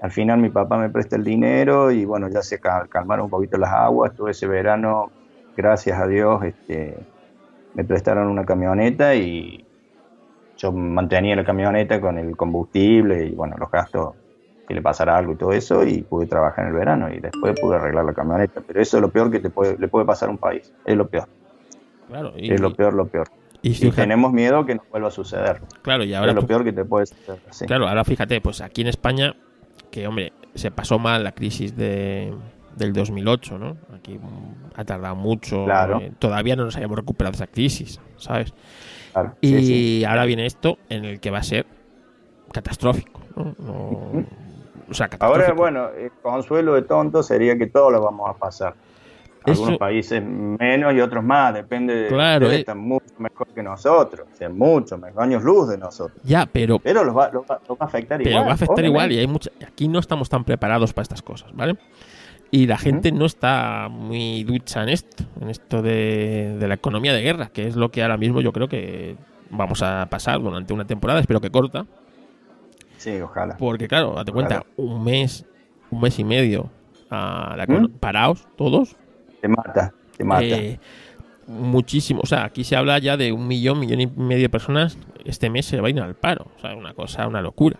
[0.00, 3.58] al final mi papá me presta el dinero y bueno, ya se calmaron un poquito
[3.58, 4.14] las aguas.
[4.14, 5.10] Todo ese verano,
[5.56, 6.96] gracias a Dios, este,
[7.74, 9.66] me prestaron una camioneta y
[10.56, 14.14] yo mantenía la camioneta con el combustible y bueno, los gastos
[14.70, 17.58] que le pasara algo y todo eso y pude trabajar en el verano y después
[17.60, 18.62] pude arreglar la camioneta.
[18.64, 20.96] Pero eso es lo peor que te puede, le puede pasar a un país, es
[20.96, 21.26] lo peor.
[22.06, 23.26] Claro, es lo peor, lo peor.
[23.62, 25.60] Y, tenemos miedo que no vuelva a suceder.
[25.82, 26.30] Claro, y ahora...
[26.30, 27.40] Es lo peor que te puede suceder.
[27.66, 29.34] Claro, ahora fíjate, pues aquí en España,
[29.90, 32.32] que hombre, se pasó mal la crisis de,
[32.76, 33.76] del 2008, ¿no?
[33.92, 34.20] Aquí
[34.76, 35.64] ha tardado mucho.
[35.64, 35.98] Claro.
[35.98, 38.54] Eh, todavía no nos hayamos recuperado esa crisis, ¿sabes?
[39.40, 41.66] y ahora viene esto en el que va a ser
[42.52, 43.20] catastrófico.
[43.36, 44.24] ¿no?
[45.20, 48.74] Ahora, bueno, el consuelo de tonto sería que todos lo vamos a pasar.
[49.44, 52.60] Algunos países menos y otros más, depende de claro, eh.
[52.60, 56.20] están mucho mejor que nosotros, o sea, mucho mejor, años luz de nosotros.
[56.24, 58.34] Ya, pero pero los va, a afectar igual.
[58.34, 61.22] Pero va a afectar igual y hay mucha, aquí no estamos tan preparados para estas
[61.22, 61.78] cosas, ¿vale?
[62.50, 67.14] Y la gente no está muy ducha en esto, en esto de, de la economía
[67.14, 69.16] de guerra, que es lo que ahora mismo yo creo que
[69.48, 71.86] vamos a pasar durante una temporada, espero que corta,
[73.00, 73.56] Sí, ojalá.
[73.56, 75.46] Porque claro, date cuenta, un mes,
[75.90, 76.68] un mes y medio
[77.08, 77.92] a la ¿Mm?
[77.98, 78.94] parados todos.
[79.40, 80.44] Te mata, te mata.
[80.44, 80.78] Eh,
[81.46, 84.98] muchísimo, o sea, aquí se habla ya de un millón, millón y medio de personas
[85.24, 87.78] este mes se va a ir al paro, o sea, una cosa, una locura.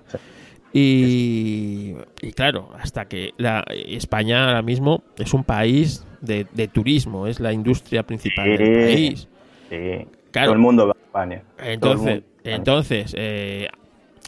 [0.72, 1.97] Y,
[2.34, 8.05] claro, hasta que la España ahora mismo es un país de, turismo, es la industria
[8.05, 9.28] principal del país.
[9.68, 10.06] Sí.
[10.30, 10.47] Claro.
[10.47, 11.42] Todo el mundo va a España.
[11.59, 13.68] Entonces, entonces eh,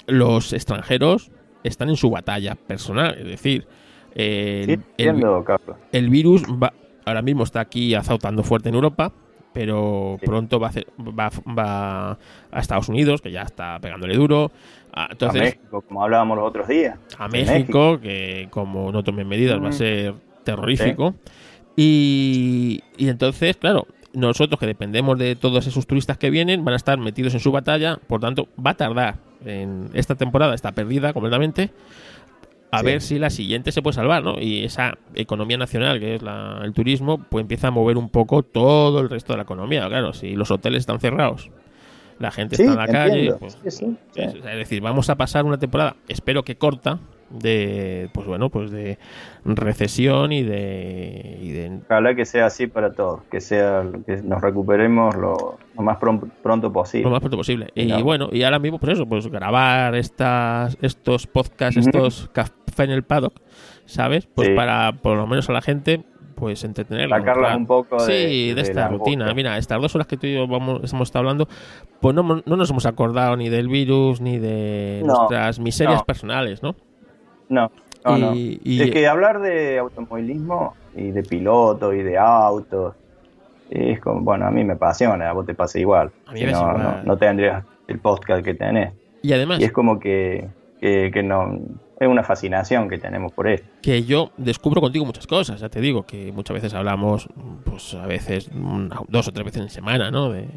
[0.07, 1.31] los extranjeros
[1.65, 3.17] están en su batalla personal.
[3.19, 3.67] Es decir,
[4.15, 4.81] el,
[6.11, 6.73] virus va,
[7.05, 9.13] ahora mismo está aquí azotando fuerte en Europa,
[9.53, 12.19] pero pronto va a, va,
[12.51, 14.51] a Estados Unidos, que ya está pegándole duro.
[14.93, 16.99] A, entonces, México, como hablábamos los otros días.
[17.19, 19.75] A México, que como no tomen medidas va a mm.
[19.75, 20.15] ser
[20.45, 21.15] terrorífico.
[21.77, 26.77] Y, y entonces, claro, nosotros que dependemos de todos esos turistas que vienen, van a
[26.77, 31.13] estar metidos en su batalla, por tanto, va a tardar en esta temporada está perdida
[31.13, 31.71] completamente.
[32.71, 34.41] A ver si la siguiente se puede salvar, ¿no?
[34.41, 39.01] Y esa economía nacional, que es el turismo, pues empieza a mover un poco todo
[39.01, 39.87] el resto de la economía.
[39.89, 41.51] Claro, si los hoteles están cerrados,
[42.19, 43.83] la gente está en la calle, pues, es,
[44.15, 46.99] es decir, vamos a pasar una temporada, espero que corta,
[47.33, 48.99] de pues bueno pues de
[49.45, 51.81] recesión y de, y de...
[51.87, 57.05] ojalá que sea así para todos que sea que nos recuperemos lo, más pronto posible.
[57.05, 57.69] Lo más pronto posible.
[57.75, 62.91] Y bueno y ahora mismo pues eso pues grabar estas estos podcasts estos café en
[62.91, 63.35] el paddock
[63.87, 66.05] sabes pues para por lo menos a la gente
[66.35, 67.19] pues entretenerla.
[67.19, 69.33] Sacarla un poco sí, de, esta rutina.
[69.33, 71.47] Mira, estas dos horas que tú y yo vamos, hemos estado hablando,
[72.01, 76.75] pues no, no nos hemos acordado ni del virus ni de nuestras miserias personales, ¿no?
[77.53, 77.71] No,
[78.05, 82.95] no, Es que hablar de automovilismo y de piloto y de autos
[83.71, 86.11] es como, bueno, a mí me apasiona, a vos te pasa igual.
[86.27, 88.93] A mí no, no, tendrías el podcast que tenés.
[89.23, 89.61] Y además...
[89.61, 90.49] Y es como que,
[90.81, 91.59] que, no...
[92.01, 93.69] Es una fascinación que tenemos por esto.
[93.81, 97.29] Que yo descubro contigo muchas cosas, ya te digo, que muchas veces hablamos,
[97.65, 98.51] pues a veces
[99.09, 100.31] dos o tres veces en semana, ¿no?
[100.33, 100.49] De,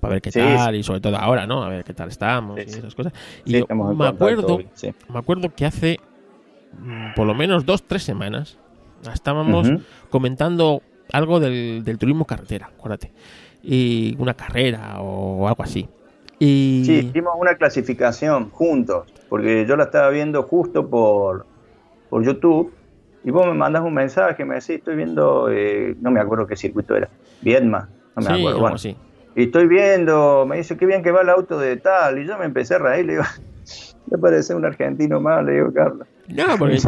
[0.00, 1.62] para ver qué tal y sobre todo ahora, ¿no?
[1.62, 3.12] A ver qué tal estamos y esas cosas.
[3.44, 4.58] Y yo me acuerdo,
[5.08, 6.00] me acuerdo que hace
[7.16, 8.58] por lo menos dos, tres semanas,
[9.12, 9.70] estábamos
[10.08, 10.82] comentando
[11.12, 13.12] algo del, turismo carretera, acuérdate.
[13.62, 15.88] Y una carrera o algo así.
[16.38, 16.82] Y...
[16.86, 21.46] Sí, hicimos una clasificación juntos, porque yo la estaba viendo justo por,
[22.08, 22.72] por YouTube.
[23.22, 26.56] Y vos me mandas un mensaje, me decís, estoy viendo, eh, no me acuerdo qué
[26.56, 27.10] circuito era,
[27.42, 28.60] Viedma, no me acuerdo.
[28.60, 28.96] Bueno, sí.
[29.36, 32.18] Y estoy viendo, me dice, qué bien que va el auto de tal.
[32.18, 33.24] Y yo me empecé a reír, le digo,
[34.10, 36.06] me parece un argentino más, le digo, Carlos.
[36.32, 36.78] No, porque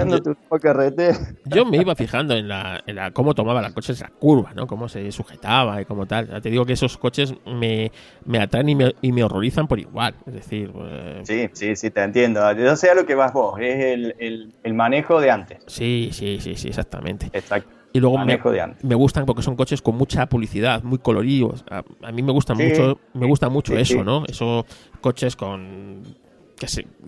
[1.47, 4.66] yo, me iba fijando en la, en la cómo tomaba las coches la curva, ¿no?
[4.66, 6.28] Cómo se sujetaba y cómo tal.
[6.28, 7.90] Ya te digo que esos coches me,
[8.24, 10.14] me atraen y me, y me horrorizan por igual.
[10.27, 10.73] Es decir...
[10.74, 12.40] Eh, sí, sí, sí, te entiendo.
[12.52, 13.59] Yo sé a lo que vas vos.
[13.60, 15.59] Es el, el, manejo de antes.
[15.66, 17.31] Sí, sí, sí, sí, exactamente.
[17.32, 17.70] Exacto.
[17.94, 18.40] Y luego me,
[18.82, 21.62] me, gustan porque son coches con mucha publicidad, muy coloridos.
[21.69, 24.24] A, mí me gustan mucho, me gusta mucho eso, ¿no?
[24.27, 24.64] Esos
[25.02, 26.02] coches con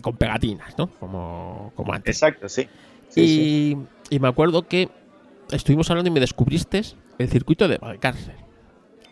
[0.01, 0.89] con pegatinas, ¿no?
[0.89, 2.17] Como, como antes.
[2.17, 2.69] Exacto, sí.
[3.17, 4.89] y, me acuerdo que
[5.51, 6.83] estuvimos hablando y me descubriste
[7.19, 8.35] el circuito de Valcárcel.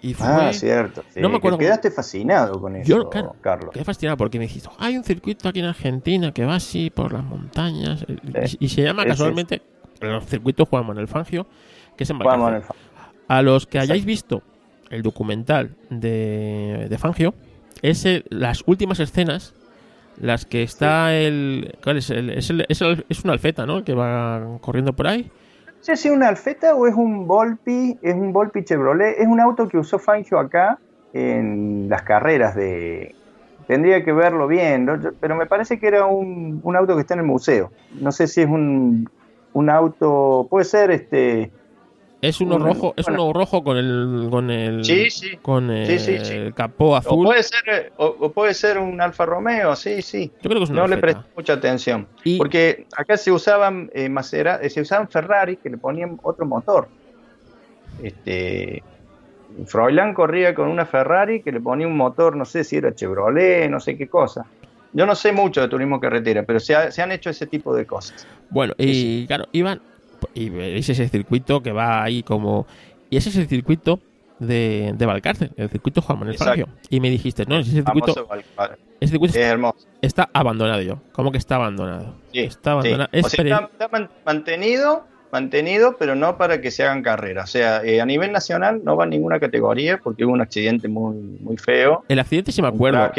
[0.02, 1.04] Y fue, ah, cierto.
[1.14, 1.58] No me acuerdo.
[1.58, 3.70] quedaste fascinado con eso, Yo, Carlos.
[3.72, 7.12] Quedé fascinado porque me dijiste, hay un circuito aquí en Argentina que va así por
[7.12, 8.04] las montañas
[8.58, 9.62] y, se llama casualmente
[10.00, 11.46] el circuito Juan Manuel Fangio,
[11.96, 12.74] que es en Valcárcel.
[13.28, 14.42] A los que hayáis visto
[14.90, 17.34] el documental de, de Fangio,
[17.80, 19.54] ese, las últimas escenas
[20.20, 21.76] Las que está el.
[21.82, 22.10] ¿Cuál es?
[22.10, 23.82] El, es, el, es, el- es una alfeta, ¿no?
[23.84, 25.30] Que va corriendo por ahí.
[25.66, 29.26] No sé si es una Alfeta o es un Volpi, es un Volpi Chevrolet, es
[29.26, 30.78] un auto que usó Fangio acá
[31.12, 33.16] en las carreras de...
[33.66, 34.88] Tendría que verlo bien,
[35.20, 37.72] pero me parece que era un, un auto que está en el museo.
[38.00, 39.08] No sé si es un,
[39.54, 41.50] un auto, puede ser este...
[42.22, 43.24] Es uno Bueno, rojo, es bueno.
[43.24, 44.28] uno rojo con el.
[44.30, 44.84] Con el.
[44.84, 45.36] Sí, sí.
[45.42, 47.24] Con el, Sí, capó O azul.
[47.26, 50.30] puede ser, o, o puede ser un Alfa Romeo, sí, sí.
[50.40, 52.06] Yo creo que es una No le presté mucha atención.
[52.22, 56.46] Y- Porque acá se usaban eh, Macera- eh, se usaban Ferrari que le ponían otro
[56.46, 56.86] motor.
[58.02, 58.82] Este
[59.66, 63.68] Froilán corría con una Ferrari que le ponía un motor, no sé si era Chevrolet,
[63.68, 64.46] no sé qué cosa.
[64.92, 67.74] Yo no sé mucho de turismo carretera, pero se, ha- se han hecho ese tipo
[67.74, 68.26] de cosas.
[68.50, 69.80] Bueno, y claro, iban.
[70.34, 72.66] Y veis ese circuito que va ahí como.
[73.10, 74.00] Y ese es el circuito
[74.38, 76.38] de, de Valcárcel, el circuito Juan Manuel.
[76.38, 76.68] Fangio.
[76.90, 78.28] Y me dijiste, no, ese circuito,
[79.00, 79.86] ese circuito Es hermoso.
[80.00, 80.98] está abandonado yo.
[81.12, 82.14] ¿Cómo que está abandonado?
[82.32, 83.08] Sí, está abandonado.
[83.12, 83.18] sí.
[83.18, 87.02] Es O sea, pere- está, está man- mantenido, mantenido, pero no para que se hagan
[87.02, 87.44] carreras.
[87.50, 90.88] O sea, eh, a nivel nacional no va en ninguna categoría porque hubo un accidente
[90.88, 92.04] muy, muy feo.
[92.08, 93.10] El accidente, sí me acuerdo,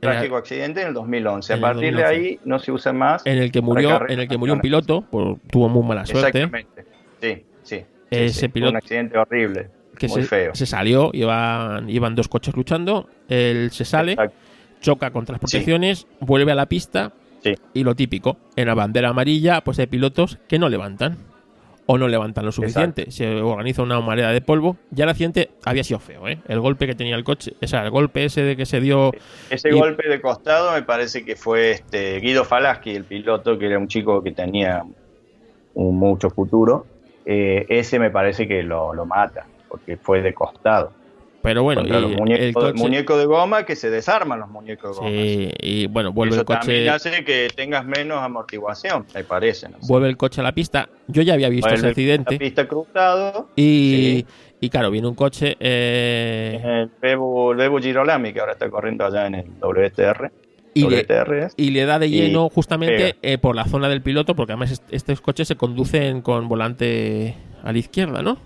[0.00, 1.52] trágico accidente en el 2011.
[1.52, 2.14] En A partir de 2011.
[2.28, 3.24] ahí no se usa más.
[3.26, 6.38] en el que murió, en el que murió un piloto, por- tuvo muy mala suerte.
[6.42, 6.84] Exactamente.
[7.20, 7.84] Sí, sí.
[8.10, 8.40] Ese sí.
[8.40, 9.70] Fue piloto- Un accidente horrible.
[9.98, 10.54] que muy se, feo.
[10.54, 14.34] se salió, iban, iban dos coches luchando, él se sale, Exacto.
[14.80, 17.12] choca contra las protecciones, vuelve a la pista
[17.42, 17.54] Sí.
[17.74, 21.16] y lo típico, en la bandera amarilla pues hay pilotos que no levantan
[21.90, 25.82] o no levantan lo suficiente, se organiza una marea de polvo, ya el accidente había
[25.82, 26.38] sido feo, ¿eh?
[26.46, 29.10] el golpe que tenía el coche, o sea, el golpe ese de que se dio,
[29.48, 33.64] Ese Y- golpe de costado me parece que fue este Guido Falaschi, el piloto, que
[33.66, 34.84] era un chico que tenía
[35.72, 36.84] un mucho futuro.
[37.24, 40.92] Eh, ese me parece que lo, lo mata, porque fue de costado.
[41.42, 44.96] Pero bueno, y los el muñecos, coche, muñecos de goma que se desarman los muñecos
[44.98, 45.22] de goma.
[45.22, 49.68] sí, y bueno, vuelve Eso el coche, también hace que tengas menos amortiguación, me parece.
[49.68, 49.86] no sé.
[49.92, 52.66] vuelve el coche a la pista, yo ya había visto ese Vuelve accidente La pista
[52.68, 53.48] cruzado.
[53.56, 54.26] y,
[54.60, 59.26] y claro, viene un coche, eh, el Bebu, Bebu Girolami, que ahora está corriendo allá
[59.26, 60.30] en el WTR.
[60.74, 61.54] y le, WTR es.
[61.56, 64.92] y le da de lleno justamente eh, por la zona del piloto, porque además est-
[64.92, 68.38] estos coches se conducen con volante a la izquierda, ¿no?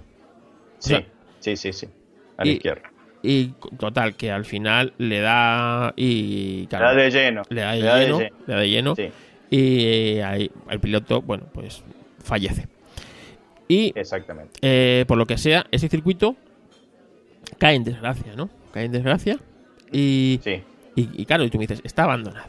[0.79, 1.05] Sí, sea,
[1.41, 1.89] sí, sí, sí.
[2.37, 2.83] A y- la izquierda.
[3.25, 3.49] Y
[3.79, 7.43] total, que al final le da y Le da de lleno.
[7.51, 8.37] le da de le da de lleno, lleno.
[8.47, 9.11] le da de lleno Sí,
[9.51, 11.85] y ahí el piloto, bueno, pues
[12.25, 12.67] fallece.
[13.69, 14.59] Y exactamente.
[14.61, 16.35] eh, por lo que sea, ese circuito
[17.59, 18.51] cae en desgracia, ¿no?
[18.73, 19.39] Cae en desgracia
[19.93, 20.63] y, Sí.
[20.97, 22.49] y, y claro, y tú me dices, está abandonado.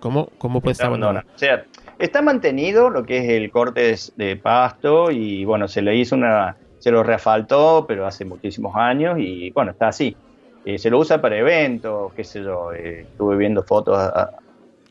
[0.00, 1.26] ¿Cómo, cómo puede Está estar abandonado?
[1.30, 1.34] abandonado.
[1.34, 1.64] O sea,
[1.98, 6.56] está mantenido lo que es el corte de pasto y bueno, se le hizo una,
[6.80, 10.16] se lo reafaltó, pero hace muchísimos años y bueno, está así.
[10.64, 14.30] Eh, se lo usa para eventos, qué sé yo, eh, estuve viendo fotos a- a-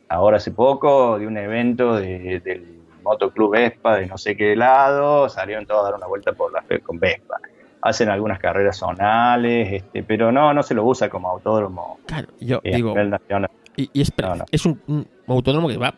[0.08, 5.28] ahora hace poco de un evento de- del Motoclub Vespa de no sé qué lado,
[5.30, 7.38] salieron todos a dar una vuelta por la fe con Vespa.
[7.82, 12.60] Hacen algunas carreras zonales, este, pero no, no se lo usa como autódromo Claro, yo
[12.64, 13.50] eh, a digo, nivel nacional.
[13.78, 14.46] Y, y es, pre- No, no.
[14.52, 15.94] es un, un autódromo que va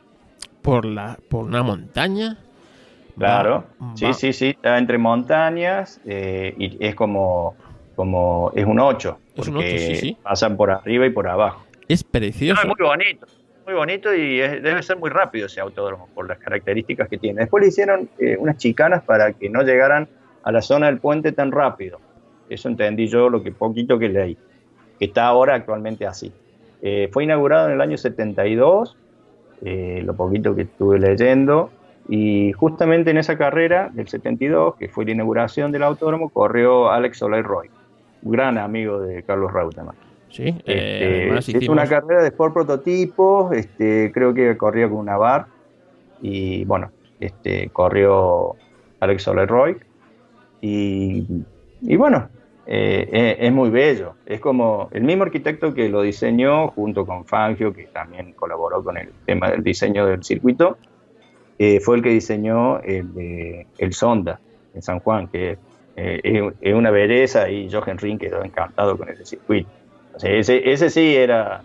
[0.62, 2.38] por la por una montaña.
[3.18, 7.56] Claro, va- sí, va- sí, sí, está entre montañas eh, y es como,
[7.96, 10.18] como, es un 8, Es un porque ocho, sí, sí.
[10.22, 11.66] pasan por arriba y por abajo.
[11.88, 12.62] Es No, precioso.
[12.62, 13.26] es muy bonito,
[13.66, 17.42] muy bonito y es- debe ser muy rápido ese autódromo por las características que tiene.
[17.42, 20.08] Después le hicieron eh, unas chicanas para que no llegaran
[20.44, 22.00] a la zona del puente tan rápido.
[22.50, 24.38] Eso entendí yo lo que poquito que leí,
[25.00, 26.32] que está ahora actualmente así.
[26.82, 28.98] Eh, fue inaugurado en el año 72,
[29.64, 31.70] eh, lo poquito que estuve leyendo,
[32.14, 37.22] y justamente en esa carrera del 72, que fue la inauguración del autódromo, corrió Alex
[37.22, 37.70] Roy,
[38.24, 39.96] un gran amigo de Carlos Reutemann.
[40.28, 44.98] Sí, eh, Este, además hicimos- una carrera de Sport Prototipos, este, creo que corría con
[44.98, 45.46] una bar,
[46.22, 48.56] y bueno, este, corrió
[49.00, 49.78] Alex Roy,
[50.60, 51.26] y,
[51.82, 52.28] y bueno,
[52.68, 54.16] eh, eh, es muy bello.
[54.26, 58.98] Es como el mismo arquitecto que lo diseñó junto con Fangio, que también colaboró con
[58.98, 60.78] el tema del diseño del circuito,
[61.64, 64.40] eh, fue el que diseñó el, de- el Sonda
[64.74, 65.60] en San Juan, que
[65.96, 69.70] eh, es, una belleza y Jochen Ring quedó encantado con ese circuito.
[70.24, 71.62] Ese, ese sí era,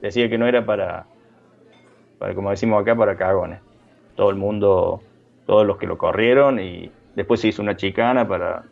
[0.00, 1.04] decía que no era para,
[2.18, 3.60] para, como decimos acá, para cagones.
[4.14, 5.02] Todo el mundo,
[5.46, 8.62] todos los que lo corrieron y después se hizo una chicana para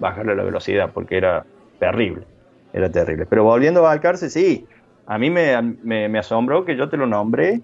[0.00, 1.46] bajarle la velocidad porque era
[1.78, 2.26] terrible,
[2.72, 3.26] era terrible.
[3.26, 4.66] Pero volviendo a Balcarce, sí,
[5.06, 7.60] a mí me, me, me asombró que yo te lo nombré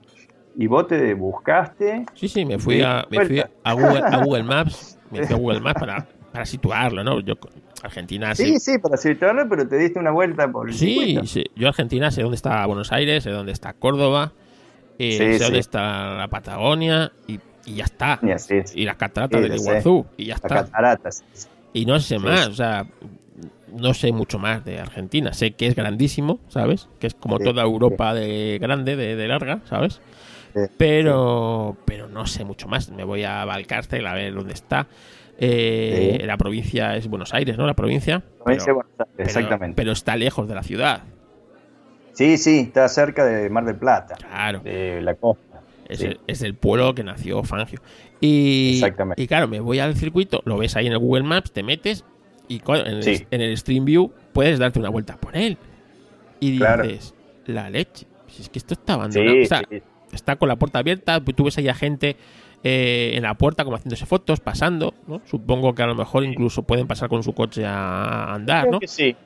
[0.57, 2.05] y vos te buscaste.
[2.15, 3.51] Sí, sí, me fui a, me fui vuelta.
[3.65, 7.21] a, Google, a Google Maps, me fui a Google Maps para, para situarlo, ¿no?
[7.21, 7.35] Yo,
[7.83, 12.11] Argentina, Sí, sí, para situarlo, pero te diste una vuelta por Sí, sí, yo Argentina
[12.11, 14.33] sé dónde está Buenos Aires, sé dónde está Córdoba
[14.99, 18.21] eh, Sí, sé dónde está la Patagonia y, y ya está.
[18.23, 18.83] Y.
[18.83, 19.71] Y las cataratas del sé.
[19.71, 20.55] Iguazú y ya Las está.
[20.67, 21.25] cataratas.
[21.73, 22.87] Y no sé más, o sea,
[23.75, 25.33] no sé mucho más de Argentina.
[25.33, 26.89] Sé que es grandísimo, ¿sabes?
[26.99, 30.01] Que es como toda Europa de grande, de, de larga, ¿sabes?
[30.77, 32.91] Pero, pero no sé mucho más.
[32.91, 34.87] Me voy a Valcárcel a ver dónde está.
[35.39, 36.27] Eh, Sí.
[36.27, 37.67] La provincia es Buenos Aires, ¿no?
[37.67, 38.23] La provincia.
[38.45, 39.77] Provincia Pero- de Buenos Aires, pero- exactamente.
[39.77, 41.03] Pero está lejos de la ciudad.
[42.13, 44.61] sí, sí, está cerca de Mar del Plata, Claro.
[44.61, 45.63] de la costa.
[45.89, 46.07] Es, Sí.
[46.07, 47.81] el, es el pueblo que nació Fangio.
[48.21, 49.23] Y, Exactamente.
[49.23, 52.05] y claro, me voy al circuito, lo ves ahí en el Google Maps, te metes
[52.49, 53.27] y en el, Sí.
[53.31, 55.57] en el Stream View puedes darte una vuelta por él.
[56.41, 56.83] Y Claro.
[56.85, 57.15] dices,
[57.47, 58.07] la leche.
[58.29, 59.37] Si es que esto está abandonado.
[59.37, 59.83] Sí, O sea, sí.
[60.17, 62.17] Está con la puerta abierta, tú ves ahí a gente
[62.63, 65.21] eh, en la puerta como haciéndose fotos, pasando, ¿no?
[65.25, 68.81] Supongo que a lo mejor incluso pueden pasar con su coche a andar, Creo ¿no?
[68.81, 69.17] que sí.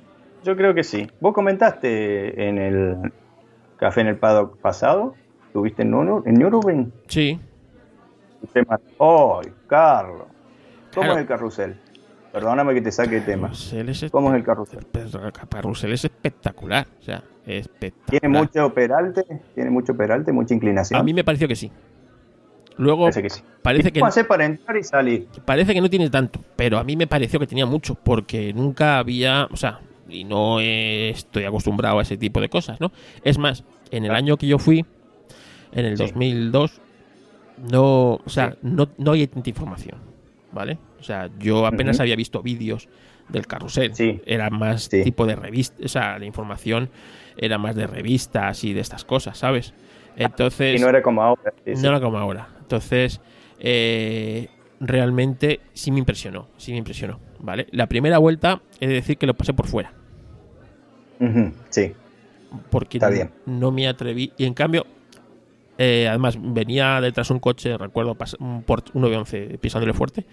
[0.44, 1.06] Yo creo que sí.
[1.20, 3.12] Vos comentaste en el
[3.76, 5.14] café en el paddock pasado,
[5.52, 7.38] tuviste en, Nuru- en Nürburgring Sí.
[8.42, 8.78] el tema.
[9.00, 10.26] ¡Ay, Carlos!
[10.94, 11.12] ¿Cómo Claro.
[11.14, 11.76] es el carrusel?
[12.32, 13.50] Perdóname que te saque el tema.
[13.52, 14.80] Es ¿Cómo es el carrusel?
[14.92, 18.20] espe- Carrusel es espectacular, o sea, espectacular.
[18.20, 19.24] ¿Tiene mucho peralte?
[19.54, 20.32] ¿Tiene mucho peralte?
[20.32, 21.00] ¿Mucha inclinación?
[21.00, 21.70] A mí me pareció que sí.
[22.76, 23.42] Luego parece que sí.
[23.62, 25.28] parece ¿Y que ¿Cómo hacer para entrar y salir?
[25.44, 28.98] parece que no tiene tanto, pero a mí me pareció que tenía mucho porque nunca
[28.98, 32.90] había, o sea, y no estoy acostumbrado a ese tipo de cosas, ¿no?
[33.22, 33.62] Es más,
[33.92, 34.84] en el año que yo fui,
[35.72, 36.02] en el Sí.
[36.04, 36.80] 2002,
[37.70, 38.56] no, o sea, Sí.
[38.62, 39.98] no, no hay tanta información,
[40.52, 40.78] ¿vale?
[40.98, 42.88] O sea, yo apenas había visto vídeos
[43.28, 44.20] del carrusel, Sí.
[44.26, 45.02] era más Sí.
[45.02, 46.90] tipo de revista, o sea, la información
[47.36, 49.74] era más de revistas y de estas cosas, ¿sabes?
[50.16, 51.52] Entonces, Y no era como ahora.
[51.64, 52.48] sí, no era como ahora.
[52.60, 53.20] Entonces,
[53.58, 54.48] eh,
[54.80, 57.66] realmente sí me impresionó, sí me impresionó, ¿vale?
[57.72, 59.92] La primera vuelta, he de decir que lo pasé por fuera,
[61.70, 61.92] sí.
[62.70, 63.30] porque Está no, bien.
[63.46, 64.32] no me atreví.
[64.36, 64.86] Y en cambio,
[65.78, 70.24] eh, además, venía detrás un coche, recuerdo, un Port 911 pisándole fuerte,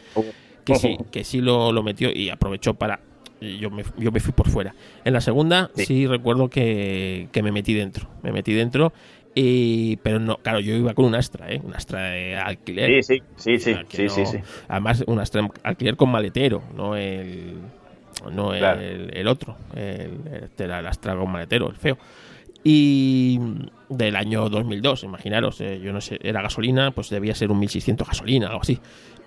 [0.66, 3.00] que sí, que sí lo, lo metió y aprovechó para...
[3.40, 4.76] Yo me, yo me fui por fuera.
[5.04, 6.08] En la segunda sí, Sí.
[6.08, 8.08] recuerdo que, que me metí dentro.
[8.22, 8.94] Me metí dentro,
[9.34, 11.60] y, pero no, claro, yo iba con un Astra, ¿eh?
[11.64, 13.04] Un Astra de alquiler.
[13.04, 13.74] Sí, sí, sí, sí,
[14.04, 14.38] no- sí, sí.
[14.68, 17.56] Además, un Astra alquiler con maletero, no el
[18.32, 18.80] no Claro.
[18.82, 21.98] el, el otro, el, este el Astra con maletero, el feo.
[22.64, 23.40] Y
[23.90, 28.08] del año 2002, imaginaros, eh, yo no sé, era gasolina, pues debía ser un 1600
[28.08, 28.78] gasolina, algo así.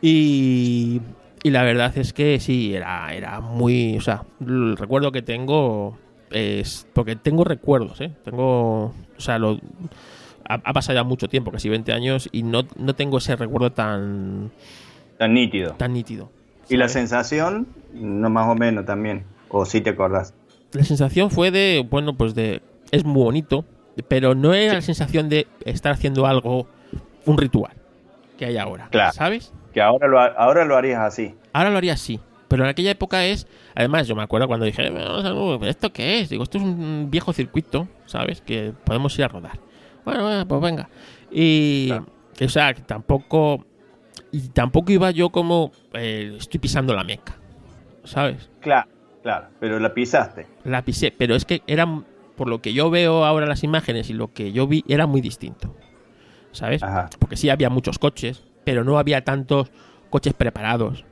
[0.01, 1.01] Y,
[1.45, 5.99] y la verdad es que sí, era, era muy, o sea, el recuerdo que tengo
[6.31, 8.12] es, porque tengo recuerdos, ¿eh?
[8.25, 9.61] Tengo, o sea, lo,
[10.49, 13.73] ha, ha pasado ya mucho tiempo, casi 20 años, y no, no tengo ese recuerdo
[13.73, 14.53] tan,
[15.19, 15.75] Tan nítido.
[15.75, 16.31] tan nítido.
[16.71, 19.25] Y la sensación, no más o menos también.
[19.51, 20.33] O si te acordás.
[20.73, 23.66] La sensación fue de, bueno, pues de, es muy bonito,
[24.09, 26.66] pero no era la sensación de estar haciendo algo,
[27.27, 27.84] un ritual
[28.39, 29.12] que hay ahora, Claro.
[29.12, 29.52] ¿sabes?
[29.73, 31.35] Que ahora lo, ahora lo harías así.
[31.52, 34.89] Ahora lo haría así, pero en aquella época es, además yo me acuerdo cuando dije,
[34.90, 36.28] "Vamos a Nürburgring, ¿pero ¿esto qué es?
[36.31, 38.40] Digo, esto es un viejo circuito, ¿sabes?
[38.40, 39.59] Que podemos ir a rodar.
[40.05, 40.89] Bueno, bueno, pues venga.
[41.31, 42.06] Y, Claro.
[42.44, 43.65] o sea, tampoco,
[44.31, 47.36] y tampoco iba yo como, eh, estoy pisando la meca,
[48.05, 48.48] ¿sabes?
[48.61, 48.89] Claro,
[49.23, 49.47] claro.
[49.61, 50.47] Pero la pisaste.
[50.65, 51.86] La pisé, pero es que era,
[52.36, 55.20] por lo que yo veo ahora las imágenes y lo que yo vi, era muy
[55.20, 55.74] distinto.
[56.55, 56.82] ¿Sabes?
[56.82, 57.10] Ajá.
[57.18, 59.70] Porque sí había muchos coches, pero no había tantos
[60.10, 61.05] coches preparados.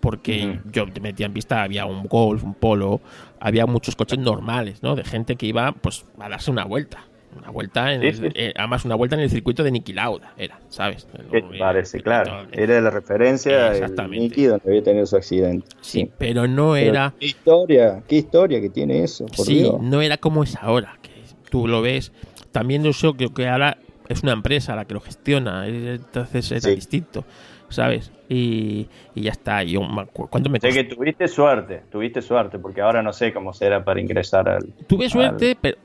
[0.00, 3.00] Porque yo te metía en pista, había un Golf, un Polo,
[3.38, 4.96] había muchos coches normales, ¿no?
[4.96, 7.04] De gente que iba, pues, a darse una vuelta.
[7.38, 8.26] Una vuelta, en Sí, el- sí.
[8.34, 11.06] eh, además una vuelta en el circuito de Niki Lauda, era, ¿sabes?
[11.30, 12.00] ¿Qué te parece?
[12.00, 12.46] Claro.
[12.50, 14.18] Era la referencia Exactamente.
[14.20, 15.66] Nicky donde había tenido su accidente.
[15.82, 17.14] Sí, pero no Pero era...
[17.20, 19.80] Qué historia, qué historia que tiene eso, por sí, Dios.
[19.80, 21.10] no era como es ahora, que
[21.50, 22.10] tú lo ves.
[22.50, 23.76] También yo que, que ahora
[24.10, 26.74] es una empresa la que lo gestiona, entonces era Sí.
[26.74, 27.24] distinto,
[27.68, 28.12] ¿sabes?
[28.28, 29.62] Y, y ya está.
[29.62, 30.82] Yo me acuerdo- ¿Cuánto me Sé costó?
[30.82, 34.64] que tuviste suerte, tuviste suerte, porque ahora no sé cómo será para ingresar al...
[34.86, 35.78] Tuve al- suerte, pero.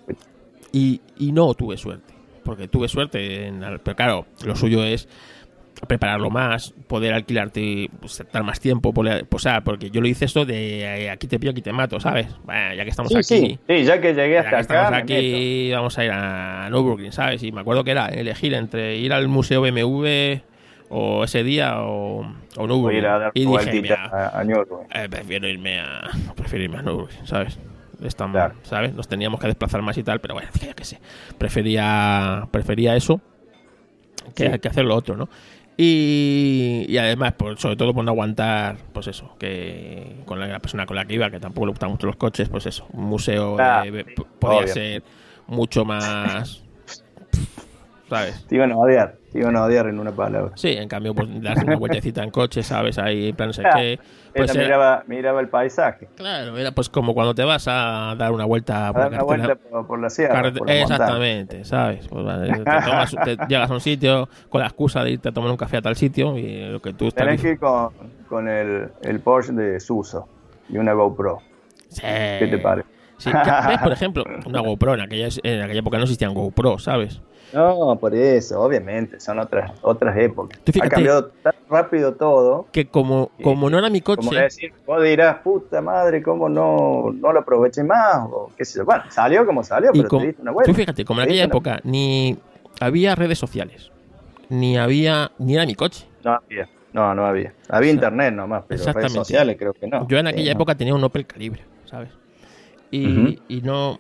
[0.74, 2.14] Y, y no tuve suerte.
[2.44, 5.08] Porque tuve suerte, en, pero claro, lo suyo es
[5.88, 10.26] prepararlo más, poder alquilarte, pues, estar más tiempo, poder- o sea, porque yo lo hice
[10.26, 12.28] esto de eh, aquí te pillo, aquí te mato, ¿sabes?
[12.46, 14.62] Bueno, ya que estamos Sí, aquí, sí, sí, ya que llegué Ya hasta que acá,
[14.62, 17.44] estamos me aquí, vamos a ir a Nürburgring, ¿sabes?
[17.44, 20.42] Y me acuerdo que era elegir entre ir al Museo BMW
[20.90, 22.22] o ese día o,
[22.58, 22.68] o.
[22.68, 24.88] Voy a dar y dije, mira, a, a Nürburgring.
[24.94, 26.82] eh, prefiero irme a prefiero irme a
[27.26, 27.60] ¿sabes?
[28.34, 28.56] Claro.
[28.64, 28.94] ¿sabes?
[28.94, 31.00] Nos teníamos que desplazar más y tal, pero bueno, ya que sé.
[31.38, 33.20] Prefería prefería eso
[34.36, 34.60] que, Sí.
[34.60, 35.30] que hacer lo otro, ¿no?
[35.78, 40.60] Y, y además, por, sobre todo por no aguantar, pues eso, que con la, la
[40.60, 43.06] persona con la que iba, que tampoco le gustan mucho los coches, pues eso, un
[43.06, 44.74] museo Ah, de- sí, podía obvio.
[44.74, 45.04] ser
[45.48, 46.64] mucho más
[48.10, 48.46] ¿sabes?
[48.48, 50.52] Te iban a odiar, te iban a odiar en una palabra.
[50.56, 52.98] Sí, en cambio, pues darse una vueltecita en coche, ¿sabes?
[52.98, 54.00] Ahí, plan, no sé qué.
[54.36, 56.08] Pues era- miraba, miraba el paisaje.
[56.16, 59.24] claro, era pues como cuando te vas a dar una vuelta A por dar una
[59.24, 60.34] vuelta por, por la sierra.
[60.36, 60.82] por la montaña.
[60.82, 62.08] Exactamente, ¿sabes?
[62.10, 65.32] Pues, vale, te tomas- te llegas a un sitio con la excusa de irte a
[65.32, 67.90] tomar un café a tal sitio y lo que tú estás Tenés que ir con,
[68.28, 70.28] con el, el Porsche de Suso
[70.68, 71.40] y una GoPro.
[71.90, 72.02] Sí.
[72.02, 72.90] ¿Qué te parece?
[73.18, 73.78] Sí, ¿ves?
[73.82, 77.22] Por ejemplo, una GoPro, en aquella, en aquella época no existían GoPro, ¿sabes?
[77.54, 80.60] No, por eso, obviamente, son otras otras épocas.
[80.82, 82.68] Ha cambiado tan rápido todo.
[82.72, 87.12] Que como, como no era mi Como coche, decir, vos dirás, puta madre, ¿cómo no,
[87.14, 88.28] no lo aproveché más?
[88.30, 88.86] O qué sé yo.
[88.86, 90.72] Bueno, salió como salió, pero como- te diste una vuelta.
[90.72, 92.38] tú fíjate, como en aquella una- época ni
[92.82, 93.92] había redes sociales,
[94.50, 96.06] ni había, ni era mi coche.
[96.24, 96.68] No había.
[96.94, 97.54] No, no había.
[97.70, 100.08] Había internet nomás, pero redes sociales creo que no.
[100.08, 100.58] Yo en aquella no.
[100.58, 102.10] época tenía un Opel Calibre, ¿sabes?
[102.92, 104.00] Y, y no,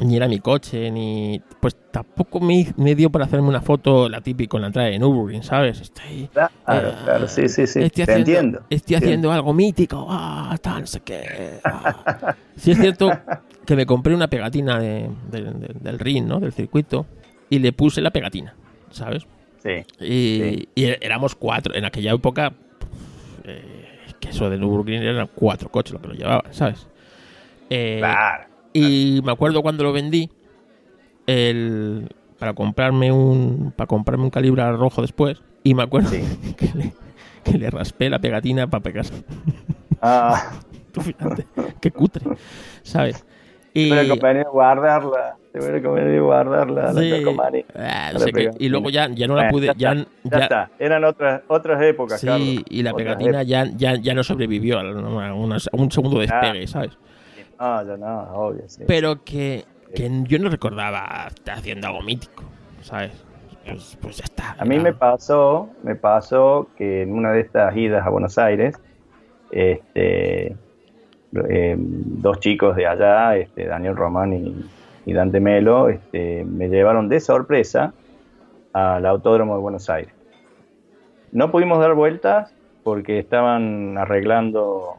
[0.00, 1.40] ni era mi coche, ni.
[1.60, 4.98] Pues tampoco me, me dio para hacerme una foto, la típica, con la entrada de
[4.98, 5.80] Nürburgring, ¿sabes?
[5.80, 6.28] Estoy.
[6.32, 7.80] Claro, eh, claro, sí, sí, sí.
[7.82, 8.62] Estoy Te haciendo, entiendo.
[8.70, 11.58] Estoy haciendo algo mítico, ah, tal, no sé qué.
[11.64, 12.34] ah.
[12.56, 13.10] Sí, es cierto
[13.66, 16.40] que me compré una pegatina de- de- de- del ring, ¿no?
[16.40, 17.06] Del circuito,
[17.50, 18.54] y le puse la pegatina,
[18.90, 19.26] ¿sabes?
[19.62, 19.84] Sí.
[20.04, 20.68] Y, Sí.
[20.74, 21.74] y éramos cuatro.
[21.74, 22.52] En aquella época,
[23.44, 23.86] eh,
[24.18, 26.86] que eso de Nürburgring eran cuatro coches lo que lo llevaban, ¿sabes?
[27.70, 28.44] Eh, Claro.
[28.72, 30.30] Y me acuerdo cuando lo vendí,
[31.26, 32.08] el,
[32.38, 36.22] para comprarme un para comprarme un calibre rojo después, y me acuerdo Sí.
[36.56, 36.92] que, le,
[37.44, 39.24] que le raspé la pegatina para pegarse.
[40.00, 40.52] Ah,
[40.92, 41.46] Tú fíjate,
[41.80, 42.22] qué cutre,
[42.82, 43.24] ¿sabes?
[43.72, 45.36] te Y, hubiera convenido guardarla.
[45.52, 46.92] Te hubiera convenido guardarla.
[46.92, 47.64] sí, la calcomanía.
[47.74, 50.30] ah, sé pegar, y luego ya, ya no la Eh, pude, ya ya, está, ya-
[50.38, 50.70] Ya está.
[50.78, 52.62] Eran otras otras épocas, Sí, Carlos.
[52.68, 55.90] y la Otras pegatina ya, ya, ya no sobrevivió a, a- a una- a un
[55.90, 56.92] segundo despegue, ¿sabes?
[57.98, 58.84] No, obvio, sí.
[58.86, 59.64] Pero que,
[59.94, 62.44] que yo no recordaba haciendo algo mítico,
[62.82, 63.12] ¿sabes?
[63.64, 64.56] Pues, pues ya está.
[64.58, 68.74] A mí me pasó, me pasó que en una de estas idas a Buenos Aires,
[69.52, 70.56] este,
[71.48, 74.64] eh, dos chicos de allá, este, Daniel Román y,
[75.06, 77.94] y Dante Melo, este, me llevaron de sorpresa
[78.72, 80.12] al Autódromo de Buenos Aires.
[81.30, 82.52] No pudimos dar vueltas
[82.82, 84.96] porque estaban arreglando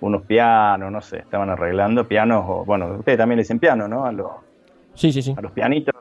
[0.00, 4.04] unos pianos, no sé, estaban arreglando pianos, o, bueno, ustedes también le dicen piano, ¿no?
[4.04, 4.30] A los,
[4.94, 5.34] Sí, sí, sí.
[5.36, 5.94] a los pianitos.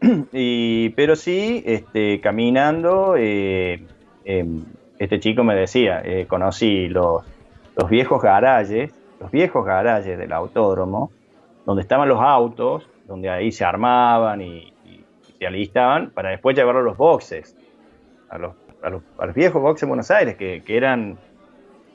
[0.32, 3.82] Y, pero sí, este, caminando, eh,
[4.24, 4.44] eh,
[4.98, 7.24] este chico me decía, eh, conocí los,
[7.76, 11.10] los viejos garajes, los viejos garajes del autódromo,
[11.64, 15.04] donde estaban los autos, donde ahí se armaban y, y
[15.38, 17.56] se alistaban para después llevarlos a los boxes,
[18.28, 21.18] a los, a los, a los viejos boxes de Buenos Aires, que, que eran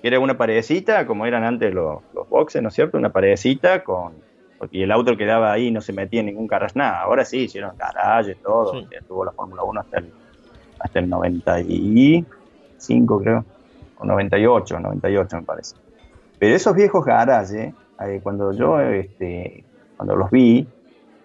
[0.08, 2.98] era una paredcita, como eran antes los, los boxes, ¿no es cierto?
[2.98, 4.14] Una paredcita con,
[4.70, 7.02] y el auto quedaba ahí, no se metía en ningún garage, nada.
[7.02, 8.74] Ahora sí, hicieron garaje, todo.
[8.74, 8.88] Sí.
[9.08, 10.12] tuvo la Fórmula 1 hasta el,
[10.80, 13.44] hasta el 95, creo.
[13.98, 15.76] O 98, 98 me parece.
[16.38, 17.74] Pero esos viejos garajes,
[18.06, 19.64] eh, cuando yo este,
[19.98, 20.68] cuando los vi,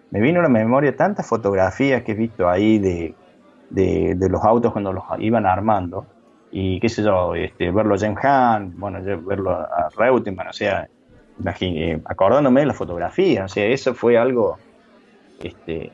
[0.09, 3.13] me vino a la memoria tantas fotografías que he visto ahí de,
[3.69, 6.07] de, de los autos cuando los iban armando.
[6.51, 10.87] Y qué sé yo, este, verlo a James Hunt, bueno, verlo a, Reutemann, o sea,
[11.61, 14.57] eh, acordándome de la fotografía, o sea, eso fue algo
[15.43, 15.91] este,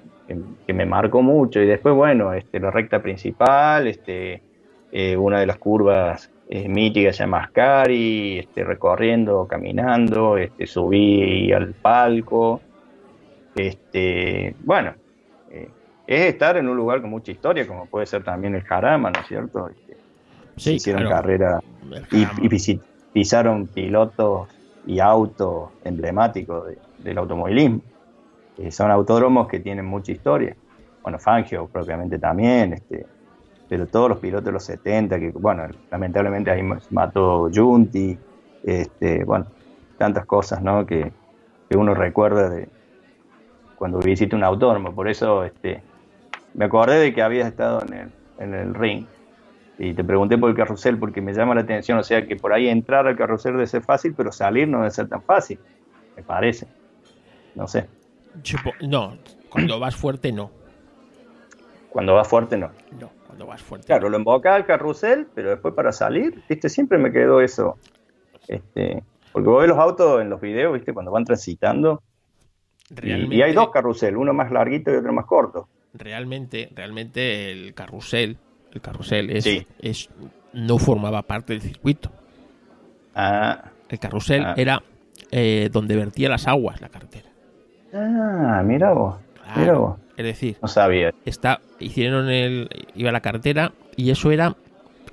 [0.66, 1.60] que, me marcó mucho.
[1.60, 4.42] Y después, bueno, este, la recta principal, este,
[4.92, 11.52] eh, una de las curvas eh, míticas se llama Ascari, este, recorriendo, caminando, este, subí
[11.52, 12.62] al palco.
[13.56, 14.94] Este, bueno,
[16.06, 19.22] es estar en un lugar con mucha historia, como puede ser también el Jarama, ¿no
[19.22, 19.70] es cierto?
[19.70, 20.03] Este,
[20.58, 21.16] Sí, hicieron claro.
[21.16, 21.60] carrera
[22.12, 22.50] y,
[23.12, 24.50] pisaron pilotos
[24.86, 27.82] y autos emblemáticos de- del automovilismo.
[28.58, 30.56] Eh, son autódromos que tienen mucha historia.
[31.02, 33.06] Bueno, Fangio propiamente también, este,
[33.68, 38.18] pero todos los pilotos de los 70, que bueno, lamentablemente ahí ma- mató Junti,
[38.64, 39.46] este, bueno,
[39.98, 40.86] tantas cosas, ¿no?
[40.86, 41.12] Que,
[41.70, 42.68] que uno recuerda de
[43.76, 44.94] cuando visita un autódromo.
[44.94, 45.82] Por eso este,
[46.54, 49.06] me acordé de que habías estado en el, en el ring.
[49.80, 52.54] Y te pregunté por el carrusel porque me llama la atención, o sea que por
[52.54, 55.60] ahí entrar al carrusel debe ser fácil, pero salir no debe ser tan fácil,
[56.16, 56.68] me parece.
[57.56, 57.88] No sé,
[58.82, 59.18] No,
[59.50, 60.52] cuando vas fuerte, no.
[61.90, 62.72] cuando va fuerte no.
[63.00, 63.88] No, cuando vas fuerte.
[63.88, 67.78] Claro, lo emboca al carrusel, pero después para salir, viste, siempre me quedó eso.
[68.48, 72.02] Este, porque vos ves los autos en los videos, viste, cuando van transitando,
[73.02, 75.68] y hay dos carrusel, uno más larguito y otro más corto.
[75.94, 78.38] realmente, realmente el carrusel,
[78.74, 79.66] el carrusel es, Sí.
[79.80, 80.10] es
[80.54, 82.12] no formaba parte del circuito.
[83.16, 84.54] Ah, El carrusel Ah.
[84.58, 84.82] era
[85.32, 87.30] eh, donde vertía las aguas la carretera.
[87.94, 89.60] ah mira vos, Claro.
[89.60, 90.00] mira vos.
[90.18, 91.12] Es decir, No sabía.
[91.26, 94.56] está, hicieron el, iba la carretera y eso era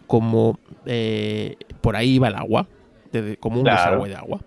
[0.07, 2.67] como eh, por ahí iba el agua,
[3.13, 3.79] desde- como un Claro.
[3.91, 4.41] desagüe de agua.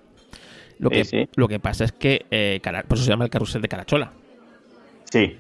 [0.80, 1.30] Lo Sí, que, sí.
[1.36, 4.12] lo que pasa es que, eh, por eso se llama el carrusel de Carachola,
[5.12, 5.38] Sí.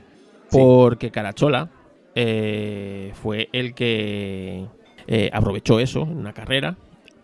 [0.50, 0.58] Sí.
[0.58, 1.70] porque Carachola
[2.16, 4.66] eh, fue el que
[5.08, 6.76] eh, aprovechó eso en una carrera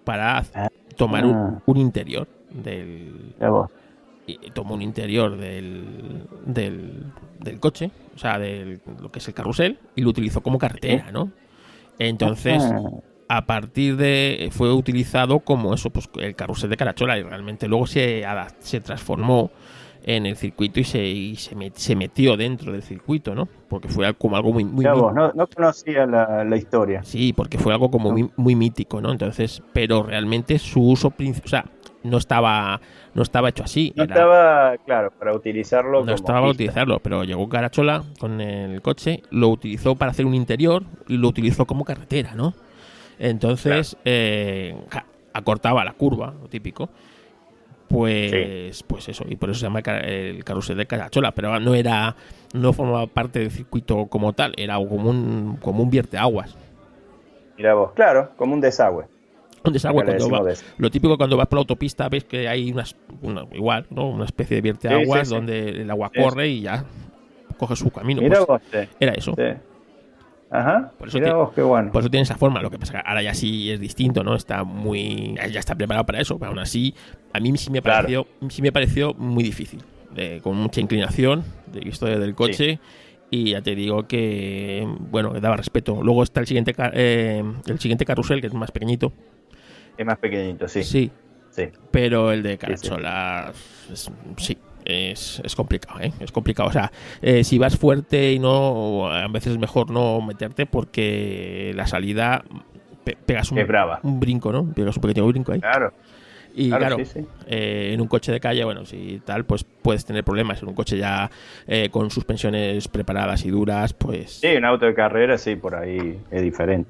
[0.04, 0.70] para Ah.
[0.98, 3.36] tomar un, un interior del,
[4.26, 7.04] y tomó un interior del, del,
[7.40, 11.12] del coche, o sea, de lo que es el carrusel, y lo utilizó como carretera,
[11.12, 11.32] ¿no?
[12.00, 14.50] Entonces, Ah, a partir de.
[14.52, 18.24] fue utilizado como eso, pues el carrusel de Carachola, y realmente luego se,
[18.60, 19.52] se transformó
[20.04, 23.48] en el circuito y se, y se, met- se metió dentro del circuito, ¿no?
[23.68, 24.64] Porque fue como algo muy.
[24.64, 27.04] muy vos, no, no conocía la, la historia.
[27.04, 29.12] Sí, porque fue algo como muy, muy mítico, ¿no?
[29.12, 31.46] Entonces, pero realmente su uso principal.
[31.46, 31.66] O sea,
[32.02, 32.80] no estaba,
[33.14, 33.92] no estaba hecho así.
[33.96, 38.40] No era- estaba, claro, para utilizarlo no como estaba para utilizarlo, pero llegó Carachola con
[38.40, 42.54] el coche, lo utilizó para hacer un interior y lo utilizó como carretera, ¿no?
[43.20, 46.90] Entonces, eh, ja, acortaba la curva, lo típico.
[47.90, 52.16] Pues, pues eso, y por eso se llama el carrusel de Carachola, pero no era,
[52.54, 56.56] no formaba parte del circuito como tal, era como un, como un vierteaguas.
[57.58, 59.06] Mira vos, claro, como un desagüe.
[59.64, 62.72] Un desagüe cuando va- des- lo típico cuando vas por la autopista ves que hay
[62.72, 64.08] unas, una- igual, ¿no?
[64.08, 65.36] Una especie de vierteaguas Sí, sí, sí.
[65.36, 66.86] donde el agua Sí, corre y ya
[67.58, 68.22] coge su camino.
[68.22, 69.36] Mira pues, vos, sí, era eso.
[70.52, 71.92] Ajá, Por eso vos, qué bueno.
[71.92, 72.62] Por eso tiene esa forma.
[72.62, 74.36] Lo que pasa que ahora ya sí es distinto, ¿no?
[74.36, 75.36] Está muy.
[75.52, 76.40] Ya está preparado para eso.
[76.40, 76.96] Pero aún así,
[77.34, 77.98] a mí sí me Claro.
[78.04, 79.82] pareció, sí me pareció muy difícil.
[80.42, 82.80] con mucha inclinación, de visto desde el coche.
[83.32, 86.02] Y ya te digo que, bueno, que daba respeto.
[86.02, 89.14] Luego está el siguiente, eh, el siguiente carrusel, que es más pequeñito.
[89.98, 90.84] Es más pequeñito, sí.
[90.84, 91.12] Sí,
[91.52, 91.70] sí.
[91.92, 92.58] pero el de sí.
[92.58, 93.54] Carachola,
[93.94, 94.58] es- sí,
[94.90, 96.12] es, es complicado, ¿eh?
[96.20, 96.70] Es complicado.
[96.70, 96.92] O sea,
[97.22, 102.44] eh, si vas fuerte y no, a veces es mejor no meterte porque la salida
[103.04, 103.58] pe- pegas un,
[104.04, 104.66] un brinco, ¿no?
[104.74, 105.60] Pegas un pequeño brinco ahí.
[105.60, 105.94] Claro,
[106.56, 107.26] Y claro, claro, sí, sí.
[107.48, 110.62] eh, en un coche de calle, bueno, si tal, pues puedes tener problemas.
[110.62, 111.30] En un coche ya
[111.68, 114.40] eh, con suspensiones preparadas y duras, pues...
[114.42, 116.90] Sí, un auto de carrera, sí, por ahí es diferente.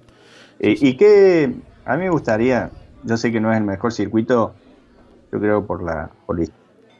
[0.62, 1.52] Y, y que
[1.86, 2.70] a mí me gustaría,
[3.04, 4.54] yo sé que no es el mejor circuito,
[5.32, 6.10] yo creo por la...
[6.26, 6.46] Por la-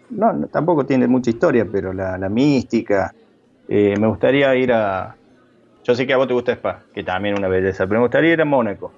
[0.10, 3.14] no, no, tampoco tiene mucha historia, pero la, la mística.
[3.68, 5.16] eh, me gustaría ir a...
[5.84, 8.06] Yo sé que a vos te gusta Spa, que también es una belleza, pero me
[8.08, 8.92] gustaría ir a Mónaco.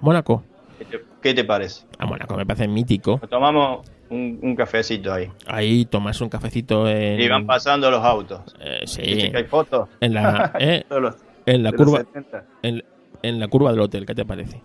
[0.00, 0.42] Mónaco.
[0.78, 1.84] ¿Qué te, qué te parece?
[1.98, 3.18] A Mónaco me parece mítico.
[3.20, 5.30] Nos tomamos un, un cafecito ahí.
[5.46, 7.20] Ahí tomas un cafecito en...
[7.20, 8.40] Y van pasando los autos.
[8.60, 9.88] eh, sí, ¿Viste que hay fotos?
[10.00, 11.16] en la, eh, los-
[11.46, 12.44] en la curva 70.
[12.62, 12.82] en,
[13.22, 14.62] en la curva del hotel, ¿qué te parece?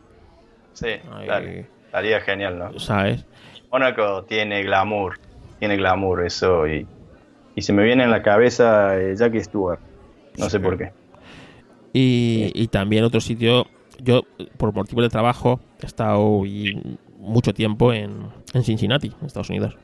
[0.73, 0.88] Sí,
[1.27, 1.67] dale.
[1.85, 2.80] Estaría genial, ¿no?
[2.80, 3.26] ¿Sabes?
[3.72, 5.17] Mónaco tiene glamour,
[5.60, 6.86] tiene glamour eso y,
[7.56, 9.80] y se me viene en la cabeza eh, Jackie Stewart,
[10.38, 10.91] no sé por qué.
[11.94, 13.68] Y, y también otro sitio,
[13.99, 14.23] yo
[14.57, 19.77] por motivos de trabajo he estado y mucho tiempo en, en Cincinnati, en Estados Unidos.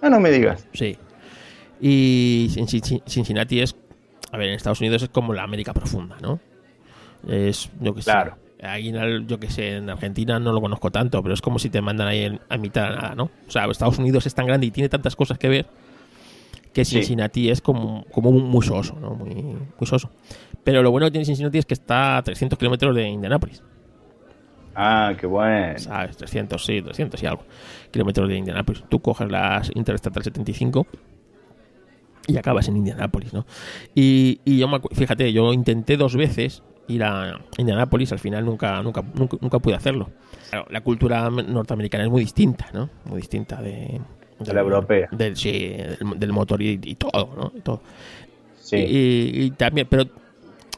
[0.00, 0.66] Ah, no me digas.
[0.72, 0.98] Sí.
[1.80, 3.76] Y Cin- Cin- Cincinnati es,
[4.32, 6.40] a ver, en Estados Unidos es como la América profunda, ¿no?
[7.28, 8.10] Es, yo que sé.
[8.62, 11.68] Ahí, en yo que sé, en Argentina no lo conozco tanto, pero es como si
[11.68, 13.24] te mandan ahí en- a mitad de nada, ¿no?
[13.46, 15.66] O sea, Estados Unidos es tan grande y tiene tantas cosas que ver
[16.72, 16.96] que Sí.
[16.96, 19.14] Cincinnati es como, como muy soso, ¿no?
[19.14, 20.10] Muy, muy soso.
[20.64, 23.62] Pero lo bueno que tiene Cincinnati es que está a 300 kilómetros de Indianápolis.
[24.74, 25.78] Ah, qué bueno.
[25.78, 26.16] ¿Sabes?
[26.16, 27.42] 300, sí, 300 y algo
[27.90, 28.84] kilómetros de Indianápolis.
[28.88, 30.86] Tú coges las Interestatal 75
[32.26, 33.44] y acabas en Indianápolis, ¿no?
[33.94, 38.82] Y, y yo me fíjate, yo intenté dos veces ir a Indianápolis, al final nunca,
[38.82, 40.10] nunca, nunca, nunca pude hacerlo.
[40.50, 42.90] Claro, la cultura norteamericana es muy distinta, ¿no?
[43.06, 44.00] Muy distinta de,
[44.38, 45.08] De la europea.
[45.12, 47.52] Del, sí, del, del motor y, y todo, ¿no?
[47.56, 47.80] Y todo.
[48.60, 48.76] Sí.
[48.76, 50.04] Y, y también, pero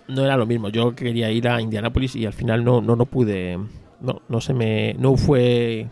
[0.09, 0.69] no era lo mismo.
[0.69, 3.59] Yo quería ir a Indianápolis y al final no, no, no pude.
[4.01, 4.95] No, no se me.
[4.95, 5.89] No fue.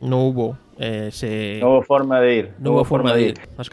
[0.00, 0.56] No hubo.
[0.78, 2.52] eh, ese- no hubo forma de ir.
[2.60, 3.34] no hubo forma de ir.
[3.56, 3.70] Más-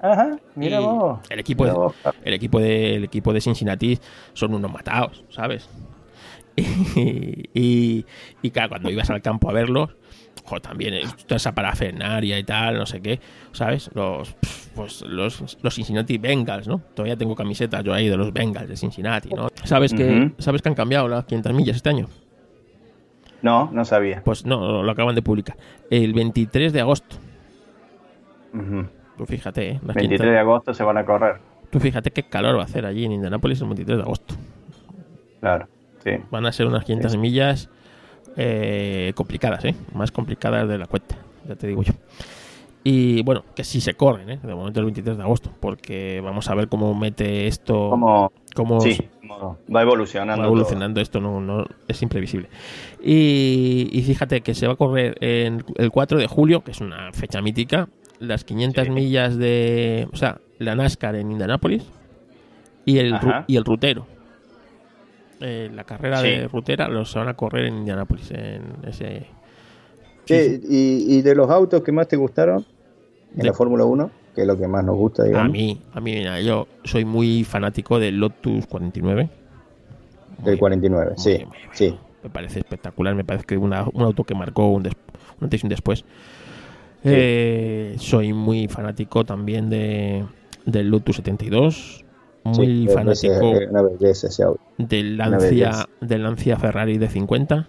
[0.00, 1.20] Ajá, mira vos.
[1.28, 1.94] El equipo, Mira de, vos.
[2.22, 3.98] el, equipo de, el equipo de Cincinnati
[4.32, 5.68] son unos matados, ¿sabes?
[6.96, 8.06] Y, y,
[8.42, 9.90] y claro, cuando ibas al campo a verlos,
[10.44, 13.20] jo, también eh, toda esa parafernaria y tal, no sé qué,
[13.52, 13.90] ¿sabes?
[13.94, 14.34] Los,
[14.74, 16.80] pues los, los Cincinnati Bengals, ¿no?
[16.94, 19.48] Todavía tengo camisetas yo ahí de los Bengals de Cincinnati, ¿no?
[19.64, 20.34] ¿Sabes, que, Ujú.
[20.38, 22.08] ¿Sabes que han cambiado las 500 millas este año?
[23.42, 24.22] No, no sabía.
[24.24, 25.56] Pues no, lo acaban de publicar.
[25.90, 27.16] El 23 de agosto.
[28.52, 28.86] Ujú.
[29.18, 29.72] Tú fíjate, ¿eh?
[29.84, 31.36] Las 23 500 de agosto se van a correr.
[31.70, 34.34] tú fíjate qué calor va a hacer allí en Indianápolis el 23 de agosto.
[35.40, 35.66] Claro,
[36.04, 36.12] sí.
[36.30, 37.68] Van a ser unas 500 millas
[38.36, 39.74] eh, complicadas, ¿eh?
[39.92, 41.16] Más complicadas de la cuenta,
[41.48, 41.92] ya te digo yo.
[42.90, 44.38] Y bueno, que sí se corren, ¿eh?
[44.42, 48.80] de momento el 23 de agosto, porque vamos a ver cómo mete esto, Como, cómo
[48.80, 50.40] sí, como va evolucionando.
[50.40, 52.48] va evolucionando esto, no, no es imprevisible.
[53.02, 56.80] Y, y fíjate que se va a correr en el 4 de julio, que es
[56.80, 57.88] una fecha mítica,
[58.20, 58.90] las 500 Sí.
[58.90, 61.84] millas de, o sea, la NASCAR en Indianápolis
[62.86, 63.44] y el, Ajá.
[63.48, 64.06] y el rutero.
[65.40, 66.28] Eh, la carrera Sí.
[66.28, 69.26] de rutera los van a correr en Indianápolis, en ese...
[70.24, 72.64] Che, y, y de los autos que más te gustaron
[73.32, 75.48] en De- la Fórmula 1, que es lo que más nos gusta, digamos.
[75.48, 79.28] A mí, a mí, mira, yo soy muy fanático del Lotus 49.
[80.38, 81.96] Del Muy- 49, sí, muy- sí.
[82.22, 84.94] Me parece espectacular, me parece que una- un auto que marcó un, des-
[85.38, 86.04] un antes y un después.
[87.04, 90.24] Eh, soy muy fanático también de,
[90.66, 92.04] del Lotus 72.
[92.44, 94.60] Muy Sí, fanático Es, es una belleza ese auto.
[94.78, 97.68] del Lancia, del Lancia Ferrari de 50.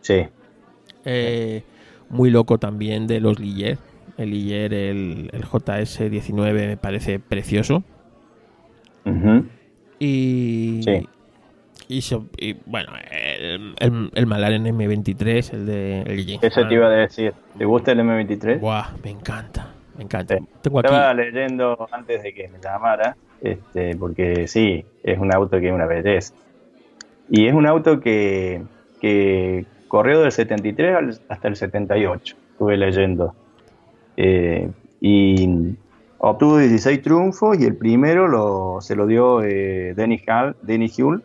[0.00, 0.26] Sí,
[1.06, 1.62] Eh,
[2.08, 3.78] muy loco también de los Ligier.
[4.16, 7.82] El Ligier, el, el JS19 me parece precioso.
[9.98, 11.08] Y, Sí.
[11.88, 16.74] y, so- y, bueno, el, el, el McLaren M23, el de el James Eso te
[16.74, 17.32] iba a decir.
[17.56, 18.60] ¿Te gusta el M23?
[18.60, 20.38] Buah, me encanta, me encanta.
[20.38, 20.44] Sí.
[20.62, 25.58] Tengo aquí, Estaba leyendo antes de que me llamara, este, porque sí, es un auto
[25.60, 26.34] que es una belleza.
[27.30, 28.62] Y es un auto que,
[29.00, 33.34] que corrió del 73 al- hasta el 78, estuve leyendo.
[34.16, 34.70] Eh,
[35.00, 35.76] y
[36.18, 41.22] obtuvo 16 triunfos y el primero lo, se lo dio eh, Dennis, Hall, Dennis Hull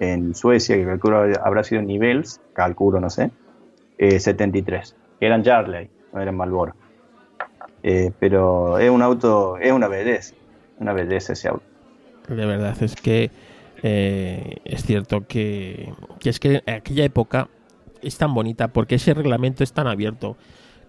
[0.00, 3.30] en Suecia, que calculo habrá sido Nivels, calculo, no sé,
[3.98, 6.74] eh, 73, que eran Jarley, no eran Marlboro.
[7.82, 10.34] Eh, pero es un auto, es una belleza,
[10.78, 11.64] una belleza ese auto.
[12.28, 13.30] de verdad, es que
[13.82, 17.48] eh, es cierto que, que es que en aquella época
[18.02, 20.36] es tan bonita porque ese reglamento es tan abierto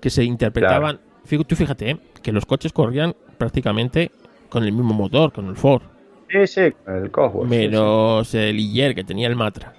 [0.02, 1.00] que se interpretaban.
[1.28, 4.12] Tú fíjate eh, que los coches corrían prácticamente
[4.50, 5.82] con el mismo motor, con el Ford.
[6.30, 7.50] Sí, sí, con el Cosworth.
[7.50, 9.74] sí, menos el Ligier que tenía el Matra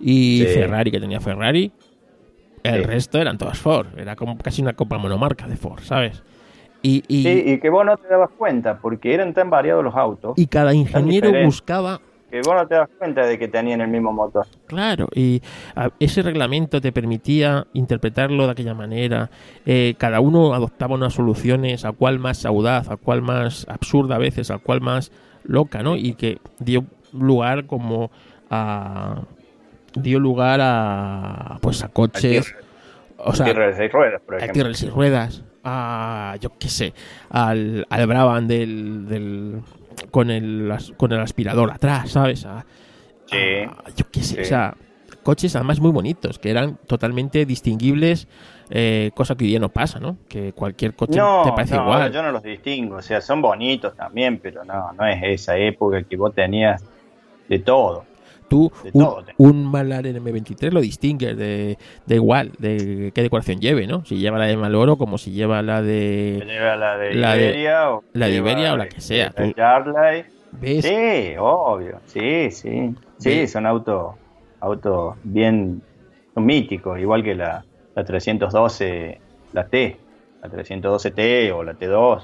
[0.00, 0.54] y Sí.
[0.54, 1.72] Ferrari que tenía Ferrari
[2.62, 6.22] el resto eran todas Ford era como casi una copa monomarca de Ford ¿sabes?
[6.82, 7.42] y, y, sí.
[7.46, 10.74] Y que vos no te dabas cuenta, porque eran tan variados los autos, y cada
[10.74, 12.00] ingeniero buscaba
[12.30, 14.46] que vos no te das cuenta de que tenían el mismo motor.
[14.66, 15.40] Claro, y
[15.74, 19.30] a- ese reglamento te permitía interpretarlo de aquella manera.
[19.64, 24.18] Eh, cada uno adoptaba unas soluciones, a cuál más audaz, a cuál más absurda a
[24.18, 25.12] veces, a cuál más
[25.44, 25.96] loca, ¿no?
[25.96, 28.10] Y que dio lugar como
[28.50, 29.22] a
[29.94, 32.54] dio lugar a pues a coches,
[33.18, 34.52] o sea, tierra de seis ruedas, por ejemplo.
[34.52, 36.92] tierra de seis ruedas, a yo qué sé,
[37.30, 39.60] al, al Brabham del, del
[40.10, 42.44] con el con el aspirador atrás, ¿sabes?
[42.46, 42.64] A-
[43.26, 43.36] Sí.
[43.66, 44.40] a- yo qué sé, Sí.
[44.42, 44.74] o sea,
[45.22, 48.28] coches además muy bonitos, que eran totalmente distinguibles,
[48.70, 50.16] eh, cosa que hoy día no pasa, ¿no?
[50.28, 52.12] Que cualquier coche No, te parece no, igual.
[52.12, 56.02] yo no los distingo, o sea, son bonitos también, pero no, no es esa época
[56.04, 56.84] que vos tenías
[57.48, 58.04] de todo.
[58.48, 59.08] Tú, de un,
[59.38, 64.04] un McLaren M23 lo distingues de, de igual, de qué decoración lleve, ¿no?
[64.04, 66.44] Si lleva la de Malboro como si lleva la de...
[66.46, 70.10] lleva la de la de- Iberia o la de Iberia o la que sea, La
[70.10, 70.26] de.
[70.60, 70.84] ¿Ves?
[70.84, 72.94] Sí, obvio, sí, sí.
[73.18, 74.14] Sí, Ve- son autos
[74.60, 75.82] autos bien
[76.34, 77.64] son míticos, igual que la,
[77.94, 79.20] la 312,
[79.52, 79.96] la T,
[80.42, 82.22] la 312T o la T2,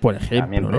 [0.00, 0.78] Por también ejemplo, ¿no?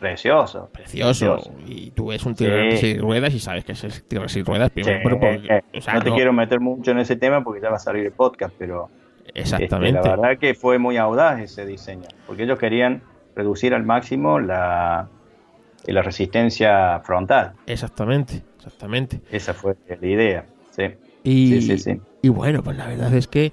[0.00, 0.68] Preci- precioso.
[0.72, 1.34] Precioso.
[1.36, 1.52] Precioso.
[1.66, 2.76] Y tú ves un de Sí.
[2.78, 4.70] seis ruedas y sabes que es el de seis ruedas.
[4.70, 7.60] Primero, porque- eh, o sea, no te no- quiero meter mucho en ese tema porque
[7.60, 8.88] ya va a salir el podcast, pero
[9.26, 10.00] este, Exactamente.
[10.02, 13.02] la verdad que fue muy audaz ese diseño, porque ellos querían
[13.36, 15.08] reducir al máximo la,
[15.86, 17.52] la resistencia frontal.
[17.66, 18.42] Exactamente.
[18.56, 19.20] Exactamente.
[19.30, 20.44] Esa fue la idea.
[20.70, 20.84] Sí,
[21.22, 21.78] Y, sí, sí.
[21.78, 22.00] sí.
[22.22, 23.52] y bueno, pues la verdad es que.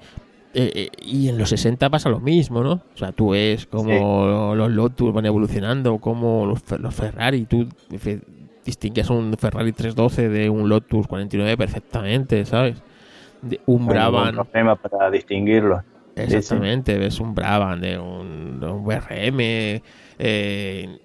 [0.53, 2.71] Eh, eh, y en los 60 pasa lo mismo, ¿no?
[2.73, 7.67] O sea, tú ves cómo los Lotus van evolucionando, cómo los, los Ferrari, tú
[7.99, 8.21] fe-
[8.63, 12.83] distingues un Ferrari 312 de un Lotus 49 perfectamente, ¿sabes?
[13.41, 15.81] De un No ningún Brabham, problema para distinguirlos.
[16.27, 16.55] Sí, sí.
[16.55, 19.83] exactamente, ves un Brabham de un, de un BRM,
[20.17, 20.99] eh,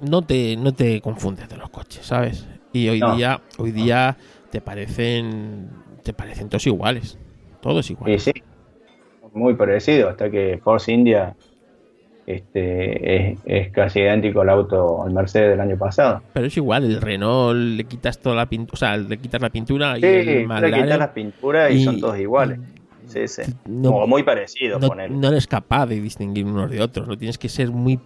[0.00, 2.46] no te no te confundes de los coches, ¿sabes?
[2.72, 3.02] Y hoy No.
[3.02, 4.18] día hoy día
[4.50, 7.18] te parecen te parecen todos iguales,
[7.60, 8.24] todos iguales.
[8.24, 8.32] sí,
[9.36, 11.34] muy parecido, hasta que Force India
[12.26, 16.22] este, es, es casi idéntico al auto, al Mercedes del año pasado.
[16.32, 19.50] Pero es igual, el Renault le quitas toda la pintura, o sea, le quitas la
[19.50, 22.58] pintura y el le quitas las pinturas y, y- son todos iguales.
[23.06, 23.42] Sí, sí.
[23.66, 25.08] no- o muy parecidos, no, poner.
[25.12, 28.00] no eres capaz de distinguir unos de otros, no tienes que ser muy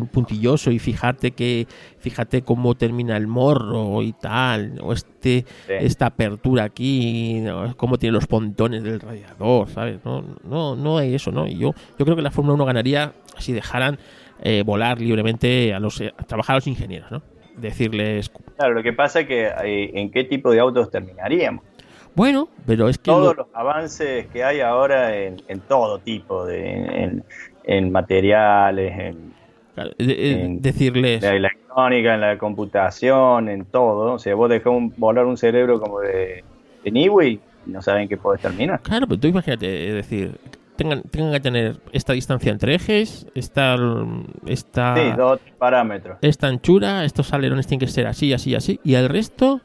[0.00, 1.66] puntilloso y fíjate que
[1.98, 7.44] fíjate cómo termina el morro y tal o este esta apertura aquí
[7.76, 11.74] cómo tiene los pontones del radiador sabes no no no hay eso no y yo
[11.98, 13.98] yo creo que la Fórmula 1 ganaría si dejaran
[14.42, 17.22] eh, volar libremente a los a trabajar a los ingenieros no
[17.56, 21.64] decirles claro lo que pasa es que eh, en qué tipo de autos terminaríamos
[22.16, 23.10] bueno, pero es que...
[23.10, 25.36] Todos los avances que hay ahora en,
[25.68, 27.22] todo tipo, de,
[27.64, 29.34] en, materiales, en,
[29.98, 31.22] decirles...
[31.22, 34.14] En la electrónica, en la computación, en todo.
[34.14, 36.44] O sea, vos dejás volar un cerebro como de,
[36.84, 38.80] de Niwi y no saben qué puedes terminar.
[38.80, 40.38] Claro, pero tú imagínate, es decir,
[40.76, 43.76] tengan, tengan que tener esta distancia entre ejes, esta,
[44.46, 44.96] esta...
[44.96, 46.18] Sí, dos parámetros.
[46.22, 49.60] Esta anchura, estos alerones tienen que ser así, así, así, y el resto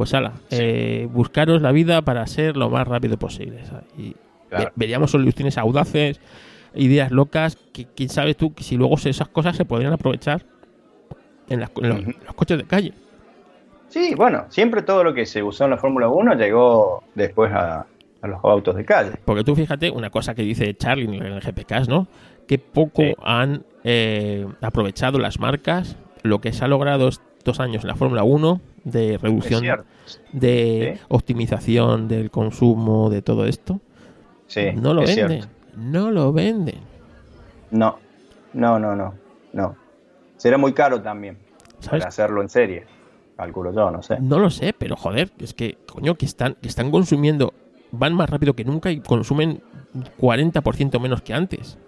[0.00, 3.60] pues ala, eh, buscaros la vida para ser lo más rápido posible.
[3.98, 4.16] Y
[4.74, 6.18] veríamos soluciones audaces,
[6.74, 10.42] ideas locas, que quién sabe tú que si luego esas cosas se podrían aprovechar
[11.48, 11.70] en, los,
[12.34, 12.92] coches de calle.
[13.88, 17.86] Sí, bueno, siempre todo lo que se usó en la Fórmula 1 llegó después a,
[18.22, 19.12] los autos de calle.
[19.24, 22.06] Porque tú fíjate, una cosa que dice Charlie en el GPK, ¿no?
[22.46, 27.88] Que poco han eh, aprovechado las marcas lo que se ha logrado estos años en
[27.88, 29.64] la Fórmula 1 de reducción,
[30.32, 33.80] de optimización del consumo, de todo esto.
[34.76, 35.44] no lo venden.
[35.76, 36.80] No lo venden.
[37.70, 37.98] No,
[38.52, 39.14] no, no, no,
[39.52, 39.76] no.
[40.36, 41.38] Será muy caro también
[41.88, 42.84] para hacerlo en serie.
[43.36, 44.18] Calculo yo, no sé.
[44.20, 47.54] No lo sé, pero joder, es que, coño, que están, que están consumiendo,
[47.90, 49.62] van más rápido que nunca y consumen
[50.20, 51.78] 40% menos que antes.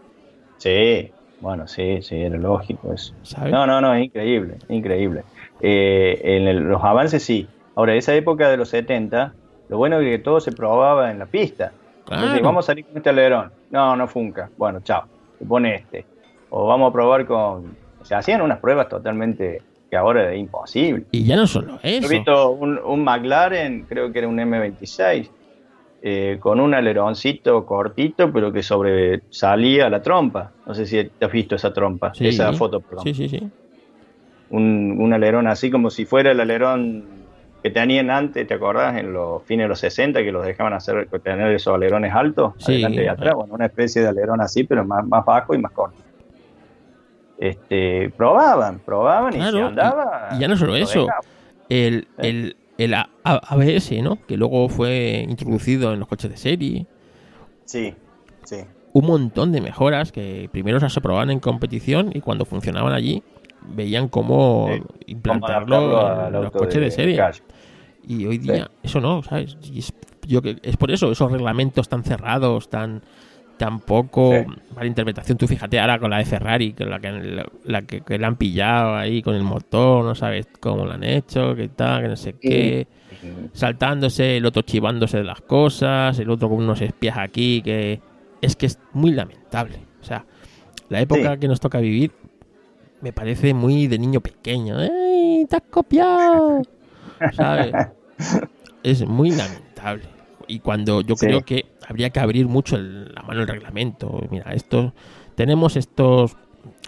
[0.59, 1.11] Sí,
[1.41, 3.15] bueno, sí, sí, era lógico eso.
[3.51, 5.25] No, no, no, es increíble, increíble.
[5.61, 7.49] Eh, en los avances sí.
[7.75, 9.35] Ahora, esa época de los 70,
[9.69, 11.73] lo bueno es que todo se probaba en la pista.
[12.09, 13.51] vamos a salir con este alerón.
[13.73, 14.51] No, no funca.
[14.57, 15.05] Bueno, chao.
[15.39, 16.05] Se pone este.
[16.51, 17.75] O vamos a probar con...
[18.03, 21.05] Se hacían unas pruebas totalmente que ahora es imposible.
[21.11, 22.07] Y ya no solo eso.
[22.07, 25.29] He visto un, un McLaren, creo que era un M26,
[26.03, 30.53] eh, con un aleroncito cortito, pero que sobresalía la trompa.
[30.67, 33.05] No sé si has visto esa trompa, esa foto, perdón.
[33.05, 33.51] Sí, sí, sí.
[34.51, 37.22] Un, un, alerón así como si fuera el alerón
[37.63, 38.97] que tenían antes, ¿te acordás?
[38.97, 43.05] En los fines de los 60 que los dejaban hacer, tener esos alerones altos, adelante
[43.05, 43.35] y atrás.
[43.35, 46.03] Bueno, una especie de alerón así, pero más, más bajo y más corto.
[47.39, 50.31] Este, probaban, probaban y se andaba.
[50.33, 51.07] Y, ya no solo eso.
[51.69, 54.19] El, el, el ABS, ¿no?
[54.27, 56.87] Que luego fue introducido en los coches de serie.
[57.65, 57.95] Sí,
[58.45, 58.59] sí.
[58.93, 63.23] Un montón de mejoras que primero se aprobaban en competición y cuando funcionaban allí
[63.69, 64.69] veían cómo
[65.07, 67.23] implantarlo en los coches de, serie.
[68.07, 69.57] Y hoy día eso no, ¿sabes?
[69.75, 69.95] es,
[70.27, 73.03] yo, es por eso, esos reglamentos tan cerrados, tan
[73.57, 74.33] tampoco
[74.75, 75.39] para interpretación.
[75.39, 78.97] Tú fíjate ahora con la de Ferrari, que la que, la que, la han pillado
[78.97, 82.35] ahí con el motor, no sabes cómo lo han hecho, que tal, que no sé
[82.41, 82.89] qué.
[83.53, 88.01] Saltándose, el otro chivándose de las cosas, el otro con unos espías aquí, que
[88.41, 89.79] es que es muy lamentable.
[90.01, 90.25] O sea,
[90.89, 92.11] la época que nos toca vivir
[93.03, 94.81] me parece muy de niño pequeño.
[94.81, 96.63] ¡Ey, te has copiado!
[97.35, 97.73] ¿Sabes?
[98.85, 100.09] Es muy lamentable.
[100.49, 104.21] Y cuando yo creo que habría que abrir mucho la mano el reglamento.
[104.29, 104.93] Mira, esto,
[105.37, 106.37] tenemos estos,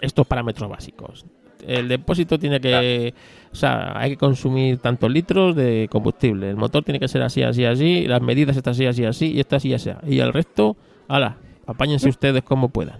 [0.01, 1.25] estos parámetros básicos.
[1.65, 3.13] El depósito tiene que,
[3.49, 6.49] o sea, hay que consumir tantos litros de combustible.
[6.49, 8.07] El motor tiene que ser así, así, así.
[8.07, 9.31] Las medidas están así, así, así.
[9.31, 9.91] Y esto así, así.
[10.05, 10.75] Y el resto,
[11.07, 12.99] ala, apáñense ustedes como puedan.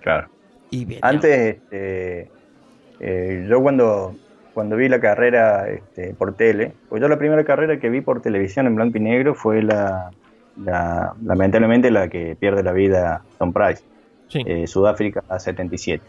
[0.00, 0.33] Claro.
[0.74, 2.30] Y Antes, este,
[3.00, 4.14] eh, yo cuando
[4.54, 8.22] cuando vi la carrera este, por tele, pues yo la primera carrera que vi por
[8.22, 10.10] televisión en blanco y negro fue la,
[10.56, 13.82] lamentablemente la que pierde la vida Tom Price,
[14.32, 16.02] eh, Sudáfrica 77.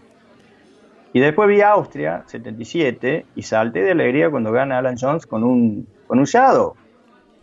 [1.14, 5.88] Y después vi Austria 77 y salté de alegría cuando gana Alan Jones con un,
[6.08, 6.76] con un Shadow.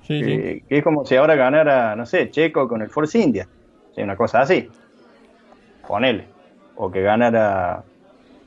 [0.06, 3.48] que, es como si ahora ganara, no sé, Checo con el Force India.
[3.96, 4.68] una cosa así.
[5.86, 6.31] Ponele.
[6.84, 7.84] O que ganara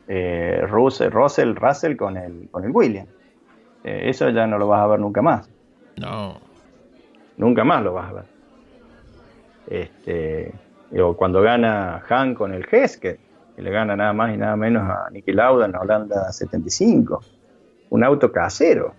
[0.10, 3.08] eh, Russell, Russell, Russell con el, con el William.
[3.82, 5.50] Eh, eso ya no lo vas a ver nunca más.
[5.96, 6.38] No.
[7.38, 8.26] Nunca más lo vas a ver.
[9.68, 10.54] Este,
[11.00, 13.18] o cuando gana Han con el Hesker,
[13.56, 17.24] que le gana nada más y nada menos a Niki Lauda en Holanda 75.
[17.92, 18.96] Un auto casero,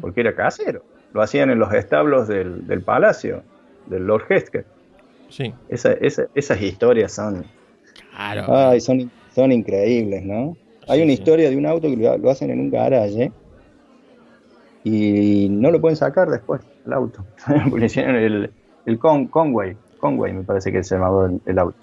[0.00, 0.82] porque era casero.
[1.12, 3.42] Lo hacían en los establos del, del palacio,
[3.84, 4.64] del Lord Hesker.
[5.28, 5.52] Sí.
[5.68, 7.44] esas historias son.
[8.18, 10.56] Ay, son son increíbles, ¿no?
[10.88, 13.30] Hay una historia de un auto que lo, hacen en un garaje
[14.82, 17.24] y no lo pueden sacar después, el auto.
[17.96, 18.50] el,
[18.84, 21.78] el Con, Conway, Conway me parece que se llamaba el, el, auto.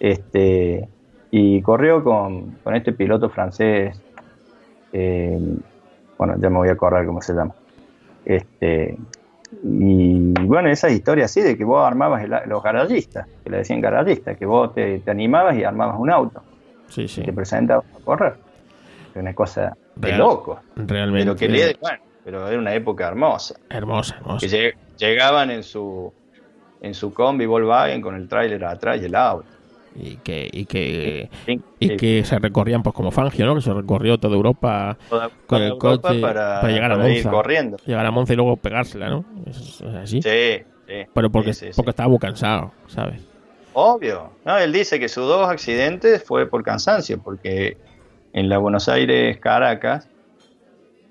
[0.00, 0.88] Este,
[1.30, 4.00] y corrió con, con este piloto francés,
[4.94, 5.38] eh,
[6.16, 7.54] bueno, ya me voy a acordar cómo se llama.
[8.24, 8.96] Este,
[9.62, 13.80] y bueno, esas historias así de que vos armabas el- los garallistas, que le decían
[13.80, 16.42] garallistas, que vos te, te animabas y armabas un auto,
[16.88, 17.20] Sí, sí.
[17.20, 18.34] y te presentabas a correr.
[19.14, 20.60] Una cosa de loco.
[20.74, 21.24] Realmente.
[21.26, 23.54] Pero que le, bueno, pero era una época hermosa.
[23.68, 24.46] Hermosa, hermosa.
[24.46, 26.12] Que lleg- llegaban en su
[26.80, 29.46] en su combi Volkswagen con el tráiler atrás y el auto.
[29.94, 33.54] Y que, y que, Sí, y sí, que se recorrían pues como Fangio, ¿no?
[33.54, 36.96] Que se recorrió toda Europa, toda- con toda el Europa coche para, para llegar a
[36.96, 37.30] para Monza.
[37.30, 37.76] corriendo.
[37.84, 39.24] llegar a Monza y luego pegársela, ¿no?
[39.46, 40.22] Es, es así.
[40.22, 41.06] Sí, sí.
[41.12, 43.20] Pero porque, porque estaba muy cansado, ¿sabes?
[43.74, 44.30] Obvio.
[44.44, 47.76] No, él dice que sus dos accidentes fue por cansancio, porque
[48.32, 50.08] en la Buenos Aires Caracas,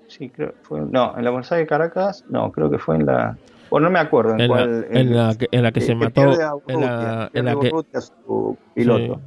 [0.08, 3.36] sí, creo fue, no, en la Buenos Aires Caracas, no, creo que fue en la,
[3.72, 4.86] bueno, no me acuerdo en, En la, cuál.
[4.90, 6.12] en la que, en la que se mató.
[6.12, 9.20] pierde a En la, Urrutia, en la que, Urrutia su piloto.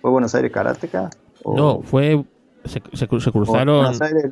[0.00, 1.10] ¿Fue Buenos Aires Karateka?
[1.42, 2.24] O- no, fue.
[2.64, 3.78] Se, se, cru- se o cruzaron.
[3.78, 4.24] Buenos Aires,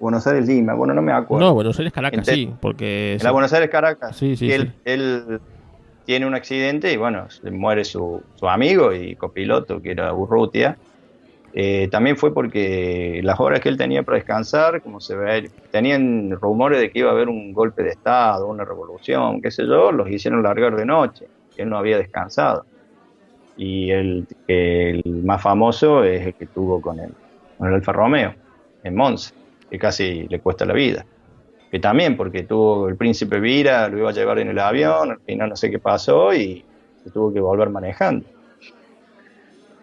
[0.00, 1.46] Buenos Aires Lima, bueno, no me acuerdo.
[1.46, 3.12] No, Buenos Aires Caracas, sí, porque.
[3.14, 4.16] En se- la Buenos Aires Caracas.
[4.16, 5.40] Sí, sí, él,
[6.04, 10.78] tiene un accidente y bueno, se muere su, su amigo y copiloto, que era Urrutia.
[11.52, 16.30] Eh, también fue porque las horas que él tenía para descansar, como se ve, tenían
[16.30, 19.90] rumores de que iba a haber un golpe de Estado, una revolución, qué sé yo,
[19.90, 21.26] los hicieron largar de noche.
[21.56, 22.64] Él no había descansado.
[23.56, 27.10] Y el, el más famoso es el que tuvo con el,
[27.56, 28.34] con el Alfa Romeo,
[28.84, 29.34] en Monza,
[29.68, 31.04] que casi le cuesta la vida
[31.70, 35.20] que también porque tuvo el príncipe Vira, lo iba a llevar en el avión, al
[35.20, 36.64] final no sé qué pasó y
[37.02, 38.26] se tuvo que volver manejando.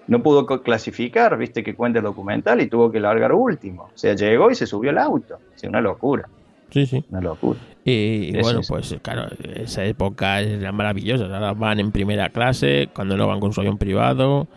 [0.08, 3.84] No pudo clasificar, viste que cuenta el documental y tuvo que largar último.
[3.84, 5.36] O sea, llegó y se subió al auto.
[5.36, 6.30] O sea, una locura,
[6.70, 7.04] Sí, sí.
[7.10, 7.60] una locura.
[7.84, 11.26] Y, bueno, pues claro, esa época era maravillosa.
[11.26, 14.48] Ahora van en primera clase, cuando no van con su avión privado,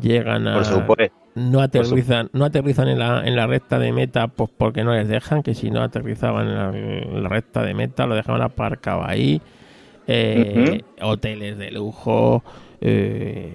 [0.00, 0.54] llegan a.
[0.54, 1.16] Por supuesto.
[1.34, 5.06] No aterrizan, no aterrizan en la, en la recta de meta pues porque no les
[5.06, 9.04] dejan, que si no aterrizaban en la, en la recta de meta lo dejaban aparcado
[9.06, 9.40] ahí.
[10.08, 12.42] Eh, Hoteles de lujo.
[12.80, 13.52] Eh,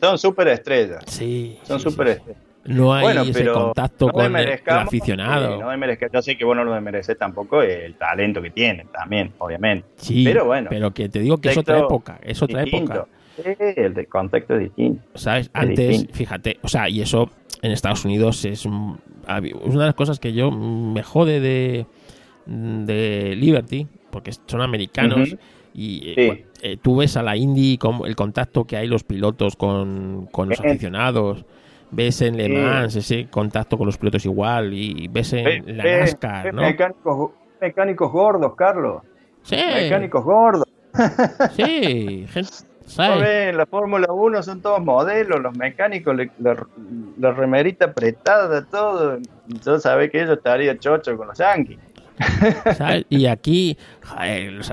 [0.00, 1.04] Son súper estrellas.
[1.06, 1.58] sí.
[1.64, 2.12] Son sí, sí, súper sí.
[2.14, 2.42] estrellas.
[2.62, 5.54] No hay Bueno, ese contacto no con el, aficionado.
[5.72, 9.32] eh, no yo sé que vos no lo desmereces tampoco el talento que tiene también,
[9.38, 9.88] obviamente.
[9.96, 12.92] Sí, pero bueno, pero que te digo que es otra época, es otra Distinto.
[12.92, 13.08] época.
[13.42, 15.02] Sí, el de contexto es distinto.
[15.14, 15.50] ¿Sabes?
[15.54, 16.14] Antes, distinto.
[16.14, 17.30] fíjate, o sea, y eso
[17.62, 21.86] en Estados Unidos es una de las cosas que yo me jode de,
[22.44, 25.34] de Liberty, porque son americanos
[25.72, 26.44] y eh, Sí.
[26.62, 30.48] Eh, tú ves a la Indy como el contacto que hay los pilotos con, con
[30.48, 30.72] los Bien.
[30.72, 31.44] aficionados.
[31.92, 32.48] Ves en Le.
[32.48, 36.52] Mans ese contacto con los pilotos igual y ves en la NASCAR.
[36.52, 37.30] Mecánicos,
[37.60, 39.02] mecánicos gordos, Carlos.
[39.42, 40.66] Sí, Mecánicos gordos.
[41.56, 42.50] sí, gente,
[42.86, 43.20] ¿sabes?
[43.22, 46.66] ves, En la Fórmula 1 son todos modelos, los mecánicos, la,
[47.18, 49.18] la remerita apretada, todo.
[49.64, 51.78] Yo sabía que ellos estaría chocho con los yankees.
[52.76, 53.04] ¿Sabes?
[53.08, 54.72] Y aquí joder, los,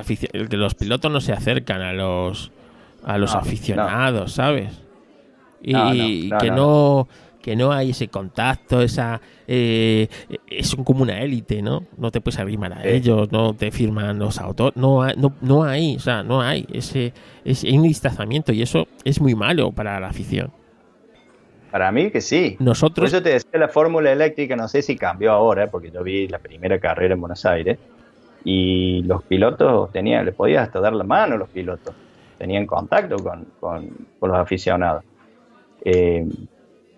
[0.52, 2.52] los pilotos no se acercan a los
[3.04, 4.72] a los No, aficionados, ¿sabes?
[5.62, 7.08] Y No, que no,
[7.42, 10.08] que no hay ese contacto, esa eh,
[10.48, 11.86] es como una élite, ¿no?
[11.98, 12.90] No te puedes arrimar a Sí.
[12.90, 16.66] ellos, no te firman los autos, no hay, no, no hay, o sea, no hay
[16.74, 17.14] ese,
[17.46, 20.52] ese hay un distanciamiento y eso es muy malo para la afición.
[21.78, 22.56] Para mí que sí.
[22.58, 26.02] Por Nosotros eso te decía la fórmula eléctrica, no sé si cambió ahora, porque yo
[26.04, 27.78] vi la primera carrera en Buenos Aires
[28.44, 31.94] y los pilotos tenían, le podías hasta dar la mano a los pilotos,
[32.40, 33.90] tenían contacto con, con-
[34.20, 35.04] con los aficionados.
[35.86, 36.26] Eh,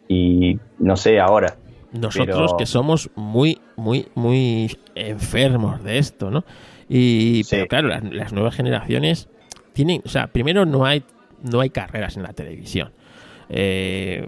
[0.08, 1.56] y no sé ahora,
[1.92, 6.46] nosotros Pero- que somos muy, muy, muy enfermos de esto, ¿no?
[6.88, 7.50] Y Sí.
[7.58, 9.28] pero claro, las, las nuevas generaciones
[9.74, 11.04] tienen, o sea, primero no hay,
[11.44, 12.92] no hay carreras en la televisión.
[13.50, 14.26] Eh,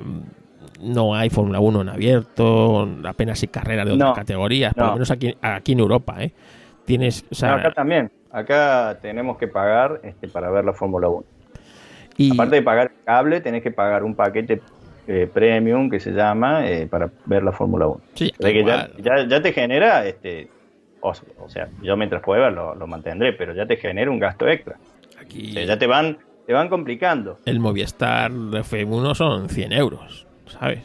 [0.82, 4.88] no hay Fórmula 1 en abierto, apenas hay carreras de otras No, categorías, por lo
[4.90, 4.93] no.
[4.95, 6.32] menos aquí, aquí en Europa, ¿eh?
[6.85, 11.08] Tienes, o sea, No, acá también, acá tenemos que pagar este, para ver la Fórmula
[11.10, 11.24] 1.
[12.18, 14.61] y, Aparte de pagar el cable, tenés que pagar un paquete
[15.08, 18.01] eh, premium que se llama eh, para ver la Fórmula 1.
[18.14, 20.50] sí, O sea que ya, ya, ya te genera, este,
[21.01, 24.48] o, o sea, yo mientras pueda lo, lo mantendré, pero ya te genera un gasto
[24.48, 24.76] extra.
[25.19, 27.38] aquí O sea, ya te van, te van complicando.
[27.45, 30.81] el Movistar de F1 son 100 euros, ¿sabes?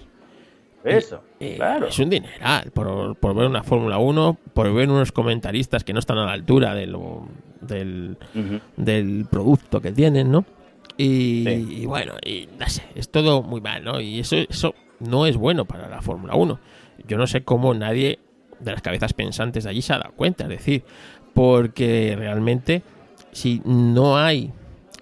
[0.84, 1.88] Eso, Eh, claro.
[1.88, 5.98] Es un dineral por, por ver una Fórmula 1, por ver unos comentaristas que no
[5.98, 7.26] están a la altura de lo-
[7.60, 8.16] del,
[8.76, 10.44] del producto que tienen, ¿no?
[10.96, 11.78] Y, Sí.
[11.82, 14.00] y bueno, y no sé, es todo muy mal, ¿no?
[14.00, 16.58] Y eso, eso no es bueno para la Fórmula 1.
[17.08, 18.20] Yo no sé cómo nadie
[18.60, 20.84] de las cabezas pensantes de allí se ha dado cuenta, es decir,
[21.34, 22.82] porque realmente
[23.32, 24.52] si no hay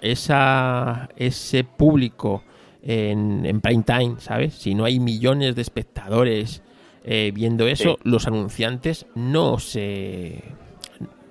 [0.01, 2.43] esa, ese público
[2.85, 4.55] en, en prime time, ¿sabes?
[4.55, 6.63] Si no hay millones de espectadores
[7.05, 10.43] eh, viendo eso, los anunciantes no se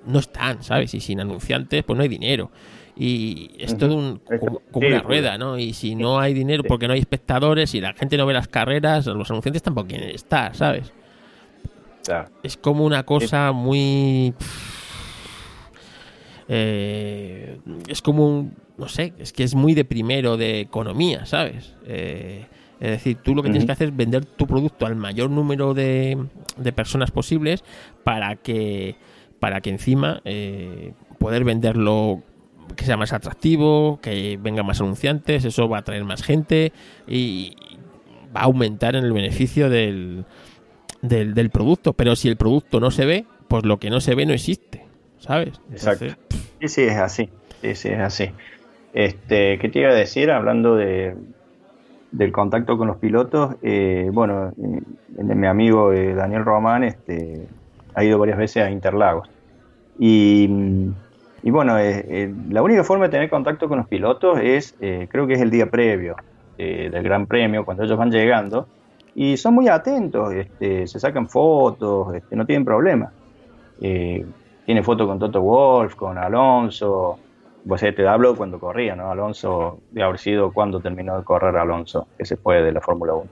[0.05, 0.93] no están, ¿sabes?
[0.93, 2.51] Y sin anunciantes, pues no hay dinero.
[2.95, 5.57] Y es todo un, como, una rueda, ¿no?
[5.57, 8.47] Y si no hay dinero porque no hay espectadores y la gente no ve las
[8.47, 10.93] carreras, los anunciantes tampoco quieren estar, ¿sabes?
[12.43, 14.33] Es como una cosa muy...
[16.47, 17.57] Eh,
[17.87, 18.62] es como un...
[18.77, 21.75] No sé, es que es muy de primero de economía, ¿sabes?
[21.85, 22.47] Eh,
[22.79, 25.73] es decir, tú lo que tienes que hacer es vender tu producto al mayor número
[25.73, 26.17] de,
[26.57, 27.63] de personas posibles
[28.03, 28.95] para que,
[29.39, 32.23] para que encima eh, poder venderlo
[32.75, 36.73] que sea más atractivo, que vengan más anunciantes, eso va a atraer más gente
[37.07, 37.55] y
[38.35, 40.25] va a aumentar en el beneficio del,
[41.01, 41.93] del, producto.
[41.93, 44.85] Pero si el producto no se ve, pues lo que no se ve no existe,
[45.19, 45.61] ¿sabes?
[45.71, 46.05] Exacto.
[46.61, 47.29] Sí, sí, es así.
[47.61, 48.31] Sí, sí, es así.
[48.93, 50.29] Este, ¿Qué te iba a decir?
[50.29, 51.15] Hablando de,
[52.11, 57.47] del contacto con los pilotos, eh, bueno, eh, mi amigo eh, Daniel Román este,
[57.95, 59.27] ha ido varias veces a Interlagos.
[59.97, 60.47] Y,
[61.43, 61.75] bueno,
[62.49, 65.69] la única forma de tener contacto con los pilotos es, creo que es el día
[65.69, 66.15] previo
[66.57, 68.67] del Gran Premio, cuando ellos van llegando,
[69.13, 73.11] y son muy atentos, este, se sacan fotos, este, no tienen problema.
[73.79, 77.19] tiene fotos con Toto Wolf, con Alonso,
[77.67, 79.11] pues te hablo cuando corría, ¿no?
[79.11, 83.13] Alonso, de haber sido cuando terminó de correr Alonso, que se fue de la Fórmula
[83.13, 83.29] 1.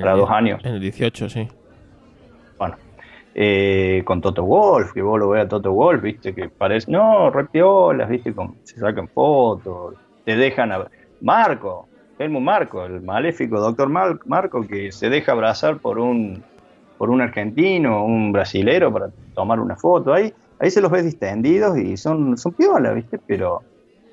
[0.00, 0.60] Para dos años.
[0.64, 1.48] En el 18, sí.
[2.58, 2.76] Bueno,
[3.34, 7.30] eh, con Toto Wolf, que vos lo veas a Toto Wolf, viste, que parece, no,
[7.30, 9.94] repiolas, viste, con, se sacan fotos,
[10.24, 10.86] te dejan a
[11.20, 11.88] Marco,
[12.18, 16.44] Helmut Marco, el maléfico doctor Marco, que se deja abrazar por un
[17.02, 21.76] por un argentino, un brasilero para tomar una foto ahí, ahí se los ves distendidos
[21.76, 23.18] y son, son piola, ¿viste?
[23.18, 23.60] Pero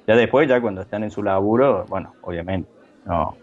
[0.10, 2.68] ya después, ya cuando están en su laburo, bueno, obviamente,
[3.06, 3.38] no.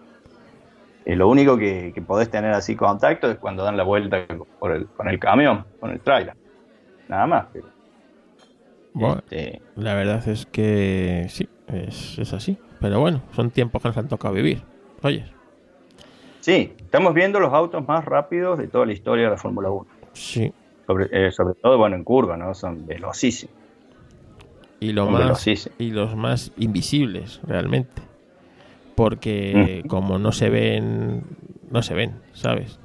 [1.04, 4.26] Eh, lo único que, podés tener así contacto es cuando dan la vuelta
[4.58, 6.34] por el, con el camión, con el trailer.
[7.06, 7.46] Nada más.
[8.94, 12.58] bueno, este, la verdad es que sí, es, así.
[12.80, 14.60] Pero bueno, son tiempos que nos han tocado vivir.
[15.04, 15.24] Oye.
[16.40, 19.86] Sí, estamos viendo los autos más rápidos de toda la historia de la Fórmula 1.
[20.14, 20.52] Sí.
[20.84, 22.54] Sobre, eh, sobre todo, bueno, en curva, ¿no?
[22.54, 23.65] Son velocísimos
[24.80, 25.46] y, lo más,
[25.78, 28.02] y los más invisibles realmente.
[28.94, 31.22] Porque como no se ven,
[31.70, 32.78] no se ven, ¿sabes?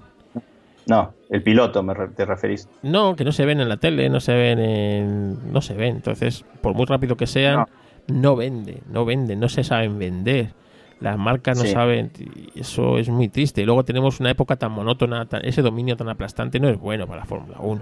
[0.87, 2.67] No, el piloto me te referís.
[2.81, 5.53] No, que no se ven en la tele, no se ven en...
[5.53, 5.95] no se ven.
[5.97, 7.65] Entonces, por muy rápido que sean,
[8.07, 10.53] no, vende, no venden, no se saben vender.
[10.99, 13.61] Las marcas no saben, y eso es muy triste.
[13.61, 17.21] Y luego tenemos una época tan monótona, ese dominio tan aplastante no es bueno para
[17.21, 17.81] la Fórmula 1.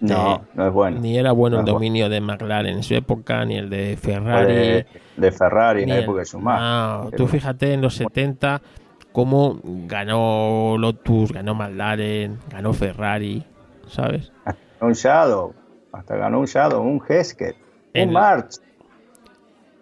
[0.00, 1.00] No, no es bueno.
[1.00, 4.84] Ni era bueno el dominio de McLaren en su época, ni el de Ferrari.
[5.16, 6.62] De, Ferrari en la época de Schumacher.
[6.62, 8.62] No, tú fíjate en los 70
[9.12, 13.44] cómo ganó Lotus, ganó McLaren, ganó Ferrari,
[13.88, 14.32] ¿sabes?
[14.44, 15.54] Hasta un Shadow,
[15.92, 17.56] hasta ganó un Shadow, un Heskett,
[17.94, 18.54] un March.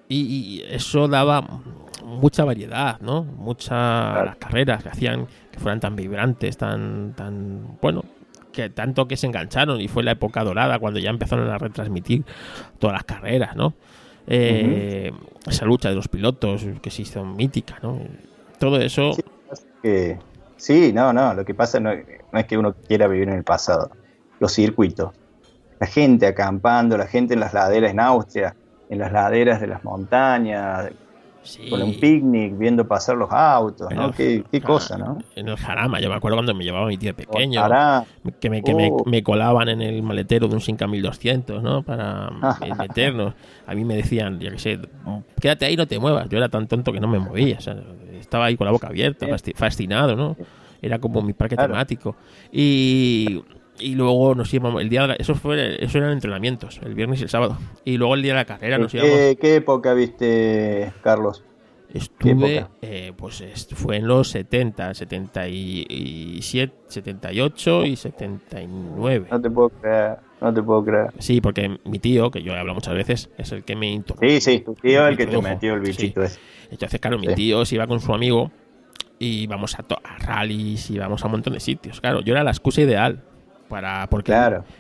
[0.09, 1.45] Y, eso daba
[2.03, 3.23] mucha variedad, ¿no?
[3.23, 8.03] Muchas las carreras que hacían que fueran tan vibrantes, tan, tan, bueno,
[8.59, 12.25] que tanto que se engancharon y fue la época dorada cuando ya empezaron a retransmitir
[12.81, 13.75] todas las carreras, ¿no?
[14.27, 15.13] Eh,
[15.47, 18.01] esa lucha de los pilotos que se hizo mítica, ¿no?
[18.59, 19.13] Todo eso...
[20.57, 23.93] Sí, no, no, lo que pasa no, es que uno quiera vivir en el pasado,
[24.41, 25.13] los circuitos,
[25.79, 28.57] la gente acampando, la gente en las laderas en Austria,
[28.91, 30.91] en las laderas de las montañas,
[31.71, 34.13] con un picnic, viendo pasar los autos, ¿no?
[34.13, 35.19] Qué, cosa, ¿no?
[35.35, 37.63] En el Jarama, yo me acuerdo cuando me llevaba mi tío pequeño,
[38.41, 39.05] que, me, que uh.
[39.07, 41.83] me, colaban en el maletero de un Sinca 1200, ¿no?
[41.83, 42.31] Para
[42.79, 43.35] meternos.
[43.67, 44.79] A mí me decían, yo qué sé,
[45.41, 46.29] quédate ahí, no te muevas.
[46.29, 47.77] Yo era tan tonto que no me movía, o sea,
[48.19, 50.37] estaba ahí con la boca abierta, fascinado, ¿no?
[50.81, 52.15] Era como mi parque temático.
[52.53, 53.43] Y
[53.81, 57.25] y luego nos íbamos el día de eso fue eso eran entrenamientos el viernes y
[57.25, 61.45] el sábado y luego el día de la carrera nos íbamos ¿Qué, época viste Carlos?
[61.93, 63.43] Estuve, eh, pues
[63.73, 69.29] fue en los 70, 77, 78 y 79.
[69.31, 71.07] No te puedo creer, no te puedo creer.
[71.19, 74.27] Sí, porque mi tío, que yo he hablado muchas veces, es el que me introdujo.
[74.27, 76.39] Sí, sí, tu tío es el que te metió el bichito ese.
[76.71, 78.51] Entonces, claro, mi tío se iba con su amigo
[79.19, 82.03] y íbamos a, a rallies, íbamos a un montón de sitios.
[82.03, 83.25] Claro, yo era la excusa ideal
[83.69, 84.35] para porque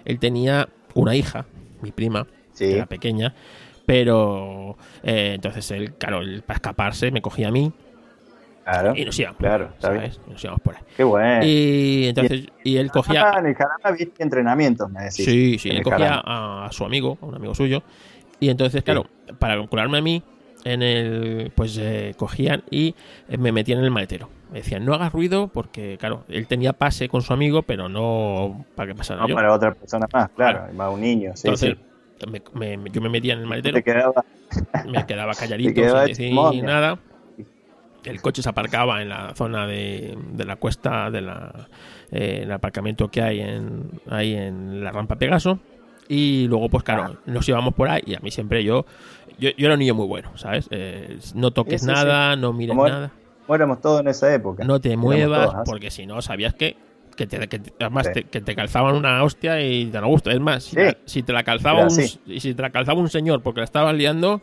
[0.05, 1.47] él, tenía una hija,
[1.83, 2.26] mi prima,
[2.57, 3.34] que era pequeña,
[3.86, 7.73] pero eh, entonces él, claro, para escaparse me cogía a mí.
[8.65, 10.20] Claro, y nos íbamos, claro, ¿sabes?
[10.26, 10.83] nos íbamos por ahí.
[10.94, 11.41] Qué bueno.
[11.42, 13.33] Y entonces, y, él cogía.
[13.39, 13.57] En el
[13.97, 15.25] viste entrenamientos, me decís.
[15.25, 17.83] Sí, sí, él cogía a, su amigo, a un amigo suyo.
[18.41, 19.07] Y entonces, claro,
[19.39, 20.23] para vincularme a mí,
[20.73, 21.53] en el.
[21.55, 22.95] Pues eh, cogían y
[23.29, 24.29] eh, me metían en el maletero.
[24.53, 28.65] Me decían, no hagas ruido porque, claro, él tenía pase con su amigo, pero no
[28.75, 29.35] para que pasara No yo.
[29.35, 30.75] para otra persona más, claro, Claro.
[30.75, 31.33] más un niño.
[31.35, 31.77] Sí, Entonces,
[32.21, 32.27] sí.
[32.55, 34.25] me- me- yo me metía en el maletero, Te quedaba,
[34.89, 36.99] me quedaba calladito, quedaba sin decir nada.
[38.05, 41.69] El coche se aparcaba en la zona de, de la cuesta, de la,
[42.11, 45.59] eh, el aparcamiento que hay en, ahí en la rampa Pegaso.
[46.11, 48.87] Y luego, pues claro, nos íbamos por ahí y a mí siempre yo,
[49.39, 50.68] yo, yo era un niño muy bueno, ¿sabes?
[50.70, 53.10] Eh, no toques Sí, sí, nada, no mires Como- nada,
[53.49, 54.65] éramos todos en esa época.
[54.65, 56.76] no te muevas, todos porque si no sabías que,
[57.17, 60.31] que, te, que además te, que te calzaban una hostia y te no gusta.
[60.33, 60.83] Es más, si, Sí.
[60.83, 63.94] la- si te la calzaba un, si te la calzaba un señor porque la estabas
[63.94, 64.42] liando,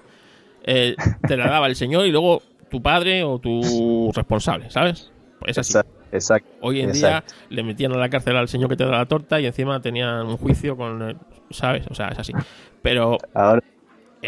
[0.64, 0.96] eh,
[1.28, 5.12] te la daba el señor y luego tu padre o tu responsable, ¿sabes?
[5.40, 5.72] Pues es así.
[5.78, 6.50] Exacto, exacto.
[6.62, 7.34] Hoy en exacto.
[7.36, 9.80] día le metían a la cárcel al señor que te da la torta y encima
[9.82, 11.18] tenían un juicio con,
[11.52, 11.86] ¿sabes?
[11.90, 12.34] O sea, es así.
[12.82, 13.62] Pero Ahora,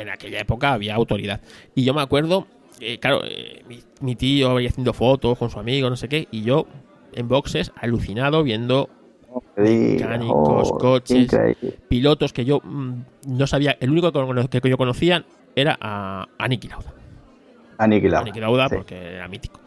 [0.01, 1.41] en aquella época había autoridad.
[1.75, 2.47] Y yo me acuerdo,
[2.79, 6.27] eh, claro, eh, mi, mi tío ahí haciendo fotos con su amigo, no sé qué,
[6.31, 6.65] y yo
[7.13, 8.89] en boxes alucinado viendo
[9.55, 11.23] Mecánicos, coches.
[11.23, 11.77] increíble.
[11.87, 12.93] pilotos que yo mm,
[13.27, 14.11] no sabía, el único
[14.49, 16.93] que, yo conocía era a, a Niki Lauda.
[17.77, 18.07] A Niki
[18.39, 18.75] Lauda Sí.
[18.75, 19.59] porque era mítico.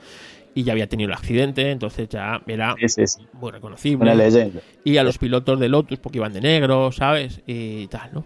[0.52, 3.26] Y ya había tenido el accidente, entonces ya era Sí, sí, sí.
[3.34, 4.02] muy reconocible.
[4.02, 4.60] Una leyenda.
[4.83, 7.41] Y a los pilotos de Lotus porque iban de negro, ¿sabes?
[7.47, 8.25] Y tal, ¿no?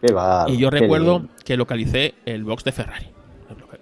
[0.00, 0.14] Qué
[0.48, 3.06] Y yo recuerdo que localicé el box de Ferrari.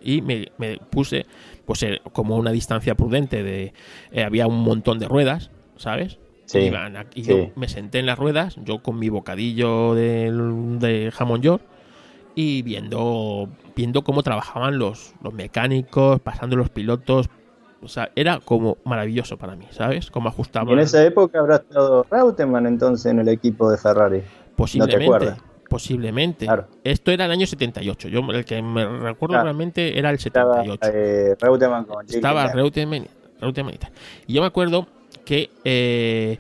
[0.01, 1.27] Y me, me puse,
[1.67, 3.73] pues eh, como una distancia prudente de...
[4.13, 6.19] eh, había un montón de ruedas, ¿sabes?
[6.47, 7.31] Sí, Iban a- y sí.
[7.31, 10.31] yo me senté en las ruedas, yo con mi bocadillo de,
[10.79, 11.63] de jamón york
[12.35, 17.29] y viendo, viendo cómo trabajaban los, los mecánicos, pasando los pilotos.
[17.83, 20.11] O sea, era como maravilloso para mí, ¿sabes?
[20.11, 20.73] Cómo ajustaban.
[20.75, 24.23] en esa época habrá estado Reutemann entonces en el equipo de Ferrari.
[24.57, 25.05] Posiblemente.
[25.05, 25.39] acuerdas?
[25.83, 26.47] Posiblemente.
[26.47, 26.67] Claro.
[26.85, 28.09] Esto era el año 78.
[28.09, 29.45] Yo el que me recuerdo Claro.
[29.45, 30.91] realmente era el Estaba 78.
[30.93, 32.49] eh, Reutemann con Estaba.
[32.53, 33.07] Reutemann,
[33.41, 33.93] Reutemann y tal.
[34.27, 34.87] Y yo me acuerdo
[35.25, 36.39] que eh,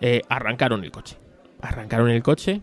[0.00, 1.16] eh, arrancaron el coche.
[1.60, 2.60] Arrancaron el coche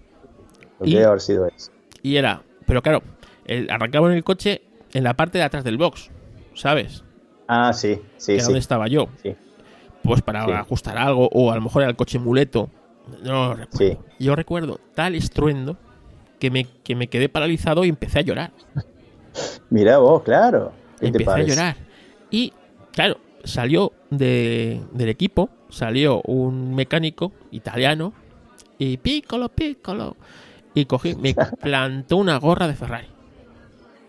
[0.83, 1.71] y- haber sido eso.
[2.01, 2.41] y era.
[2.65, 3.03] Pero claro,
[3.45, 4.61] el, arrancaron el coche
[4.93, 6.09] en la parte de atrás del box.
[6.53, 7.03] ¿Sabes?
[7.47, 8.45] Ah, sí, sí, que sí.
[8.45, 9.09] donde estaba yo.
[9.21, 9.35] Sí.
[10.03, 10.51] Pues para Sí.
[10.51, 11.27] ajustar algo.
[11.33, 12.69] O a lo mejor era el coche muleto.
[13.23, 13.77] No lo recuerdo.
[13.77, 13.97] Sí.
[14.23, 15.77] Yo recuerdo tal estruendo
[16.39, 18.51] que me, que me quedé paralizado y empecé a llorar.
[19.69, 20.71] Mirá vos, claro.
[20.99, 21.75] ¿Qué te empecé a llorar.
[22.31, 22.53] Y,
[22.91, 28.13] claro, salió de- del equipo, salió un mecánico italiano
[28.77, 30.15] y pícolo, pícolo.
[30.73, 33.07] Y cogí, me plantó una gorra de Ferrari.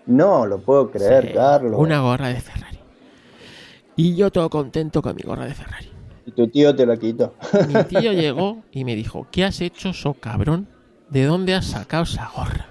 [0.07, 1.79] No, lo puedo creer, Sí, Carlos.
[1.79, 2.79] Una gorra de Ferrari.
[3.97, 5.89] Y yo todo contento con mi gorra de Ferrari.
[6.27, 7.35] Y tu tío te la quitó.
[7.69, 10.69] Mi tío llegó y me dijo, ¿qué has hecho, so cabrón?
[11.09, 12.67] ¿De dónde has sacado esa gorra?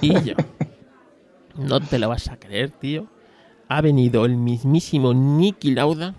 [0.00, 0.34] Y yo,
[1.56, 3.06] no te lo vas a creer, tío.
[3.68, 6.14] Ha venido el mismísimo Nicky Lauda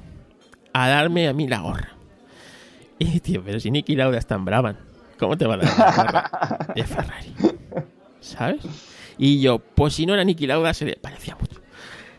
[0.74, 1.94] a darme a mí la gorra.
[3.00, 4.76] Y tío, pero si Nicky Lauda es tan brava,
[5.18, 7.34] ¿cómo te va a dar la gorra de Ferrari?
[8.20, 8.62] ¿Sabes?
[9.18, 11.62] Y yo, pues si no era Nicky Lauda, se le parecía mucho.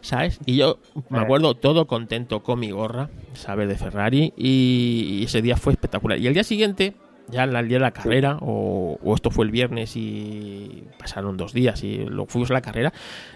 [0.01, 0.39] ¿Sabes?
[0.47, 0.79] Y yo
[1.11, 3.69] me acuerdo todo contento con mi gorra, ¿sabes?
[3.69, 4.33] De Ferrari.
[4.37, 6.19] Y, y ese día fue espectacular.
[6.19, 6.95] Y el día siguiente,
[7.31, 11.53] ya el día de la carrera, o, o esto fue el viernes y pasaron dos
[11.53, 12.93] días y lo fuimos a la carrera,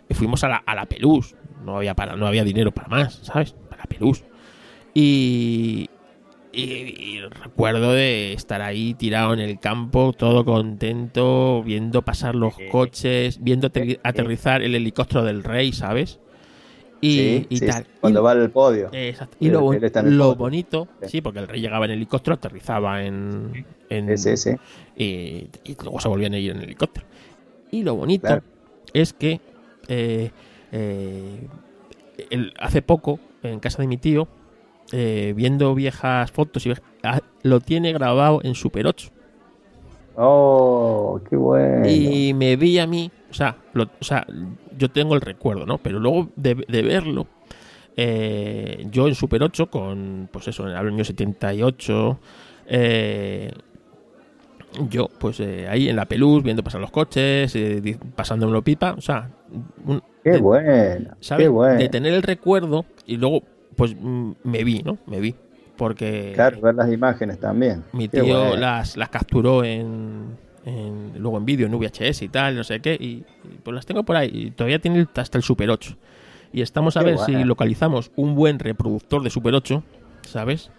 [0.08, 1.34] y fuimos a la, a la Pelús.
[1.64, 3.54] No había, para, no había dinero para más, ¿sabes?
[3.70, 4.24] Para la Pelús.
[4.94, 5.88] Y,
[6.52, 12.54] y, y recuerdo de estar ahí tirado en el campo, todo contento, viendo pasar los
[12.70, 16.20] coches, viendo aterri- aterrizar el helicóptero del rey, ¿sabes?
[17.04, 17.84] Y, Sí, y sí, tal.
[18.00, 18.88] Cuando Y- va al podio.
[18.92, 19.36] Exacto.
[19.40, 19.80] Y lo, él
[20.16, 20.34] lo podio.
[20.36, 21.08] bonito, Sí.
[21.08, 23.66] sí, porque el rey llegaba en helicóptero, aterrizaba en.
[23.90, 24.56] en Sí, sí, sí.
[24.96, 27.04] Y, y luego se volvían a ir en helicóptero.
[27.72, 28.42] Y lo bonito Claro.
[28.94, 29.40] es que
[29.88, 30.30] eh,
[30.70, 31.48] eh,
[32.30, 34.28] el- hace poco, en casa de mi tío,
[34.92, 36.72] eh, viendo viejas fotos, y
[37.02, 39.08] ah, lo tiene grabado en Super 8.
[40.16, 41.88] Oh, qué bueno.
[41.88, 44.26] Y me vi a mí, o sea, lo- o sea,
[44.78, 45.78] yo tengo el recuerdo, ¿no?
[45.78, 47.26] Pero luego de, de verlo,
[47.96, 52.18] eh, yo en Super 8, con, pues eso, en el año 78,
[52.66, 53.50] eh,
[54.88, 59.00] yo, pues eh, ahí en la pelús, viendo pasar los coches, eh, pasándomelo pipa, o
[59.00, 59.30] sea,
[59.84, 61.10] un- Qué de- bueno.
[61.20, 61.44] ¿sabes?
[61.44, 61.78] Qué bueno.
[61.78, 63.42] De tener el recuerdo y luego,
[63.76, 64.96] pues mm, me vi, ¿no?
[65.06, 65.34] Me vi.
[65.76, 67.82] Porque Claro, ver las imágenes también.
[67.92, 68.56] mi tío bueno.
[68.56, 72.94] las, las capturó en, en- luego en vídeo, en VHS y tal, no sé qué,
[72.94, 73.24] y, y,
[73.62, 74.30] pues las tengo por ahí.
[74.32, 75.96] Y todavía tiene hasta el Super 8.
[76.52, 77.44] Y estamos a Qué ver si guay.
[77.44, 79.82] localizamos un buen reproductor de Super 8,
[80.22, 80.70] ¿sabes?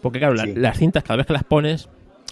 [0.00, 0.54] Porque claro, la- Sí.
[0.56, 1.88] las cintas cada vez que las pones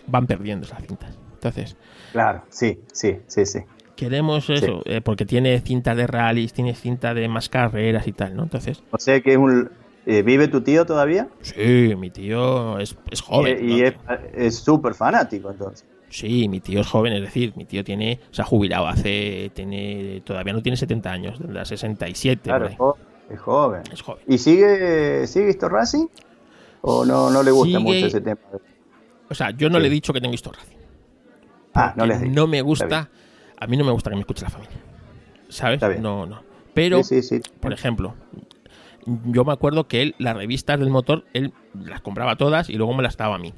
[0.06, 1.16] van perdiendo esas cintas.
[1.34, 1.76] Entonces,
[2.12, 3.60] Claro, sí, sí, sí, sí.
[3.94, 8.34] Queremos eso, eh, porque tiene cinta de rallies, tiene cinta de más carreras y tal,
[8.34, 8.42] ¿no?
[8.44, 9.70] Entonces, O sea que es un...
[10.06, 11.28] eh, ¿Vive tu tío todavía?
[11.42, 13.58] sí, mi tío es, es joven.
[13.68, 13.94] y y
[14.34, 15.86] es súper fanático entonces.
[16.10, 20.20] Sí, mi tío es joven, es decir, mi tío tiene, se ha jubilado hace, tiene,
[20.24, 23.02] todavía no tiene 70 años, tendrá 67, Claro, es joven.
[23.30, 23.82] Es joven.
[23.92, 24.24] es joven.
[24.26, 26.06] ¿Y sigue, sigue esto Racing?
[26.82, 28.40] ¿O no, no le gusta Sigue- mucho ese tema?
[29.28, 29.82] O sea, yo no Sí.
[29.82, 30.76] le he dicho que tengo Histo Racing.
[31.74, 32.34] Ah, no les digo.
[32.34, 33.08] no me gusta,
[33.56, 34.76] a mí no me gusta que me escuche la familia.
[35.48, 35.80] ¿Sabes?
[36.00, 36.42] No, no.
[36.74, 37.50] Pero, Sí, sí, sí.
[37.60, 38.14] por ejemplo,
[39.26, 42.94] yo me acuerdo que él, las revistas del motor, él las compraba todas y luego
[42.94, 43.54] me las daba a mí.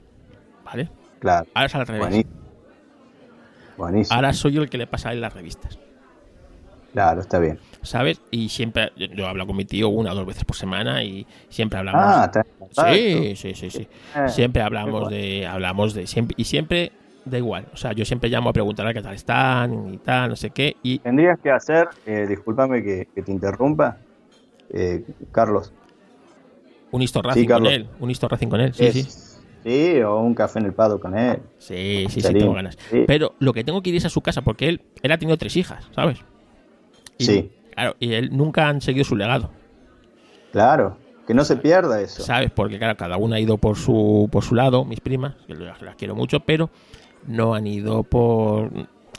[0.66, 0.90] ¿Vale?
[1.18, 1.46] Claro.
[1.54, 2.00] Ahora es al revés.
[2.00, 2.41] Buenísimo.
[3.76, 4.14] Buenísimo.
[4.14, 5.78] Ahora soy yo el que le pasa a él las revistas.
[6.92, 7.58] Claro, está bien.
[7.82, 8.20] ¿Sabes?
[8.30, 11.78] Y siempre, yo, hablo con mi tío una o dos veces por semana y siempre
[11.78, 12.02] hablamos.
[12.04, 12.92] Ah, está en contacto.
[12.92, 13.88] sí, sí, sí, sí.
[14.14, 16.92] Eh, Siempre hablamos de, hablamos de siempre y siempre
[17.24, 17.66] da igual.
[17.72, 20.76] O sea, yo siempre llamo a preguntarle qué tal están y tal, no sé qué.
[20.82, 23.96] Y Tendrías que hacer, eh, discúlpame que, que te interrumpa,
[24.70, 25.02] eh,
[25.32, 25.72] Carlos.
[26.90, 29.31] un Histo Racing con él, un Histo Racing con él, sí, Es- sí.
[29.64, 31.40] Sí, o un café en el pado con él.
[31.58, 32.76] Sí, sí, sí, tengo ganas.
[32.90, 33.04] sí.
[33.06, 35.36] Pero lo que tengo que ir es a su casa porque él, él ha tenido
[35.38, 36.18] tres hijas, ¿sabes?
[37.18, 37.50] Y, Sí.
[37.74, 39.50] Claro, y él nunca han seguido su legado,
[40.52, 42.22] Claro, que no se pierda eso.
[42.22, 42.50] ¿sabes?
[42.50, 45.80] Porque, claro, cada una ha ido por su, por su lado, mis primas, que las,
[45.80, 46.68] las quiero mucho, pero
[47.26, 48.70] no han ido por.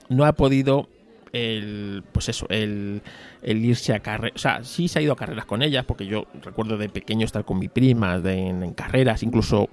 [0.09, 0.87] No ha podido
[1.31, 2.03] el.
[2.11, 3.01] Pues eso, el,
[3.41, 4.35] el irse a carreras.
[4.35, 7.25] O sea, sí se ha ido a carreras con ellas, porque yo recuerdo de pequeño
[7.25, 9.67] estar con mi prima de- en, en carreras, incluso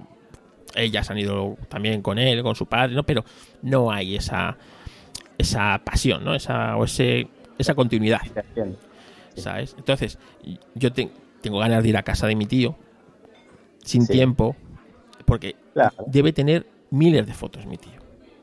[0.75, 3.03] ellas han ido también con él, con su padre, ¿no?
[3.03, 3.23] Pero
[3.61, 4.57] no hay esa.
[5.37, 6.35] Esa pasión, ¿no?
[6.35, 7.27] Esa, o ese,
[7.57, 8.21] esa continuidad.
[9.35, 9.73] ¿sabes?
[9.77, 10.19] Entonces,
[10.75, 11.09] yo te-
[11.41, 12.75] tengo ganas de ir a casa de mi tío
[13.83, 14.13] sin Sí.
[14.13, 14.55] tiempo,
[15.25, 15.95] porque Claro.
[16.05, 17.99] debe tener miles de fotos mi tío.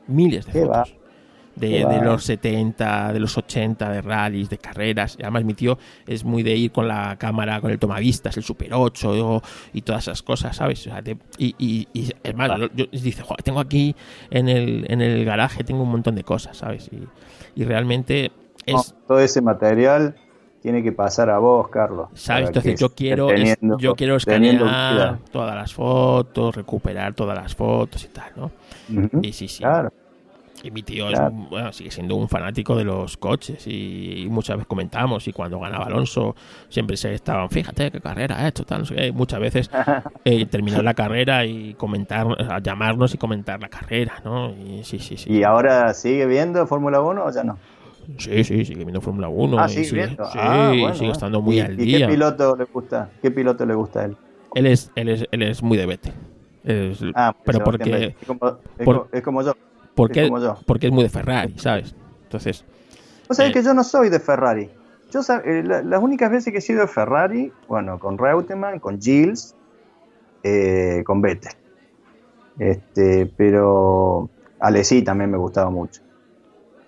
[0.07, 0.85] Miles de va.
[1.55, 5.17] De, los 70, de los 80, de rallies, de carreras.
[5.21, 8.73] Además mi tío es muy de ir con la cámara, con el tomavistas, el Super
[8.73, 9.41] 8
[9.73, 10.79] y todas esas cosas, ¿sabes?
[10.81, 13.93] O sea, de- y, y, y es más, yo- dice, "Joder, tengo aquí
[14.31, 16.89] en el, en el garaje, tengo un montón de cosas, ¿sabes?
[16.93, 18.31] Y, y realmente
[18.65, 18.73] es...
[18.75, 20.15] No, todo ese material
[20.61, 22.07] tiene que pasar a vos, Carlos.
[22.13, 22.47] ¿Sabes?
[22.47, 28.07] Entonces yo quiero, es- yo quiero escanear todas las fotos, recuperar todas las fotos y
[28.09, 28.51] tal, ¿no?
[29.21, 29.59] Y sí, sí.
[29.59, 29.91] Claro.
[30.63, 31.27] Y mi tío Claro.
[31.27, 35.31] es, un- bueno, sigue siendo un fanático de los coches y, muchas veces comentamos y
[35.33, 36.35] cuando ganaba Alonso
[36.67, 39.07] siempre se estaban, fíjate qué carrera ha hecho, tal, no sé qué.
[39.07, 39.69] Y muchas veces
[40.25, 44.49] eh, terminar la carrera y comentar, o sea, llamarnos y comentar la carrera, ¿no?
[44.51, 45.31] Y sí, sí, sí.
[45.31, 47.57] ¿Y ahora sigue viendo Fórmula 1 o ya no?
[48.17, 49.59] Sí, sí, sigue viendo Fórmula 1.
[49.59, 50.25] ah, y sigue sigue, viendo.
[50.25, 51.99] sí, Ah, bueno, sigue estando muy ¿Y- al ¿Y día.
[52.07, 53.09] qué piloto le gusta?
[53.21, 54.17] ¿Qué piloto le gusta a él?
[54.55, 56.13] Él es, él es, él es muy de Vettel.
[56.63, 58.15] Es- Ah, pero porque.
[58.19, 58.47] Es como,
[58.77, 59.53] es por- como- es como yo.
[59.95, 60.29] Porque,
[60.65, 61.95] porque es muy de Ferrari, ¿sabes?
[62.23, 62.63] Entonces,
[63.27, 63.53] Vos sabés Eh.
[63.53, 64.69] que yo no soy de Ferrari.
[65.11, 68.99] Yo eh, la- las únicas veces que he sido de Ferrari, bueno, con Reutemann, con
[69.01, 69.55] Gilles,
[70.43, 71.51] eh, con Vettel.
[72.57, 76.01] Este, pero Alessi también me gustaba mucho.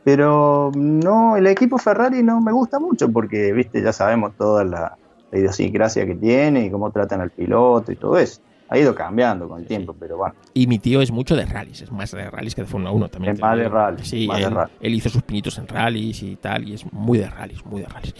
[0.04, 4.98] Pero no, el equipo Ferrari no me gusta mucho porque, viste, ya sabemos toda la,
[5.32, 8.42] la idiosincrasia que tiene y cómo tratan al piloto y todo eso.
[8.74, 10.34] Ha ido cambiando con el tiempo, pero bueno.
[10.54, 13.10] y mi tío es mucho de rallies, es más de rallies que de Fórmula 1
[13.10, 13.34] también.
[13.36, 14.78] Es más de rallies, Sí, más de él, rallies.
[14.80, 17.88] él hizo sus pinitos en rallies y tal, y es muy de rallies, muy de
[17.88, 18.16] rallies.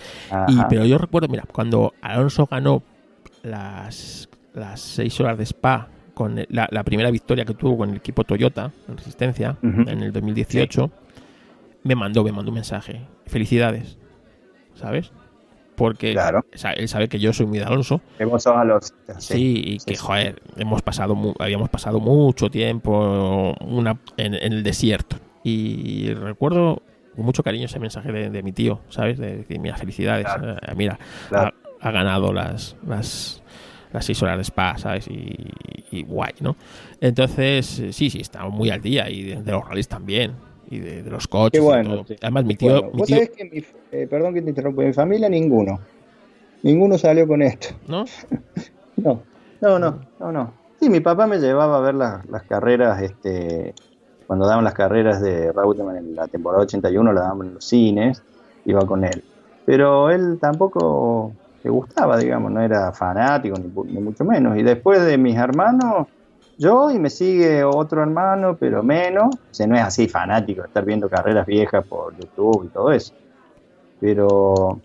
[0.50, 2.84] Y, pero yo recuerdo, mira, cuando Alonso ganó
[3.44, 7.96] las, las seis horas de Spa, con la, la primera victoria que tuvo con el
[7.96, 10.92] equipo Toyota en Resistencia, en el 2018,
[11.84, 13.08] me mandó, me mandó un mensaje.
[13.26, 13.98] Felicidades,
[14.76, 15.14] ¿sabes?
[15.82, 16.46] Porque Claro.
[16.78, 18.02] él sabe que yo soy muy de Alonso.
[18.20, 18.94] Sos a los...
[19.18, 20.02] Sí, y sí, que, sí.
[20.02, 25.16] joder, hemos pasado mu- habíamos pasado mucho tiempo una, en, en el desierto.
[25.44, 26.84] Y recuerdo
[27.16, 29.18] con mucho cariño ese mensaje de, de mi tío, ¿sabes?
[29.18, 30.52] De decir, mira, felicidades, Claro.
[30.54, 31.52] eh, mira, Claro.
[31.82, 33.42] ha, ha ganado las, las,
[33.92, 35.08] las seis horas de spa, ¿sabes?
[35.08, 35.36] Y,
[35.90, 36.56] y guay, ¿no?
[37.02, 40.34] Entonces, eh, sí, sí, estamos muy al día y de, de los rallies también.
[40.72, 41.52] Y de, de los coches.
[41.52, 42.06] Qué y bueno, todo.
[42.08, 42.16] sí.
[42.22, 44.82] Además, mi tío, Bueno, mi vos tío sabés que mi, eh, perdón que te interrumpa,
[44.82, 45.80] mi familia ninguno.
[46.64, 47.68] Ninguno salió con esto.
[47.88, 48.06] ¿no?
[48.98, 49.22] No,
[49.62, 50.54] no, no, no, no.
[50.80, 53.74] Sí, mi papá me llevaba a ver las, las carreras, este,
[54.28, 58.22] cuando daban las carreras de Reutemann en la temporada 81, la daban en los cines,
[58.66, 59.24] iba con él.
[59.66, 61.34] Pero él tampoco
[61.64, 64.58] le gustaba, digamos, no era fanático, ni, ni mucho menos.
[64.58, 66.08] Y después de mis hermanos,
[66.58, 69.36] yo y me sigue otro hermano, pero menos.
[69.36, 73.14] O sea, no es así fanático estar viendo carreras viejas por YouTube y todo eso.
[74.00, 74.80] Pero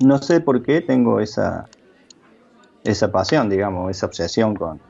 [0.00, 1.66] no sé por qué tengo esa,
[2.84, 4.80] esa pasión, digamos, esa obsesión con,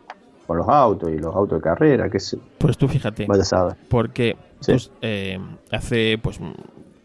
[0.47, 3.27] con los autos y los autos de carrera, que se Pues tú fíjate.
[3.27, 3.77] vaya a saber.
[3.89, 4.73] porque Sí.
[4.73, 5.39] pues, eh,
[5.73, 6.39] hace pues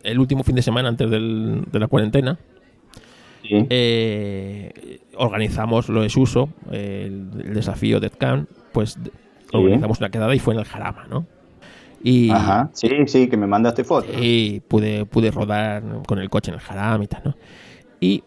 [0.03, 2.37] el último fin de semana antes del- de la cuarentena,
[3.41, 3.65] Sí.
[3.69, 8.47] eh, organizamos lo de Suso, el, el desafío de Can,
[8.77, 8.99] pues
[9.53, 11.25] organizamos una quedada y fue en el Jarama, ¿no?
[12.03, 12.69] Y, Ajá.
[12.73, 14.15] Sí, sí, que me mandaste fotos.
[14.21, 17.35] y pude, pude rodar con el coche en el Jarama y tal, ¿no?
[17.99, 18.23] Y,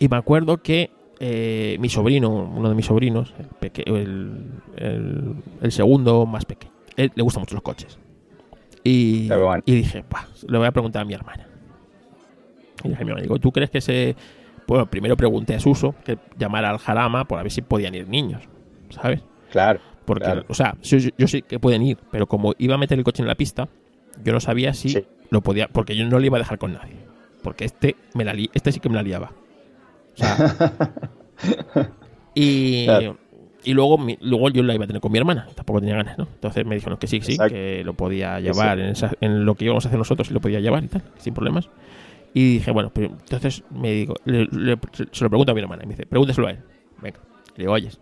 [0.00, 0.88] y me acuerdo que
[1.20, 3.92] eh, mi sobrino, uno de mis sobrinos, el,
[4.76, 7.98] el, el- segundo más pequeño, él le gustan mucho los coches.
[8.82, 9.62] Y, bueno.
[9.66, 11.46] y dije, "Buah, le voy a preguntar a mi hermana.
[12.82, 14.16] Y dije mi hermana, digo, ¿tú crees que se...?
[14.66, 18.08] Bueno, primero pregunté a Suso que llamara al Jarama por a ver si podían ir
[18.08, 18.42] niños,
[18.90, 19.20] ¿sabes?
[19.56, 19.80] Claro.
[20.04, 20.44] Porque, Claro.
[20.48, 23.22] o sea, yo, yo- sé que pueden ir, pero como iba a meter el coche
[23.22, 23.68] en la pista,
[24.22, 25.04] yo no sabía si Sí.
[25.30, 26.96] lo podía, porque yo no le iba a dejar con nadie.
[27.42, 29.32] Porque este me la li- este sí que me la liaba.
[30.14, 30.36] O sea,
[32.34, 33.18] y, Claro.
[33.64, 36.18] y luego, mi- luego yo la iba a tener con mi hermana, tampoco tenía ganas,
[36.18, 36.24] ¿no?
[36.34, 37.54] Entonces me dijeron que sí, sí, Exacto.
[37.54, 38.82] que lo podía llevar Exacto.
[38.82, 41.02] en, esa- en lo que íbamos a hacer nosotros, y lo podía llevar y tal,
[41.18, 41.68] sin problemas.
[42.34, 44.78] Y dije, bueno, pero entonces me digo, le- le-
[45.10, 46.58] se lo pregunto a mi hermana y me dice, pregúnteselo a él.
[47.00, 47.18] Venga,
[47.56, 47.98] le digo, oyes,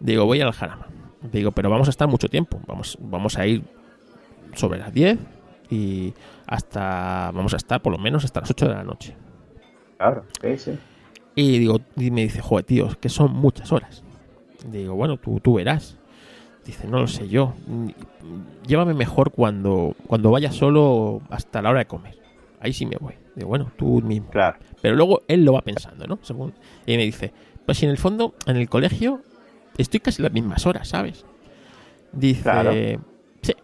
[0.00, 0.88] digo, voy al Jarama.
[1.32, 3.62] Digo, pero vamos a estar mucho tiempo, vamos, vamos a ir
[4.54, 5.18] sobre las 10
[5.70, 6.14] y
[6.46, 9.16] hasta, vamos a estar por lo menos hasta las 8 de la noche.
[9.98, 10.24] Claro.
[10.40, 10.78] Sí, sí.
[11.34, 14.02] Y digo, y me dice, joder, tío, que son muchas horas.
[14.66, 15.96] Digo, bueno, tú, tú verás.
[16.64, 17.54] Dice, no lo sé yo.
[18.66, 22.18] Llévame mejor cuando, cuando vaya solo hasta la hora de comer.
[22.60, 23.14] Ahí sí me voy.
[23.34, 24.30] Digo, bueno, tú mismo.
[24.30, 24.58] Claro.
[24.82, 26.18] Pero luego él lo va pensando, ¿no?
[26.22, 26.52] Según,
[26.86, 27.32] y me dice,
[27.64, 29.22] pues si en el fondo, en el colegio,
[29.78, 31.24] estoy casi las mismas horas, ¿sabes?
[32.12, 32.72] Dice, Claro.
[33.42, 33.54] sí,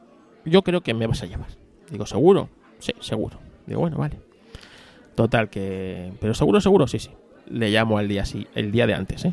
[0.44, 1.48] yo creo que me vas a llevar.
[1.90, 2.48] Digo, ¿seguro?
[2.78, 3.38] Sí, seguro.
[3.66, 4.20] Digo, bueno, vale.
[5.14, 6.12] Total, que...
[6.20, 7.10] Pero seguro, seguro, sí, sí.
[7.48, 9.32] Le llamo al día sí, el día de antes, ¿eh?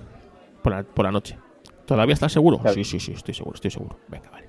[0.61, 1.37] Por la, por la noche.
[1.85, 2.57] ¿Todavía estás seguro?
[2.59, 2.73] Claro.
[2.75, 3.99] Sí, sí, sí, estoy seguro, estoy seguro.
[4.07, 4.47] Venga, vale.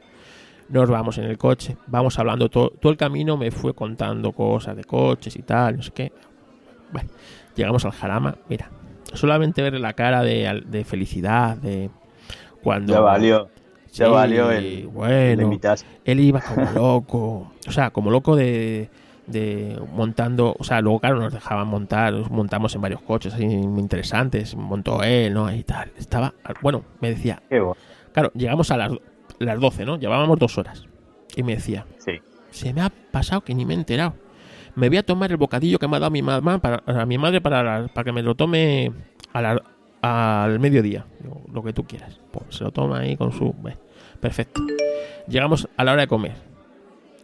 [0.68, 4.76] Nos vamos en el coche, vamos hablando todo, todo el camino, me fue contando cosas
[4.76, 6.12] de coches y tal, no sé qué.
[6.92, 7.10] Bueno,
[7.54, 8.70] llegamos al Jarama, mira,
[9.12, 11.90] solamente ver la cara de, de felicidad, de
[12.64, 12.92] cuando...
[12.94, 13.48] Ya valió.
[13.92, 15.56] Ya Sí, valió el, bueno,
[16.04, 18.90] él iba como loco, o sea, como loco de,
[19.28, 23.46] de montando, o sea, luego claro nos dejaban montar, nos montamos en varios coches así
[23.46, 25.52] muy interesantes, montó él, ¿no?
[25.54, 27.40] Y tal, estaba, bueno, me decía,
[28.12, 28.90] claro, llegamos a las,
[29.38, 29.96] las 12, ¿no?
[29.96, 30.86] Llevábamos dos horas,
[31.36, 32.20] y me decía, Sí.
[32.50, 34.14] se me ha pasado que ni me he enterado.
[34.74, 37.16] Me voy a tomar el bocadillo que me ha dado mi mamá para, a mi
[37.16, 38.90] madre para, para que me lo tome
[39.32, 39.62] a la-
[40.04, 41.06] al mediodía.
[41.52, 42.20] Lo que tú quieras.
[42.30, 43.54] Pues se lo toma ahí con su...
[44.20, 44.60] perfecto.
[45.28, 46.34] Llegamos a la hora de comer.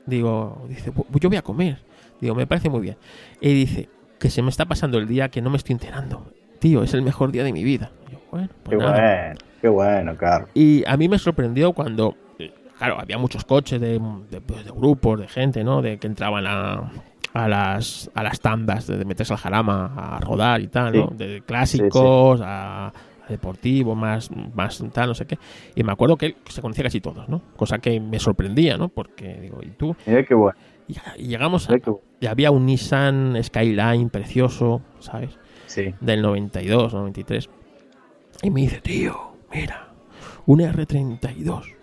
[0.07, 1.78] Digo, dice, "Pu- yo voy a comer.
[2.20, 2.97] Digo, me parece muy bien.
[3.41, 6.33] Y dice, que se me está pasando el día que no me estoy enterando.
[6.59, 7.91] Tío, es el mejor día de mi vida.
[8.31, 8.92] Bueno, pues Qué nada.
[9.26, 9.41] bueno.
[9.60, 10.50] Qué bueno, Carlos.
[10.55, 14.00] Y a mí me sorprendió cuando, eh, claro, había muchos coches de,
[14.31, 15.83] de- pues, de grupos, de gente, ¿no?
[15.83, 16.91] De que entraban a,
[17.33, 21.07] a las a las tandas de, meterse al jarama a rodar y tal, ¿no?
[21.09, 22.92] De clásicos a, a
[23.28, 25.39] deportivo, más, más tal, no sé qué.
[25.75, 27.42] Y me acuerdo que él se conocía casi todos, ¿no?
[27.57, 28.89] Cosa que me sorprendía, ¿no?
[28.89, 29.94] Porque digo, ¿y tú?
[30.07, 30.59] Mira qué bueno.
[30.89, 31.75] Y, llegamos a,
[32.20, 35.39] y había un Nissan Skyline precioso, ¿sabes?
[35.67, 35.94] Sí.
[36.00, 37.49] del 92, 93.
[38.42, 39.15] Y me dice, tío,
[39.52, 39.92] mira,
[40.47, 41.76] un R32.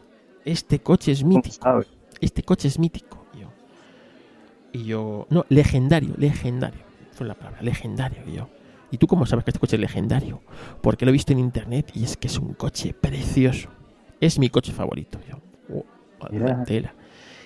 [0.43, 1.83] Este coche es ¿Cómo mítico.
[2.19, 3.26] Este coche es mítico.
[4.77, 6.81] Y yo, no, legendario, legendario.
[7.13, 8.19] Fue la palabra, legendario.
[8.27, 8.47] Y yo,
[8.91, 10.41] ¿y tú cómo sabes que este coche es legendario?
[10.81, 13.69] Porque lo he visto en internet y es que es un coche precioso.
[14.21, 15.19] Es mi coche favorito.
[15.25, 15.37] Y yo,
[15.73, 15.85] "Oh,
[16.29, 16.63] Mira.
[16.63, 16.93] tela".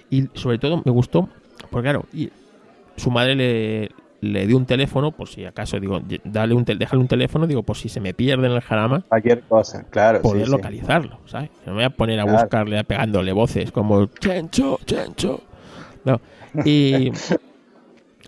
[0.09, 1.29] Y sobre todo me gustó,
[1.69, 2.29] porque claro, y
[2.97, 7.01] su madre le, le dio un teléfono, por si acaso, digo, dale un tel- déjale
[7.01, 10.21] un teléfono, digo, por si se me pierde en el jarama, Cualquier cosa, claro.
[10.21, 10.57] poder sí, sí.
[10.57, 11.49] localizarlo, ¿sabes?
[11.65, 12.39] No me voy a poner a Claro.
[12.39, 15.43] buscarle pegándole voces como Chencho, Chencho.
[16.05, 16.19] No.
[16.65, 17.11] Y,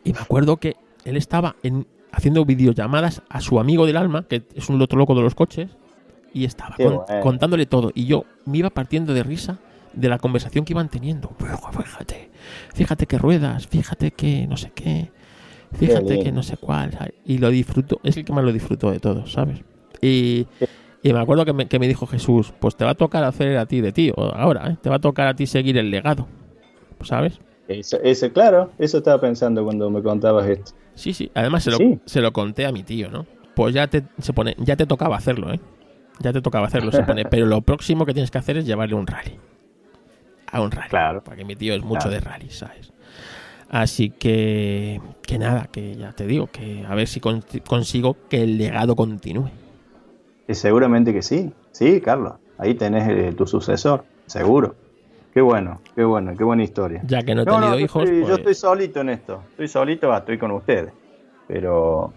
[0.04, 4.44] y me acuerdo que él estaba en, haciendo videollamadas a su amigo del alma, que
[4.56, 5.72] es un otro loco de los coches,
[6.34, 7.22] y estaba Qué con- bueno.
[7.22, 7.92] contándole todo.
[7.94, 9.60] Y yo me iba partiendo de risa
[9.94, 11.30] de la conversación que iban teniendo.
[11.38, 12.30] Fíjate,
[12.74, 15.12] fíjate que ruedas, fíjate que no sé qué,
[15.78, 16.92] fíjate que no sé cuál.
[16.94, 17.14] ¿sabes?
[17.26, 19.62] Y lo disfruto, es el que más lo disfruto de todos, ¿sabes?
[20.02, 20.48] Y,
[21.04, 23.56] y me acuerdo que me, que me dijo Jesús, pues te va a tocar hacer
[23.58, 24.78] a ti de tío, ahora, ¿eh?
[24.82, 26.28] te va a tocar a ti seguir el legado,
[27.02, 27.40] ¿sabes?
[27.80, 30.72] Eso, eso, claro, eso estaba pensando cuando me contabas esto.
[30.96, 32.00] Sí, sí, además se lo, Sí.
[32.06, 33.26] se lo conté a mi tío, ¿no?
[33.56, 35.60] Pues ya te, se pone, ya te tocaba hacerlo, ¿eh?
[36.20, 38.96] Ya te tocaba hacerlo, se pone, pero lo próximo que tienes que hacer es llevarle
[38.96, 39.38] un rally.
[40.52, 40.90] A un rally.
[40.90, 41.24] Claro.
[41.24, 42.12] Porque mi tío es mucho Claro.
[42.12, 42.92] de rally, ¿sabes?
[43.70, 48.44] Así que, que nada, que ya te digo, que a ver si con- consigo que
[48.44, 49.50] el legado continúe.
[50.48, 51.52] Y seguramente que sí.
[51.72, 52.34] Sí, Carlos.
[52.60, 54.76] Ahí tenés eh, tu sucesor, seguro.
[55.34, 57.02] Qué bueno, qué bueno, qué buena historia.
[57.08, 58.08] Ya que no he tenido hijos.
[58.08, 59.42] Yo pues- estoy solito en esto.
[59.52, 60.94] Estoy solito, va, estoy con ustedes.
[61.48, 62.14] Pero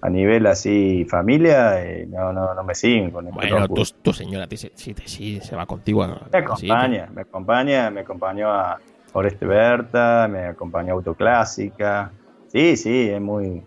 [0.00, 3.36] a nivel así familia, eh, no, no, no me siguen con esto.
[3.36, 6.02] Bueno, tu, tu señora sí, sí, se va contigo.
[6.02, 8.78] a- Me sí, acompaña, me acompaña, me acompañó a
[9.12, 12.10] Oreste Berta, me acompañó a Autoclásica.
[12.48, 13.62] Sí, sí, es muy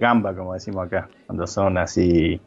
[0.00, 2.40] gamba, como decimos acá, cuando son así,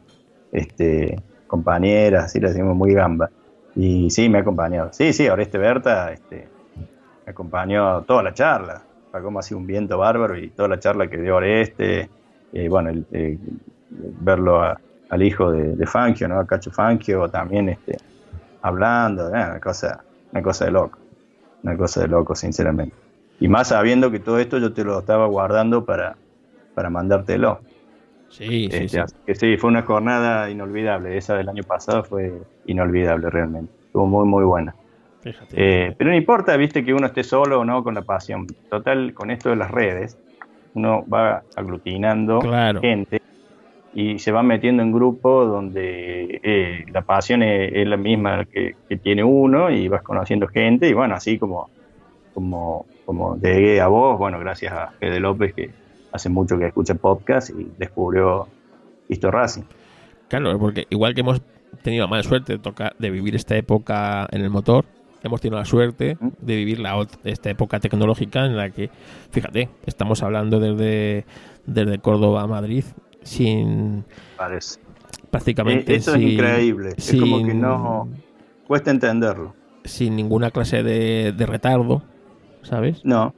[0.52, 1.16] este,
[1.46, 3.30] compañeras, así le decimos muy gamba.
[3.80, 4.92] Y sí, me ha acompañado.
[4.92, 6.52] Sí, sí, Oreste Berta, este,
[7.26, 8.86] me acompañó toda la charla.
[9.10, 12.12] Pagó así un viento bárbaro y toda la charla que dio Oreste.
[12.52, 13.40] Y bueno, el- el-
[13.90, 16.40] verlo al hijo de, de Fangio, ¿no?
[16.40, 17.96] A Cacho Fangio, también este,
[18.62, 21.00] hablando, eh, una cosa, una cosa de loco,
[21.62, 22.96] una cosa de loco, sinceramente.
[23.38, 26.18] Y más sabiendo que todo esto yo te lo estaba guardando para,
[26.74, 27.67] para mandártelo.
[28.28, 28.98] Sí, sí, Este, sí.
[28.98, 31.16] así que sí, fue una jornada inolvidable.
[31.16, 32.32] Esa del año pasado fue
[32.66, 33.72] inolvidable realmente.
[33.86, 34.74] Estuvo muy, muy buena.
[35.22, 35.54] Fíjate.
[35.56, 38.46] Eh, pero no importa, viste, que uno esté solo o no con la pasión.
[38.70, 40.16] Total, con esto de las redes,
[40.74, 42.80] uno va aglutinando Claro.
[42.80, 43.20] gente
[43.94, 48.76] y se va metiendo en grupos donde eh, la pasión es, es la misma que,
[48.88, 51.70] que tiene uno y vas conociendo gente y bueno, así como,
[52.34, 55.70] como, como llegué a vos, bueno, gracias a Fede López que
[56.18, 58.46] hace mucho que escucha podcast y descubrió
[59.08, 59.62] Histo Racing.
[60.28, 61.40] Claro, porque igual que hemos
[61.82, 64.84] tenido la mala suerte de tocar, de vivir esta época en el motor,
[65.22, 68.90] hemos tenido la suerte de vivir la esta época tecnológica en la que,
[69.30, 71.24] fíjate, estamos hablando desde,
[71.66, 72.84] desde Córdoba a Madrid
[73.22, 74.04] sin
[74.36, 74.80] Parece.
[75.30, 78.08] prácticamente Eh, esto sin, es increíble, es como que sin- no
[78.66, 79.54] cuesta entenderlo.
[79.84, 82.02] sin ninguna clase de, de retardo,
[82.62, 83.04] ¿sabes?
[83.04, 83.34] No,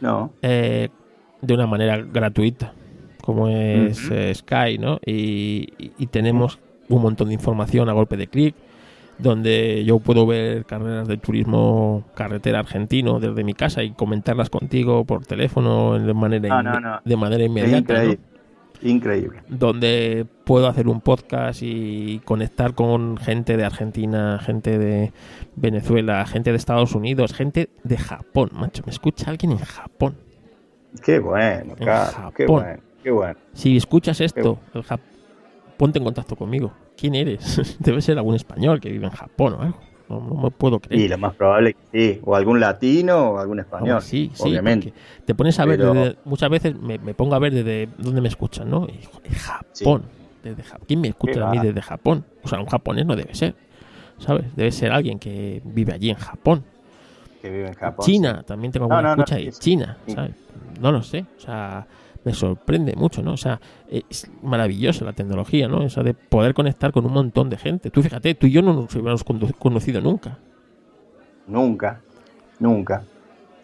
[0.00, 0.32] no.
[0.42, 0.88] Eh,
[1.42, 2.72] de una manera gratuita,
[3.22, 4.98] como es eh, Sky, ¿no?
[5.04, 6.58] Y, y- y tenemos
[6.88, 8.54] un montón de información a golpe de clic,
[9.18, 15.04] donde yo puedo ver carreras de turismo carretera argentino desde mi casa y comentarlas contigo
[15.04, 17.00] por teléfono de manera, No, inme- no, no.
[17.04, 17.78] De manera inmediata.
[17.78, 18.18] increíble.
[18.82, 19.38] Increíble.
[19.48, 25.12] donde puedo hacer un podcast y conectar con gente de Argentina, gente de
[25.56, 30.16] Venezuela, gente de Estados Unidos, gente de Japón, macho, me escucha alguien en Japón.
[31.04, 33.38] Qué bueno, En qué bueno, qué bueno.
[33.52, 35.00] Si escuchas esto, el Jap-
[35.76, 36.72] ponte en contacto conmigo.
[36.96, 37.76] ¿Quién eres?
[37.80, 39.78] Debe ser algún español que vive en Japón o algo.
[40.08, 41.02] No, no me puedo creer.
[41.02, 44.42] Y lo más probable es que sí, o algún latino o algún español, sí, sí,
[44.44, 44.92] obviamente.
[45.24, 48.20] te pones a ver, Pero- desde- muchas veces me, me pongo a ver desde dónde
[48.20, 48.86] me escuchan, ¿no?
[48.86, 50.02] Y, joder, Japón.
[50.44, 51.64] Desde ¿Quién me escucha Qué a mí va.
[51.64, 52.24] desde Japón?
[52.44, 53.56] O sea, un japonés no debe ser,
[54.18, 54.44] ¿sabes?
[54.54, 56.62] Debe ser alguien que vive allí en Japón.
[57.42, 58.06] Que vive en Japón.
[58.06, 59.46] China, también tengo alguna no, escucha ahí.
[59.46, 59.60] sí, sí.
[59.60, 60.12] China, Sí.
[60.14, 60.30] ¿sabes?
[60.80, 61.86] No lo sé, o sea,
[62.24, 63.34] me sorprende mucho, ¿no?
[63.34, 65.82] O sea, es maravillosa la tecnología, ¿no?
[65.82, 67.90] Esa de poder conectar con un montón de gente.
[67.90, 69.24] Tú fíjate, tú y yo no nos hubiéramos
[69.58, 70.38] conocido nunca.
[71.46, 72.00] Nunca,
[72.58, 73.04] nunca.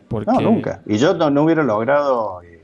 [0.08, 0.80] Porque, No, nunca.
[0.86, 2.62] Y yo no, no hubiera logrado eh,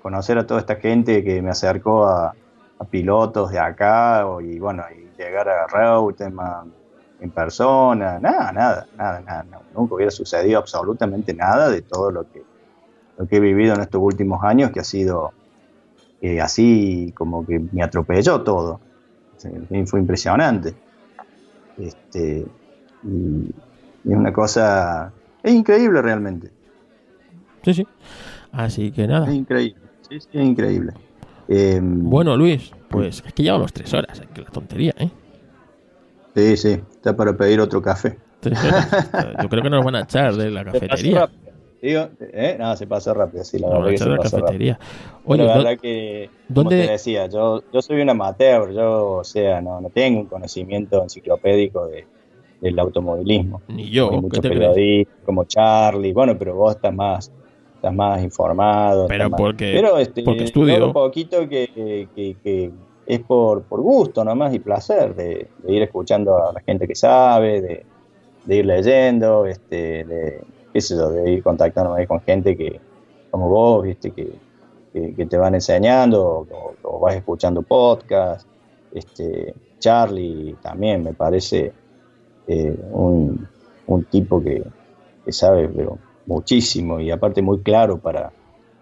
[0.00, 2.34] conocer a toda esta gente que me acercó a,
[2.78, 6.72] a pilotos de acá y bueno, y llegar a Reutemann
[7.20, 8.18] en persona.
[8.20, 9.44] Nada, nada, nada, nada.
[9.74, 12.44] Nunca hubiera sucedido absolutamente nada de todo lo que,
[13.18, 15.32] lo que he vivido en estos últimos años, que ha sido
[16.20, 18.80] eh, así como que me atropelló todo.
[19.36, 19.48] Sí,
[19.86, 20.74] Fue impresionante.
[21.78, 22.46] Este,
[23.02, 23.08] y,
[24.04, 26.50] y es una cosa, es increíble realmente.
[27.64, 27.86] Sí, sí.
[28.52, 29.26] Así que nada.
[29.28, 30.92] Es increíble, sí, sí, es increíble.
[31.48, 34.20] Eh, Bueno, Luis, pues es que llevamos tres horas.
[34.32, 35.10] que la tontería, ¿eh?
[36.34, 38.18] Sí, sí, está para pedir otro café.
[38.40, 39.36] Tres horas.
[39.42, 41.28] Yo creo que nos van a echar de la cafetería.
[41.82, 42.56] Digo, ¿eh?
[42.60, 44.30] No, se pasa rápido, sí, la van verdad que se la rápido.
[44.40, 44.78] cafetería.
[44.80, 49.08] la Oye, ¿dó- verdad que, como dónde- te decía, yo, yo soy un amateur, yo,
[49.16, 52.06] o sea, no, no tengo un conocimiento enciclopédico de,
[52.60, 53.62] del automovilismo.
[53.66, 54.54] ni yo, Hay ¿qué muchos crees?
[54.54, 57.32] periodistas como Charlie, bueno, pero vos estás más,
[57.74, 59.08] estás más informado.
[59.08, 60.78] Pero más- porque- pero, este, porque estudio.
[60.78, 61.66] lo poquito que,
[62.14, 62.70] que- que
[63.06, 66.94] es por, por gusto nomás y placer de, de ir escuchando a la gente que
[66.94, 67.86] sabe, de,
[68.44, 70.40] de ir leyendo, este, de,
[70.72, 72.80] qué sé yo, de ir contactándome con gente que,
[73.30, 74.38] como vos, viste, que,
[74.92, 76.46] que, te van enseñando,
[76.82, 78.46] o, vas escuchando podcast,
[78.92, 81.72] este, Charlie también me parece
[82.46, 83.48] eh, un,
[83.86, 84.62] un tipo que,
[85.24, 88.32] que sabe pero muchísimo y aparte muy claro para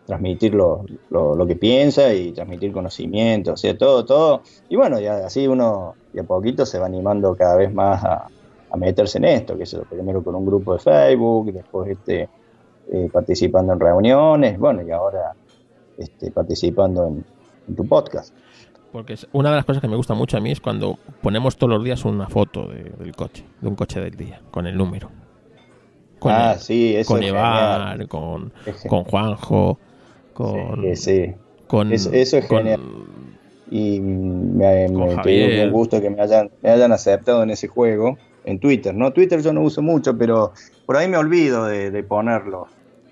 [0.06, 4.42] transmitir lo, lo, lo que piensa y transmitir conocimiento, o sea, todo, todo.
[4.68, 8.26] Y bueno, ya así uno de a poquito se va animando cada vez más a,
[8.70, 12.28] a meterse en esto, que es primero con un grupo de Facebook, después este,
[12.92, 15.32] eh, participando en reuniones, bueno, y ahora
[15.98, 17.24] este, participando en,
[17.68, 18.34] en tu podcast.
[18.92, 21.72] Porque una de las cosas que me gusta mucho a mí es cuando ponemos todos
[21.74, 25.10] los días una foto de- del coche, de un coche del día, con el número.
[26.18, 28.08] con, ah, sí, eso con es genial.
[28.08, 28.52] con,
[29.04, 29.78] Juanjo,
[30.34, 31.34] con, Sí, sí.
[31.66, 32.80] con Eso- eso es con- genial.
[33.70, 38.18] Y me, me- que un gusto que me hayan, me hayan aceptado en ese juego,
[38.44, 39.12] en Twitter, ¿no?
[39.12, 40.52] Twitter yo no uso mucho, pero
[40.86, 42.66] por ahí me olvido de, de ponerlo.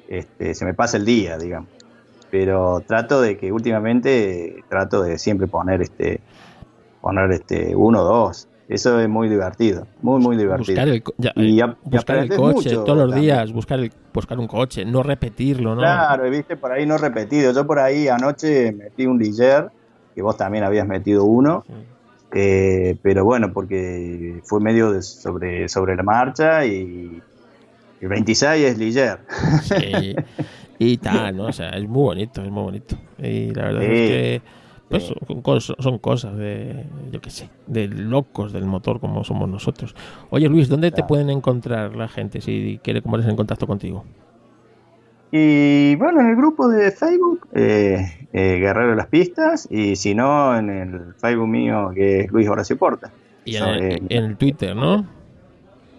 [0.09, 1.69] Este, se me pasa el día, digamos.
[2.31, 6.21] Pero trato de que últimamente trato de siempre poner este
[7.01, 8.49] poner este uno o dos.
[8.69, 10.75] Eso es muy divertido, muy muy divertido.
[10.75, 13.23] buscar el, ya, Y eh, buscar el coche mucho todos los también.
[13.37, 15.81] días, buscar el, buscar un coche, no repetirlo, ¿no?
[15.81, 17.53] Claro, viste por ahí no repetido.
[17.53, 19.71] Yo por ahí anoche metí un Liger,
[20.15, 21.73] que vos también habías metido uno, Sí.
[22.35, 27.23] Eh, pero bueno, porque fue medio de- sobre, sobre la marcha y
[28.01, 29.21] el 26 es Liger.
[29.63, 30.15] Sí,
[30.79, 31.47] y tal, ¿no?
[31.47, 32.97] O sea, es muy bonito, es muy bonito.
[33.19, 34.43] Y la verdad Sí, es que
[34.89, 35.15] pues, sí.
[35.27, 39.95] son, cos- son cosas de, yo qué sé, de locos del motor como somos nosotros.
[40.31, 44.05] Oye, Luis, ¿dónde te pueden encontrar la gente si quiere ponerse en contacto contigo?
[45.31, 50.15] Y bueno, en el grupo de Facebook, eh, eh, Guerrero de las Pistas, y si
[50.15, 53.11] no, en el Facebook mío, que es Luis Horacio Porta.
[53.45, 55.07] Y en el, Eh, en el Twitter, ¿no?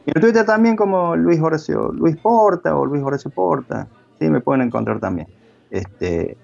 [0.06, 3.88] Y en Twitter también como Luis Horacio, Luis Porta o Luis Horacio Porta.
[4.19, 5.27] Sí, me pueden encontrar también.
[5.69, 6.35] Este,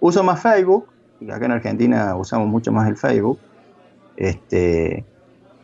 [0.00, 0.86] uso más Facebook,
[1.32, 3.38] acá en Argentina usamos mucho más el Facebook.
[4.16, 5.04] Este,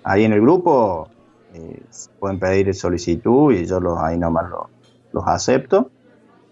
[0.02, 1.08] ahí en el grupo
[1.52, 1.82] eh,
[2.18, 4.66] pueden pedir solicitud y yo los, ahí nomás los,
[5.12, 5.90] los acepto.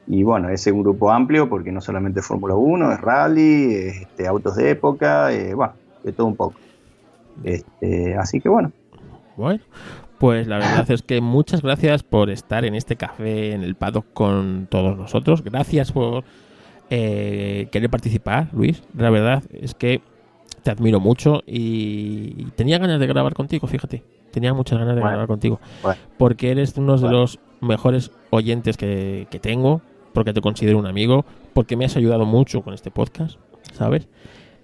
[0.09, 4.27] Y bueno, es un grupo amplio porque no solamente Fórmula 1, es rally, es este,
[4.27, 6.55] autos de época, eh, bueno, de todo un poco.
[7.45, 8.73] Este, así que bueno,
[9.37, 9.61] Bueno,
[10.19, 14.07] pues la verdad es que muchas gracias por estar en este café en el paddock
[14.15, 15.45] con todos nosotros.
[15.45, 16.25] Gracias por
[16.89, 18.83] eh, querer participar, Luis.
[18.97, 20.01] La verdad es que
[20.63, 24.03] te admiro mucho y, tenía ganas de grabar contigo, fíjate.
[24.33, 25.61] Tenía muchas ganas de Bueno, grabar contigo.
[25.83, 26.01] bueno.
[26.17, 31.25] Porque eres uno de los mejores oyentes que, que tengo, porque te considero un amigo,
[31.53, 33.39] porque me has ayudado mucho con este podcast,
[33.73, 34.09] ¿sabes?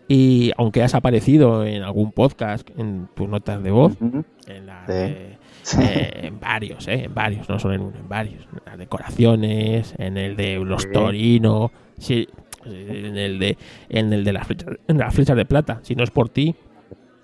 [0.07, 4.85] Y aunque has aparecido en algún podcast, en tus notas de voz, ujú, en, la
[4.87, 4.93] Sí.
[4.93, 5.39] de-
[5.81, 8.43] eh, en varios, eh, en varios, no solo en uno, en varios.
[8.53, 10.89] En las decoraciones, en el de los Sí.
[10.93, 12.29] Torino, sí,
[12.67, 13.57] en el de
[13.89, 15.81] en el de las flechas, en las flechas de plata.
[15.83, 16.55] Si no es por ti,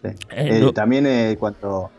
[0.02, 0.08] Sí.
[0.30, 1.90] Eh, Eh, no- También eh, cuando,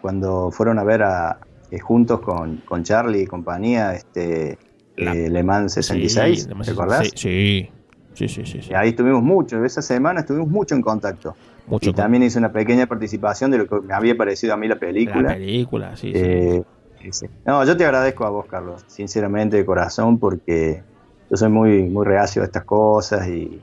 [0.00, 1.38] cuando fueron a ver a,
[1.82, 4.56] juntos con, con Charlie y compañía este
[4.96, 7.08] La- eh, Le Mans 66, sí, además ¿te es- acordás?
[7.14, 7.70] Sí,
[8.14, 11.36] sí, sí, sí, sí, Y ahí estuvimos mucho, esa semana estuvimos mucho en contacto.
[11.66, 14.56] mucho y con también hice una pequeña participación de lo que me había parecido a
[14.56, 15.28] mí la la película.
[15.34, 16.18] película, sí, sí.
[16.20, 16.62] Eh,
[17.10, 17.26] sí.
[17.44, 20.82] No, yo te agradezco a vos, Carlos, sinceramente de corazón, porque
[21.30, 23.60] yo soy muy, muy reacio a estas cosas y,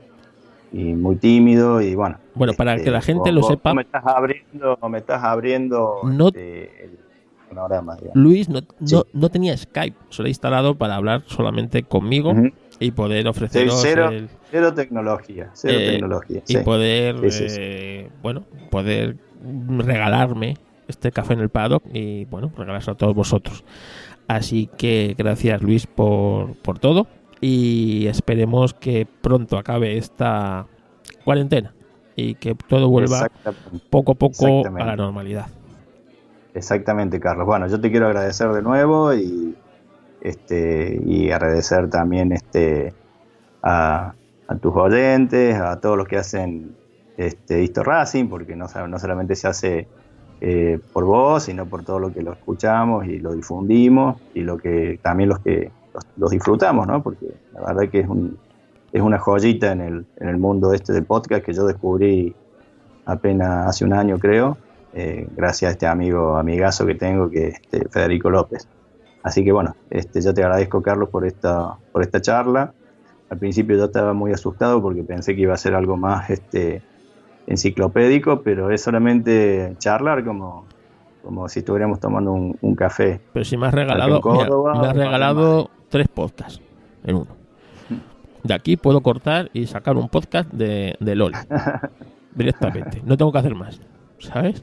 [0.72, 2.18] y muy tímido y bueno.
[2.34, 5.22] Bueno, para este, que la gente vos- lo sepa- vos me estás abriendo, me estás
[5.24, 6.98] abriendo No- este, el
[7.54, 8.16] panorama, digamos.
[8.16, 8.94] Luis no, Sí.
[8.94, 12.32] no, no tenía Skype, solo he instalado para hablar solamente conmigo
[12.80, 16.42] y poder ofreceros cero, el, cero tecnología, cero Eh, tecnología.
[16.46, 16.58] y sí.
[16.64, 19.16] poder eh, bueno poder
[19.78, 20.56] regalarme
[20.88, 23.64] este café en el paddock y bueno regalarse a todos vosotros
[24.28, 27.06] así que gracias Luis por, por todo
[27.40, 30.66] y esperemos que pronto acabe esta
[31.24, 31.74] cuarentena
[32.16, 33.28] y que todo vuelva
[33.90, 35.46] poco a poco a la normalidad
[36.54, 37.46] Exactamente, Carlos.
[37.46, 39.56] Bueno, yo te quiero agradecer de nuevo y
[40.20, 42.94] este y agradecer también este
[43.62, 44.14] a,
[44.60, 46.76] tus oyentes, a todos los que hacen
[47.16, 49.88] este Histo Racing, porque no solamente se hace
[50.40, 54.58] eh, por vos, sino por todo lo que lo escuchamos y lo difundimos y lo
[54.58, 57.02] que también los que los, los disfrutamos, ¿no?
[57.02, 58.38] Porque la verdad que es un
[58.94, 62.32] es una joyita en el, en el mundo este del podcast que yo descubrí
[63.04, 64.56] apenas hace un año, creo,
[64.94, 68.68] eh, gracias a este amigo, amigazo que tengo, que es este, Federico López.
[69.24, 72.72] Así que bueno, este, yo te agradezco, Carlos, por esta, por esta charla.
[73.28, 76.82] Al principio yo estaba muy asustado porque pensé que iba a ser algo más este,
[77.48, 80.66] enciclopédico, pero es solamente charlar como,
[81.24, 83.20] como si estuviéramos tomando un, un café.
[83.32, 86.60] pero si me has regalado en mira, Córdoba, me has regalado tres podcasts
[87.04, 87.44] en uno
[88.42, 91.32] de aquí puedo cortar y sacar un podcast de, de LOL
[92.34, 93.80] directamente no tengo que hacer más
[94.18, 94.62] ¿sabes?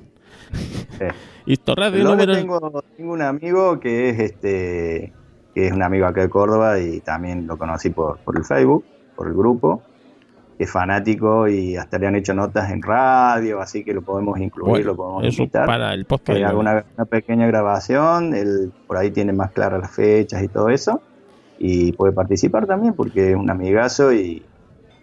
[0.54, 1.06] Sí.
[1.46, 5.12] De números tengo, tengo un amigo que es este
[5.54, 8.86] que es un amigo acá de Córdoba y también lo conocí por, por el Facebook,
[9.16, 9.82] por el grupo,
[10.58, 14.40] que es fanático y hasta le han hecho notas en radio, así que lo podemos
[14.40, 15.66] incluir, Bueno, lo podemos eso invitar.
[15.66, 20.42] para el podcast una, una pequeña grabación, él por ahí tiene más claras las fechas
[20.42, 21.02] y todo eso,
[21.60, 24.46] y puede participar también porque es un amigazo y,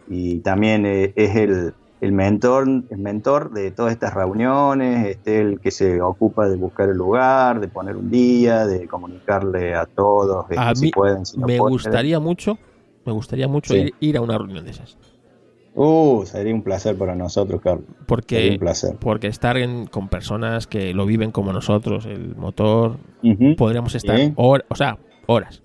[0.09, 5.61] y también eh, es el, el mentor, el mentor de todas estas reuniones, este, el
[5.61, 10.47] que se ocupa de buscar el lugar, de poner un día, de comunicarle a todos
[10.51, 11.73] este, A si mí pueden, si no me pueden.
[11.73, 12.57] gustaría mucho,
[13.05, 13.81] me gustaría mucho Sí.
[13.81, 14.97] ir, ir a una reunión de esas.
[15.75, 17.85] Uh, sería un placer para nosotros, Carlos.
[17.87, 18.97] Sería Porque, un placer.
[19.01, 22.97] porque estar en- con personas que lo viven como nosotros, el motor,
[23.57, 24.33] podríamos estar Sí.
[24.37, 25.63] hor- o sea, horas.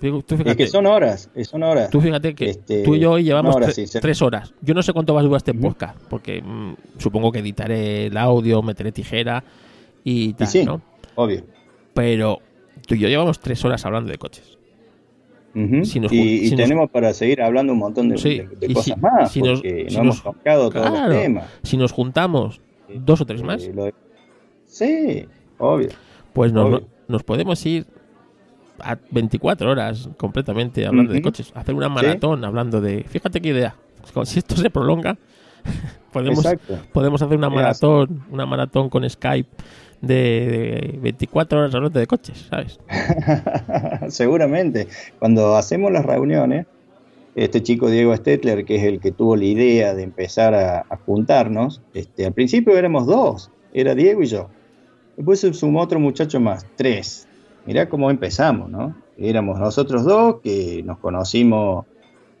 [0.00, 1.90] Tú, tú Es que son horas, son horas.
[1.90, 3.98] tú fíjate que este, tú y yo hoy llevamos una hora, tre- sí, sí.
[4.00, 4.54] tres horas.
[4.62, 8.16] Yo no sé cuánto va a durar este podcast, porque mm, supongo que editaré el
[8.16, 9.44] audio, meteré tijera
[10.04, 10.64] y tal, sí.
[10.64, 10.80] ¿no?
[11.16, 11.42] Obvio.
[11.92, 12.38] Pero
[12.86, 14.56] tú y yo llevamos tres horas hablando de coches.
[15.54, 15.84] Ujú.
[15.84, 18.72] Si nos y nos- tenemos para seguir hablando un montón de, Sí, de- de y
[18.74, 21.12] cosas si- más, si nos- porque no nos- hemos tocado todos Claro.
[21.12, 21.44] los temas.
[21.64, 22.60] Si nos juntamos
[22.94, 23.68] dos o tres más,
[24.66, 25.26] Sí,
[25.58, 25.88] obvio.
[26.32, 26.86] pues nos, obvio.
[27.08, 27.86] nos podemos ir
[28.82, 31.52] a 24 horas completamente hablando de coches.
[31.54, 33.04] Hacer una maratón hablando de...
[33.08, 33.74] Fíjate qué idea.
[34.24, 35.16] Si esto se prolonga,
[36.12, 36.78] podemos, Exacto.
[36.92, 39.48] podemos hacer una maratón, una maratón con Skype
[40.00, 42.80] de, de 24 horas hablando de coches, ¿sabes?
[44.08, 44.88] Seguramente.
[45.18, 46.66] Cuando hacemos las reuniones,
[47.34, 50.96] este chico Diego Stetler, que es el que tuvo la idea de empezar a, a
[50.96, 54.48] juntarnos, este, al principio éramos dos, era Diego y yo.
[55.16, 57.28] Después se sumó otro muchacho más, tres.
[57.66, 58.94] Mirá cómo empezamos, ¿no?
[59.18, 61.86] Éramos nosotros dos que nos conocimos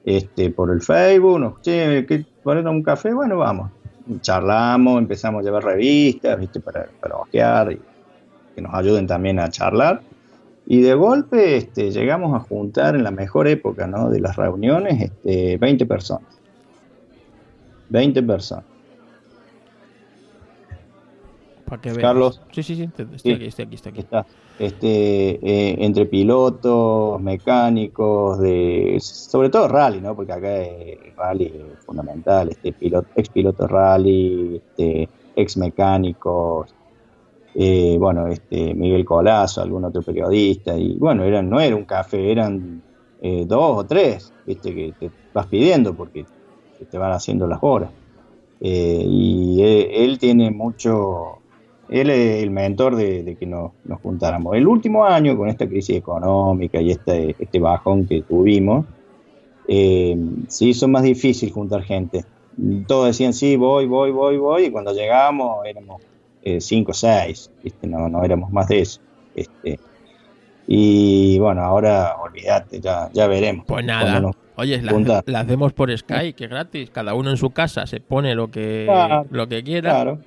[0.04, 3.12] este, por el Facebook, nos, che, ¿qué, poner un café?
[3.12, 3.70] Bueno, vamos.
[4.22, 6.60] Charlamos, empezamos a llevar revistas, ¿viste?
[6.60, 7.80] Para, para ojear y
[8.54, 10.00] que nos ayuden también a charlar.
[10.66, 14.08] Y de golpe este, llegamos a juntar en la mejor época ¿no?
[14.08, 16.28] de las reuniones este, 20 personas.
[17.88, 18.64] 20 personas.
[21.70, 22.02] Para que veas.
[22.02, 22.42] Carlos.
[22.52, 22.82] Sí, sí, sí.
[22.82, 23.32] Estoy Sí.
[23.32, 24.00] aquí, estoy aquí, estoy aquí.
[24.00, 24.26] Está,
[24.58, 30.14] este, eh, entre pilotos, mecánicos, de, sobre todo rally, ¿no?
[30.14, 36.74] porque acá es rally es fundamental, este, piloto, ex piloto rally, este, ex mecánicos,
[37.54, 42.30] eh, bueno, este, Miguel Colazo, algún otro periodista, y bueno, eran, no era un café,
[42.30, 42.82] eran
[43.22, 46.26] eh, dos o tres, viste, que te vas pidiendo porque
[46.90, 47.90] te van haciendo las horas.
[48.60, 51.39] Eh, y eh, él tiene mucho,
[51.90, 54.54] él es el mentor de, de que nos, nos juntáramos.
[54.54, 58.86] El último año, con esta crisis económica y este, este bajón que tuvimos,
[59.66, 62.24] eh, se hizo más difícil juntar gente.
[62.86, 66.00] Todos decían, sí, voy, voy, voy, voy, y cuando llegamos éramos
[66.42, 67.86] eh, cinco o seis, ¿viste?
[67.88, 69.00] No, no éramos más de eso.
[69.34, 69.80] Este,
[70.68, 73.66] y bueno, ahora olvídate, ya, ya veremos.
[73.66, 74.30] Pues nada.
[74.56, 75.24] Oye, la, juntar.
[75.26, 76.90] la hacemos por Skype, que es gratis.
[76.90, 80.18] Cada uno en su casa se pone lo que, Claro, lo que quiera, Claro.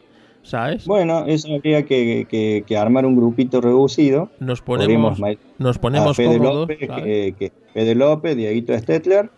[0.44, 0.86] ¿Sabes?
[0.86, 4.30] Bueno, eso habría que, que- que armar un grupito reducido.
[4.40, 5.20] Nos ponemos,
[5.58, 9.30] nos ponemos Fede cómodos, López, que, que- Fede López, Dieguito Stetler,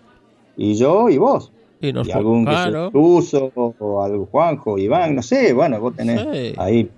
[0.57, 1.51] y yo y vos.
[1.81, 5.95] y nos y algún que claro, Tuso, o algún Juanjo, Iván, no sé, bueno, vos
[5.95, 6.53] tenés Sí.
[6.57, 6.89] ahí.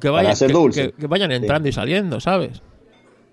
[0.00, 0.82] que, para vayan, hacer que- dulce.
[0.92, 2.60] que- que vayan entrando y saliendo, ¿sabes?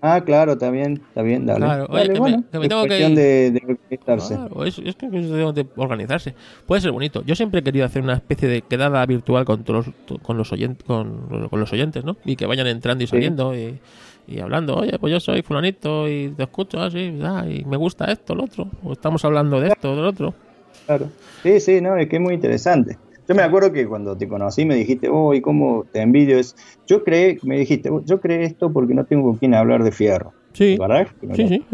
[0.06, 1.60] Ah, claro, está bien, dale.
[1.64, 3.16] Claro, oye, Dale, que me- bueno, que me es tengo que cuestión ir.
[3.18, 4.34] de, de organizarse.
[4.34, 6.34] Claro, es, es que es cuestión de organizarse.
[6.66, 7.22] Puede ser bonito.
[7.24, 10.52] Yo siempre he querido hacer una especie de quedada virtual con todos los- con los
[10.52, 12.18] oyentes, con, con los oyentes, ¿no?
[12.26, 13.12] Y que vayan entrando y Sí.
[13.12, 13.78] saliendo y,
[14.28, 14.74] y hablando.
[14.76, 18.44] Oye, pues yo soy fulanito y te escucho así, ah, y me gusta esto, lo
[18.44, 18.68] otro.
[18.82, 20.34] O estamos hablando de esto, del otro.
[20.84, 21.08] Claro.
[21.42, 22.98] Sí, sí, no, es que es muy interesante.
[23.28, 26.38] Yo me acuerdo que cuando te conocí me dijiste, uy, cómo te envidio.
[26.38, 26.54] Es...
[26.86, 29.92] Yo creé, me dijiste, "Oh, yo creé esto porque no tengo con quién hablar de
[29.92, 30.32] fierro.
[30.52, 31.06] Sí, ¿Verdad?
[31.20, 31.48] Sí, sí.
[31.48, 31.64] Sí,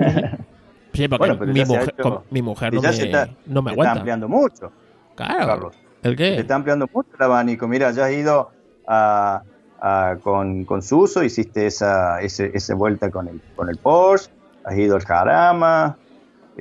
[0.92, 3.62] sí, porque Bueno, pero mi, se mujer, hecho- mi mujer no me, se está- no
[3.62, 3.92] me Se está aguanta.
[3.92, 4.72] ampliando mucho,
[5.16, 5.46] Claro.
[5.46, 5.76] Carlos.
[6.02, 6.40] ¿El Se qué?
[6.40, 7.68] está ampliando mucho el abanico.
[7.68, 8.50] Mira, ya has ido
[8.86, 9.42] a,
[9.82, 14.30] a- con, con Suso, hiciste esa, ese- esa vuelta con el, con el Porsche,
[14.64, 15.98] has ido al Jarama,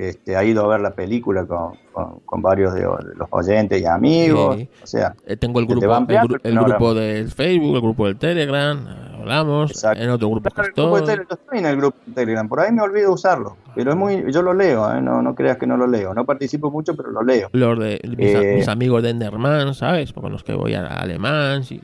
[0.07, 3.81] este, has ido a ver la película con, con- con varios de, de los oyentes
[3.81, 4.55] y amigos.
[4.57, 4.69] Sí.
[4.83, 7.81] O sea, Eh, Tengo el te grupo, va el, el el grupo del Facebook, el
[7.81, 10.01] grupo del Telegram, eh, hablamos, Exacto.
[10.03, 11.59] en otro grupo que el grupo de estoy.
[11.59, 14.53] En el grupo de Telegram, por ahí me olvido usarlo, pero es muy, yo lo
[14.53, 15.01] leo, ¿eh?
[15.01, 17.49] no, no creas que no lo leo, no participo mucho, pero lo leo.
[17.51, 20.13] Los de mis, Eh, mis amigos de Enderman, ¿sabes?
[20.13, 21.63] Con los que voy a alemán.
[21.63, 21.81] Sí,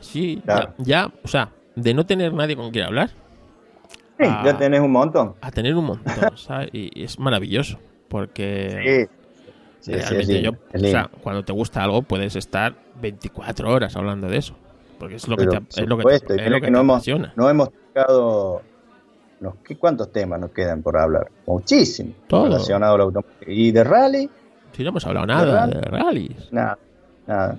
[0.00, 0.72] sí Claro.
[0.78, 3.10] ya, ya, o sea, de no tener nadie con quien hablar
[4.18, 5.34] Sí, ya tenés un montón.
[5.40, 6.70] a tener un montón, ¿sabes?
[6.72, 7.78] Y, y es maravilloso,
[8.08, 9.08] porque
[9.80, 13.96] Sí, sí, sí, realmente yo, o sea, cuando te gusta algo puedes estar 24 horas
[13.96, 14.54] hablando de eso,
[14.98, 16.82] porque es lo que te, es lo que te, es lo que que no te
[16.82, 17.32] hemos- apasiona.
[17.36, 18.62] No hemos tocado,
[19.40, 21.30] no, ¿qué, ¿cuántos temas nos quedan por hablar?
[21.46, 22.12] Muchísimo.
[22.28, 22.44] Todo.
[22.44, 23.32] Relacionado al automóvil.
[23.46, 24.30] ¿Y de rally?
[24.72, 26.52] Si no hemos hablado nada de rallies.
[26.52, 26.78] Nada,
[27.26, 27.56] nada.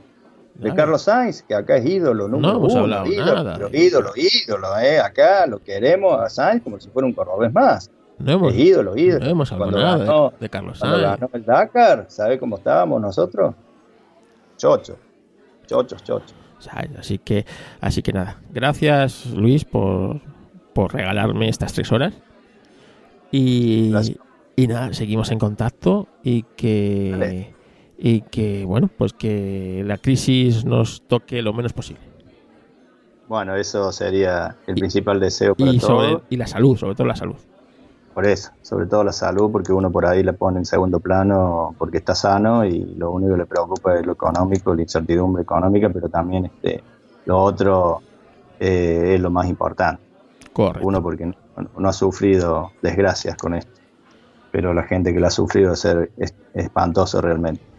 [0.55, 0.73] De.
[0.73, 3.53] Carlos Sainz, que acá es ídolo número hemos uno, hablado ídolo, nada.
[3.55, 7.91] pero ídolo, ídolo, eh, acá lo queremos a Sainz como si fuera un cordobés más.
[8.17, 9.25] No hemos, Es ídolo, ídolo.
[9.25, 11.19] no hemos hablado Cuando nada de- ganó- de, Carlos Cuando Sainz.
[11.19, 13.53] ganó el Dakar, ¿sabe cómo estábamos nosotros?
[14.57, 14.95] chochos.
[15.67, 16.33] Chochos, chochos.
[16.97, 17.45] Así que,
[17.81, 18.39] así que nada.
[18.53, 20.21] Gracias, Luis, por,
[20.73, 22.13] por regalarme estas tres horas.
[23.31, 23.93] Y,
[24.55, 27.53] y nada, seguimos en contacto y que,
[27.97, 32.01] y que, bueno, pues que la crisis nos toque lo menos posible.
[33.27, 36.21] Bueno, eso sería el principal deseo para y todos.
[36.29, 37.35] y la salud, sobre todo la salud.
[38.13, 41.75] Por eso, sobre todo la salud, porque uno por ahí la pone en segundo plano
[41.77, 45.89] porque está sano y lo único que le preocupa es lo económico, la incertidumbre económica,
[45.89, 46.81] pero también este
[47.25, 48.01] lo otro
[48.59, 50.01] eh, es lo más importante.
[50.53, 50.87] Correcto.
[50.87, 53.81] Uno porque no, ha sufrido desgracias con esto,
[54.51, 57.74] pero la gente que la ha sufrido es espantoso realmente.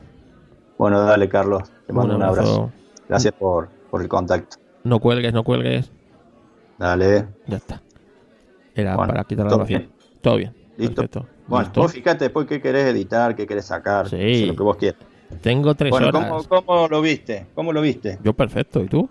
[0.79, 2.71] Bueno, dale Carlos, te mando un, abrazo.
[3.09, 4.57] Gracias por, por el contacto.
[4.85, 5.91] No cuelgues, no cuelgues.
[6.79, 7.27] Dale.
[7.47, 7.83] Ya está.
[8.75, 9.91] Era para quitar la grabación.
[10.21, 10.55] Todo bien.
[10.77, 11.03] Listo.
[11.03, 11.27] Perfecto.
[11.47, 14.09] Bueno, vos fíjate después qué querés editar, qué querés sacar.
[14.09, 14.47] Sí.
[14.47, 15.01] Lo que vos quieras.
[15.41, 16.47] Tengo tres bueno, horas.
[16.47, 17.47] ¿cómo, ¿cómo, lo viste?
[17.55, 18.19] ¿Cómo lo viste?
[18.23, 18.83] Yo perfecto.
[18.83, 19.09] ¿Y tú?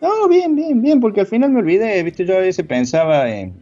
[0.00, 3.54] No, bien, bien, bien, porque al final me olvidé, viste, yo a veces pensaba en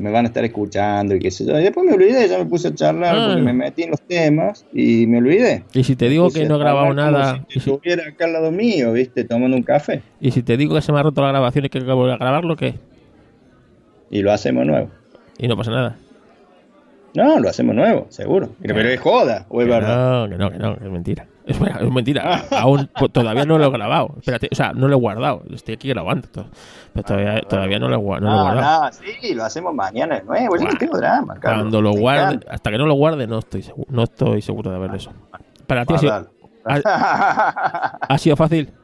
[0.00, 1.58] que me van a estar escuchando y qué sé yo.
[1.58, 3.26] Y después me olvidé, ya me puse a charlar ah.
[3.26, 5.64] porque me metí en los temas y me olvidé.
[5.74, 7.44] Y si te digo que no he grabado nada.
[7.48, 10.02] si, estuviera acá al lado mío, viste, tomando un café.
[10.20, 12.16] Y si te digo que se me ha roto la grabación y que volver a
[12.16, 12.74] grabarlo, ¿qué?
[14.10, 14.90] Y lo hacemos nuevo.
[15.38, 15.96] Y no pasa nada.
[17.14, 18.50] No, lo hacemos nuevo, seguro.
[18.62, 20.28] Pero es joda, o es verdad.
[20.28, 21.26] No, que no, que no, es mentira.
[21.44, 22.44] Es, es mentira.
[22.52, 24.14] Aún todavía no lo he grabado.
[24.18, 25.42] Espérate, o sea, no lo he guardado.
[25.52, 26.28] Estoy aquí grabando.
[26.92, 28.84] Pero todavía, todavía no lo he, no lo he guardado.
[28.84, 30.56] No, sí, lo hacemos mañana de nuevo.
[30.56, 31.36] Yo no tengo drama.
[31.42, 34.78] Cuando lo guarde, hasta que no lo guarde, no estoy seguro, no estoy seguro de
[34.78, 35.12] ver eso.
[35.66, 36.30] Para ti ha sido,
[36.64, 38.70] ha, ha sido fácil.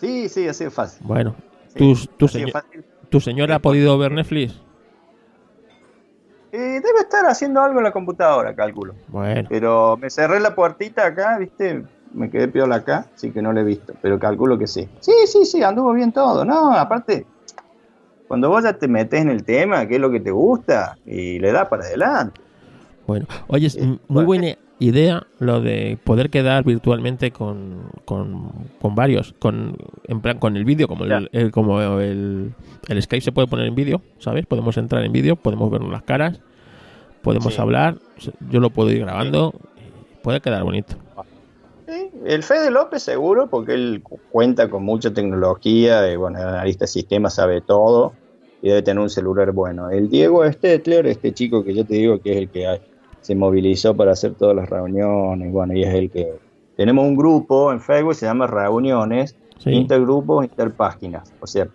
[0.00, 1.06] Sí, sí, ha sido fácil.
[1.06, 1.34] Bueno,
[1.76, 2.26] tu, tu,
[3.10, 4.58] ¿tu señora ha podido ver Netflix?
[6.52, 8.94] Eh, debe estar haciendo algo en la computadora, cálculo.
[9.08, 9.48] Bueno.
[9.48, 11.84] Pero me cerré la puertita acá, ¿viste?
[12.12, 13.94] Me quedé piola acá, así que no lo he visto.
[14.02, 14.88] Pero calculo que sí.
[15.00, 16.44] Sí, sí, sí, anduvo bien todo.
[16.44, 17.24] No, aparte,
[18.26, 21.38] cuando vos ya te metes en el tema, qué es lo que te gusta, y
[21.38, 22.40] le da para adelante.
[23.06, 28.50] Bueno, oye, es muy buena idea lo de poder quedar virtualmente con, con,
[28.80, 29.76] con varios, con
[30.08, 32.52] en plan con el vídeo, como el, como el,
[32.88, 34.46] el, Skype se puede poner en vídeo, ¿sabes?
[34.46, 36.40] Podemos entrar en vídeo, podemos vernos las caras,
[37.22, 37.98] podemos hablar,
[38.50, 39.54] yo lo puedo ir grabando,
[40.22, 40.96] puede quedar bonito.
[42.24, 47.34] El Fede López seguro, porque él cuenta con mucha tecnología, y, bueno, analista de sistemas,
[47.34, 48.14] sabe todo
[48.62, 49.90] y debe tener un celular bueno.
[49.90, 52.80] El Diego Stetler, este chico que yo te digo que es el que hay
[53.20, 56.32] se movilizó para hacer todas las reuniones, bueno, y es el que...
[56.76, 61.68] Tenemos un grupo en Facebook, se llama Reuniones, Intergrupos, Interpáginas, o sea,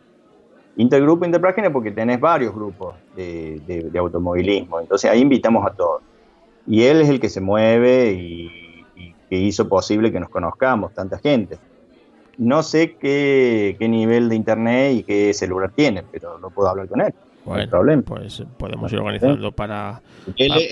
[0.77, 6.01] intergrupo, interpáginas porque tenés varios grupos de, de, automovilismo, entonces ahí invitamos a todos.
[6.67, 8.61] Y él es el que se mueve y,
[9.29, 11.57] que hizo posible que nos conozcamos, tanta gente.
[12.37, 16.87] No sé qué, qué nivel de internet y qué celular tiene, pero no puedo hablar
[16.87, 17.13] con él.
[17.45, 18.01] Bueno, problema.
[18.01, 20.01] pues podemos ir organizando para,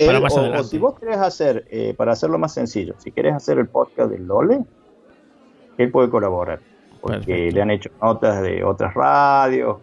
[0.00, 0.60] para, más adelante.
[0.60, 4.10] O si vos querés hacer, eh, para hacerlo más sencillo, si querés hacer el podcast
[4.10, 4.64] del Lole,
[5.78, 6.60] él puede colaborar.
[7.00, 9.76] Porque le han hecho notas de otras radios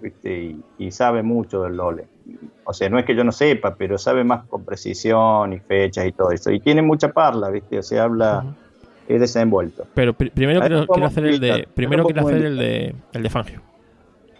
[0.79, 2.07] Y, sabe mucho del Lole.
[2.63, 6.07] O sea, no es que yo no sepa, pero sabe más con precisión y fechas
[6.07, 6.51] y todo eso.
[6.51, 7.77] Y tiene mucha parla, ¿viste?
[7.77, 8.43] O sea, habla,
[9.07, 9.85] es desenvuelto.
[9.93, 13.61] Pero primero quiero, quiero, hacer el de, primero quiero hacer el de, el de Fangio.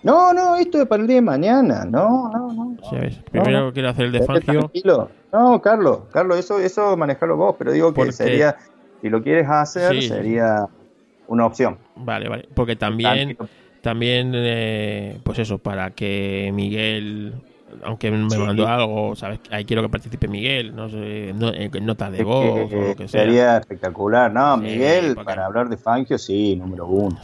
[0.04, 1.86] No, no, esto es para el día de mañana.
[1.86, 2.78] No, no, no.
[3.32, 4.72] Primero quiero hacer el de Fangio.
[5.32, 8.58] No, Carlos, Carlos, eso, eso manejalo vos, pero digo que sería,
[9.02, 10.68] si lo quieres hacer, sería
[11.28, 11.78] una opción.
[11.96, 12.48] Vale, vale.
[12.54, 13.38] Porque también,
[13.82, 17.34] también, eh, pues eso, para que Miguel,
[17.84, 19.40] aunque me mandó algo, ¿sabes?
[19.52, 23.08] Ahí quiero que participe Miguel, no sé, no, en notas de voz o lo que
[23.08, 23.22] sea.
[23.22, 24.34] Sería espectacular.
[24.34, 27.18] No, Miguel, para hablar de Fangio, sí, número uno.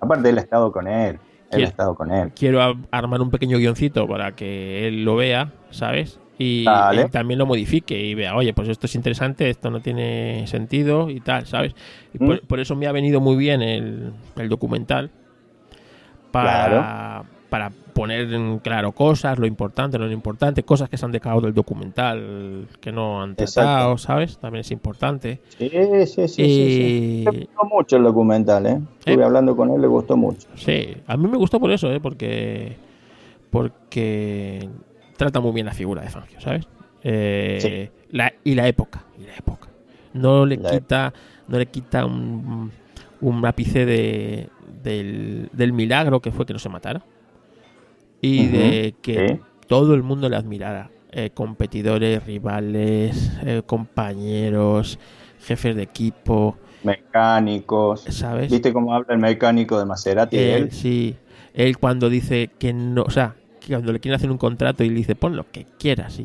[0.00, 1.18] aparte, él ha estado con él.
[1.50, 2.32] He estado con él.
[2.34, 2.60] Quiero
[2.90, 6.20] armar un pequeño guioncito para que él lo vea, ¿sabes?
[6.38, 6.64] Y
[7.10, 11.18] también lo modifique y vea, oye, pues esto es interesante, esto no tiene sentido y
[11.20, 11.74] tal, ¿sabes?
[12.14, 12.60] Y por, mm.
[12.60, 15.10] eso me ha venido muy bien el, el documental
[16.30, 21.40] para, para poner en claro cosas, lo importante, lo importante, cosas que se han dejado
[21.40, 24.38] del documental que no han tratado, ¿sabes?
[24.38, 25.40] También es importante.
[25.58, 25.70] Sí,
[26.06, 26.42] sí, sí.
[26.42, 27.24] Y...
[27.24, 28.80] Me gustó mucho el documental, ¿eh?
[29.00, 29.24] Estuve ¿Eh?
[29.24, 30.46] hablando con él, le gustó mucho.
[30.54, 31.98] Sí, a mí me gustó por eso, ¿eh?
[32.00, 32.76] Porque,
[33.50, 34.68] porque
[35.16, 36.68] trata muy bien la figura de Fangio, ¿sabes?
[37.02, 39.68] Eh, la, y la época, y la época.
[40.12, 41.12] No le quita,
[41.48, 42.70] no le quita un,
[43.20, 44.48] un ápice de,
[44.84, 47.02] del, del milagro que fue que no se matara
[48.20, 50.90] y de que todo el mundo le admirara.
[51.10, 54.98] Eh, competidores, rivales, eh, compañeros,
[55.40, 58.02] jefes de equipo, Mecánicos.
[58.08, 58.50] ¿sabes?
[58.50, 60.36] ¿Viste cómo habla el mecánico de Maserati?
[60.36, 60.72] Él, él?
[60.72, 61.16] sí.
[61.54, 63.34] Él cuando dice que no, o sea,
[63.66, 66.24] cuando le quieren hacer un contrato y le dice, pon lo que quieras y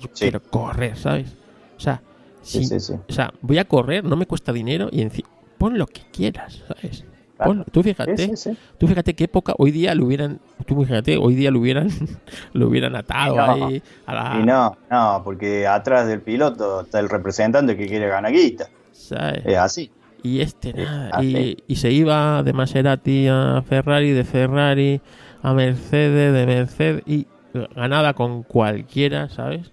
[0.00, 0.24] yo Sí.
[0.26, 1.34] quiero correr, ¿sabes?
[1.76, 2.02] O sea,
[2.42, 5.24] Sí, si- sí, o sea, voy a correr, no me cuesta dinero y enci-
[5.58, 7.04] pon lo que quieras, ¿sabes?
[7.44, 8.56] Pon- tú fíjate, Sí, sí, sí.
[8.78, 11.88] tú fíjate qué época hoy día lo hubieran, tú fíjate, hoy día lo hubieran,
[12.52, 13.66] lo hubieran atado no.
[13.66, 18.08] ahí a la, Y no, no, porque atrás del piloto está el representante que quiere
[18.08, 18.68] ganar guita.
[18.92, 19.42] ¿sabes?
[19.46, 19.90] Es así.
[20.22, 21.22] Y este nada.
[21.24, 25.00] Y, y se iba de Maserati a Ferrari, de Ferrari
[25.42, 27.26] a Mercedes, de Mercedes y
[27.74, 29.70] ganaba con cualquiera, ¿sabes?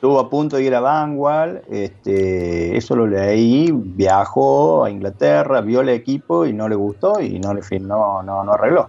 [0.00, 5.82] Estuvo a punto de ir a Vanguard, este, eso lo leí, viajó a Inglaterra, vio
[5.82, 8.88] el equipo y no le gustó y no le no, no, no arregló.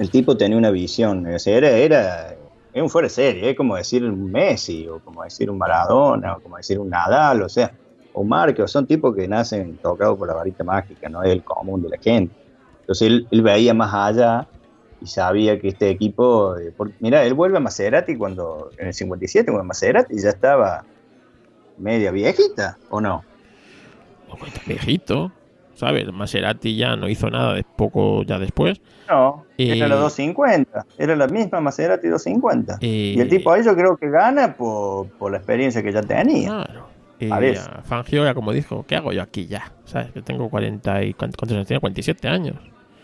[0.00, 2.34] El tipo tenía una visión, o sea, era, era,
[2.72, 6.38] era un fuera de serie, es como decir un Messi, o como decir un Maradona,
[6.38, 7.70] o como decir un Nadal, o sea,
[8.14, 11.82] o Marcos, son tipos que nacen tocados por la varita mágica, no es el común
[11.82, 12.34] de la gente.
[12.80, 14.48] Entonces él, él veía más allá
[15.00, 18.94] y sabía que este equipo, eh, por- mira, él vuelve a Maserati cuando, en el
[18.94, 20.84] 57, cuando Maserati ya estaba
[21.78, 23.24] media viejita, ¿o no?
[24.30, 25.32] Ojo, está viejito,
[25.74, 26.12] ¿sabes?
[26.12, 28.80] Maserati ya no hizo nada de poco ya después.
[29.08, 32.78] No, Eh, era la 250, era la misma Maserati 250.
[32.80, 36.02] eh, y el tipo ahí yo creo que gana por, por la experiencia que ya
[36.02, 36.48] tenía.
[36.64, 36.88] Claro.
[37.20, 37.68] Y Parece.
[37.68, 39.72] a Fangio ya como dijo, ¿qué hago yo aquí ya?
[39.84, 40.12] ¿Sabes?
[40.12, 41.14] Que tengo 40 y...
[41.14, 41.80] ¿Cuántos cuántos años tiene?
[41.80, 42.56] 47 años,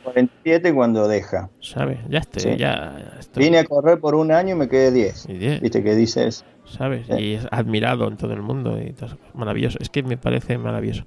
[0.05, 1.51] 47 cuando deja.
[1.61, 1.99] ¿sabes?
[2.09, 2.57] Ya estoy, Sí.
[2.57, 3.45] ya estoy.
[3.45, 5.27] Vine a correr por un año y me quedé 10.
[5.29, 5.61] Y diez.
[5.61, 6.45] ¿Viste qué dices?
[6.67, 7.07] ¿sabes?
[7.07, 7.13] Sí.
[7.23, 9.79] Y es admirado en todo el mundo y todo maravilloso.
[9.81, 11.05] Es que me parece maravilloso.